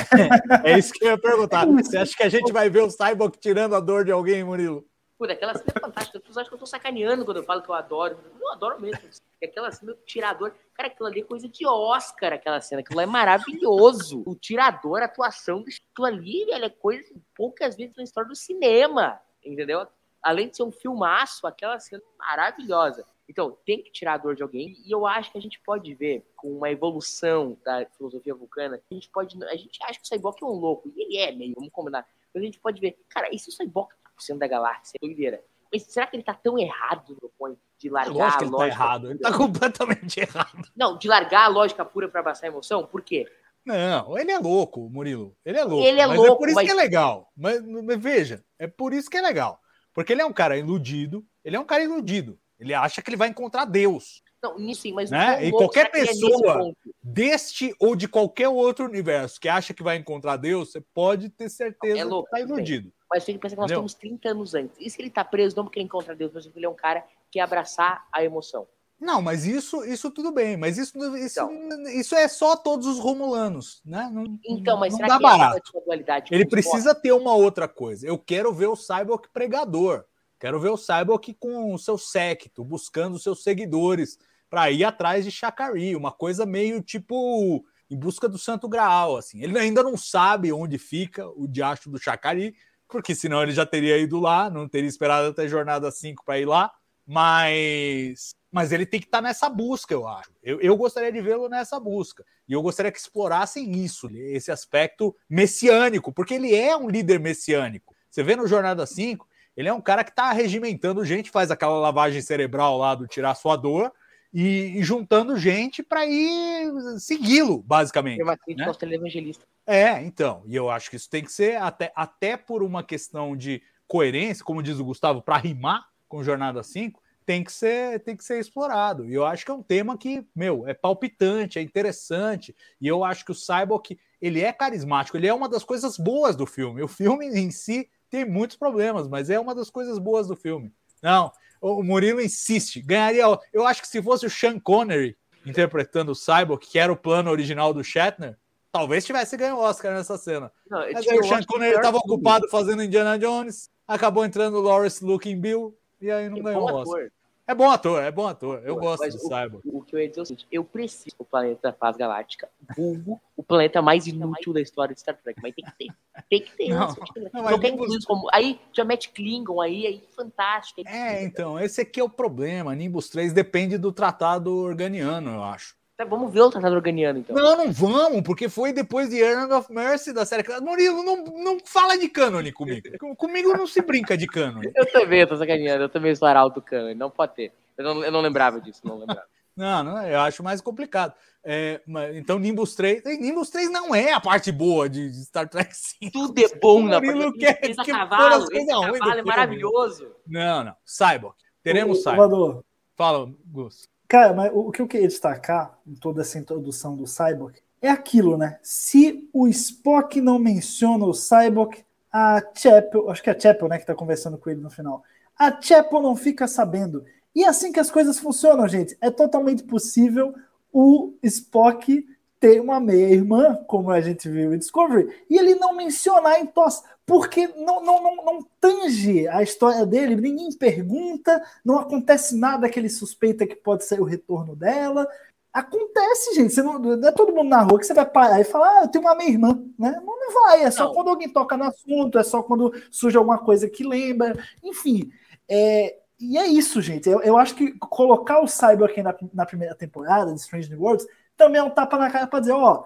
é 0.64 0.78
isso 0.78 0.94
que 0.94 1.04
eu 1.04 1.10
ia 1.10 1.18
perguntar. 1.18 1.66
Você 1.66 1.98
acha 1.98 2.16
que 2.16 2.24
a 2.24 2.30
gente 2.30 2.54
vai 2.54 2.70
ver 2.70 2.84
o 2.84 2.90
Cyborg 2.90 3.38
tirando 3.38 3.76
a 3.76 3.80
dor 3.80 4.06
de 4.06 4.12
alguém, 4.12 4.44
Murilo? 4.44 4.86
Pô, 5.18 5.26
aquela 5.26 5.54
cena 5.54 5.74
é 5.76 5.80
fantástica. 5.82 6.18
As 6.18 6.24
pessoas 6.24 6.38
acham 6.38 6.50
que 6.50 6.56
eu 6.56 6.60
tô 6.60 6.66
sacaneando 6.66 7.26
quando 7.26 7.38
eu 7.38 7.44
falo 7.44 7.62
que 7.62 7.70
eu 7.70 7.76
adoro. 7.76 8.18
Eu 8.40 8.52
adoro 8.54 8.80
mesmo. 8.80 9.02
Aquela 9.44 9.70
cena 9.70 9.92
do 9.94 10.00
tirador. 10.06 10.54
Cara, 10.74 10.88
aquilo 10.88 11.10
ali 11.10 11.20
é 11.20 11.24
coisa 11.26 11.50
de 11.50 11.68
Oscar, 11.68 12.32
aquela 12.32 12.62
cena. 12.62 12.80
Aquilo 12.80 13.02
é 13.02 13.06
maravilhoso. 13.06 14.24
O 14.26 14.34
tirador, 14.34 15.02
a 15.02 15.06
atuação 15.06 15.62
do 15.62 16.06
ali, 16.06 16.46
velho, 16.46 16.64
é 16.64 16.70
coisa 16.70 17.04
poucas 17.36 17.76
vezes 17.76 17.98
na 17.98 18.04
história 18.04 18.30
do 18.30 18.36
cinema. 18.36 19.20
Entendeu? 19.44 19.86
Além 20.24 20.48
de 20.48 20.56
ser 20.56 20.64
um 20.64 20.72
filmaço, 20.72 21.46
aquela 21.46 21.78
cena 21.82 22.02
é 22.02 22.18
maravilhosa. 22.18 23.06
Então, 23.30 23.56
tem 23.64 23.84
que 23.84 23.92
tirar 23.92 24.14
a 24.16 24.18
dor 24.18 24.36
de 24.36 24.42
alguém, 24.42 24.76
e 24.84 24.92
eu 24.92 25.06
acho 25.06 25.32
que 25.32 25.38
a 25.38 25.42
gente 25.42 25.60
pode 25.60 25.94
ver, 25.94 26.26
com 26.36 26.52
uma 26.58 26.72
evolução 26.72 27.56
da 27.64 27.86
filosofia 27.96 28.34
vulcana, 28.34 28.82
a 28.90 28.94
gente 28.94 29.08
pode. 29.10 29.42
A 29.44 29.56
gente 29.56 29.78
acha 29.84 30.00
que 30.00 30.04
o 30.04 30.08
Cyborg 30.08 30.38
é 30.42 30.46
um 30.46 30.50
louco, 30.50 30.92
e 30.96 31.04
ele 31.04 31.18
é 31.18 31.32
meio, 31.32 31.54
vamos 31.56 31.70
combinar. 31.72 32.08
Mas 32.34 32.42
a 32.42 32.46
gente 32.46 32.60
pode 32.60 32.82
ver, 32.82 32.98
cara, 33.08 33.30
e 33.32 33.38
se 33.38 33.50
o 33.50 33.52
Cyborg 33.52 33.90
tá 34.04 34.10
por 34.16 34.22
cento 34.24 34.40
da 34.40 34.48
galáxia? 34.48 34.98
É 35.02 35.06
doideira. 35.06 35.44
Mas 35.72 35.84
será 35.84 36.08
que 36.08 36.16
ele 36.16 36.24
tá 36.24 36.34
tão 36.34 36.58
errado 36.58 37.16
no 37.22 37.30
ponto 37.30 37.56
de 37.78 37.90
largar 37.92 38.12
Lógico 38.16 38.42
a 38.42 38.46
ele 38.48 38.52
lógica? 38.52 38.76
tá 38.78 38.84
errado, 38.84 39.12
ele 39.12 39.20
tá 39.20 39.38
completamente 39.38 40.20
errado. 40.22 40.68
Não, 40.76 40.98
de 40.98 41.08
largar 41.08 41.46
a 41.46 41.48
lógica 41.48 41.86
pura 41.86 42.10
pra 42.10 42.22
abraçar 42.22 42.50
a 42.50 42.52
emoção? 42.52 42.88
Por 42.88 43.04
quê? 43.04 43.28
Não, 43.64 44.18
ele 44.18 44.32
é 44.32 44.40
louco, 44.40 44.90
Murilo. 44.90 45.38
Ele 45.46 45.60
é 45.60 45.64
louco. 45.64 45.86
Ele 45.86 46.02
é 46.02 46.08
mas 46.08 46.18
louco, 46.18 46.34
é 46.34 46.38
por 46.38 46.48
isso 46.48 46.56
mas- 46.56 46.66
que 46.66 46.72
é 46.72 46.76
legal. 46.76 47.32
Mas, 47.38 47.62
mas 47.64 48.02
veja, 48.02 48.44
é 48.58 48.66
por 48.66 48.92
isso 48.94 49.08
que 49.08 49.18
é 49.18 49.22
legal. 49.22 49.62
Porque 49.94 50.12
ele 50.14 50.22
é 50.24 50.26
um 50.26 50.34
cara 50.34 50.58
iludido, 50.58 51.24
ele 51.44 51.56
é 51.56 51.60
um 51.60 51.66
cara 51.66 51.84
iludido. 51.84 52.40
Ele 52.60 52.74
acha 52.74 53.01
que 53.01 53.10
ele 53.10 53.18
vai 53.18 53.30
encontrar 53.30 53.66
Deus. 53.66 54.22
Não, 54.41 54.74
sim, 54.74 54.93
mas 54.93 55.10
Né? 55.12 55.45
E 55.45 55.51
qualquer 55.51 55.88
é 55.88 55.89
pessoa- 55.89 56.57
ponto? 56.60 56.78
Deste 57.03 57.76
ou 57.80 57.95
de 57.95 58.07
qualquer 58.07 58.47
outro 58.47 58.86
universo 58.86 59.39
que 59.39 59.49
acha 59.49 59.74
que 59.74 59.84
vai 59.84 59.97
encontrar 59.97 60.38
Deus, 60.38 60.72
você 60.72 60.80
pode 60.93 61.30
ter 61.30 61.49
certeza 61.49 61.99
É 61.99 62.03
louco, 62.03 62.26
que 62.26 62.32
tá 62.32 62.38
bem. 62.38 62.45
iludido. 62.45 62.91
Mas 63.12 63.26
tem 63.26 63.36
que 63.36 63.41
pensar 63.41 63.55
que 63.55 63.62
nós 63.62 63.72
Entendeu? 63.72 63.86
estamos 63.86 63.93
30 63.95 64.30
anos 64.30 64.53
antes. 64.55 64.78
E 64.80 64.89
se 64.89 65.01
ele 65.01 65.10
tá 65.10 65.24
preso, 65.26 65.55
não 65.57 65.64
porque 65.66 65.80
ele 65.80 65.86
encontra 65.86 66.16
Deus, 66.16 66.32
mas 66.34 66.45
porque 66.45 66.60
ele 66.60 66.66
é 66.66 66.70
um 66.70 66.76
cara 66.76 67.03
que 67.32 67.39
abraçar 67.39 68.05
a 68.14 68.24
emoção. 68.24 68.68
Não, 68.99 69.22
mas 69.22 69.45
isso, 69.45 69.84
isso 69.86 70.12
tudo 70.12 70.32
bem. 70.32 70.55
Mas 70.57 70.78
isso, 70.78 70.97
isso, 71.18 71.39
Então. 71.41 71.89
isso 71.89 72.16
é 72.16 72.28
só 72.28 72.55
todos 72.55 72.86
os 72.86 72.99
romulanos, 72.99 73.82
né? 73.86 74.10
Não, 74.14 74.26
Então, 74.45 74.78
mas 74.78 74.91
não 74.91 74.97
será 74.97 75.07
dá 75.07 75.18
que 75.18 75.24
barato. 75.24 75.72
é 75.78 75.82
dualidade? 75.82 76.34
Ele 76.36 76.45
precisa 76.45 76.93
ter 76.93 77.14
uma 77.14 77.34
outra 77.34 77.68
coisa. 77.68 78.05
Eu 78.05 78.18
quero 78.18 78.53
ver 78.53 78.68
o 78.68 78.76
Cyborg 78.76 79.28
pregador. 79.34 80.03
Quero 80.40 80.60
ver 80.60 80.70
o 80.70 80.78
Cyborg 80.78 81.36
com 81.40 81.74
o 81.74 81.78
seu 81.78 81.98
séquito, 81.98 82.64
buscando 82.64 83.20
seus 83.20 83.44
seguidores 83.44 84.18
para 84.50 84.72
ir 84.72 84.84
atrás 84.84 85.26
de 85.26 85.32
Shakari, 85.32 85.96
uma 85.96 86.12
coisa 86.12 86.46
meio 86.46 86.82
tipo 86.82 87.66
em 87.90 87.98
busca 87.98 88.30
do 88.30 88.38
Santo 88.38 88.68
Graal, 88.68 89.18
assim. 89.18 89.42
Ele 89.42 89.58
ainda 89.60 89.84
não 89.84 89.98
sabe 89.98 90.54
onde 90.54 90.78
fica 90.78 91.28
o 91.28 91.48
diacho 91.48 91.90
do 91.90 92.00
Shakari, 92.00 92.56
porque 92.88 93.14
senão 93.14 93.44
ele 93.44 93.52
já 93.52 93.66
teria 93.66 93.98
ido 93.98 94.20
lá, 94.20 94.50
não 94.50 94.68
teria 94.68 94.90
esperado 94.90 95.28
até 95.28 95.48
jornada 95.48 95.92
5 95.92 96.24
para 96.24 96.40
ir 96.40 96.46
lá, 96.46 96.72
mas 97.06 98.36
mas 98.52 98.72
ele 98.72 98.86
tem 98.86 99.00
que 99.00 99.06
estar 99.06 99.22
nessa 99.22 99.48
busca, 99.48 99.94
eu 99.94 100.08
acho. 100.08 100.32
Eu, 100.42 100.60
eu 100.60 100.76
gostaria 100.76 101.12
de 101.12 101.22
vê-lo 101.22 101.48
nessa 101.48 101.80
busca. 101.80 102.26
E 102.48 102.54
eu 102.54 102.64
gostaria 102.64 102.92
que 102.92 102.98
explorassem 102.98 103.72
isso, 103.84 104.10
esse 104.12 104.52
aspecto 104.52 105.16
messiânico, 105.30 106.12
porque 106.12 106.34
ele 106.34 106.56
é 106.56 106.76
um 106.76 106.90
líder 106.90 107.20
messiânico. 107.20 107.96
Você 108.10 108.24
vê 108.24 108.36
no 108.36 108.48
Jornada 108.48 108.88
5, 108.88 109.28
ele 109.60 109.68
é 109.68 109.74
um 109.74 109.82
cara 109.82 110.05
que 110.05 110.10
está 110.10 110.32
regimentando 110.32 111.03
gente, 111.03 111.30
faz 111.30 111.51
aquela 111.51 111.78
lavagem 111.78 112.22
cerebral 112.22 112.78
lá 112.78 112.95
do 112.95 113.05
tirar 113.05 113.36
sua 113.36 113.57
dor 113.57 113.91
e, 114.34 114.78
e 114.78 114.84
juntando 114.84 115.36
gente 115.36 115.84
para 115.84 116.05
ir 116.05 116.72
segui-lo, 116.97 117.62
basicamente. 117.62 118.24
Né? 118.24 118.66
aos 118.66 118.78
televangelistas. 118.78 119.45
É, 119.68 120.01
então, 120.01 120.43
e 120.47 120.55
eu 120.55 120.70
acho 120.70 120.89
que 120.89 120.95
isso 120.95 121.10
tem 121.10 121.26
que 121.26 121.32
ser 121.34 121.62
até, 121.62 121.91
até 121.93 122.38
por 122.38 122.64
uma 122.64 122.82
questão 122.82 123.36
de 123.36 123.62
coerência, 123.86 124.45
como 124.45 124.64
diz 124.64 124.80
o 124.80 124.86
Gustavo, 124.86 125.22
para 125.22 125.36
rimar 125.36 125.89
com 126.07 126.24
Jornada 126.24 126.64
5, 126.64 127.01
tem 127.26 127.43
que 127.43 127.51
ser 127.51 127.99
tem 127.99 128.16
que 128.16 128.24
ser 128.24 128.39
explorado. 128.39 129.10
E 129.10 129.14
eu 129.14 129.26
acho 129.26 129.43
que 129.43 129.51
é 129.51 129.53
um 129.53 129.62
tema 129.62 129.97
que, 129.97 130.26
meu, 130.34 130.66
é 130.70 130.74
palpitante, 130.74 131.60
é 131.60 131.62
interessante, 131.62 132.55
e 132.80 132.88
eu 132.88 133.03
acho 133.03 133.26
que 133.26 133.32
o 133.34 133.36
Cyborg, 133.36 133.99
ele 134.22 134.39
é 134.39 134.53
carismático, 134.53 135.18
ele 135.18 135.28
é 135.28 135.34
uma 135.34 135.49
das 135.49 135.66
coisas 135.66 135.97
boas 135.97 136.38
do 136.38 136.45
filme. 136.45 136.82
O 136.82 136.88
filme 136.88 137.28
em 137.28 137.51
si 137.51 137.89
tem 138.10 138.26
muitos 138.26 138.57
problemas, 138.57 139.07
mas 139.07 139.30
é 139.30 139.39
uma 139.39 139.53
das 139.55 139.70
coisas 139.70 139.97
boas 139.99 140.28
do 140.28 140.36
filme. 140.36 140.72
Não, 141.01 141.32
o 141.62 141.84
Murilo 141.84 142.22
insiste, 142.22 142.82
ganharia, 142.82 143.24
eu 143.53 143.66
acho 143.66 143.82
que 143.82 143.88
se 143.88 144.01
fosse 144.01 144.26
o 144.26 144.30
Sean 144.30 144.60
Connery 144.60 145.18
interpretando 145.45 146.12
o 146.12 146.16
Cyborg, 146.16 146.66
que 146.66 146.80
era 146.80 146.91
o 146.91 146.97
plano 146.97 147.32
original 147.32 147.74
do 147.74 147.84
Shatner, 147.84 148.38
talvez 148.72 149.05
tivesse 149.05 149.38
ganho 149.38 149.55
o 149.55 149.60
Oscar 149.60 149.93
nessa 149.93 150.18
cena. 150.18 150.51
Não, 150.70 150.80
Mas 150.91 151.07
aí 151.07 151.20
o 151.20 151.24
Sean 151.24 151.43
Connery 151.43 151.76
estava 151.76 151.97
ocupado 151.97 152.47
fazendo 152.49 152.84
Indiana 152.84 153.18
Jones, 153.18 153.69
acabou 153.88 154.26
entrando 154.26 154.57
o 154.57 154.61
Lawrence 154.61 155.03
Looking 155.03 155.40
Bill, 155.40 155.77
e 156.02 156.11
aí 156.11 156.30
não 156.30 156.38
é 156.38 156.41
ganhou 156.41 156.64
o 156.64 156.73
Oscar. 156.76 156.81
ator. 156.81 157.11
É 157.50 157.56
bom 157.56 157.68
ator, 157.72 158.04
é 158.04 158.12
bom 158.12 158.28
ator. 158.28 158.62
Eu 158.64 158.76
Pô, 158.76 158.82
gosto 158.82 159.10
do 159.10 159.16
o- 159.16 159.20
Cyborg. 159.28 159.62
O 159.66 159.82
que 159.82 159.96
eu 159.96 160.00
ia 160.00 160.08
dizer 160.08 160.20
é 160.20 160.22
o 160.22 160.26
seguinte: 160.28 160.48
eu 160.52 160.64
preciso 160.64 161.16
do 161.18 161.26
planeta 161.26 161.74
Paz 161.74 161.98
Galáctica, 161.98 162.48
vulgo 162.78 163.20
o 163.36 163.42
planeta 163.42 163.82
mais 163.82 164.06
inútil 164.06 164.54
da 164.54 164.62
história 164.62 164.94
de 164.94 165.02
Star 165.02 165.18
Trek, 165.18 165.40
mas 165.42 165.56
tem 165.56 165.66
que 165.66 165.72
ter. 165.76 165.88
Tem 166.30 166.42
que 166.44 166.52
ter. 166.56 166.70
Não, 166.70 166.88
Não, 167.34 167.44
não, 167.50 167.60
quer 167.60 167.72
Nimbus- 167.72 168.06
como. 168.06 168.28
Aí 168.32 168.62
já 168.72 168.86
mete 168.86 169.10
Klingon 169.10 169.60
aí, 169.62 169.88
aí 169.88 170.04
fantástico. 170.16 170.80
aí 170.82 170.96
É, 170.96 171.24
então, 171.24 171.60
esse 171.60 171.82
aqui 171.82 172.00
é 172.00 172.04
o 172.04 172.10
problema. 172.10 172.76
Nimbus 172.76 173.10
3 173.10 173.34
depende 173.34 173.80
do 173.80 173.92
tratado 173.92 174.56
organiano, 174.56 175.32
eu 175.32 175.44
acho. 175.44 175.76
Tá, 176.00 176.06
vamos 176.06 176.32
ver 176.32 176.40
o 176.40 176.50
Tratado 176.50 176.74
Organiano, 176.76 177.20
então. 177.20 177.36
Não, 177.36 177.58
não 177.58 177.72
vamos, 177.74 178.22
porque 178.22 178.48
foi 178.48 178.72
depois 178.72 179.10
de 179.10 179.18
Errand 179.18 179.52
of 179.52 179.70
Mercy 179.70 180.14
da 180.14 180.26
série. 180.26 180.46
Murilo, 180.62 181.04
não, 181.04 181.26
não 181.26 181.58
fala 181.66 181.98
de 181.98 182.08
cânone 182.08 182.54
comigo. 182.54 182.88
Com- 182.98 183.14
Comigo 183.14 183.50
não 183.58 183.68
se 183.68 183.82
brinca 183.82 184.18
de 184.18 184.26
cânone. 184.26 184.72
Eu 184.78 184.90
também, 184.94 185.20
eu 185.20 185.28
tô 185.28 185.36
sacaneando, 185.36 185.84
eu 185.84 185.90
também 185.90 186.16
sou 186.16 186.26
arauto 186.26 186.62
do 186.62 186.62
cano, 186.62 186.96
não 186.96 187.10
pode 187.10 187.36
ter. 187.36 187.52
Eu 187.78 187.84
não, 187.84 188.02
eu 188.06 188.12
não 188.14 188.22
lembrava 188.22 188.62
disso, 188.62 188.80
não 188.86 188.98
lembrava. 188.98 189.24
Não, 189.58 189.84
não, 189.84 190.08
eu 190.08 190.22
acho 190.22 190.42
mais 190.42 190.62
complicado. 190.62 191.14
É, 191.44 191.82
mas- 191.86 192.16
então, 192.16 192.40
Nimbus 192.40 192.76
3. 192.76 193.04
Nimbus 193.20 193.50
3 193.50 193.70
não 193.70 193.94
é 193.94 194.14
a 194.14 194.20
parte 194.22 194.54
boa 194.54 194.88
de, 194.88 195.12
Star 195.26 195.50
Trek 195.50 195.76
5. 195.76 196.12
Tudo 196.14 196.40
é 196.40 196.48
bom 196.60 196.84
na 196.84 197.02
Murilo 197.02 197.24
parte- 197.24 197.40
quer 197.40 197.72
a 197.78 197.84
que 197.84 197.92
cavalo, 197.92 198.44
esse 198.54 198.66
cavalo 198.66 198.96
é 199.20 199.22
maravilhoso. 199.22 200.16
Não, 200.26 200.64
não. 200.64 200.74
Cyborg. 200.86 201.36
Teremos 201.62 202.02
Cyborg. 202.02 202.62
Fala, 202.96 203.30
Gus. 203.48 203.90
Cara, 204.10 204.34
mas 204.34 204.52
o 204.52 204.72
que 204.72 204.81
eu 204.81 204.88
queria 204.88 205.07
destacar 205.07 205.77
em 205.86 205.94
toda 205.94 206.22
essa 206.22 206.40
introdução 206.40 206.95
do 206.95 207.06
Cyborg 207.06 207.60
é 207.80 207.90
aquilo, 207.90 208.38
né? 208.38 208.57
Se 208.64 209.30
o 209.31 209.48
Spock 209.48 210.19
não 210.19 210.40
menciona 210.40 211.06
o 211.06 211.14
Cyborg, 211.14 211.86
a 212.11 212.41
Chapel, 212.56 213.07
acho 213.11 213.22
que 213.22 213.30
é 213.30 213.34
a 213.34 213.40
Chapel, 213.40 213.68
né, 213.68 213.77
que 213.77 213.86
tá 213.86 213.94
conversando 213.94 214.36
com 214.36 214.49
ele 214.49 214.61
no 214.61 214.69
final, 214.72 215.03
a 215.38 215.61
Chapel 215.61 216.02
não 216.02 216.15
fica 216.15 216.48
sabendo. 216.48 217.06
E 217.36 217.44
é 217.44 217.48
assim 217.48 217.72
que 217.72 217.80
as 217.80 217.91
coisas 217.91 218.18
funcionam, 218.18 218.68
gente. 218.68 218.98
É 218.99 219.11
totalmente 219.11 219.64
possível 219.64 220.34
o 220.73 221.14
Spock 221.22 222.03
ter 222.40 222.61
uma 222.61 222.80
meia-irmã, 222.80 223.56
como 223.68 223.91
a 223.91 223.99
gente 223.99 224.30
viu 224.30 224.53
em 224.53 224.57
Discovery, 224.57 225.14
e 225.30 225.38
ele 225.38 225.56
não 225.56 225.76
mencionar 225.76 226.40
em 226.40 226.45
TOS, 226.45 226.84
porque 227.06 227.48
não, 227.48 227.84
não, 227.84 228.02
não, 228.02 228.16
não 228.18 228.48
tange 228.61 229.28
a 229.28 229.44
história 229.44 229.86
dele, 229.86 230.16
ninguém 230.16 230.52
pergunta, 230.53 231.44
não 231.66 231.80
acontece 231.80 232.38
nada 232.38 232.70
que 232.70 232.80
ele 232.80 232.90
suspeita 232.90 233.48
que 233.48 233.56
pode 233.56 233.84
ser 233.84 233.99
o 233.99 234.06
retorno 234.06 234.56
dela. 234.56 235.07
Acontece, 235.52 236.36
gente. 236.36 236.53
Você 236.53 236.61
não, 236.61 236.78
não 236.78 237.07
é 237.07 237.11
todo 237.11 237.34
mundo 237.34 237.49
na 237.49 237.64
rua 237.64 237.80
que 237.80 237.86
você 237.86 237.94
vai 237.94 238.06
parar 238.06 238.40
e 238.40 238.44
falar, 238.44 238.70
ah, 238.70 238.84
eu 238.84 238.88
tenho 238.88 239.03
uma 239.03 239.16
meia-irmã, 239.16 239.61
né? 239.78 239.99
Não, 240.06 240.20
não 240.20 240.34
vai, 240.34 240.64
é 240.64 240.72
só 240.72 240.86
Não. 240.86 240.94
quando 240.94 241.10
alguém 241.10 241.28
toca 241.28 241.57
no 241.57 241.64
assunto, 241.66 242.20
é 242.20 242.24
só 242.24 242.44
quando 242.44 242.72
surge 242.91 243.18
alguma 243.18 243.40
coisa 243.40 243.68
que 243.68 243.84
lembra, 243.84 244.38
enfim. 244.64 245.11
É, 245.49 245.98
e 246.20 246.38
é 246.38 246.45
isso, 246.45 246.82
gente. 246.82 247.10
Eu, 247.10 247.22
eu 247.22 247.38
acho 247.38 247.56
que 247.56 247.72
colocar 247.80 248.40
o 248.40 248.48
Cyborg 248.48 249.02
na, 249.02 249.16
na 249.34 249.45
primeira 249.45 249.74
temporada 249.74 250.32
de 250.32 250.40
Strange 250.40 250.70
New 250.70 250.82
Worlds 250.82 251.07
também 251.40 251.60
é 251.60 251.64
um 251.64 251.72
tapa 251.72 251.98
na 251.98 252.11
cara 252.11 252.28
para 252.28 252.41
dizer, 252.41 252.52
ó, 252.52 252.84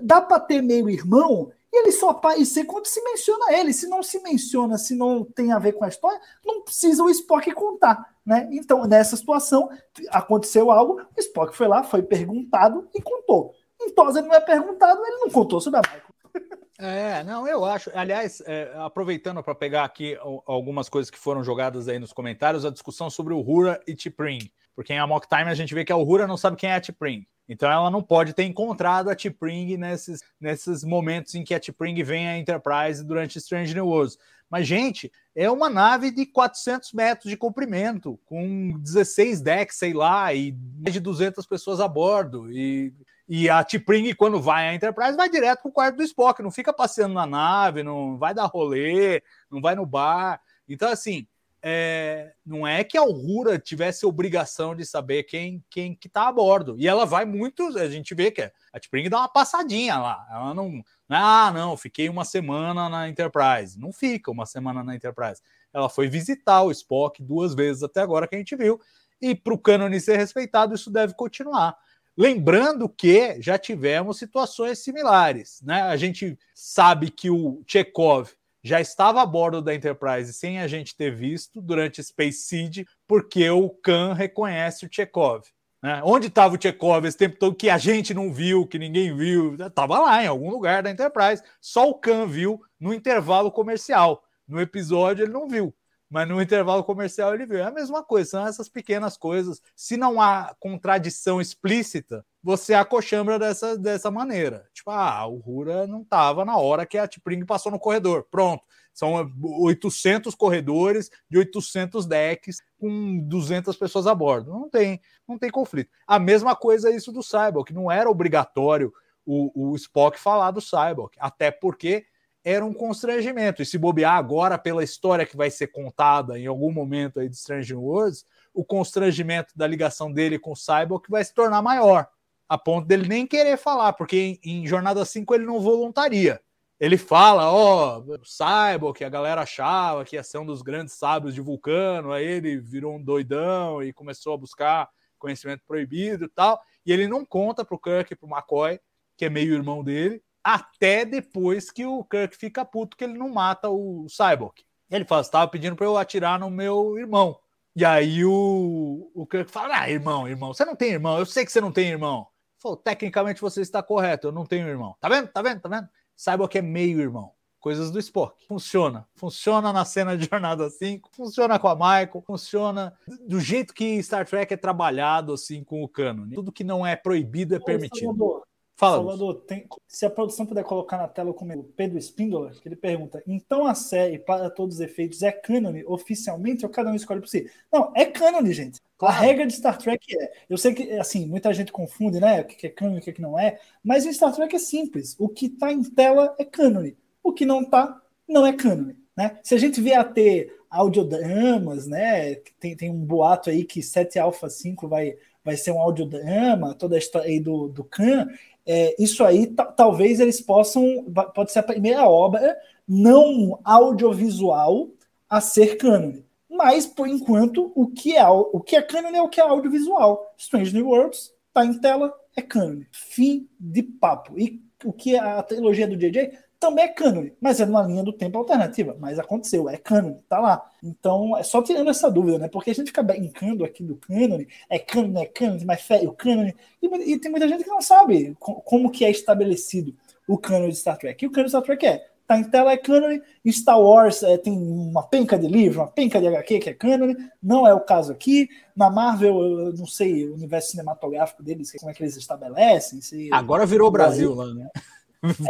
dá 0.00 0.22
para 0.22 0.40
ter 0.40 0.62
meio 0.62 0.88
irmão 0.88 1.52
e 1.70 1.82
ele 1.82 1.92
só 1.92 2.08
aparecer 2.08 2.64
quando 2.64 2.86
se 2.86 3.02
menciona 3.02 3.52
ele. 3.52 3.72
Se 3.74 3.86
não 3.86 4.02
se 4.02 4.22
menciona, 4.22 4.78
se 4.78 4.94
não 4.96 5.24
tem 5.24 5.52
a 5.52 5.58
ver 5.58 5.72
com 5.72 5.84
a 5.84 5.88
história, 5.88 6.18
não 6.44 6.62
precisa 6.62 7.02
o 7.04 7.10
Spock 7.10 7.52
contar, 7.52 8.14
né? 8.24 8.48
Então, 8.52 8.86
nessa 8.86 9.16
situação, 9.16 9.68
aconteceu 10.08 10.70
algo, 10.70 11.00
o 11.00 11.20
Spock 11.20 11.54
foi 11.54 11.68
lá, 11.68 11.82
foi 11.82 12.02
perguntado 12.02 12.88
e 12.94 13.02
contou. 13.02 13.54
TOS 13.94 14.16
ele 14.16 14.28
não 14.28 14.34
é 14.34 14.40
perguntado, 14.40 15.04
ele 15.04 15.18
não 15.18 15.30
contou 15.30 15.60
sobre 15.60 15.80
a 15.80 15.82
Michael. 15.82 16.60
É, 16.78 17.22
não, 17.24 17.46
eu 17.46 17.64
acho. 17.64 17.90
Aliás, 17.94 18.42
é, 18.46 18.72
aproveitando 18.76 19.42
para 19.42 19.54
pegar 19.54 19.84
aqui 19.84 20.16
al- 20.16 20.42
algumas 20.46 20.88
coisas 20.88 21.10
que 21.10 21.18
foram 21.18 21.44
jogadas 21.44 21.88
aí 21.88 21.98
nos 21.98 22.12
comentários, 22.12 22.64
a 22.64 22.70
discussão 22.70 23.10
sobre 23.10 23.34
o 23.34 23.40
Hura 23.40 23.80
e 23.86 23.94
T'Pring. 23.94 24.50
Porque 24.80 24.94
em 24.94 24.98
Amok 24.98 25.28
Time 25.28 25.50
a 25.50 25.54
gente 25.54 25.74
vê 25.74 25.84
que 25.84 25.92
a 25.92 25.96
Uhura 25.96 26.26
não 26.26 26.38
sabe 26.38 26.56
quem 26.56 26.70
é 26.70 26.76
a 26.76 26.80
T'Pring. 26.80 27.26
Então 27.46 27.70
ela 27.70 27.90
não 27.90 28.02
pode 28.02 28.32
ter 28.32 28.44
encontrado 28.44 29.10
a 29.10 29.14
T'Pring 29.14 29.76
nesses, 29.76 30.22
nesses 30.40 30.82
momentos 30.82 31.34
em 31.34 31.44
que 31.44 31.52
a 31.52 31.60
T'Pring 31.60 32.02
vem 32.02 32.26
à 32.26 32.38
Enterprise 32.38 33.04
durante 33.04 33.36
Strange 33.36 33.74
New 33.74 33.86
Worlds. 33.86 34.16
Mas, 34.48 34.66
gente, 34.66 35.12
é 35.36 35.50
uma 35.50 35.68
nave 35.68 36.10
de 36.10 36.24
400 36.24 36.94
metros 36.94 37.28
de 37.28 37.36
comprimento, 37.36 38.18
com 38.24 38.72
16 38.78 39.42
decks, 39.42 39.76
sei 39.76 39.92
lá, 39.92 40.32
e 40.32 40.56
mais 40.78 40.94
de 40.94 41.00
200 41.00 41.44
pessoas 41.44 41.78
a 41.78 41.86
bordo. 41.86 42.50
E, 42.50 42.94
e 43.28 43.50
a 43.50 43.62
T'Pring, 43.62 44.14
quando 44.14 44.40
vai 44.40 44.70
à 44.70 44.74
Enterprise, 44.74 45.14
vai 45.14 45.28
direto 45.28 45.60
pro 45.60 45.72
quarto 45.72 45.96
do 45.96 46.02
Spock, 46.04 46.42
não 46.42 46.50
fica 46.50 46.72
passeando 46.72 47.12
na 47.12 47.26
nave, 47.26 47.82
não 47.82 48.16
vai 48.16 48.32
dar 48.32 48.46
rolê, 48.46 49.22
não 49.50 49.60
vai 49.60 49.74
no 49.74 49.84
bar. 49.84 50.40
Então, 50.66 50.88
assim, 50.88 51.26
é, 51.62 52.32
não 52.44 52.66
é 52.66 52.82
que 52.82 52.96
a 52.96 53.02
Aurora 53.02 53.58
tivesse 53.58 54.06
obrigação 54.06 54.74
de 54.74 54.84
saber 54.86 55.24
quem, 55.24 55.62
quem 55.68 55.94
que 55.94 56.08
tá 56.08 56.28
a 56.28 56.32
bordo. 56.32 56.74
E 56.78 56.88
ela 56.88 57.04
vai 57.04 57.24
muito, 57.24 57.76
a 57.78 57.88
gente 57.88 58.14
vê 58.14 58.30
que 58.30 58.42
a 58.42 58.80
T'Pring 58.80 59.08
dá 59.08 59.18
uma 59.18 59.28
passadinha 59.28 59.98
lá. 59.98 60.26
Ela 60.30 60.54
não, 60.54 60.82
ah, 61.08 61.50
não, 61.52 61.76
fiquei 61.76 62.08
uma 62.08 62.24
semana 62.24 62.88
na 62.88 63.08
Enterprise. 63.08 63.78
Não 63.78 63.92
fica 63.92 64.30
uma 64.30 64.46
semana 64.46 64.82
na 64.82 64.94
Enterprise. 64.94 65.42
Ela 65.72 65.88
foi 65.88 66.08
visitar 66.08 66.62
o 66.62 66.70
Spock 66.70 67.22
duas 67.22 67.54
vezes 67.54 67.82
até 67.82 68.00
agora 68.00 68.26
que 68.26 68.34
a 68.34 68.38
gente 68.38 68.56
viu. 68.56 68.80
E 69.20 69.34
para 69.34 69.52
o 69.54 69.58
cânone 69.58 70.00
ser 70.00 70.16
respeitado, 70.16 70.74
isso 70.74 70.90
deve 70.90 71.14
continuar. 71.14 71.76
Lembrando 72.16 72.88
que 72.88 73.40
já 73.40 73.58
tivemos 73.58 74.18
situações 74.18 74.78
similares, 74.78 75.60
né? 75.62 75.82
A 75.82 75.96
gente 75.96 76.38
sabe 76.54 77.10
que 77.10 77.30
o 77.30 77.62
Chekhov 77.66 78.30
já 78.62 78.80
estava 78.80 79.22
a 79.22 79.26
bordo 79.26 79.62
da 79.62 79.74
Enterprise 79.74 80.32
sem 80.32 80.60
a 80.60 80.66
gente 80.66 80.96
ter 80.96 81.14
visto 81.14 81.60
durante 81.60 82.02
Space 82.02 82.42
Seed, 82.42 82.86
porque 83.06 83.48
o 83.50 83.70
Khan 83.70 84.12
reconhece 84.12 84.84
o 84.84 84.88
Chekhov. 84.90 85.44
Né? 85.82 86.02
Onde 86.04 86.26
estava 86.26 86.54
o 86.54 86.60
Chekhov 86.60 87.06
esse 87.06 87.16
tempo 87.16 87.38
todo 87.38 87.56
que 87.56 87.70
a 87.70 87.78
gente 87.78 88.12
não 88.12 88.32
viu, 88.32 88.66
que 88.66 88.78
ninguém 88.78 89.16
viu? 89.16 89.54
Estava 89.54 89.98
lá 89.98 90.22
em 90.22 90.26
algum 90.26 90.50
lugar 90.50 90.82
da 90.82 90.90
Enterprise. 90.90 91.42
Só 91.60 91.88
o 91.88 91.94
Khan 91.94 92.26
viu 92.26 92.60
no 92.78 92.92
intervalo 92.92 93.50
comercial. 93.50 94.22
No 94.46 94.60
episódio 94.60 95.24
ele 95.24 95.32
não 95.32 95.48
viu, 95.48 95.74
mas 96.08 96.28
no 96.28 96.42
intervalo 96.42 96.84
comercial 96.84 97.34
ele 97.34 97.46
viu. 97.46 97.58
É 97.58 97.62
a 97.62 97.70
mesma 97.70 98.02
coisa, 98.02 98.30
são 98.30 98.46
essas 98.46 98.68
pequenas 98.68 99.16
coisas. 99.16 99.62
Se 99.74 99.96
não 99.96 100.20
há 100.20 100.54
contradição 100.58 101.40
explícita, 101.40 102.26
você 102.42 102.74
acochambra 102.74 103.38
dessa, 103.38 103.76
dessa 103.76 104.10
maneira. 104.10 104.68
Tipo, 104.72 104.90
ah, 104.90 105.26
o 105.26 105.36
Rura 105.38 105.86
não 105.86 106.02
estava 106.02 106.44
na 106.44 106.56
hora 106.56 106.86
que 106.86 106.96
a 106.96 107.06
T'Pring 107.06 107.44
passou 107.44 107.70
no 107.70 107.78
corredor. 107.78 108.26
Pronto. 108.30 108.64
São 108.92 109.14
800 109.42 110.34
corredores 110.34 111.10
de 111.28 111.38
800 111.38 112.06
decks 112.06 112.60
com 112.78 113.20
200 113.20 113.76
pessoas 113.76 114.06
a 114.06 114.14
bordo. 114.14 114.50
Não 114.50 114.68
tem, 114.68 115.00
não 115.26 115.38
tem 115.38 115.50
conflito. 115.50 115.90
A 116.06 116.18
mesma 116.18 116.56
coisa 116.56 116.90
é 116.90 116.96
isso 116.96 117.12
do 117.12 117.22
Cyborg, 117.22 117.72
não 117.72 117.90
era 117.90 118.10
obrigatório 118.10 118.92
o, 119.24 119.70
o 119.70 119.76
Spock 119.76 120.18
falar 120.18 120.50
do 120.50 120.60
Cyborg, 120.60 121.12
até 121.18 121.50
porque 121.50 122.04
era 122.44 122.64
um 122.64 122.72
constrangimento. 122.72 123.62
E 123.62 123.66
se 123.66 123.78
bobear 123.78 124.16
agora 124.16 124.58
pela 124.58 124.82
história 124.82 125.26
que 125.26 125.36
vai 125.36 125.50
ser 125.50 125.68
contada 125.68 126.38
em 126.38 126.46
algum 126.46 126.72
momento 126.72 127.20
aí 127.20 127.28
de 127.28 127.36
Strange 127.36 127.74
Worlds, 127.74 128.24
o 128.52 128.64
constrangimento 128.64 129.56
da 129.56 129.66
ligação 129.66 130.12
dele 130.12 130.38
com 130.38 130.52
o 130.52 130.56
Cyborg 130.56 131.04
vai 131.08 131.22
se 131.24 131.32
tornar 131.32 131.62
maior, 131.62 132.08
a 132.50 132.58
ponto 132.58 132.84
dele 132.84 133.06
nem 133.06 133.28
querer 133.28 133.56
falar, 133.56 133.92
porque 133.92 134.40
em, 134.44 134.62
em 134.62 134.66
Jornada 134.66 135.04
5 135.04 135.32
ele 135.36 135.46
não 135.46 135.60
voluntaria. 135.60 136.40
Ele 136.80 136.98
fala, 136.98 137.48
ó, 137.48 137.98
oh, 138.00 138.18
Cyborg, 138.24 138.98
que 138.98 139.04
a 139.04 139.08
galera 139.08 139.42
achava 139.42 140.04
que 140.04 140.16
ia 140.16 140.22
ser 140.24 140.38
um 140.38 140.46
dos 140.46 140.60
grandes 140.60 140.94
sábios 140.94 141.32
de 141.32 141.40
Vulcano, 141.40 142.10
aí 142.10 142.26
ele 142.26 142.58
virou 142.58 142.96
um 142.96 143.02
doidão 143.02 143.80
e 143.80 143.92
começou 143.92 144.34
a 144.34 144.36
buscar 144.36 144.88
conhecimento 145.16 145.62
proibido 145.64 146.24
e 146.24 146.28
tal, 146.28 146.60
e 146.84 146.90
ele 146.92 147.06
não 147.06 147.24
conta 147.24 147.64
pro 147.64 147.78
Kirk 147.78 148.12
e 148.12 148.16
pro 148.16 148.28
McCoy, 148.28 148.80
que 149.16 149.26
é 149.26 149.30
meio 149.30 149.54
irmão 149.54 149.84
dele, 149.84 150.20
até 150.42 151.04
depois 151.04 151.70
que 151.70 151.86
o 151.86 152.02
Kirk 152.02 152.36
fica 152.36 152.64
puto 152.64 152.96
que 152.96 153.04
ele 153.04 153.16
não 153.16 153.28
mata 153.28 153.70
o 153.70 154.08
Cyborg. 154.08 154.54
Ele 154.90 155.04
fala, 155.04 155.22
você 155.22 155.30
tava 155.30 155.48
pedindo 155.48 155.76
para 155.76 155.86
eu 155.86 155.96
atirar 155.96 156.40
no 156.40 156.50
meu 156.50 156.98
irmão. 156.98 157.38
E 157.76 157.84
aí 157.84 158.24
o, 158.24 159.08
o 159.14 159.24
Kirk 159.24 159.52
fala, 159.52 159.82
ah, 159.82 159.88
irmão, 159.90 160.26
irmão, 160.26 160.52
você 160.52 160.64
não 160.64 160.74
tem 160.74 160.90
irmão, 160.90 161.16
eu 161.16 161.26
sei 161.26 161.44
que 161.44 161.52
você 161.52 161.60
não 161.60 161.70
tem 161.70 161.90
irmão. 161.90 162.26
Falou, 162.60 162.76
tecnicamente 162.76 163.40
você 163.40 163.62
está 163.62 163.82
correto, 163.82 164.28
eu 164.28 164.32
não 164.32 164.44
tenho 164.44 164.68
irmão. 164.68 164.94
Tá 165.00 165.08
vendo? 165.08 165.28
Tá 165.28 165.40
vendo? 165.40 165.60
Tá 165.60 165.68
vendo? 165.68 165.88
Cyborg 166.14 166.58
é 166.58 166.62
meio 166.62 167.00
irmão. 167.00 167.32
Coisas 167.58 167.90
do 167.90 167.98
Spock. 167.98 168.46
Funciona. 168.46 169.06
Funciona 169.14 169.72
na 169.72 169.84
cena 169.84 170.16
de 170.16 170.28
Jornada 170.28 170.68
5, 170.68 171.10
funciona 171.12 171.58
com 171.58 171.68
a 171.68 171.74
Michael, 171.74 172.22
funciona 172.26 172.94
do 173.26 173.40
jeito 173.40 173.72
que 173.72 174.02
Star 174.02 174.26
Trek 174.26 174.52
é 174.52 174.56
trabalhado 174.56 175.32
assim 175.32 175.64
com 175.64 175.82
o 175.82 175.88
cânone. 175.88 176.34
Tudo 176.34 176.52
que 176.52 176.64
não 176.64 176.86
é 176.86 176.96
proibido 176.96 177.54
é 177.54 177.58
permitido. 177.58 178.42
Fala, 178.80 178.96
Salvador 178.96 179.34
tem- 179.42 179.66
se 179.86 180.06
a 180.06 180.10
produção 180.10 180.46
puder 180.46 180.64
colocar 180.64 180.96
na 180.96 181.06
tela 181.06 181.34
como 181.34 181.52
o 181.52 181.64
Pedro 181.64 181.98
Espíndola, 181.98 182.50
que 182.50 182.66
ele 182.66 182.76
pergunta: 182.76 183.22
então 183.26 183.66
a 183.66 183.74
série, 183.74 184.18
para 184.18 184.48
todos 184.48 184.76
os 184.76 184.80
efeitos, 184.80 185.22
é 185.22 185.30
cânone 185.30 185.84
oficialmente 185.84 186.64
ou 186.64 186.72
cada 186.72 186.90
um 186.90 186.94
escolhe 186.94 187.20
por 187.20 187.28
si? 187.28 187.50
Não, 187.70 187.92
é 187.94 188.06
cânone, 188.06 188.54
gente. 188.54 188.80
A 188.98 189.12
regra 189.12 189.46
de 189.46 189.52
Star 189.52 189.76
Trek 189.76 190.16
é. 190.18 190.32
Eu 190.48 190.56
sei 190.56 190.72
que, 190.72 190.92
assim, 190.92 191.26
muita 191.26 191.52
gente 191.52 191.70
confunde, 191.70 192.18
né? 192.18 192.40
O 192.40 192.44
que 192.46 192.66
é 192.66 192.70
cânone 192.70 193.02
e 193.06 193.10
o 193.10 193.14
que 193.14 193.20
não 193.20 193.38
é. 193.38 193.58
Mas 193.84 194.06
em 194.06 194.12
Star 194.14 194.34
Trek 194.34 194.56
é 194.56 194.58
simples. 194.58 195.14
O 195.18 195.28
que 195.28 195.50
tá 195.50 195.70
em 195.70 195.82
tela 195.82 196.34
é 196.38 196.44
cânone. 196.44 196.96
O 197.22 197.34
que 197.34 197.44
não 197.44 197.62
tá, 197.62 198.00
não 198.26 198.46
é 198.46 198.52
cânone. 198.54 198.96
Né? 199.14 199.38
Se 199.42 199.54
a 199.54 199.58
gente 199.58 199.80
vier 199.80 199.98
a 199.98 200.04
ter 200.04 200.58
audiodramas, 200.70 201.86
né? 201.86 202.36
Tem, 202.58 202.76
tem 202.76 202.90
um 202.90 203.04
boato 203.04 203.50
aí 203.50 203.64
que 203.64 203.82
7 203.82 204.18
Alpha 204.18 204.48
5 204.48 204.86
vai, 204.88 205.16
vai 205.44 205.56
ser 205.56 205.72
um 205.72 205.80
audiodrama, 205.80 206.74
toda 206.74 206.94
a 206.94 206.98
história 206.98 207.28
aí 207.28 207.40
do, 207.40 207.68
do 207.68 207.82
Khan. 207.84 208.28
É, 208.66 208.94
isso 209.02 209.24
aí 209.24 209.46
ta- 209.48 209.66
talvez 209.66 210.20
eles 210.20 210.40
possam. 210.40 211.04
Pode 211.34 211.52
ser 211.52 211.60
a 211.60 211.62
primeira 211.64 212.08
obra 212.08 212.56
não 212.86 213.58
audiovisual 213.64 214.88
a 215.28 215.40
ser 215.40 215.76
cânone. 215.76 216.24
Mas, 216.48 216.86
por 216.86 217.06
enquanto, 217.08 217.72
o 217.74 217.86
que 217.86 218.16
é, 218.16 218.28
o 218.28 218.60
que 218.60 218.76
é 218.76 218.82
cânone 218.82 219.16
é 219.16 219.22
o 219.22 219.28
que 219.28 219.40
é 219.40 219.44
audiovisual. 219.44 220.34
Strange 220.36 220.74
New 220.74 220.88
Worlds, 220.88 221.32
tá 221.54 221.64
em 221.64 221.78
tela, 221.78 222.12
é 222.36 222.42
cânone. 222.42 222.86
Fim 222.90 223.48
de 223.58 223.82
papo. 223.82 224.38
E 224.38 224.60
o 224.84 224.92
que 224.92 225.14
é 225.14 225.18
a 225.18 225.42
trilogia 225.42 225.86
do 225.86 225.96
JJ 225.96 226.32
também 226.60 226.84
é 226.84 226.88
cânone, 226.88 227.32
mas 227.40 227.58
é 227.58 227.64
numa 227.64 227.82
linha 227.82 228.02
do 228.04 228.12
tempo 228.12 228.36
alternativa. 228.36 228.94
Mas 229.00 229.18
aconteceu, 229.18 229.68
é 229.68 229.78
cânone, 229.78 230.18
tá 230.28 230.38
lá. 230.38 230.70
Então, 230.82 231.36
é 231.36 231.42
só 231.42 231.62
tirando 231.62 231.88
essa 231.88 232.10
dúvida, 232.10 232.38
né? 232.38 232.48
Porque 232.48 232.70
a 232.70 232.74
gente 232.74 232.88
fica 232.88 233.02
brincando 233.02 233.64
aqui 233.64 233.82
do 233.82 233.96
cânone, 233.96 234.46
é 234.68 234.78
cânone, 234.78 235.22
é 235.22 235.26
cânone, 235.26 235.64
mas 235.64 235.80
fé, 235.80 236.06
o 236.06 236.12
cânone. 236.12 236.54
E, 236.82 237.12
e 237.12 237.18
tem 237.18 237.30
muita 237.30 237.48
gente 237.48 237.64
que 237.64 237.70
não 237.70 237.80
sabe 237.80 238.36
co- 238.38 238.60
como 238.60 238.90
que 238.90 239.04
é 239.04 239.10
estabelecido 239.10 239.96
o 240.28 240.36
cânone 240.36 240.70
de 240.70 240.76
Star 240.78 240.98
Trek. 240.98 241.24
E 241.24 241.26
o 241.26 241.30
cânone 241.30 241.46
de 241.46 241.50
Star 241.50 241.62
Trek 241.62 241.86
é 241.86 242.06
tá 242.26 242.38
em 242.38 242.44
tela 242.44 242.70
é 242.70 242.76
cânone, 242.76 243.20
em 243.44 243.50
Star 243.50 243.80
Wars 243.80 244.22
é, 244.22 244.38
tem 244.38 244.52
uma 244.52 245.02
penca 245.02 245.36
de 245.36 245.48
livro, 245.48 245.80
uma 245.80 245.88
penca 245.88 246.20
de 246.20 246.28
HQ 246.28 246.60
que 246.60 246.70
é 246.70 246.74
cânone, 246.74 247.16
não 247.42 247.66
é 247.66 247.74
o 247.74 247.80
caso 247.80 248.12
aqui. 248.12 248.48
Na 248.76 248.88
Marvel, 248.88 249.36
eu 249.42 249.72
não 249.72 249.86
sei 249.86 250.28
o 250.28 250.34
universo 250.34 250.70
cinematográfico 250.70 251.42
deles, 251.42 251.72
como 251.72 251.90
é 251.90 251.94
que 251.94 252.00
eles 252.00 252.16
estabelecem. 252.16 253.00
Se... 253.00 253.30
Agora 253.32 253.66
virou 253.66 253.90
Brasil 253.90 254.32
lá, 254.32 254.54
né? 254.54 254.68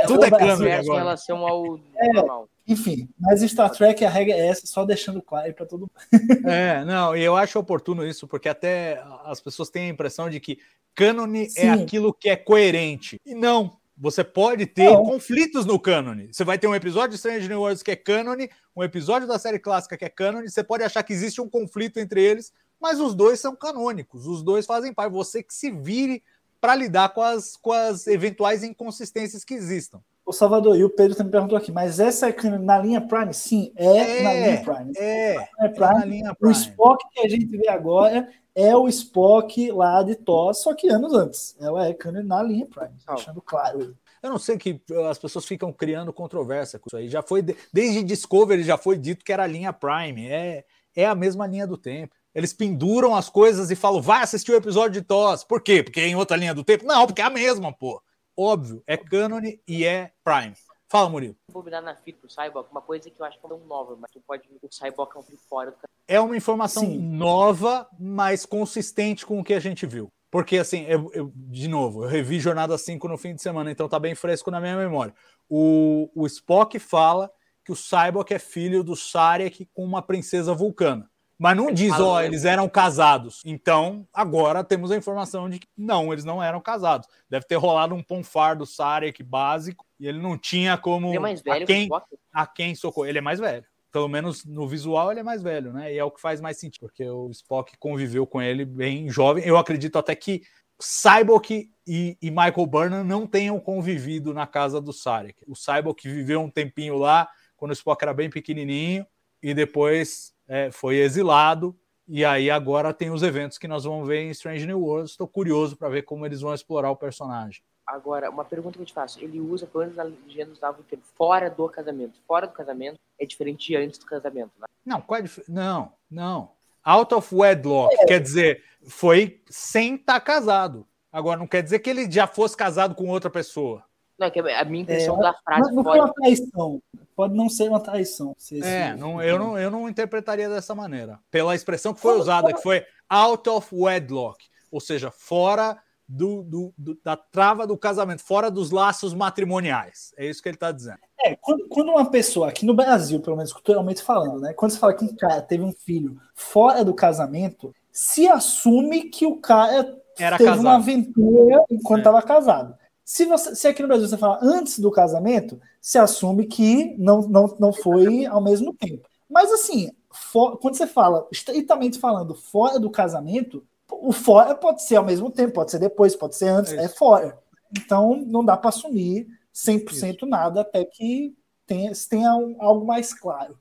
Tudo 0.07 0.25
é 0.25 0.27
o 0.27 0.31
Brasil, 0.31 0.39
cânone 0.39 0.53
Universo 0.63 0.83
em 0.83 0.91
agora. 0.91 0.99
relação 0.99 1.47
ao 1.47 1.81
É. 1.97 2.13
normal. 2.13 2.49
Enfim, 2.67 3.09
mas 3.19 3.41
Star 3.43 3.71
Trek, 3.71 4.05
a 4.05 4.11
regra 4.11 4.35
é 4.35 4.47
essa, 4.47 4.67
só 4.67 4.85
deixando 4.85 5.21
claro 5.21 5.53
pra 5.55 5.67
todo 5.67 5.81
mundo. 5.81 6.49
É, 6.49 6.85
não, 6.85 7.17
e 7.17 7.23
eu 7.23 7.37
acho 7.37 7.59
oportuno 7.59 8.07
isso, 8.07 8.29
porque 8.29 8.49
até 8.49 9.03
as 9.25 9.41
pessoas 9.41 9.71
têm 9.71 9.87
a 9.87 9.89
impressão 9.89 10.31
de 10.31 10.39
que 10.39 10.59
cânone 10.95 11.49
é 11.57 11.69
aquilo 11.71 12.13
que 12.15 12.29
é 12.29 12.37
coerente. 12.37 13.21
E 13.27 13.35
não, 13.35 13.77
você 13.97 14.23
pode 14.23 14.67
ter 14.67 14.85
Não. 14.91 15.05
conflitos 15.05 15.67
no 15.67 15.81
cânone. 15.81 16.29
Você 16.33 16.45
vai 16.45 16.59
ter 16.59 16.69
um 16.69 16.75
episódio 16.75 17.11
de 17.11 17.17
Strange 17.17 17.49
New 17.49 17.59
Worlds 17.61 17.83
que 17.83 17.91
é 17.91 17.97
cânone, 17.97 18.49
um 18.77 18.85
episódio 18.85 19.27
da 19.27 19.39
série 19.39 19.59
clássica 19.59 19.97
que 19.97 20.05
é 20.05 20.09
cânone, 20.09 20.49
você 20.49 20.63
pode 20.63 20.85
achar 20.85 21.03
que 21.03 21.13
existe 21.13 21.41
um 21.41 21.49
conflito 21.49 21.99
entre 21.99 22.23
eles, 22.23 22.53
mas 22.81 23.01
os 23.01 23.15
dois 23.17 23.41
são 23.41 23.57
canônicos, 23.57 24.27
os 24.27 24.43
dois 24.45 24.65
fazem 24.65 24.95
parte. 24.95 25.13
Você 25.13 25.43
que 25.43 25.53
se 25.55 25.71
vire 25.73 26.23
para 26.61 26.75
lidar 26.75 27.09
com 27.15 27.23
as, 27.23 27.57
com 27.57 27.73
as 27.73 28.07
eventuais 28.07 28.63
inconsistências 28.63 29.45
que 29.45 29.55
existam. 29.55 30.01
O 30.25 30.33
Salvador 30.33 30.77
e 30.77 30.85
o 30.85 30.91
Pedro 30.91 31.17
também 31.17 31.33
perguntou 31.33 31.59
aqui, 31.59 31.73
mas 31.73 31.99
essa 31.99 32.29
é 32.29 32.59
na 32.59 32.79
linha 32.79 33.01
Prime? 33.01 33.33
Sim, 33.35 33.73
é, 33.75 33.87
É, 33.87 34.23
na 34.23 34.33
linha 34.35 34.63
Prime. 34.65 34.93
É, 34.97 35.35
É 35.37 35.49
é 35.61 35.69
Prime. 35.69 35.95
na 35.95 36.05
linha 36.05 36.33
O 36.33 36.37
Prime. 36.37 36.53
Spock 36.55 37.05
que 37.13 37.21
a 37.21 37.29
gente 37.29 37.47
vê 37.57 37.69
agora 37.69 38.29
é 38.55 38.77
o 38.77 38.87
Spock 38.89 39.71
lá 39.73 40.03
de 40.03 40.15
Thor, 40.15 40.55
só 40.55 40.75
que 40.75 40.89
anos 40.89 41.13
antes. 41.15 41.57
Ela 41.59 41.87
é 41.89 41.95
canon 41.95 42.23
na 42.23 42.43
linha 42.43 42.67
Prime, 42.67 42.95
deixando 43.09 43.41
claro. 43.41 43.97
Eu 44.23 44.31
não 44.31 44.39
sei 44.39 44.59
que 44.59 44.81
as 45.09 45.19
pessoas 45.19 45.47
ficam 45.47 45.73
criando 45.73 46.13
controvérsia 46.13 46.79
com 46.79 46.89
isso 46.89 46.97
aí. 46.97 47.09
Já 47.09 47.23
foi 47.23 47.41
de- 47.43 47.57
desde 47.73 48.03
Discovery 48.03 48.63
já 48.63 48.77
foi 48.77 48.99
dito 48.99 49.25
que 49.25 49.33
era 49.33 49.45
a 49.45 49.49
linha 49.49 49.73
Prime. 49.73 50.29
É, 50.29 50.65
é 50.95 51.07
a 51.07 51.15
mesma 51.15 51.47
linha 51.47 51.67
do 51.67 51.79
tempo. 51.79 52.15
Eles 52.35 52.53
penduram 52.53 53.15
as 53.15 53.29
coisas 53.29 53.71
e 53.71 53.77
falam, 53.77 54.01
vai 54.01 54.23
assistir 54.23 54.53
o 54.53 54.57
episódio 54.57 55.01
de 55.01 55.07
TOS. 55.07 55.45
Por 55.45 55.61
quê? 55.63 55.83
Porque 55.83 56.01
é 56.01 56.07
em 56.07 56.15
outra 56.17 56.37
linha 56.37 56.55
do 56.55 56.63
tempo? 56.65 56.85
Não, 56.85 57.07
porque 57.07 57.21
é 57.21 57.25
a 57.25 57.31
mesma, 57.31 57.73
pô. 57.73 58.01
Óbvio, 58.37 58.83
é 58.87 58.97
cânone 58.97 59.61
e 59.67 59.85
é 59.85 60.13
Prime. 60.25 60.55
Fala, 60.89 61.09
Murilo. 61.09 61.37
Vou 61.53 61.63
me 61.63 61.71
dar 61.71 61.81
na 61.81 61.95
fita 61.95 62.19
pro 62.21 62.31
Cyborg, 62.31 62.69
uma 62.71 62.81
coisa 62.81 63.09
que 63.11 63.21
eu 63.21 63.25
acho 63.27 63.39
que 63.39 63.47
é 63.47 63.49
tão 63.49 63.59
nova, 63.67 63.97
mas 64.01 64.11
tu 64.11 64.21
pode. 64.27 64.43
O 64.63 64.69
Cyborg 64.73 65.13
é 65.15 65.19
um 65.19 65.23
filme 65.23 65.41
fora 65.49 65.71
do 65.71 65.77
canal. 65.77 65.91
É 66.09 66.21
uma 66.21 66.37
informação 66.37 66.85
Sim. 66.85 66.99
nova, 66.99 67.89
mas 67.99 68.45
consistente 68.47 69.25
com 69.27 69.39
o 69.39 69.45
que 69.45 69.55
a 69.55 69.61
gente 69.61 69.87
viu. 69.87 70.09
Porque, 70.31 70.59
assim, 70.59 70.85
eu, 70.87 71.11
eu- 71.13 71.33
de 71.35 71.69
novo, 71.69 72.05
eu 72.05 72.09
revi 72.09 72.39
Jornada 72.39 72.79
5 72.79 73.09
no 73.09 73.19
fim 73.19 73.35
de 73.35 73.43
semana, 73.43 73.71
então 73.71 73.89
tá 73.89 73.99
bem 73.99 74.15
fresco 74.15 74.51
na 74.51 74.61
minha 74.61 74.77
memória. 74.77 75.13
O, 75.49 76.09
o 76.15 76.27
Spock 76.27 76.79
fala 76.79 77.31
que 77.65 77.73
o 77.73 77.77
Cyborg 77.77 78.33
é 78.33 78.39
filho 78.39 78.83
do 78.85 78.95
Sarek 78.97 79.69
com 79.75 79.85
uma 79.85 80.01
princesa 80.03 80.55
vulcana. 80.55 81.10
Mas 81.41 81.57
não 81.57 81.73
diz, 81.73 81.91
ó, 81.93 82.17
mesmo. 82.17 82.21
eles 82.21 82.45
eram 82.45 82.69
casados. 82.69 83.41
Então, 83.47 84.07
agora 84.13 84.63
temos 84.63 84.91
a 84.91 84.97
informação 84.97 85.49
de 85.49 85.59
que 85.59 85.67
não, 85.75 86.13
eles 86.13 86.23
não 86.23 86.43
eram 86.43 86.61
casados. 86.61 87.09
Deve 87.31 87.47
ter 87.47 87.55
rolado 87.55 87.95
um 87.95 88.03
ponfar 88.03 88.59
do 88.59 88.67
Sarek 88.67 89.23
básico 89.23 89.87
e 89.99 90.07
ele 90.07 90.19
não 90.19 90.37
tinha 90.37 90.77
como. 90.77 91.09
Ele 91.09 91.17
é 91.17 91.21
mais 91.21 91.41
velho 91.41 91.65
a 91.65 91.67
que 91.67 91.73
quem, 91.73 91.83
Spock? 91.85 92.07
a 92.31 92.47
quem 92.47 92.75
socorrer. 92.75 93.09
Ele 93.09 93.19
é 93.21 93.23
mais 93.23 93.41
velho. 93.41 93.65
Pelo 93.91 94.07
menos 94.07 94.45
no 94.45 94.69
visual 94.69 95.11
ele 95.11 95.21
é 95.21 95.23
mais 95.23 95.43
velho, 95.43 95.73
né? 95.73 95.91
E 95.91 95.97
é 95.97 96.05
o 96.05 96.11
que 96.11 96.21
faz 96.21 96.43
mais 96.43 96.59
sentido, 96.59 96.83
porque 96.83 97.09
o 97.09 97.31
Spock 97.31 97.75
conviveu 97.79 98.27
com 98.27 98.43
ele 98.43 98.67
bem 98.67 99.09
jovem. 99.09 99.43
Eu 99.43 99.57
acredito 99.57 99.99
até 99.99 100.15
que 100.15 100.43
Cyborg 100.79 101.71
e, 101.87 102.19
e 102.21 102.31
Michael 102.31 102.67
Burnham 102.67 103.03
não 103.03 103.27
tenham 103.27 103.59
convivido 103.59 104.35
na 104.35 104.47
casa 104.47 104.79
do 104.79 104.93
Sarek. 104.93 105.43
O 105.47 105.57
Cyborg 105.57 106.03
viveu 106.05 106.43
um 106.43 106.51
tempinho 106.51 106.99
lá, 106.99 107.27
quando 107.57 107.71
o 107.71 107.75
Spock 107.75 108.05
era 108.05 108.13
bem 108.13 108.29
pequenininho, 108.29 109.07
e 109.43 109.55
depois 109.55 110.35
é, 110.51 110.71
foi 110.71 110.97
exilado. 110.97 111.75
E 112.09 112.25
aí 112.25 112.51
agora 112.51 112.93
tem 112.93 113.09
os 113.11 113.23
eventos 113.23 113.57
que 113.57 113.69
nós 113.69 113.85
vamos 113.85 114.07
ver 114.09 114.23
em 114.23 114.31
Strange 114.31 114.67
New 114.67 114.81
Worlds. 114.81 115.13
Estou 115.13 115.29
curioso 115.29 115.77
para 115.77 115.89
ver 115.89 116.03
como 116.03 116.27
eles 116.27 116.41
vão 116.41 116.53
explorar 116.53 116.91
o 116.91 116.97
personagem. 116.97 117.63
Agora, 117.87 118.29
uma 118.29 118.45
pergunta 118.45 118.77
que 118.77 118.83
eu 118.83 118.87
te 118.87 118.93
faço. 118.93 119.21
Ele 119.23 119.41
usa, 119.41 119.65
pelo 119.67 119.85
menos 119.85 119.97
na 119.97 120.03
legenda, 120.03 120.51
usava 120.53 120.81
o 120.81 120.83
termo 120.85 121.05
fora 121.17 121.49
do 121.49 121.69
casamento. 121.69 122.19
Fora 122.27 122.49
do 122.49 122.53
casamento 122.53 122.99
é 123.19 123.25
diferente 123.25 123.69
de 123.69 123.77
antes 123.77 123.99
do 123.99 124.07
casamento, 124.07 124.51
né? 124.59 124.67
Não, 124.85 125.01
qual 125.01 125.19
é 125.19 125.21
a 125.21 125.25
dif- 125.25 125.45
Não, 125.49 125.93
não. 126.11 126.51
Out 126.83 127.15
of 127.15 127.33
wedlock 127.35 127.95
quer 128.07 128.21
dizer 128.21 128.65
foi 128.89 129.41
sem 129.49 129.95
estar 129.95 130.19
casado. 130.21 130.87
Agora 131.13 131.39
não 131.39 131.47
quer 131.47 131.63
dizer 131.63 131.79
que 131.81 131.91
ele 131.91 132.11
já 132.11 132.27
fosse 132.27 132.57
casado 132.57 132.95
com 132.95 133.09
outra 133.09 133.29
pessoa. 133.31 133.85
Não, 134.21 134.27
é 134.27 134.31
que 134.31 134.39
a 134.39 134.65
minha 134.67 134.83
impressão 134.83 135.17
É, 135.19 135.23
da 135.23 135.35
frase 135.43 135.69
Não, 135.71 135.77
não 135.77 135.83
foi 135.83 135.93
fora. 135.99 136.05
uma 136.05 136.13
traição. 136.15 136.83
Pode 137.17 137.35
não 137.35 137.49
ser 137.49 137.69
uma 137.71 137.81
traição. 137.81 138.35
se- 138.39 138.63
É, 138.63 138.93
se- 138.93 138.99
não, 138.99 139.23
eu, 139.23 139.39
não, 139.39 139.59
eu 139.59 139.71
não 139.71 139.89
interpretaria 139.89 140.49
dessa 140.49 140.75
maneira. 140.75 141.19
Pela 141.31 141.55
expressão 141.55 141.95
que 141.95 142.01
foi 142.01 142.19
usada, 142.19 142.53
que 142.53 142.61
foi 142.63 142.85
out 143.09 143.49
of 143.49 143.75
wedlock, 143.75 144.45
ou 144.71 144.79
seja, 144.81 145.11
fora 145.11 145.79
do, 146.07 146.43
do- 146.43 146.75
do- 146.77 146.99
da 147.03 147.17
trava 147.17 147.67
do 147.67 147.79
casamento, 147.79 148.23
fora 148.23 148.51
dos 148.51 148.71
laços 148.71 149.15
matrimoniais. 149.15 150.13
É 150.19 150.27
isso 150.27 150.43
que 150.43 150.49
ele 150.49 150.57
está 150.57 150.71
dizendo. 150.71 150.99
É, 151.19 151.35
quando, 151.37 151.67
quando 151.69 151.91
uma 151.91 152.11
pessoa, 152.11 152.49
aqui 152.49 152.67
no 152.67 152.75
Brasil, 152.75 153.21
pelo 153.21 153.37
menos 153.37 153.53
culturalmente 153.53 154.03
falando, 154.03 154.41
né? 154.41 154.53
Quando 154.53 154.73
você 154.73 154.79
fala 154.79 154.93
que 154.95 155.05
um 155.05 155.15
cara 155.17 155.41
teve 155.41 155.63
um 155.65 155.73
filho 155.73 156.21
fora 156.35 156.85
do 156.85 156.93
casamento, 156.95 157.75
se 157.93 158.27
assume 158.29 159.05
que 159.05 159.25
o 159.27 159.37
cara 159.37 159.97
Era 160.19 160.37
teve 160.37 160.51
casado. 160.51 160.61
uma 160.67 160.77
aventura 160.77 161.65
enquanto 161.71 161.99
É. 161.99 162.01
estava 162.01 162.23
casado. 162.23 162.75
Se, 163.13 163.27
você, 163.27 163.57
se 163.57 163.67
aqui 163.67 163.83
no 163.83 163.89
Brasil 163.89 164.07
você 164.07 164.17
fala 164.17 164.39
antes 164.41 164.79
do 164.79 164.89
casamento, 164.89 165.61
se 165.81 165.99
assume 165.99 166.47
que 166.47 166.95
não, 166.97 167.23
não, 167.23 167.57
não 167.59 167.73
foi 167.73 168.25
ao 168.25 168.41
mesmo 168.41 168.73
tempo. 168.73 169.09
Mas 169.29 169.51
assim, 169.51 169.91
for- 170.13 170.59
quando 170.59 170.77
você 170.77 170.87
fala, 170.87 171.27
estritamente 171.33 171.99
falando, 171.99 172.37
fora 172.37 172.79
do 172.79 172.89
casamento, 172.89 173.67
o 173.91 174.13
fora 174.13 174.55
pode 174.55 174.85
ser 174.85 174.95
ao 174.95 175.05
mesmo 175.05 175.29
tempo, 175.29 175.55
pode 175.55 175.73
ser 175.73 175.81
depois, 175.81 176.15
pode 176.15 176.37
ser 176.37 176.47
antes, 176.51 176.73
É 176.73 176.85
é, 176.85 176.89
fora. 176.89 177.37
Então 177.77 178.25
não 178.25 178.45
dá 178.45 178.57
para 178.57 178.69
assumir 178.69 179.27
100% 179.53 180.25
nada 180.25 180.61
até 180.61 180.85
que 180.85 181.35
tenha, 181.67 181.91
tenha 182.09 182.33
um- 182.37 182.63
algo 182.63 182.87
mais 182.87 183.13
claro. 183.13 183.59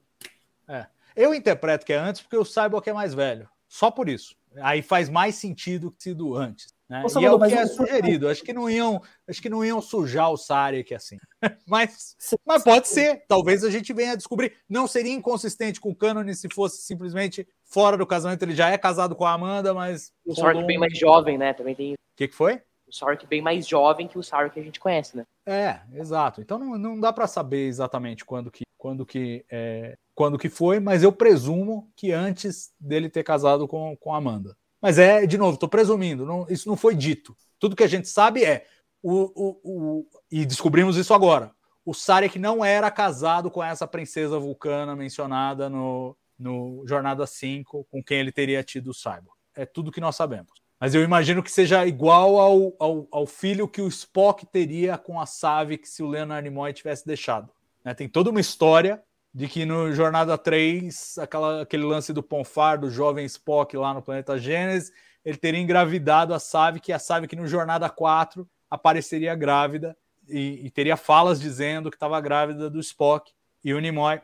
Eu 1.16 1.34
interpreto 1.34 1.88
que 1.88 1.92
é 1.92 1.98
antes 1.98 2.22
porque 2.22 2.38
o 2.38 2.46
Cyborg 2.46 2.88
é 2.88 2.94
mais 2.94 3.16
velho. 3.16 3.50
Só 3.68 3.90
por 3.90 4.08
isso. 4.08 4.36
Aí 4.62 4.84
faz 4.84 5.10
mais 5.10 5.34
sentido 5.36 5.90
que 5.92 6.04
sido 6.04 6.36
antes. 6.36 6.68
Né? 6.90 7.04
Ô, 7.06 7.20
E 7.20 7.26
é 7.26 7.32
o 7.32 7.40
que 7.40 7.54
é 7.54 7.68
sugerido. 7.68 8.28
Acho 8.28 8.44
que 8.44 8.52
não 8.52 8.70
iam, 8.70 9.02
acho 9.28 9.42
que 9.42 9.50
não 9.50 9.64
iam 9.64 9.80
sujar 9.80 10.32
o 10.32 10.38
Sarek 10.38 10.94
assim. 10.96 11.18
mas, 11.68 12.16
mas 12.46 12.64
pode 12.64 12.88
ser. 12.88 13.24
Talvez 13.28 13.64
a 13.64 13.70
gente 13.70 13.94
venha 13.94 14.14
a 14.14 14.16
descobrir. 14.16 14.54
Não 14.68 14.88
seria 14.88 15.14
inconsistente 15.14 15.80
com 15.80 15.92
o 15.92 15.96
cânone 15.96 16.34
se 16.34 16.50
fosse 16.52 16.82
simplesmente 16.82 17.48
fora 17.64 17.96
do 17.96 18.08
casamento. 18.08 18.42
Ele 18.42 18.56
já 18.56 18.70
é 18.70 18.78
casado 18.78 19.16
com 19.16 19.26
a 19.26 19.34
Amanda, 19.34 19.74
mas. 19.74 20.12
O 20.26 20.34
Sark 20.34 20.54
rolou 20.54 20.66
bem 20.66 20.80
mais 20.80 20.98
jovem, 20.98 21.38
né? 21.38 21.54
Também 21.54 21.76
tem 21.76 21.94
O 21.94 21.98
que, 22.16 22.28
que 22.28 22.36
foi? 22.36 22.62
o 22.90 22.94
Sark 22.94 23.26
bem 23.28 23.42
mais 23.42 23.68
jovem 23.68 24.08
que 24.08 24.18
o 24.18 24.24
Sark 24.24 24.54
que 24.54 24.60
a 24.60 24.64
gente 24.64 24.80
conhece, 24.80 25.16
né? 25.16 25.24
É, 25.46 25.80
exato. 25.94 26.42
Então 26.42 26.58
não, 26.58 26.78
não 26.78 27.00
dá 27.00 27.14
para 27.14 27.28
saber 27.28 27.68
exatamente 27.68 28.26
quando 28.26 28.50
que, 28.50 28.64
quando 28.78 29.06
que, 29.06 29.46
é, 29.50 29.96
quando 30.16 30.38
que 30.40 30.50
foi, 30.50 30.80
mas 30.80 31.04
eu 31.04 31.12
presumo 31.12 31.90
que 31.96 32.12
antes 32.12 32.74
dele 32.80 33.10
ter 33.10 33.24
casado 33.24 33.68
com, 33.68 33.96
com 33.98 34.14
a 34.14 34.18
Amanda. 34.18 34.58
Mas 34.82 34.98
é, 34.98 35.26
de 35.26 35.38
novo, 35.38 35.56
estou 35.56 35.70
presumindo, 35.70 36.26
não- 36.26 36.46
isso 36.50 36.68
não 36.70 36.76
foi 36.78 36.96
dito. 36.96 37.36
Tudo 37.60 37.76
que 37.76 37.84
a 37.84 37.88
gente 37.88 38.08
sabe 38.08 38.44
é, 38.44 38.66
o, 39.04 39.14
o, 39.36 39.60
o- 39.64 40.08
e 40.32 40.46
descobrimos 40.46 40.96
isso 40.98 41.14
agora, 41.14 41.52
o 41.86 41.94
Sarek 41.94 42.38
não 42.40 42.64
era 42.64 42.90
casado 42.92 43.50
com 43.50 43.64
essa 43.64 43.88
princesa 43.88 44.38
vulcana 44.40 44.96
mencionada 44.96 45.70
no, 45.70 46.16
no 46.38 46.84
Jornada 46.88 47.26
5, 47.26 47.86
com 47.90 48.04
quem 48.04 48.20
ele 48.20 48.32
teria 48.32 48.64
tido 48.64 48.92
o 48.92 48.94
Cyborg. 48.94 49.30
É 49.56 49.66
tudo 49.66 49.92
que 49.92 50.00
nós 50.02 50.16
sabemos. 50.16 50.52
Mas 50.80 50.96
eu 50.96 51.04
imagino 51.04 51.44
que 51.44 51.52
seja 51.52 51.86
igual 51.86 52.40
ao, 52.40 52.74
ao, 52.80 53.08
ao 53.12 53.26
filho 53.26 53.68
que 53.68 53.82
o 53.82 53.88
Spock 53.90 54.46
teria 54.46 54.98
com 54.98 55.20
a 55.20 55.26
Savik 55.26 55.86
se 55.90 56.02
o 56.02 56.08
Leonard 56.08 56.48
Nimoy 56.48 56.72
tivesse 56.72 57.06
deixado. 57.06 57.50
né? 57.84 57.94
Tem 57.94 58.08
toda 58.08 58.30
uma 58.30 58.40
história 58.40 59.04
de 59.34 59.48
que 59.48 59.66
no 59.66 59.92
Jornada 59.94 60.38
3, 60.38 61.18
aquela, 61.20 61.62
aquele 61.62 61.84
lance 61.84 62.12
do 62.12 62.24
Ponfar, 62.24 62.80
do 62.80 62.90
jovem 62.90 63.26
Spock 63.26 63.76
lá 63.78 63.94
no 63.94 64.02
planeta 64.02 64.38
Gênesis, 64.38 64.92
ele 65.24 65.38
teria 65.38 65.60
engravidado 65.60 66.34
a 66.34 66.40
Savik, 66.40 66.90
e 66.90 66.94
a 66.94 67.00
Savik 67.00 67.36
no 67.36 67.48
Jornada 67.48 67.90
4 67.90 68.48
apareceria 68.70 69.36
grávida 69.36 69.96
e, 70.28 70.66
e 70.66 70.70
teria 70.70 70.98
falas 70.98 71.40
dizendo 71.40 71.90
que 71.90 71.96
estava 71.96 72.20
grávida 72.22 72.70
do 72.70 72.80
Spock, 72.80 73.32
e 73.64 73.74
o 73.74 73.80
Nimoy 73.80 74.20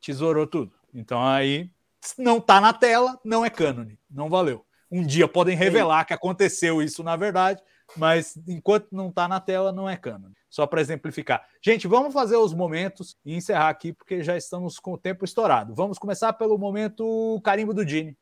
tesourou 0.00 0.46
tudo. 0.46 0.72
Então 0.92 1.24
aí, 1.24 1.70
não 2.16 2.40
tá 2.40 2.60
na 2.60 2.72
tela, 2.72 3.18
não 3.24 3.44
é 3.44 3.50
cânone, 3.50 3.98
não 4.10 4.28
valeu. 4.28 4.64
Um 4.90 5.04
dia 5.04 5.28
podem 5.28 5.56
revelar 5.56 6.04
que 6.04 6.14
aconteceu 6.14 6.82
isso 6.82 7.02
na 7.02 7.14
verdade, 7.14 7.62
mas 7.96 8.38
enquanto 8.46 8.88
não 8.92 9.08
está 9.08 9.26
na 9.26 9.40
tela, 9.40 9.72
não 9.72 9.88
é 9.88 9.96
cânone. 9.96 10.34
Só 10.50 10.66
para 10.66 10.80
exemplificar. 10.80 11.44
Gente, 11.62 11.86
vamos 11.86 12.12
fazer 12.12 12.36
os 12.36 12.54
momentos 12.54 13.16
e 13.24 13.34
encerrar 13.34 13.68
aqui, 13.68 13.92
porque 13.92 14.22
já 14.22 14.36
estamos 14.36 14.78
com 14.78 14.92
o 14.92 14.98
tempo 14.98 15.24
estourado. 15.24 15.74
Vamos 15.74 15.98
começar 15.98 16.32
pelo 16.32 16.58
momento 16.58 17.40
carimbo 17.44 17.74
do 17.74 17.84
Dini. 17.84 18.16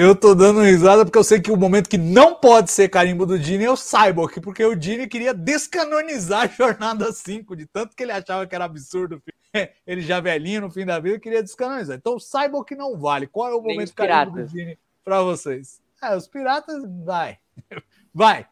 Eu 0.00 0.14
tô 0.14 0.32
dando 0.32 0.60
risada 0.60 1.04
porque 1.04 1.18
eu 1.18 1.24
sei 1.24 1.40
que 1.40 1.50
o 1.50 1.56
momento 1.56 1.88
que 1.88 1.98
não 1.98 2.32
pode 2.32 2.70
ser 2.70 2.88
carimbo 2.88 3.26
do 3.26 3.36
Dini 3.36 3.64
é 3.64 3.70
o 3.70 3.76
Cyborg, 3.76 4.40
porque 4.40 4.64
o 4.64 4.76
Dini 4.76 5.08
queria 5.08 5.34
descanonizar 5.34 6.42
a 6.42 6.46
Jornada 6.46 7.12
5, 7.12 7.56
de 7.56 7.66
tanto 7.66 7.96
que 7.96 8.04
ele 8.04 8.12
achava 8.12 8.46
que 8.46 8.54
era 8.54 8.64
absurdo. 8.64 9.20
Ele 9.86 10.02
já 10.02 10.20
velhinho 10.20 10.62
no 10.62 10.70
fim 10.70 10.84
da 10.84 10.98
vida 10.98 11.18
queria 11.18 11.42
descanonizar. 11.42 11.96
Então 11.96 12.16
o 12.16 12.20
Cyborg 12.20 12.74
não 12.76 12.96
vale. 12.96 13.26
Qual 13.26 13.48
é 13.48 13.54
o 13.54 13.62
momento 13.62 13.88
os 13.88 13.94
carimbo 13.94 14.36
do. 14.38 14.46
Dini 14.46 14.78
para 15.04 15.22
vocês? 15.22 15.80
É, 16.02 16.14
os 16.16 16.28
piratas, 16.28 16.82
vai. 17.04 17.38
Vai, 18.14 18.46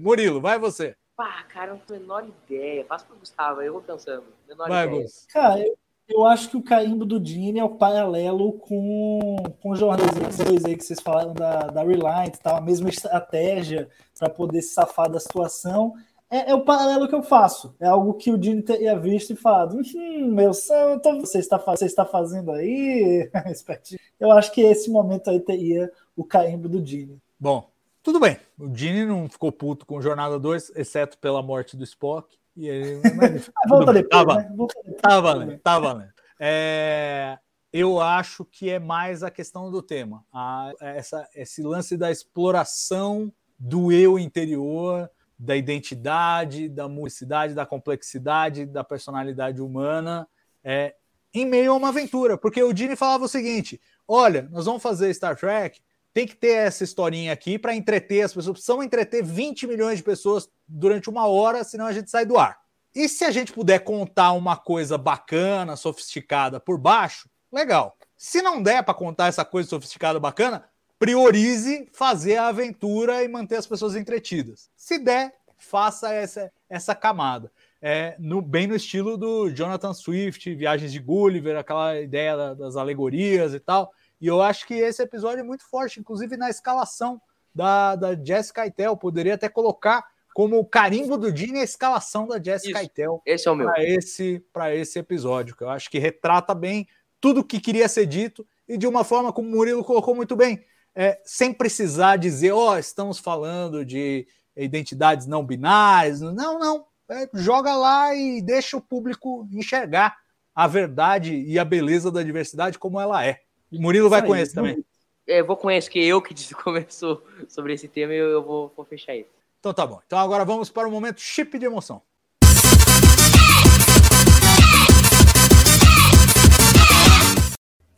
Murilo, 0.00 0.40
vai 0.40 0.58
você. 0.58 0.96
Pá, 1.14 1.44
cara, 1.44 1.72
não 1.72 1.78
tenho 1.78 2.00
a 2.00 2.02
menor 2.02 2.26
ideia. 2.26 2.84
Passa 2.84 3.04
pro 3.04 3.16
Gustavo, 3.16 3.62
eu 3.62 3.74
vou 3.74 3.82
pensando. 3.82 4.24
Menor 4.48 4.68
Vai, 4.68 4.86
ideia. 4.86 5.02
Gus. 5.02 5.26
Cara, 5.26 5.60
eu, 5.60 5.78
eu 6.08 6.26
acho 6.26 6.50
que 6.50 6.56
o 6.56 6.62
carimbo 6.62 7.04
do 7.04 7.24
Gene 7.24 7.60
é 7.60 7.64
o 7.64 7.76
paralelo 7.76 8.54
com, 8.54 9.36
com 9.62 9.70
o 9.70 9.76
jornalistas 9.76 10.38
dois 10.38 10.64
aí 10.64 10.76
que 10.76 10.84
vocês 10.84 11.00
falaram 11.00 11.32
da, 11.34 11.68
da 11.68 11.82
Reliant, 11.82 12.36
tá? 12.42 12.56
a 12.56 12.60
mesma 12.60 12.88
estratégia 12.88 13.88
para 14.18 14.28
poder 14.28 14.62
se 14.62 14.74
safar 14.74 15.10
da 15.10 15.20
situação. 15.20 15.94
É, 16.32 16.50
é 16.52 16.54
o 16.54 16.64
paralelo 16.64 17.06
que 17.06 17.14
eu 17.14 17.22
faço. 17.22 17.76
É 17.78 17.86
algo 17.86 18.14
que 18.14 18.30
o 18.32 18.42
Gene 18.42 18.62
teria 18.62 18.98
visto 18.98 19.34
e 19.34 19.36
falado: 19.36 19.76
hum, 19.94 20.28
meu 20.32 20.54
santo, 20.54 21.20
você 21.20 21.38
está, 21.38 21.58
você 21.58 21.84
está 21.84 22.06
fazendo 22.06 22.50
aí? 22.52 23.30
Eu 24.18 24.32
acho 24.32 24.50
que 24.50 24.62
esse 24.62 24.90
momento 24.90 25.28
aí 25.28 25.38
teria 25.38 25.92
o 26.16 26.24
carimbo 26.24 26.70
do 26.70 26.84
Gene. 26.84 27.20
Bom, 27.38 27.68
tudo 28.02 28.18
bem. 28.18 28.38
O 28.58 28.74
Gene 28.74 29.04
não 29.04 29.28
ficou 29.28 29.52
puto 29.52 29.84
com 29.84 30.00
Jornada 30.00 30.38
2, 30.38 30.72
exceto 30.74 31.18
pela 31.18 31.42
morte 31.42 31.76
do 31.76 31.84
Spock. 31.84 32.34
E 32.56 32.66
ele, 32.66 33.02
mas, 33.14 33.50
Ah, 33.54 33.68
Volta 33.68 33.84
tudo 33.84 33.92
bem, 33.92 34.02
depois, 34.02 34.24
tá, 34.26 34.34
né? 34.34 34.52
Volta 34.56 34.74
depois. 34.82 35.02
Tá 35.02 35.20
valendo, 35.20 35.58
tá 35.58 35.78
valendo. 35.78 36.12
É, 36.40 37.38
eu 37.70 38.00
acho 38.00 38.42
que 38.46 38.70
é 38.70 38.78
mais 38.78 39.22
a 39.22 39.30
questão 39.30 39.70
do 39.70 39.82
tema. 39.82 40.24
A- 40.32 40.72
essa, 40.80 41.28
esse 41.34 41.62
lance 41.62 41.94
da 41.94 42.10
exploração 42.10 43.30
do 43.58 43.92
eu 43.92 44.18
interior, 44.18 45.10
da 45.42 45.56
identidade, 45.56 46.68
da 46.68 46.88
musicidade, 46.88 47.52
da 47.52 47.66
complexidade, 47.66 48.64
da 48.64 48.84
personalidade 48.84 49.60
humana, 49.60 50.28
é, 50.62 50.94
em 51.34 51.44
meio 51.44 51.72
a 51.72 51.76
uma 51.76 51.88
aventura. 51.88 52.38
Porque 52.38 52.62
o 52.62 52.74
Gene 52.74 52.94
falava 52.94 53.24
o 53.24 53.28
seguinte: 53.28 53.80
olha, 54.06 54.48
nós 54.52 54.66
vamos 54.66 54.80
fazer 54.80 55.12
Star 55.12 55.36
Trek, 55.36 55.80
tem 56.14 56.28
que 56.28 56.36
ter 56.36 56.52
essa 56.52 56.84
historinha 56.84 57.32
aqui 57.32 57.58
para 57.58 57.74
entreter 57.74 58.22
as 58.22 58.32
pessoas. 58.32 58.52
Precisamos 58.52 58.84
entreter 58.84 59.24
20 59.24 59.66
milhões 59.66 59.98
de 59.98 60.04
pessoas 60.04 60.48
durante 60.68 61.10
uma 61.10 61.26
hora, 61.26 61.64
senão 61.64 61.86
a 61.86 61.92
gente 61.92 62.08
sai 62.08 62.24
do 62.24 62.38
ar. 62.38 62.56
E 62.94 63.08
se 63.08 63.24
a 63.24 63.32
gente 63.32 63.52
puder 63.52 63.80
contar 63.80 64.32
uma 64.32 64.56
coisa 64.56 64.96
bacana, 64.96 65.74
sofisticada 65.74 66.60
por 66.60 66.78
baixo, 66.78 67.28
legal. 67.50 67.96
Se 68.16 68.40
não 68.42 68.62
der 68.62 68.84
para 68.84 68.94
contar 68.94 69.26
essa 69.26 69.44
coisa 69.44 69.68
sofisticada, 69.68 70.20
bacana, 70.20 70.64
priorize 71.06 71.88
fazer 71.92 72.36
a 72.36 72.46
aventura 72.46 73.24
e 73.24 73.28
manter 73.28 73.56
as 73.56 73.66
pessoas 73.66 73.96
entretidas. 73.96 74.70
Se 74.76 74.98
der, 74.98 75.34
faça 75.58 76.12
essa, 76.14 76.52
essa 76.70 76.94
camada. 76.94 77.50
É, 77.80 78.14
no, 78.20 78.40
bem 78.40 78.68
no 78.68 78.76
estilo 78.76 79.16
do 79.16 79.50
Jonathan 79.50 79.92
Swift, 79.92 80.54
Viagens 80.54 80.92
de 80.92 81.00
Gulliver, 81.00 81.56
aquela 81.58 82.00
ideia 82.00 82.36
da- 82.36 82.54
das 82.54 82.76
alegorias 82.76 83.52
e 83.52 83.58
tal. 83.58 83.92
E 84.20 84.28
eu 84.28 84.40
acho 84.40 84.64
que 84.64 84.74
esse 84.74 85.02
episódio 85.02 85.40
é 85.40 85.42
muito 85.42 85.68
forte, 85.68 85.98
inclusive 85.98 86.36
na 86.36 86.48
escalação 86.48 87.20
da, 87.52 87.96
da 87.96 88.14
Jessica 88.14 88.62
Keitel. 88.62 88.96
Poderia 88.96 89.34
até 89.34 89.48
colocar 89.48 90.04
como 90.32 90.56
o 90.58 90.64
carimbo 90.64 91.18
do 91.18 91.32
Dini 91.32 91.58
a 91.58 91.64
escalação 91.64 92.28
da 92.28 92.40
Jessica 92.40 92.78
Isso. 92.80 92.88
Keitel 92.94 93.20
Esse 93.26 93.48
é 93.48 93.50
o 93.50 93.56
meu. 93.56 93.66
para 93.66 93.82
esse, 93.84 94.42
pra 94.52 94.72
esse 94.74 94.98
episódio, 95.00 95.56
que 95.56 95.64
eu 95.64 95.68
acho 95.68 95.90
que 95.90 95.98
retrata 95.98 96.54
bem 96.54 96.86
tudo 97.20 97.40
o 97.40 97.44
que 97.44 97.60
queria 97.60 97.88
ser 97.88 98.06
dito 98.06 98.46
e 98.68 98.78
de 98.78 98.86
uma 98.86 99.02
forma 99.02 99.32
como 99.32 99.48
o 99.48 99.50
Murilo 99.50 99.82
colocou 99.84 100.14
muito 100.14 100.34
bem, 100.36 100.64
é, 100.94 101.20
sem 101.24 101.52
precisar 101.52 102.16
dizer, 102.16 102.52
ó, 102.52 102.78
estamos 102.78 103.18
falando 103.18 103.84
de 103.84 104.26
identidades 104.56 105.26
não 105.26 105.44
binárias. 105.44 106.20
Não, 106.20 106.58
não. 106.58 106.86
É, 107.10 107.28
joga 107.34 107.74
lá 107.74 108.14
e 108.14 108.40
deixa 108.40 108.76
o 108.76 108.80
público 108.80 109.46
enxergar 109.50 110.16
a 110.54 110.66
verdade 110.66 111.34
e 111.34 111.58
a 111.58 111.64
beleza 111.64 112.10
da 112.10 112.22
diversidade 112.22 112.78
como 112.78 113.00
ela 113.00 113.24
é. 113.24 113.40
O 113.70 113.80
Murilo 113.80 114.08
vai 114.08 114.24
com 114.24 114.36
esse 114.36 114.54
também. 114.54 114.84
É, 115.26 115.42
vou 115.42 115.56
com 115.56 115.70
esse, 115.70 115.88
que 115.90 116.02
eu 116.02 116.20
que 116.20 116.32
disse- 116.34 116.54
começou 116.54 117.24
sobre 117.48 117.72
esse 117.74 117.88
tema 117.88 118.12
e 118.12 118.18
eu, 118.18 118.28
eu 118.28 118.42
vou, 118.42 118.72
vou 118.76 118.84
fechar 118.84 119.14
isso. 119.16 119.30
Então 119.60 119.72
tá 119.72 119.86
bom. 119.86 120.00
Então 120.06 120.18
agora 120.18 120.44
vamos 120.44 120.68
para 120.68 120.88
o 120.88 120.90
momento 120.90 121.20
chip 121.20 121.58
de 121.58 121.64
emoção. 121.64 122.02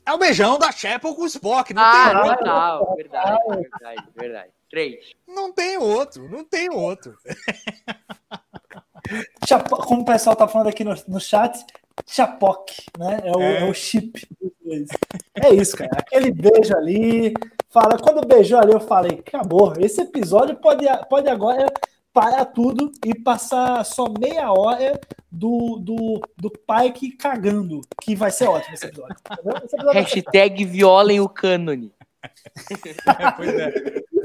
É 0.06 0.12
o 0.12 0.18
beijão 0.18 0.58
da 0.58 0.70
Chapel 0.70 1.14
com 1.14 1.22
o 1.22 1.26
Spock. 1.26 1.72
Não 1.72 1.82
ah, 1.82 1.92
tem 1.92 2.16
outro. 2.16 2.36
total. 2.38 2.94
Verdade, 2.96 3.38
verdade, 3.48 4.04
verdade. 4.14 4.50
Três. 4.70 5.12
Não 5.26 5.52
tem 5.52 5.78
outro. 5.78 6.28
Não 6.28 6.44
tem 6.44 6.68
outro. 6.70 7.16
Como 9.86 10.02
o 10.02 10.04
pessoal 10.04 10.34
tá 10.34 10.48
falando 10.48 10.68
aqui 10.68 10.82
no, 10.82 10.94
no 11.08 11.20
chat, 11.20 11.62
Chapoc, 12.06 12.72
né? 12.98 13.20
É 13.24 13.32
o, 13.32 13.40
É. 13.40 13.60
é 13.60 13.64
o 13.64 13.74
chip 13.74 14.26
dos 14.40 14.50
dois. 14.64 14.88
É 15.34 15.54
isso, 15.54 15.76
cara. 15.76 15.90
Aquele 15.96 16.32
beijo 16.32 16.76
ali. 16.76 17.32
Fala, 17.70 17.98
quando 17.98 18.26
beijou 18.26 18.58
ali, 18.58 18.72
eu 18.72 18.80
falei, 18.80 19.22
acabou. 19.26 19.74
Esse 19.78 20.00
episódio 20.02 20.56
pode, 20.56 20.84
pode 21.08 21.28
agora 21.28 21.66
parar 22.14 22.44
tudo 22.46 22.92
e 23.04 23.12
passar 23.12 23.84
só 23.84 24.06
meia 24.08 24.52
hora 24.52 24.98
do, 25.30 25.80
do, 25.80 26.20
do 26.36 26.48
Pike 26.48 27.16
cagando, 27.16 27.80
que 28.00 28.14
vai 28.14 28.30
ser 28.30 28.46
ótimo 28.46 28.72
esse 28.72 28.86
episódio. 28.86 29.16
Esse 29.64 29.74
episódio 29.74 30.00
Hashtag 30.00 30.64
violem 30.64 31.20
o 31.20 31.28
cânone. 31.28 31.92
pois 33.36 33.48
é. 33.48 33.74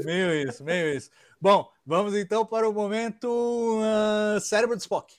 Meio 0.04 0.48
isso, 0.48 0.62
meio 0.62 0.96
isso. 0.96 1.10
Bom, 1.40 1.68
vamos 1.84 2.14
então 2.14 2.46
para 2.46 2.68
o 2.68 2.72
momento 2.72 3.80
ah, 3.82 4.38
cérebro 4.40 4.76
de 4.76 4.82
Spock. 4.82 5.12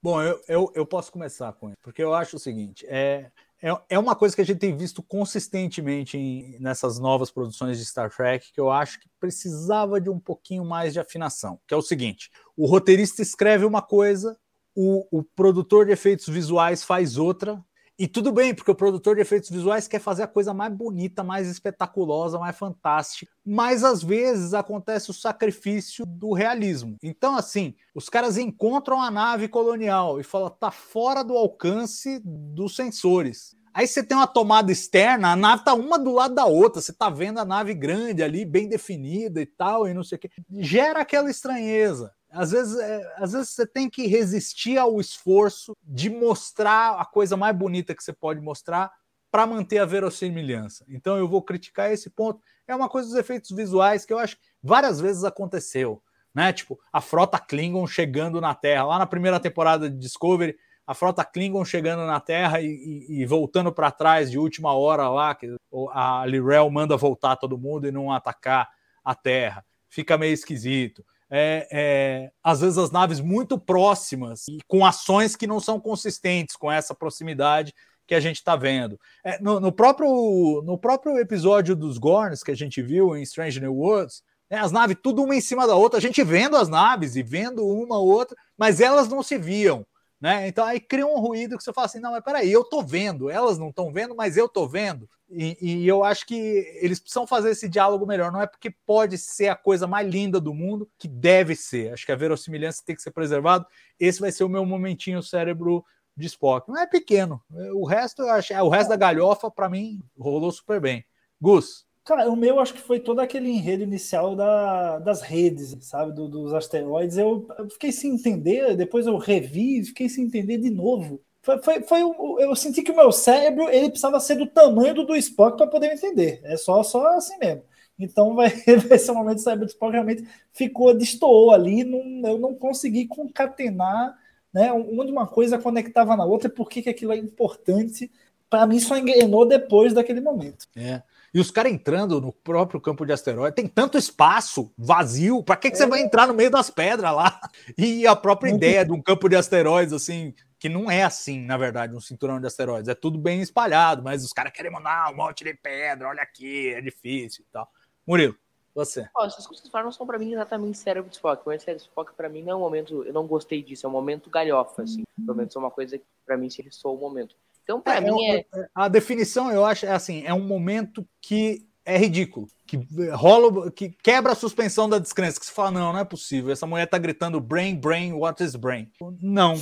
Bom, 0.00 0.22
eu, 0.22 0.40
eu, 0.46 0.72
eu 0.76 0.86
posso 0.86 1.10
começar 1.10 1.52
com 1.54 1.70
isso, 1.70 1.78
porque 1.82 2.02
eu 2.02 2.14
acho 2.14 2.36
o 2.36 2.38
seguinte: 2.38 2.86
é, 2.88 3.32
é, 3.62 3.70
é 3.90 3.98
uma 3.98 4.14
coisa 4.14 4.34
que 4.34 4.42
a 4.42 4.44
gente 4.44 4.58
tem 4.58 4.76
visto 4.76 5.02
consistentemente 5.02 6.16
em- 6.16 6.58
nessas 6.58 6.98
novas 6.98 7.30
produções 7.30 7.78
de 7.78 7.84
Star 7.84 8.14
Trek, 8.14 8.52
que 8.52 8.60
eu 8.60 8.70
acho 8.70 9.00
que 9.00 9.08
precisava 9.18 10.00
de 10.00 10.10
um 10.10 10.18
pouquinho 10.18 10.64
mais 10.64 10.92
de 10.92 11.00
afinação. 11.00 11.58
Que 11.66 11.74
é 11.74 11.76
o 11.76 11.82
seguinte: 11.82 12.30
o 12.56 12.66
roteirista 12.66 13.22
escreve 13.22 13.64
uma 13.64 13.82
coisa, 13.82 14.38
o, 14.74 15.06
o 15.10 15.22
produtor 15.22 15.86
de 15.86 15.92
efeitos 15.92 16.28
visuais 16.28 16.82
faz 16.84 17.16
outra. 17.16 17.62
E 17.98 18.06
tudo 18.06 18.30
bem, 18.30 18.54
porque 18.54 18.70
o 18.70 18.74
produtor 18.74 19.14
de 19.14 19.22
efeitos 19.22 19.48
visuais 19.48 19.88
quer 19.88 20.00
fazer 20.00 20.22
a 20.22 20.28
coisa 20.28 20.52
mais 20.52 20.70
bonita, 20.70 21.24
mais 21.24 21.48
espetaculosa, 21.48 22.38
mais 22.38 22.54
fantástica. 22.54 23.32
Mas 23.44 23.82
às 23.82 24.02
vezes 24.02 24.52
acontece 24.52 25.10
o 25.10 25.14
sacrifício 25.14 26.04
do 26.04 26.34
realismo. 26.34 26.96
Então, 27.02 27.34
assim, 27.36 27.74
os 27.94 28.10
caras 28.10 28.36
encontram 28.36 29.00
a 29.00 29.10
nave 29.10 29.48
colonial 29.48 30.20
e 30.20 30.24
falam, 30.24 30.50
tá 30.50 30.70
fora 30.70 31.24
do 31.24 31.34
alcance 31.34 32.20
dos 32.22 32.76
sensores. 32.76 33.56
Aí 33.72 33.86
você 33.86 34.02
tem 34.02 34.16
uma 34.16 34.26
tomada 34.26 34.72
externa, 34.72 35.32
a 35.32 35.36
nave 35.36 35.64
tá 35.64 35.74
uma 35.74 35.98
do 35.98 36.10
lado 36.10 36.34
da 36.34 36.46
outra, 36.46 36.80
você 36.80 36.92
tá 36.94 37.10
vendo 37.10 37.38
a 37.40 37.44
nave 37.44 37.74
grande 37.74 38.22
ali, 38.22 38.44
bem 38.44 38.68
definida 38.68 39.40
e 39.40 39.44
tal, 39.44 39.86
e 39.86 39.92
não 39.92 40.02
sei 40.02 40.16
o 40.16 40.18
quê. 40.18 40.30
Gera 40.60 41.00
aquela 41.00 41.30
estranheza. 41.30 42.10
Às 42.30 42.50
vezes, 42.50 42.78
é, 42.78 43.14
às 43.16 43.32
vezes 43.32 43.50
você 43.50 43.66
tem 43.66 43.88
que 43.88 44.06
resistir 44.06 44.76
ao 44.78 45.00
esforço 45.00 45.72
de 45.82 46.10
mostrar 46.10 47.00
a 47.00 47.04
coisa 47.04 47.36
mais 47.36 47.56
bonita 47.56 47.94
que 47.94 48.02
você 48.02 48.12
pode 48.12 48.40
mostrar 48.40 48.90
para 49.30 49.46
manter 49.46 49.78
a 49.78 49.84
verossimilhança. 49.84 50.84
Então 50.88 51.16
eu 51.16 51.28
vou 51.28 51.42
criticar 51.42 51.90
esse 51.92 52.10
ponto. 52.10 52.40
É 52.66 52.74
uma 52.74 52.88
coisa 52.88 53.08
dos 53.08 53.16
efeitos 53.16 53.50
visuais 53.50 54.04
que 54.04 54.12
eu 54.12 54.18
acho 54.18 54.36
que 54.36 54.42
várias 54.62 55.00
vezes 55.00 55.24
aconteceu, 55.24 56.02
né? 56.34 56.52
Tipo, 56.52 56.78
a 56.92 57.00
frota 57.00 57.38
Klingon 57.38 57.86
chegando 57.86 58.40
na 58.40 58.54
Terra, 58.54 58.84
lá 58.84 58.98
na 58.98 59.06
primeira 59.06 59.38
temporada 59.38 59.88
de 59.90 59.96
Discovery, 59.98 60.56
a 60.86 60.94
frota 60.94 61.24
Klingon 61.24 61.64
chegando 61.64 62.06
na 62.06 62.20
Terra 62.20 62.60
e, 62.60 62.66
e- 62.66 63.20
e 63.22 63.26
voltando 63.26 63.72
para 63.72 63.90
trás 63.90 64.30
de 64.30 64.38
última 64.38 64.72
hora 64.72 65.08
lá, 65.08 65.34
que 65.34 65.54
a 65.92 66.24
Lirel 66.26 66.70
manda 66.70 66.96
voltar 66.96 67.36
todo 67.36 67.58
mundo 67.58 67.86
e 67.88 67.92
não 67.92 68.12
atacar 68.12 68.68
a 69.04 69.14
Terra. 69.14 69.64
Fica 69.88 70.16
meio 70.16 70.32
esquisito. 70.32 71.04
É, 71.30 71.68
é, 71.72 72.30
às 72.42 72.60
vezes 72.60 72.78
as 72.78 72.90
naves 72.90 73.20
muito 73.20 73.58
próximas 73.58 74.46
e 74.48 74.58
com 74.68 74.86
ações 74.86 75.34
que 75.34 75.46
não 75.46 75.58
são 75.58 75.80
consistentes 75.80 76.54
com 76.56 76.70
essa 76.70 76.94
proximidade 76.94 77.74
que 78.06 78.14
a 78.14 78.20
gente 78.20 78.36
está 78.36 78.54
vendo. 78.54 78.98
É, 79.24 79.40
no, 79.40 79.58
no 79.58 79.72
próprio, 79.72 80.62
no 80.64 80.78
próprio 80.78 81.18
episódio 81.18 81.74
dos 81.74 81.98
Gorns 81.98 82.42
que 82.42 82.52
a 82.52 82.56
gente 82.56 82.80
viu 82.80 83.16
em 83.16 83.22
Strange 83.22 83.60
New 83.60 83.74
Worlds, 83.74 84.22
né, 84.48 84.58
as 84.58 84.70
naves 84.70 84.96
tudo 85.02 85.22
uma 85.24 85.34
em 85.34 85.40
cima 85.40 85.66
da 85.66 85.74
outra, 85.74 85.98
a 85.98 86.00
gente 86.00 86.22
vendo 86.22 86.56
as 86.56 86.68
naves 86.68 87.16
e 87.16 87.22
vendo 87.22 87.66
uma 87.66 87.98
outra, 87.98 88.36
mas 88.56 88.80
elas 88.80 89.08
não 89.08 89.22
se 89.22 89.36
viam. 89.36 89.84
Né? 90.20 90.48
Então 90.48 90.64
aí 90.64 90.80
cria 90.80 91.06
um 91.06 91.18
ruído 91.18 91.58
que 91.58 91.62
você 91.62 91.72
fala 91.72 91.86
assim: 91.86 92.00
não, 92.00 92.12
mas 92.12 92.24
peraí, 92.24 92.50
eu 92.50 92.64
tô 92.64 92.82
vendo, 92.82 93.28
elas 93.28 93.58
não 93.58 93.68
estão 93.68 93.92
vendo, 93.92 94.14
mas 94.14 94.36
eu 94.36 94.48
tô 94.48 94.66
vendo. 94.66 95.08
E, 95.28 95.56
e 95.60 95.88
eu 95.88 96.04
acho 96.04 96.24
que 96.26 96.34
eles 96.80 97.00
precisam 97.00 97.26
fazer 97.26 97.50
esse 97.50 97.68
diálogo 97.68 98.06
melhor. 98.06 98.30
Não 98.30 98.40
é 98.40 98.46
porque 98.46 98.70
pode 98.86 99.18
ser 99.18 99.48
a 99.48 99.56
coisa 99.56 99.86
mais 99.86 100.08
linda 100.08 100.40
do 100.40 100.54
mundo 100.54 100.88
que 100.98 101.08
deve 101.08 101.56
ser. 101.56 101.92
Acho 101.92 102.06
que 102.06 102.12
a 102.12 102.16
verossimilhança 102.16 102.82
tem 102.84 102.94
que 102.94 103.02
ser 103.02 103.10
preservado. 103.10 103.66
Esse 103.98 104.20
vai 104.20 104.30
ser 104.30 104.44
o 104.44 104.48
meu 104.48 104.64
momentinho 104.64 105.22
cérebro 105.22 105.84
de 106.16 106.26
Spock. 106.26 106.68
Não 106.68 106.78
é 106.78 106.86
pequeno. 106.86 107.42
O 107.74 107.84
resto, 107.84 108.22
eu 108.22 108.30
acho, 108.30 108.54
o 108.54 108.68
resto 108.68 108.88
da 108.88 108.96
galhofa, 108.96 109.50
para 109.50 109.68
mim, 109.68 110.00
rolou 110.18 110.50
super 110.50 110.80
bem. 110.80 111.04
Gus. 111.40 111.84
Cara, 112.04 112.30
o 112.30 112.36
meu 112.36 112.60
acho 112.60 112.72
que 112.72 112.80
foi 112.80 113.00
todo 113.00 113.18
aquele 113.18 113.50
enredo 113.50 113.82
inicial 113.82 114.36
da, 114.36 115.00
das 115.00 115.22
redes, 115.22 115.76
sabe, 115.80 116.12
do- 116.12 116.28
dos 116.28 116.54
asteroides. 116.54 117.18
Eu, 117.18 117.48
eu 117.58 117.68
fiquei 117.68 117.90
sem 117.90 118.14
entender, 118.14 118.76
depois 118.76 119.06
eu 119.08 119.16
revi 119.16 119.84
fiquei 119.84 120.08
sem 120.08 120.24
entender 120.24 120.58
de 120.58 120.70
novo. 120.70 121.20
Foi, 121.46 121.62
foi, 121.62 121.82
foi 121.82 122.00
eu 122.40 122.56
senti 122.56 122.82
que 122.82 122.90
o 122.90 122.96
meu 122.96 123.12
cérebro 123.12 123.68
ele 123.70 123.88
precisava 123.88 124.18
ser 124.18 124.34
do 124.34 124.48
tamanho 124.48 124.92
do 124.92 125.06
do 125.06 125.14
Spock 125.14 125.56
para 125.56 125.68
poder 125.68 125.92
entender. 125.92 126.40
É 126.42 126.56
só, 126.56 126.82
só 126.82 127.06
assim 127.16 127.38
mesmo. 127.38 127.62
Então 127.96 128.34
vai, 128.34 128.50
vai 128.88 128.98
ser 128.98 129.12
um 129.12 129.14
momento 129.14 129.36
que 129.36 129.42
o 129.42 129.44
cérebro 129.44 129.64
do 129.64 129.70
Spock 129.70 129.92
realmente 129.92 130.28
ficou, 130.52 130.92
destoou 130.92 131.52
ali. 131.52 131.84
Não, 131.84 132.32
eu 132.32 132.36
não 132.36 132.52
consegui 132.52 133.06
concatenar 133.06 134.18
né, 134.52 134.72
onde 134.72 135.12
uma 135.12 135.28
coisa 135.28 135.56
conectava 135.56 136.16
na 136.16 136.24
outra 136.24 136.48
e 136.48 136.52
por 136.52 136.68
que, 136.68 136.82
que 136.82 136.90
aquilo 136.90 137.12
é 137.12 137.16
importante. 137.16 138.10
Para 138.50 138.66
mim, 138.66 138.80
só 138.80 138.96
engrenou 138.96 139.46
depois 139.46 139.92
daquele 139.92 140.20
momento. 140.20 140.66
É. 140.74 141.00
E 141.32 141.38
os 141.38 141.50
caras 141.52 141.70
entrando 141.70 142.20
no 142.20 142.32
próprio 142.32 142.80
campo 142.80 143.04
de 143.04 143.12
asteroide, 143.12 143.54
tem 143.54 143.68
tanto 143.68 143.98
espaço 143.98 144.72
vazio, 144.76 145.42
pra 145.44 145.54
que, 145.54 145.70
que 145.70 145.76
você 145.76 145.86
vai 145.86 146.00
entrar 146.00 146.26
no 146.26 146.34
meio 146.34 146.50
das 146.50 146.70
pedras 146.70 147.14
lá? 147.14 147.38
E 147.76 148.06
a 148.06 148.16
própria 148.16 148.50
ideia 148.50 148.84
de 148.84 148.92
um 148.92 149.02
campo 149.02 149.28
de 149.28 149.36
asteroides, 149.36 149.92
assim, 149.92 150.34
que 150.58 150.68
não 150.68 150.90
é 150.90 151.02
assim, 151.02 151.40
na 151.44 151.56
verdade, 151.56 151.94
um 151.94 152.00
cinturão 152.00 152.40
de 152.40 152.46
asteroides, 152.46 152.88
é 152.88 152.94
tudo 152.94 153.18
bem 153.18 153.40
espalhado, 153.40 154.02
mas 154.02 154.24
os 154.24 154.32
caras 154.32 154.52
querem 154.52 154.70
mandar 154.72 155.12
um 155.12 155.16
monte 155.16 155.44
de 155.44 155.54
pedra, 155.54 156.08
olha 156.08 156.22
aqui, 156.22 156.72
é 156.72 156.80
difícil 156.80 157.44
e 157.46 157.52
tal. 157.52 157.68
Murilo, 158.06 158.34
você. 158.74 159.08
Ó, 159.14 159.24
essas 159.26 159.46
coisas 159.46 159.68
que 159.68 159.72
não 159.82 159.92
são 159.92 160.06
pra 160.06 160.18
mim 160.18 160.32
exatamente 160.32 160.78
cérebro 160.78 161.10
de 161.10 161.16
Spock. 161.16 161.44
Momento 161.44 161.60
cérebro 161.62 161.82
de 161.84 161.88
Spock 161.88 162.14
pra 162.14 162.28
mim 162.28 162.42
não 162.42 162.52
é 162.52 162.56
um 162.56 162.60
momento. 162.60 163.02
Eu 163.04 163.12
não 163.12 163.26
gostei 163.26 163.62
disso, 163.62 163.86
é 163.86 163.88
um 163.88 163.92
momento 163.92 164.30
galhofa, 164.30 164.82
assim. 164.82 165.02
Pelo 165.24 165.36
menos 165.36 165.54
é 165.54 165.58
uma 165.58 165.70
coisa 165.70 165.98
que 165.98 166.04
pra 166.24 166.36
mim 166.36 166.48
se 166.48 166.62
ressoou 166.62 166.96
o 166.96 167.00
momento. 167.00 167.34
Então, 167.62 167.80
pra 167.80 167.96
É, 167.96 168.00
mim 168.00 168.24
é. 168.24 168.38
é- 168.40 168.68
a 168.74 168.86
definição, 168.88 169.50
eu 169.50 169.64
acho, 169.64 169.86
é 169.86 169.90
assim, 169.90 170.24
é 170.24 170.32
um 170.32 170.46
momento 170.46 171.06
que 171.20 171.66
é 171.86 171.96
ridículo, 171.96 172.48
que 172.66 172.76
rola, 173.12 173.70
que 173.70 173.90
quebra 174.02 174.32
a 174.32 174.34
suspensão 174.34 174.88
da 174.88 174.98
descrença, 174.98 175.38
que 175.38 175.46
você 175.46 175.52
fala, 175.52 175.70
não, 175.70 175.92
não 175.92 176.00
é 176.00 176.04
possível, 176.04 176.50
essa 176.52 176.66
mulher 176.66 176.86
tá 176.86 176.98
gritando 176.98 177.40
brain, 177.40 177.76
brain, 177.76 178.12
what 178.12 178.42
is 178.42 178.56
brain? 178.56 178.90
Não, 179.22 179.54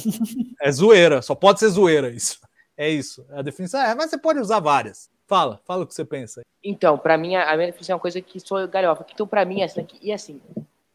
é 0.60 0.72
zoeira, 0.72 1.20
só 1.20 1.34
pode 1.34 1.60
ser 1.60 1.68
zoeira 1.68 2.08
isso. 2.08 2.40
É 2.76 2.90
isso, 2.90 3.24
a 3.30 3.42
definição 3.42 3.80
é, 3.80 3.94
mas 3.94 4.10
você 4.10 4.18
pode 4.18 4.40
usar 4.40 4.58
várias. 4.58 5.08
Fala, 5.26 5.60
fala 5.64 5.84
o 5.84 5.86
que 5.86 5.94
você 5.94 6.04
pensa. 6.04 6.42
Então, 6.62 6.98
pra 6.98 7.16
mim, 7.16 7.36
a 7.36 7.56
minha 7.56 7.68
definição 7.68 7.94
é 7.94 7.96
uma 7.96 8.02
coisa 8.02 8.20
que 8.20 8.40
sou 8.40 8.66
galhofa. 8.68 9.06
Então, 9.10 9.26
pra 9.26 9.44
mim, 9.44 9.62
essa 9.62 9.80
daqui. 9.80 9.98
E 10.02 10.12
assim, 10.12 10.40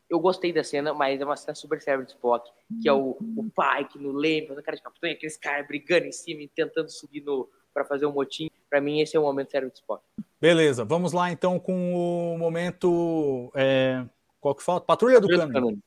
eu 0.09 0.19
gostei 0.19 0.51
da 0.51 0.63
cena, 0.63 0.93
mas 0.93 1.21
é 1.21 1.25
uma 1.25 1.35
cena 1.35 1.55
super 1.55 1.81
cérebro 1.81 2.05
de 2.05 2.11
Spock, 2.13 2.49
que 2.81 2.89
é 2.89 2.93
o, 2.93 3.17
o 3.37 3.49
pai 3.55 3.87
que 3.87 3.97
no 3.97 4.11
lembra, 4.11 4.59
o 4.59 4.63
cara 4.63 4.75
de 4.75 4.83
capitão, 4.83 5.09
aqueles 5.09 5.37
caras 5.37 5.67
brigando 5.67 6.05
em 6.05 6.11
cima 6.11 6.41
e 6.41 6.47
tentando 6.47 6.89
subir 6.89 7.21
no, 7.21 7.49
pra 7.73 7.85
fazer 7.85 8.05
o 8.05 8.11
motim. 8.11 8.49
Pra 8.69 8.79
mim, 8.79 9.01
esse 9.01 9.17
é 9.17 9.19
o 9.19 9.23
momento 9.23 9.49
cérebro 9.49 9.73
de 9.73 9.79
Spock. 9.79 10.03
Beleza, 10.39 10.85
vamos 10.85 11.11
lá 11.11 11.31
então 11.31 11.59
com 11.59 11.93
o 11.95 12.37
momento, 12.37 13.51
é, 13.55 14.05
qual 14.39 14.53
que 14.53 14.61
falta? 14.61 14.85
Patrulha 14.85 15.19
do 15.19 15.27
Cano. 15.27 15.79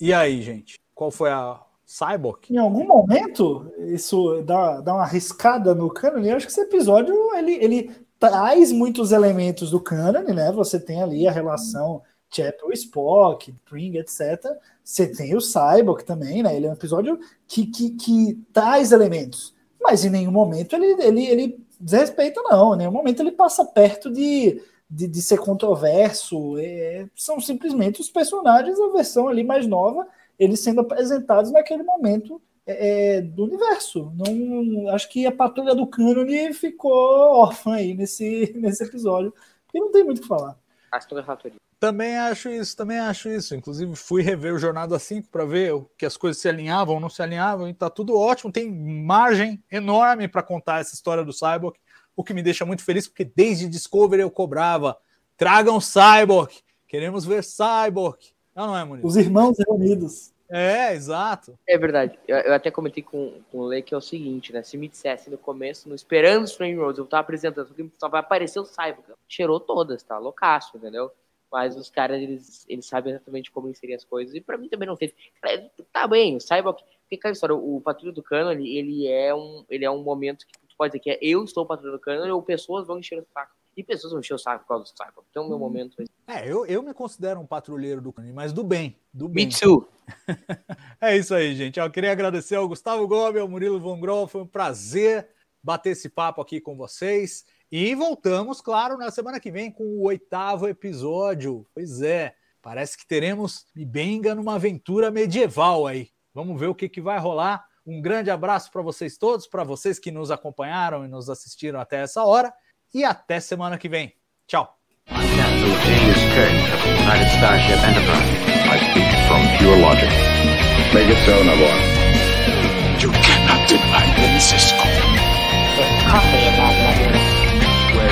E 0.00 0.14
aí, 0.14 0.40
gente, 0.40 0.80
qual 0.94 1.10
foi 1.10 1.30
a 1.30 1.60
Cyborg? 1.84 2.46
Em 2.48 2.56
algum 2.56 2.86
momento, 2.86 3.70
isso 3.88 4.42
dá, 4.44 4.80
dá 4.80 4.94
uma 4.94 5.02
arriscada 5.02 5.74
no 5.74 5.90
canon. 5.90 6.24
Eu 6.24 6.36
acho 6.36 6.46
que 6.46 6.52
esse 6.52 6.60
episódio 6.62 7.14
ele, 7.34 7.52
ele 7.54 8.06
traz 8.18 8.70
muitos 8.70 9.10
elementos 9.10 9.72
do 9.72 9.80
canon, 9.80 10.32
né? 10.32 10.52
Você 10.52 10.78
tem 10.78 11.02
ali 11.02 11.26
a 11.26 11.32
relação 11.32 12.02
Chapel 12.30 12.72
Spock, 12.72 13.52
Pring, 13.64 13.96
etc. 13.96 14.44
Você 14.84 15.06
tem 15.06 15.34
o 15.34 15.40
Cyborg 15.40 16.04
também, 16.04 16.42
né? 16.42 16.56
Ele 16.56 16.66
é 16.66 16.70
um 16.70 16.74
episódio 16.74 17.18
que, 17.46 17.66
que, 17.66 17.90
que 17.90 18.40
traz 18.52 18.92
elementos, 18.92 19.54
mas 19.80 20.04
em 20.04 20.10
nenhum 20.10 20.30
momento 20.30 20.74
ele, 20.74 21.02
ele, 21.02 21.26
ele 21.26 21.66
desrespeita, 21.80 22.40
não. 22.42 22.74
Em 22.74 22.78
nenhum 22.78 22.92
momento 22.92 23.20
ele 23.20 23.32
passa 23.32 23.64
perto 23.64 24.10
de, 24.10 24.62
de, 24.88 25.06
de 25.06 25.22
ser 25.22 25.38
controverso. 25.38 26.56
É, 26.58 27.08
são 27.16 27.40
simplesmente 27.40 28.00
os 28.00 28.10
personagens, 28.10 28.78
a 28.78 28.88
versão 28.88 29.28
ali 29.28 29.42
mais 29.42 29.66
nova, 29.66 30.06
eles 30.38 30.60
sendo 30.60 30.80
apresentados 30.80 31.50
naquele 31.50 31.82
momento 31.82 32.40
é, 32.66 33.16
é, 33.16 33.20
do 33.20 33.44
universo. 33.44 34.12
Não, 34.14 34.88
acho 34.90 35.08
que 35.08 35.26
a 35.26 35.32
patrulha 35.32 35.74
do 35.74 35.86
cânone 35.86 36.52
ficou 36.52 36.92
órfã 36.92 37.74
aí 37.74 37.94
nesse, 37.94 38.52
nesse 38.56 38.84
episódio. 38.84 39.34
E 39.74 39.80
não 39.80 39.90
tem 39.90 40.04
muito 40.04 40.18
o 40.18 40.22
que 40.22 40.28
falar. 40.28 40.58
Aston 40.92 41.22
Factory. 41.22 41.54
Também 41.80 42.14
acho 42.18 42.50
isso, 42.50 42.76
também 42.76 42.98
acho 42.98 43.30
isso. 43.30 43.54
Inclusive, 43.54 43.96
fui 43.96 44.20
rever 44.22 44.52
o 44.54 44.58
Jornada 44.58 44.98
5 44.98 45.28
para 45.30 45.46
ver 45.46 45.72
o- 45.72 45.90
que 45.96 46.04
as 46.04 46.14
coisas 46.14 46.40
se 46.40 46.46
alinhavam 46.46 46.96
ou 46.96 47.00
não 47.00 47.08
se 47.08 47.22
alinhavam, 47.22 47.66
e 47.66 47.72
tá 47.72 47.88
tudo 47.88 48.14
ótimo. 48.18 48.52
Tem 48.52 48.70
margem 48.70 49.64
enorme 49.72 50.28
para 50.28 50.42
contar 50.42 50.80
essa 50.80 50.94
história 50.94 51.24
do 51.24 51.32
Cyborg, 51.32 51.78
o 52.14 52.22
que 52.22 52.34
me 52.34 52.42
deixa 52.42 52.66
muito 52.66 52.84
feliz, 52.84 53.08
porque 53.08 53.24
desde 53.24 53.66
Discovery 53.66 54.20
eu 54.20 54.30
cobrava: 54.30 54.94
tragam 55.38 55.80
Cyborg, 55.80 56.52
queremos 56.86 57.24
ver 57.24 57.42
Cyborg. 57.42 58.18
Não, 58.54 58.66
não 58.66 58.76
é, 58.76 58.84
Muniz? 58.84 59.04
Os 59.04 59.16
irmãos 59.16 59.56
reunidos. 59.66 60.32
É, 60.50 60.92
exato. 60.92 61.56
É 61.66 61.78
verdade. 61.78 62.18
Eu, 62.28 62.36
eu 62.38 62.52
até 62.52 62.70
comentei 62.72 63.02
com, 63.04 63.40
com 63.50 63.58
o 63.60 63.64
Lê 63.66 63.80
que 63.80 63.94
é 63.94 63.96
o 63.96 64.00
seguinte, 64.02 64.52
né? 64.52 64.62
Se 64.64 64.76
me 64.76 64.88
dissesse 64.88 65.30
no 65.30 65.38
começo, 65.38 65.88
no 65.88 65.94
Esperando 65.94 66.44
Strange 66.44 66.74
Roads, 66.76 66.98
eu 66.98 67.06
tava 67.06 67.20
apresentando, 67.22 67.68
só 67.98 68.08
vai 68.08 68.20
aparecer 68.20 68.58
o 68.58 68.66
Cyborg. 68.66 69.14
Cheirou 69.28 69.60
todas, 69.60 70.02
tá? 70.02 70.18
Loucaço, 70.18 70.76
entendeu? 70.76 71.10
Mas 71.50 71.76
os 71.76 71.90
caras, 71.90 72.20
eles, 72.22 72.64
eles 72.68 72.86
sabem 72.86 73.12
exatamente 73.12 73.50
como 73.50 73.68
inserir 73.68 73.94
as 73.94 74.04
coisas. 74.04 74.34
E 74.34 74.40
pra 74.40 74.56
mim 74.56 74.68
também 74.68 74.86
não. 74.86 74.96
Cara, 75.40 75.70
tá 75.92 76.06
bem, 76.06 76.36
o 76.36 76.40
Cyborg. 76.40 76.80
Porque, 77.02 77.16
cara, 77.16 77.32
história, 77.32 77.56
o 77.56 77.80
Patrulha 77.80 78.12
do 78.12 78.22
Cano, 78.22 78.52
ele, 78.52 78.76
ele, 78.76 79.08
é 79.08 79.34
um, 79.34 79.64
ele 79.68 79.84
é 79.84 79.90
um 79.90 80.02
momento 80.02 80.46
que 80.46 80.52
tu 80.52 80.76
pode 80.76 80.92
dizer 80.92 81.00
que 81.00 81.10
é 81.10 81.18
eu 81.20 81.42
estou 81.42 81.64
o 81.64 81.66
Patrulha 81.66 81.92
do 81.92 81.98
Cano 81.98 82.32
ou 82.32 82.40
pessoas 82.40 82.86
vão 82.86 83.00
encher 83.00 83.18
o 83.18 83.26
saco. 83.34 83.52
E 83.76 83.82
pessoas 83.82 84.12
vão 84.12 84.20
encher 84.20 84.34
o 84.34 84.38
saco 84.38 84.62
por 84.62 84.68
causa 84.68 84.84
do 84.84 84.88
Cyborg. 84.88 85.26
Então, 85.30 85.48
meu 85.48 85.58
momento. 85.58 86.02
É, 86.26 86.48
eu, 86.48 86.66
eu 86.66 86.82
me 86.82 86.94
considero 86.94 87.40
um 87.40 87.46
patrulheiro 87.46 88.00
do 88.00 88.12
Cânone, 88.12 88.32
mas 88.32 88.52
do 88.52 88.62
bem, 88.62 88.96
do 89.12 89.28
bem. 89.28 89.46
Me 89.46 89.52
too. 89.52 89.88
É 91.00 91.16
isso 91.16 91.34
aí, 91.34 91.54
gente. 91.54 91.80
Eu 91.80 91.90
queria 91.90 92.12
agradecer 92.12 92.56
ao 92.56 92.68
Gustavo 92.68 93.06
Gomes, 93.08 93.40
ao 93.40 93.48
Murilo 93.48 93.80
Von 93.80 93.98
Grol. 93.98 94.26
Foi 94.26 94.42
um 94.42 94.46
prazer 94.46 95.28
bater 95.62 95.90
esse 95.90 96.08
papo 96.08 96.40
aqui 96.40 96.60
com 96.60 96.76
vocês. 96.76 97.44
E 97.70 97.94
voltamos, 97.94 98.60
claro, 98.60 98.98
na 98.98 99.10
semana 99.10 99.38
que 99.38 99.50
vem 99.50 99.70
com 99.70 99.84
o 99.84 100.02
oitavo 100.02 100.66
episódio. 100.66 101.64
Pois 101.72 102.02
é, 102.02 102.34
parece 102.60 102.98
que 102.98 103.06
teremos 103.06 103.64
Mibenga 103.74 104.34
numa 104.34 104.56
aventura 104.56 105.10
medieval 105.10 105.86
aí. 105.86 106.08
Vamos 106.34 106.58
ver 106.58 106.66
o 106.66 106.74
que, 106.74 106.88
que 106.88 107.00
vai 107.00 107.18
rolar. 107.18 107.64
Um 107.86 108.00
grande 108.00 108.30
abraço 108.30 108.70
para 108.72 108.82
vocês 108.82 109.16
todos, 109.16 109.46
para 109.46 109.62
vocês 109.62 109.98
que 109.98 110.10
nos 110.10 110.30
acompanharam 110.30 111.04
e 111.04 111.08
nos 111.08 111.30
assistiram 111.30 111.80
até 111.80 112.02
essa 112.02 112.24
hora. 112.24 112.52
E 112.92 113.04
até 113.04 113.38
semana 113.38 113.78
que 113.78 113.88
vem. 113.88 114.14
Tchau. 114.46 114.76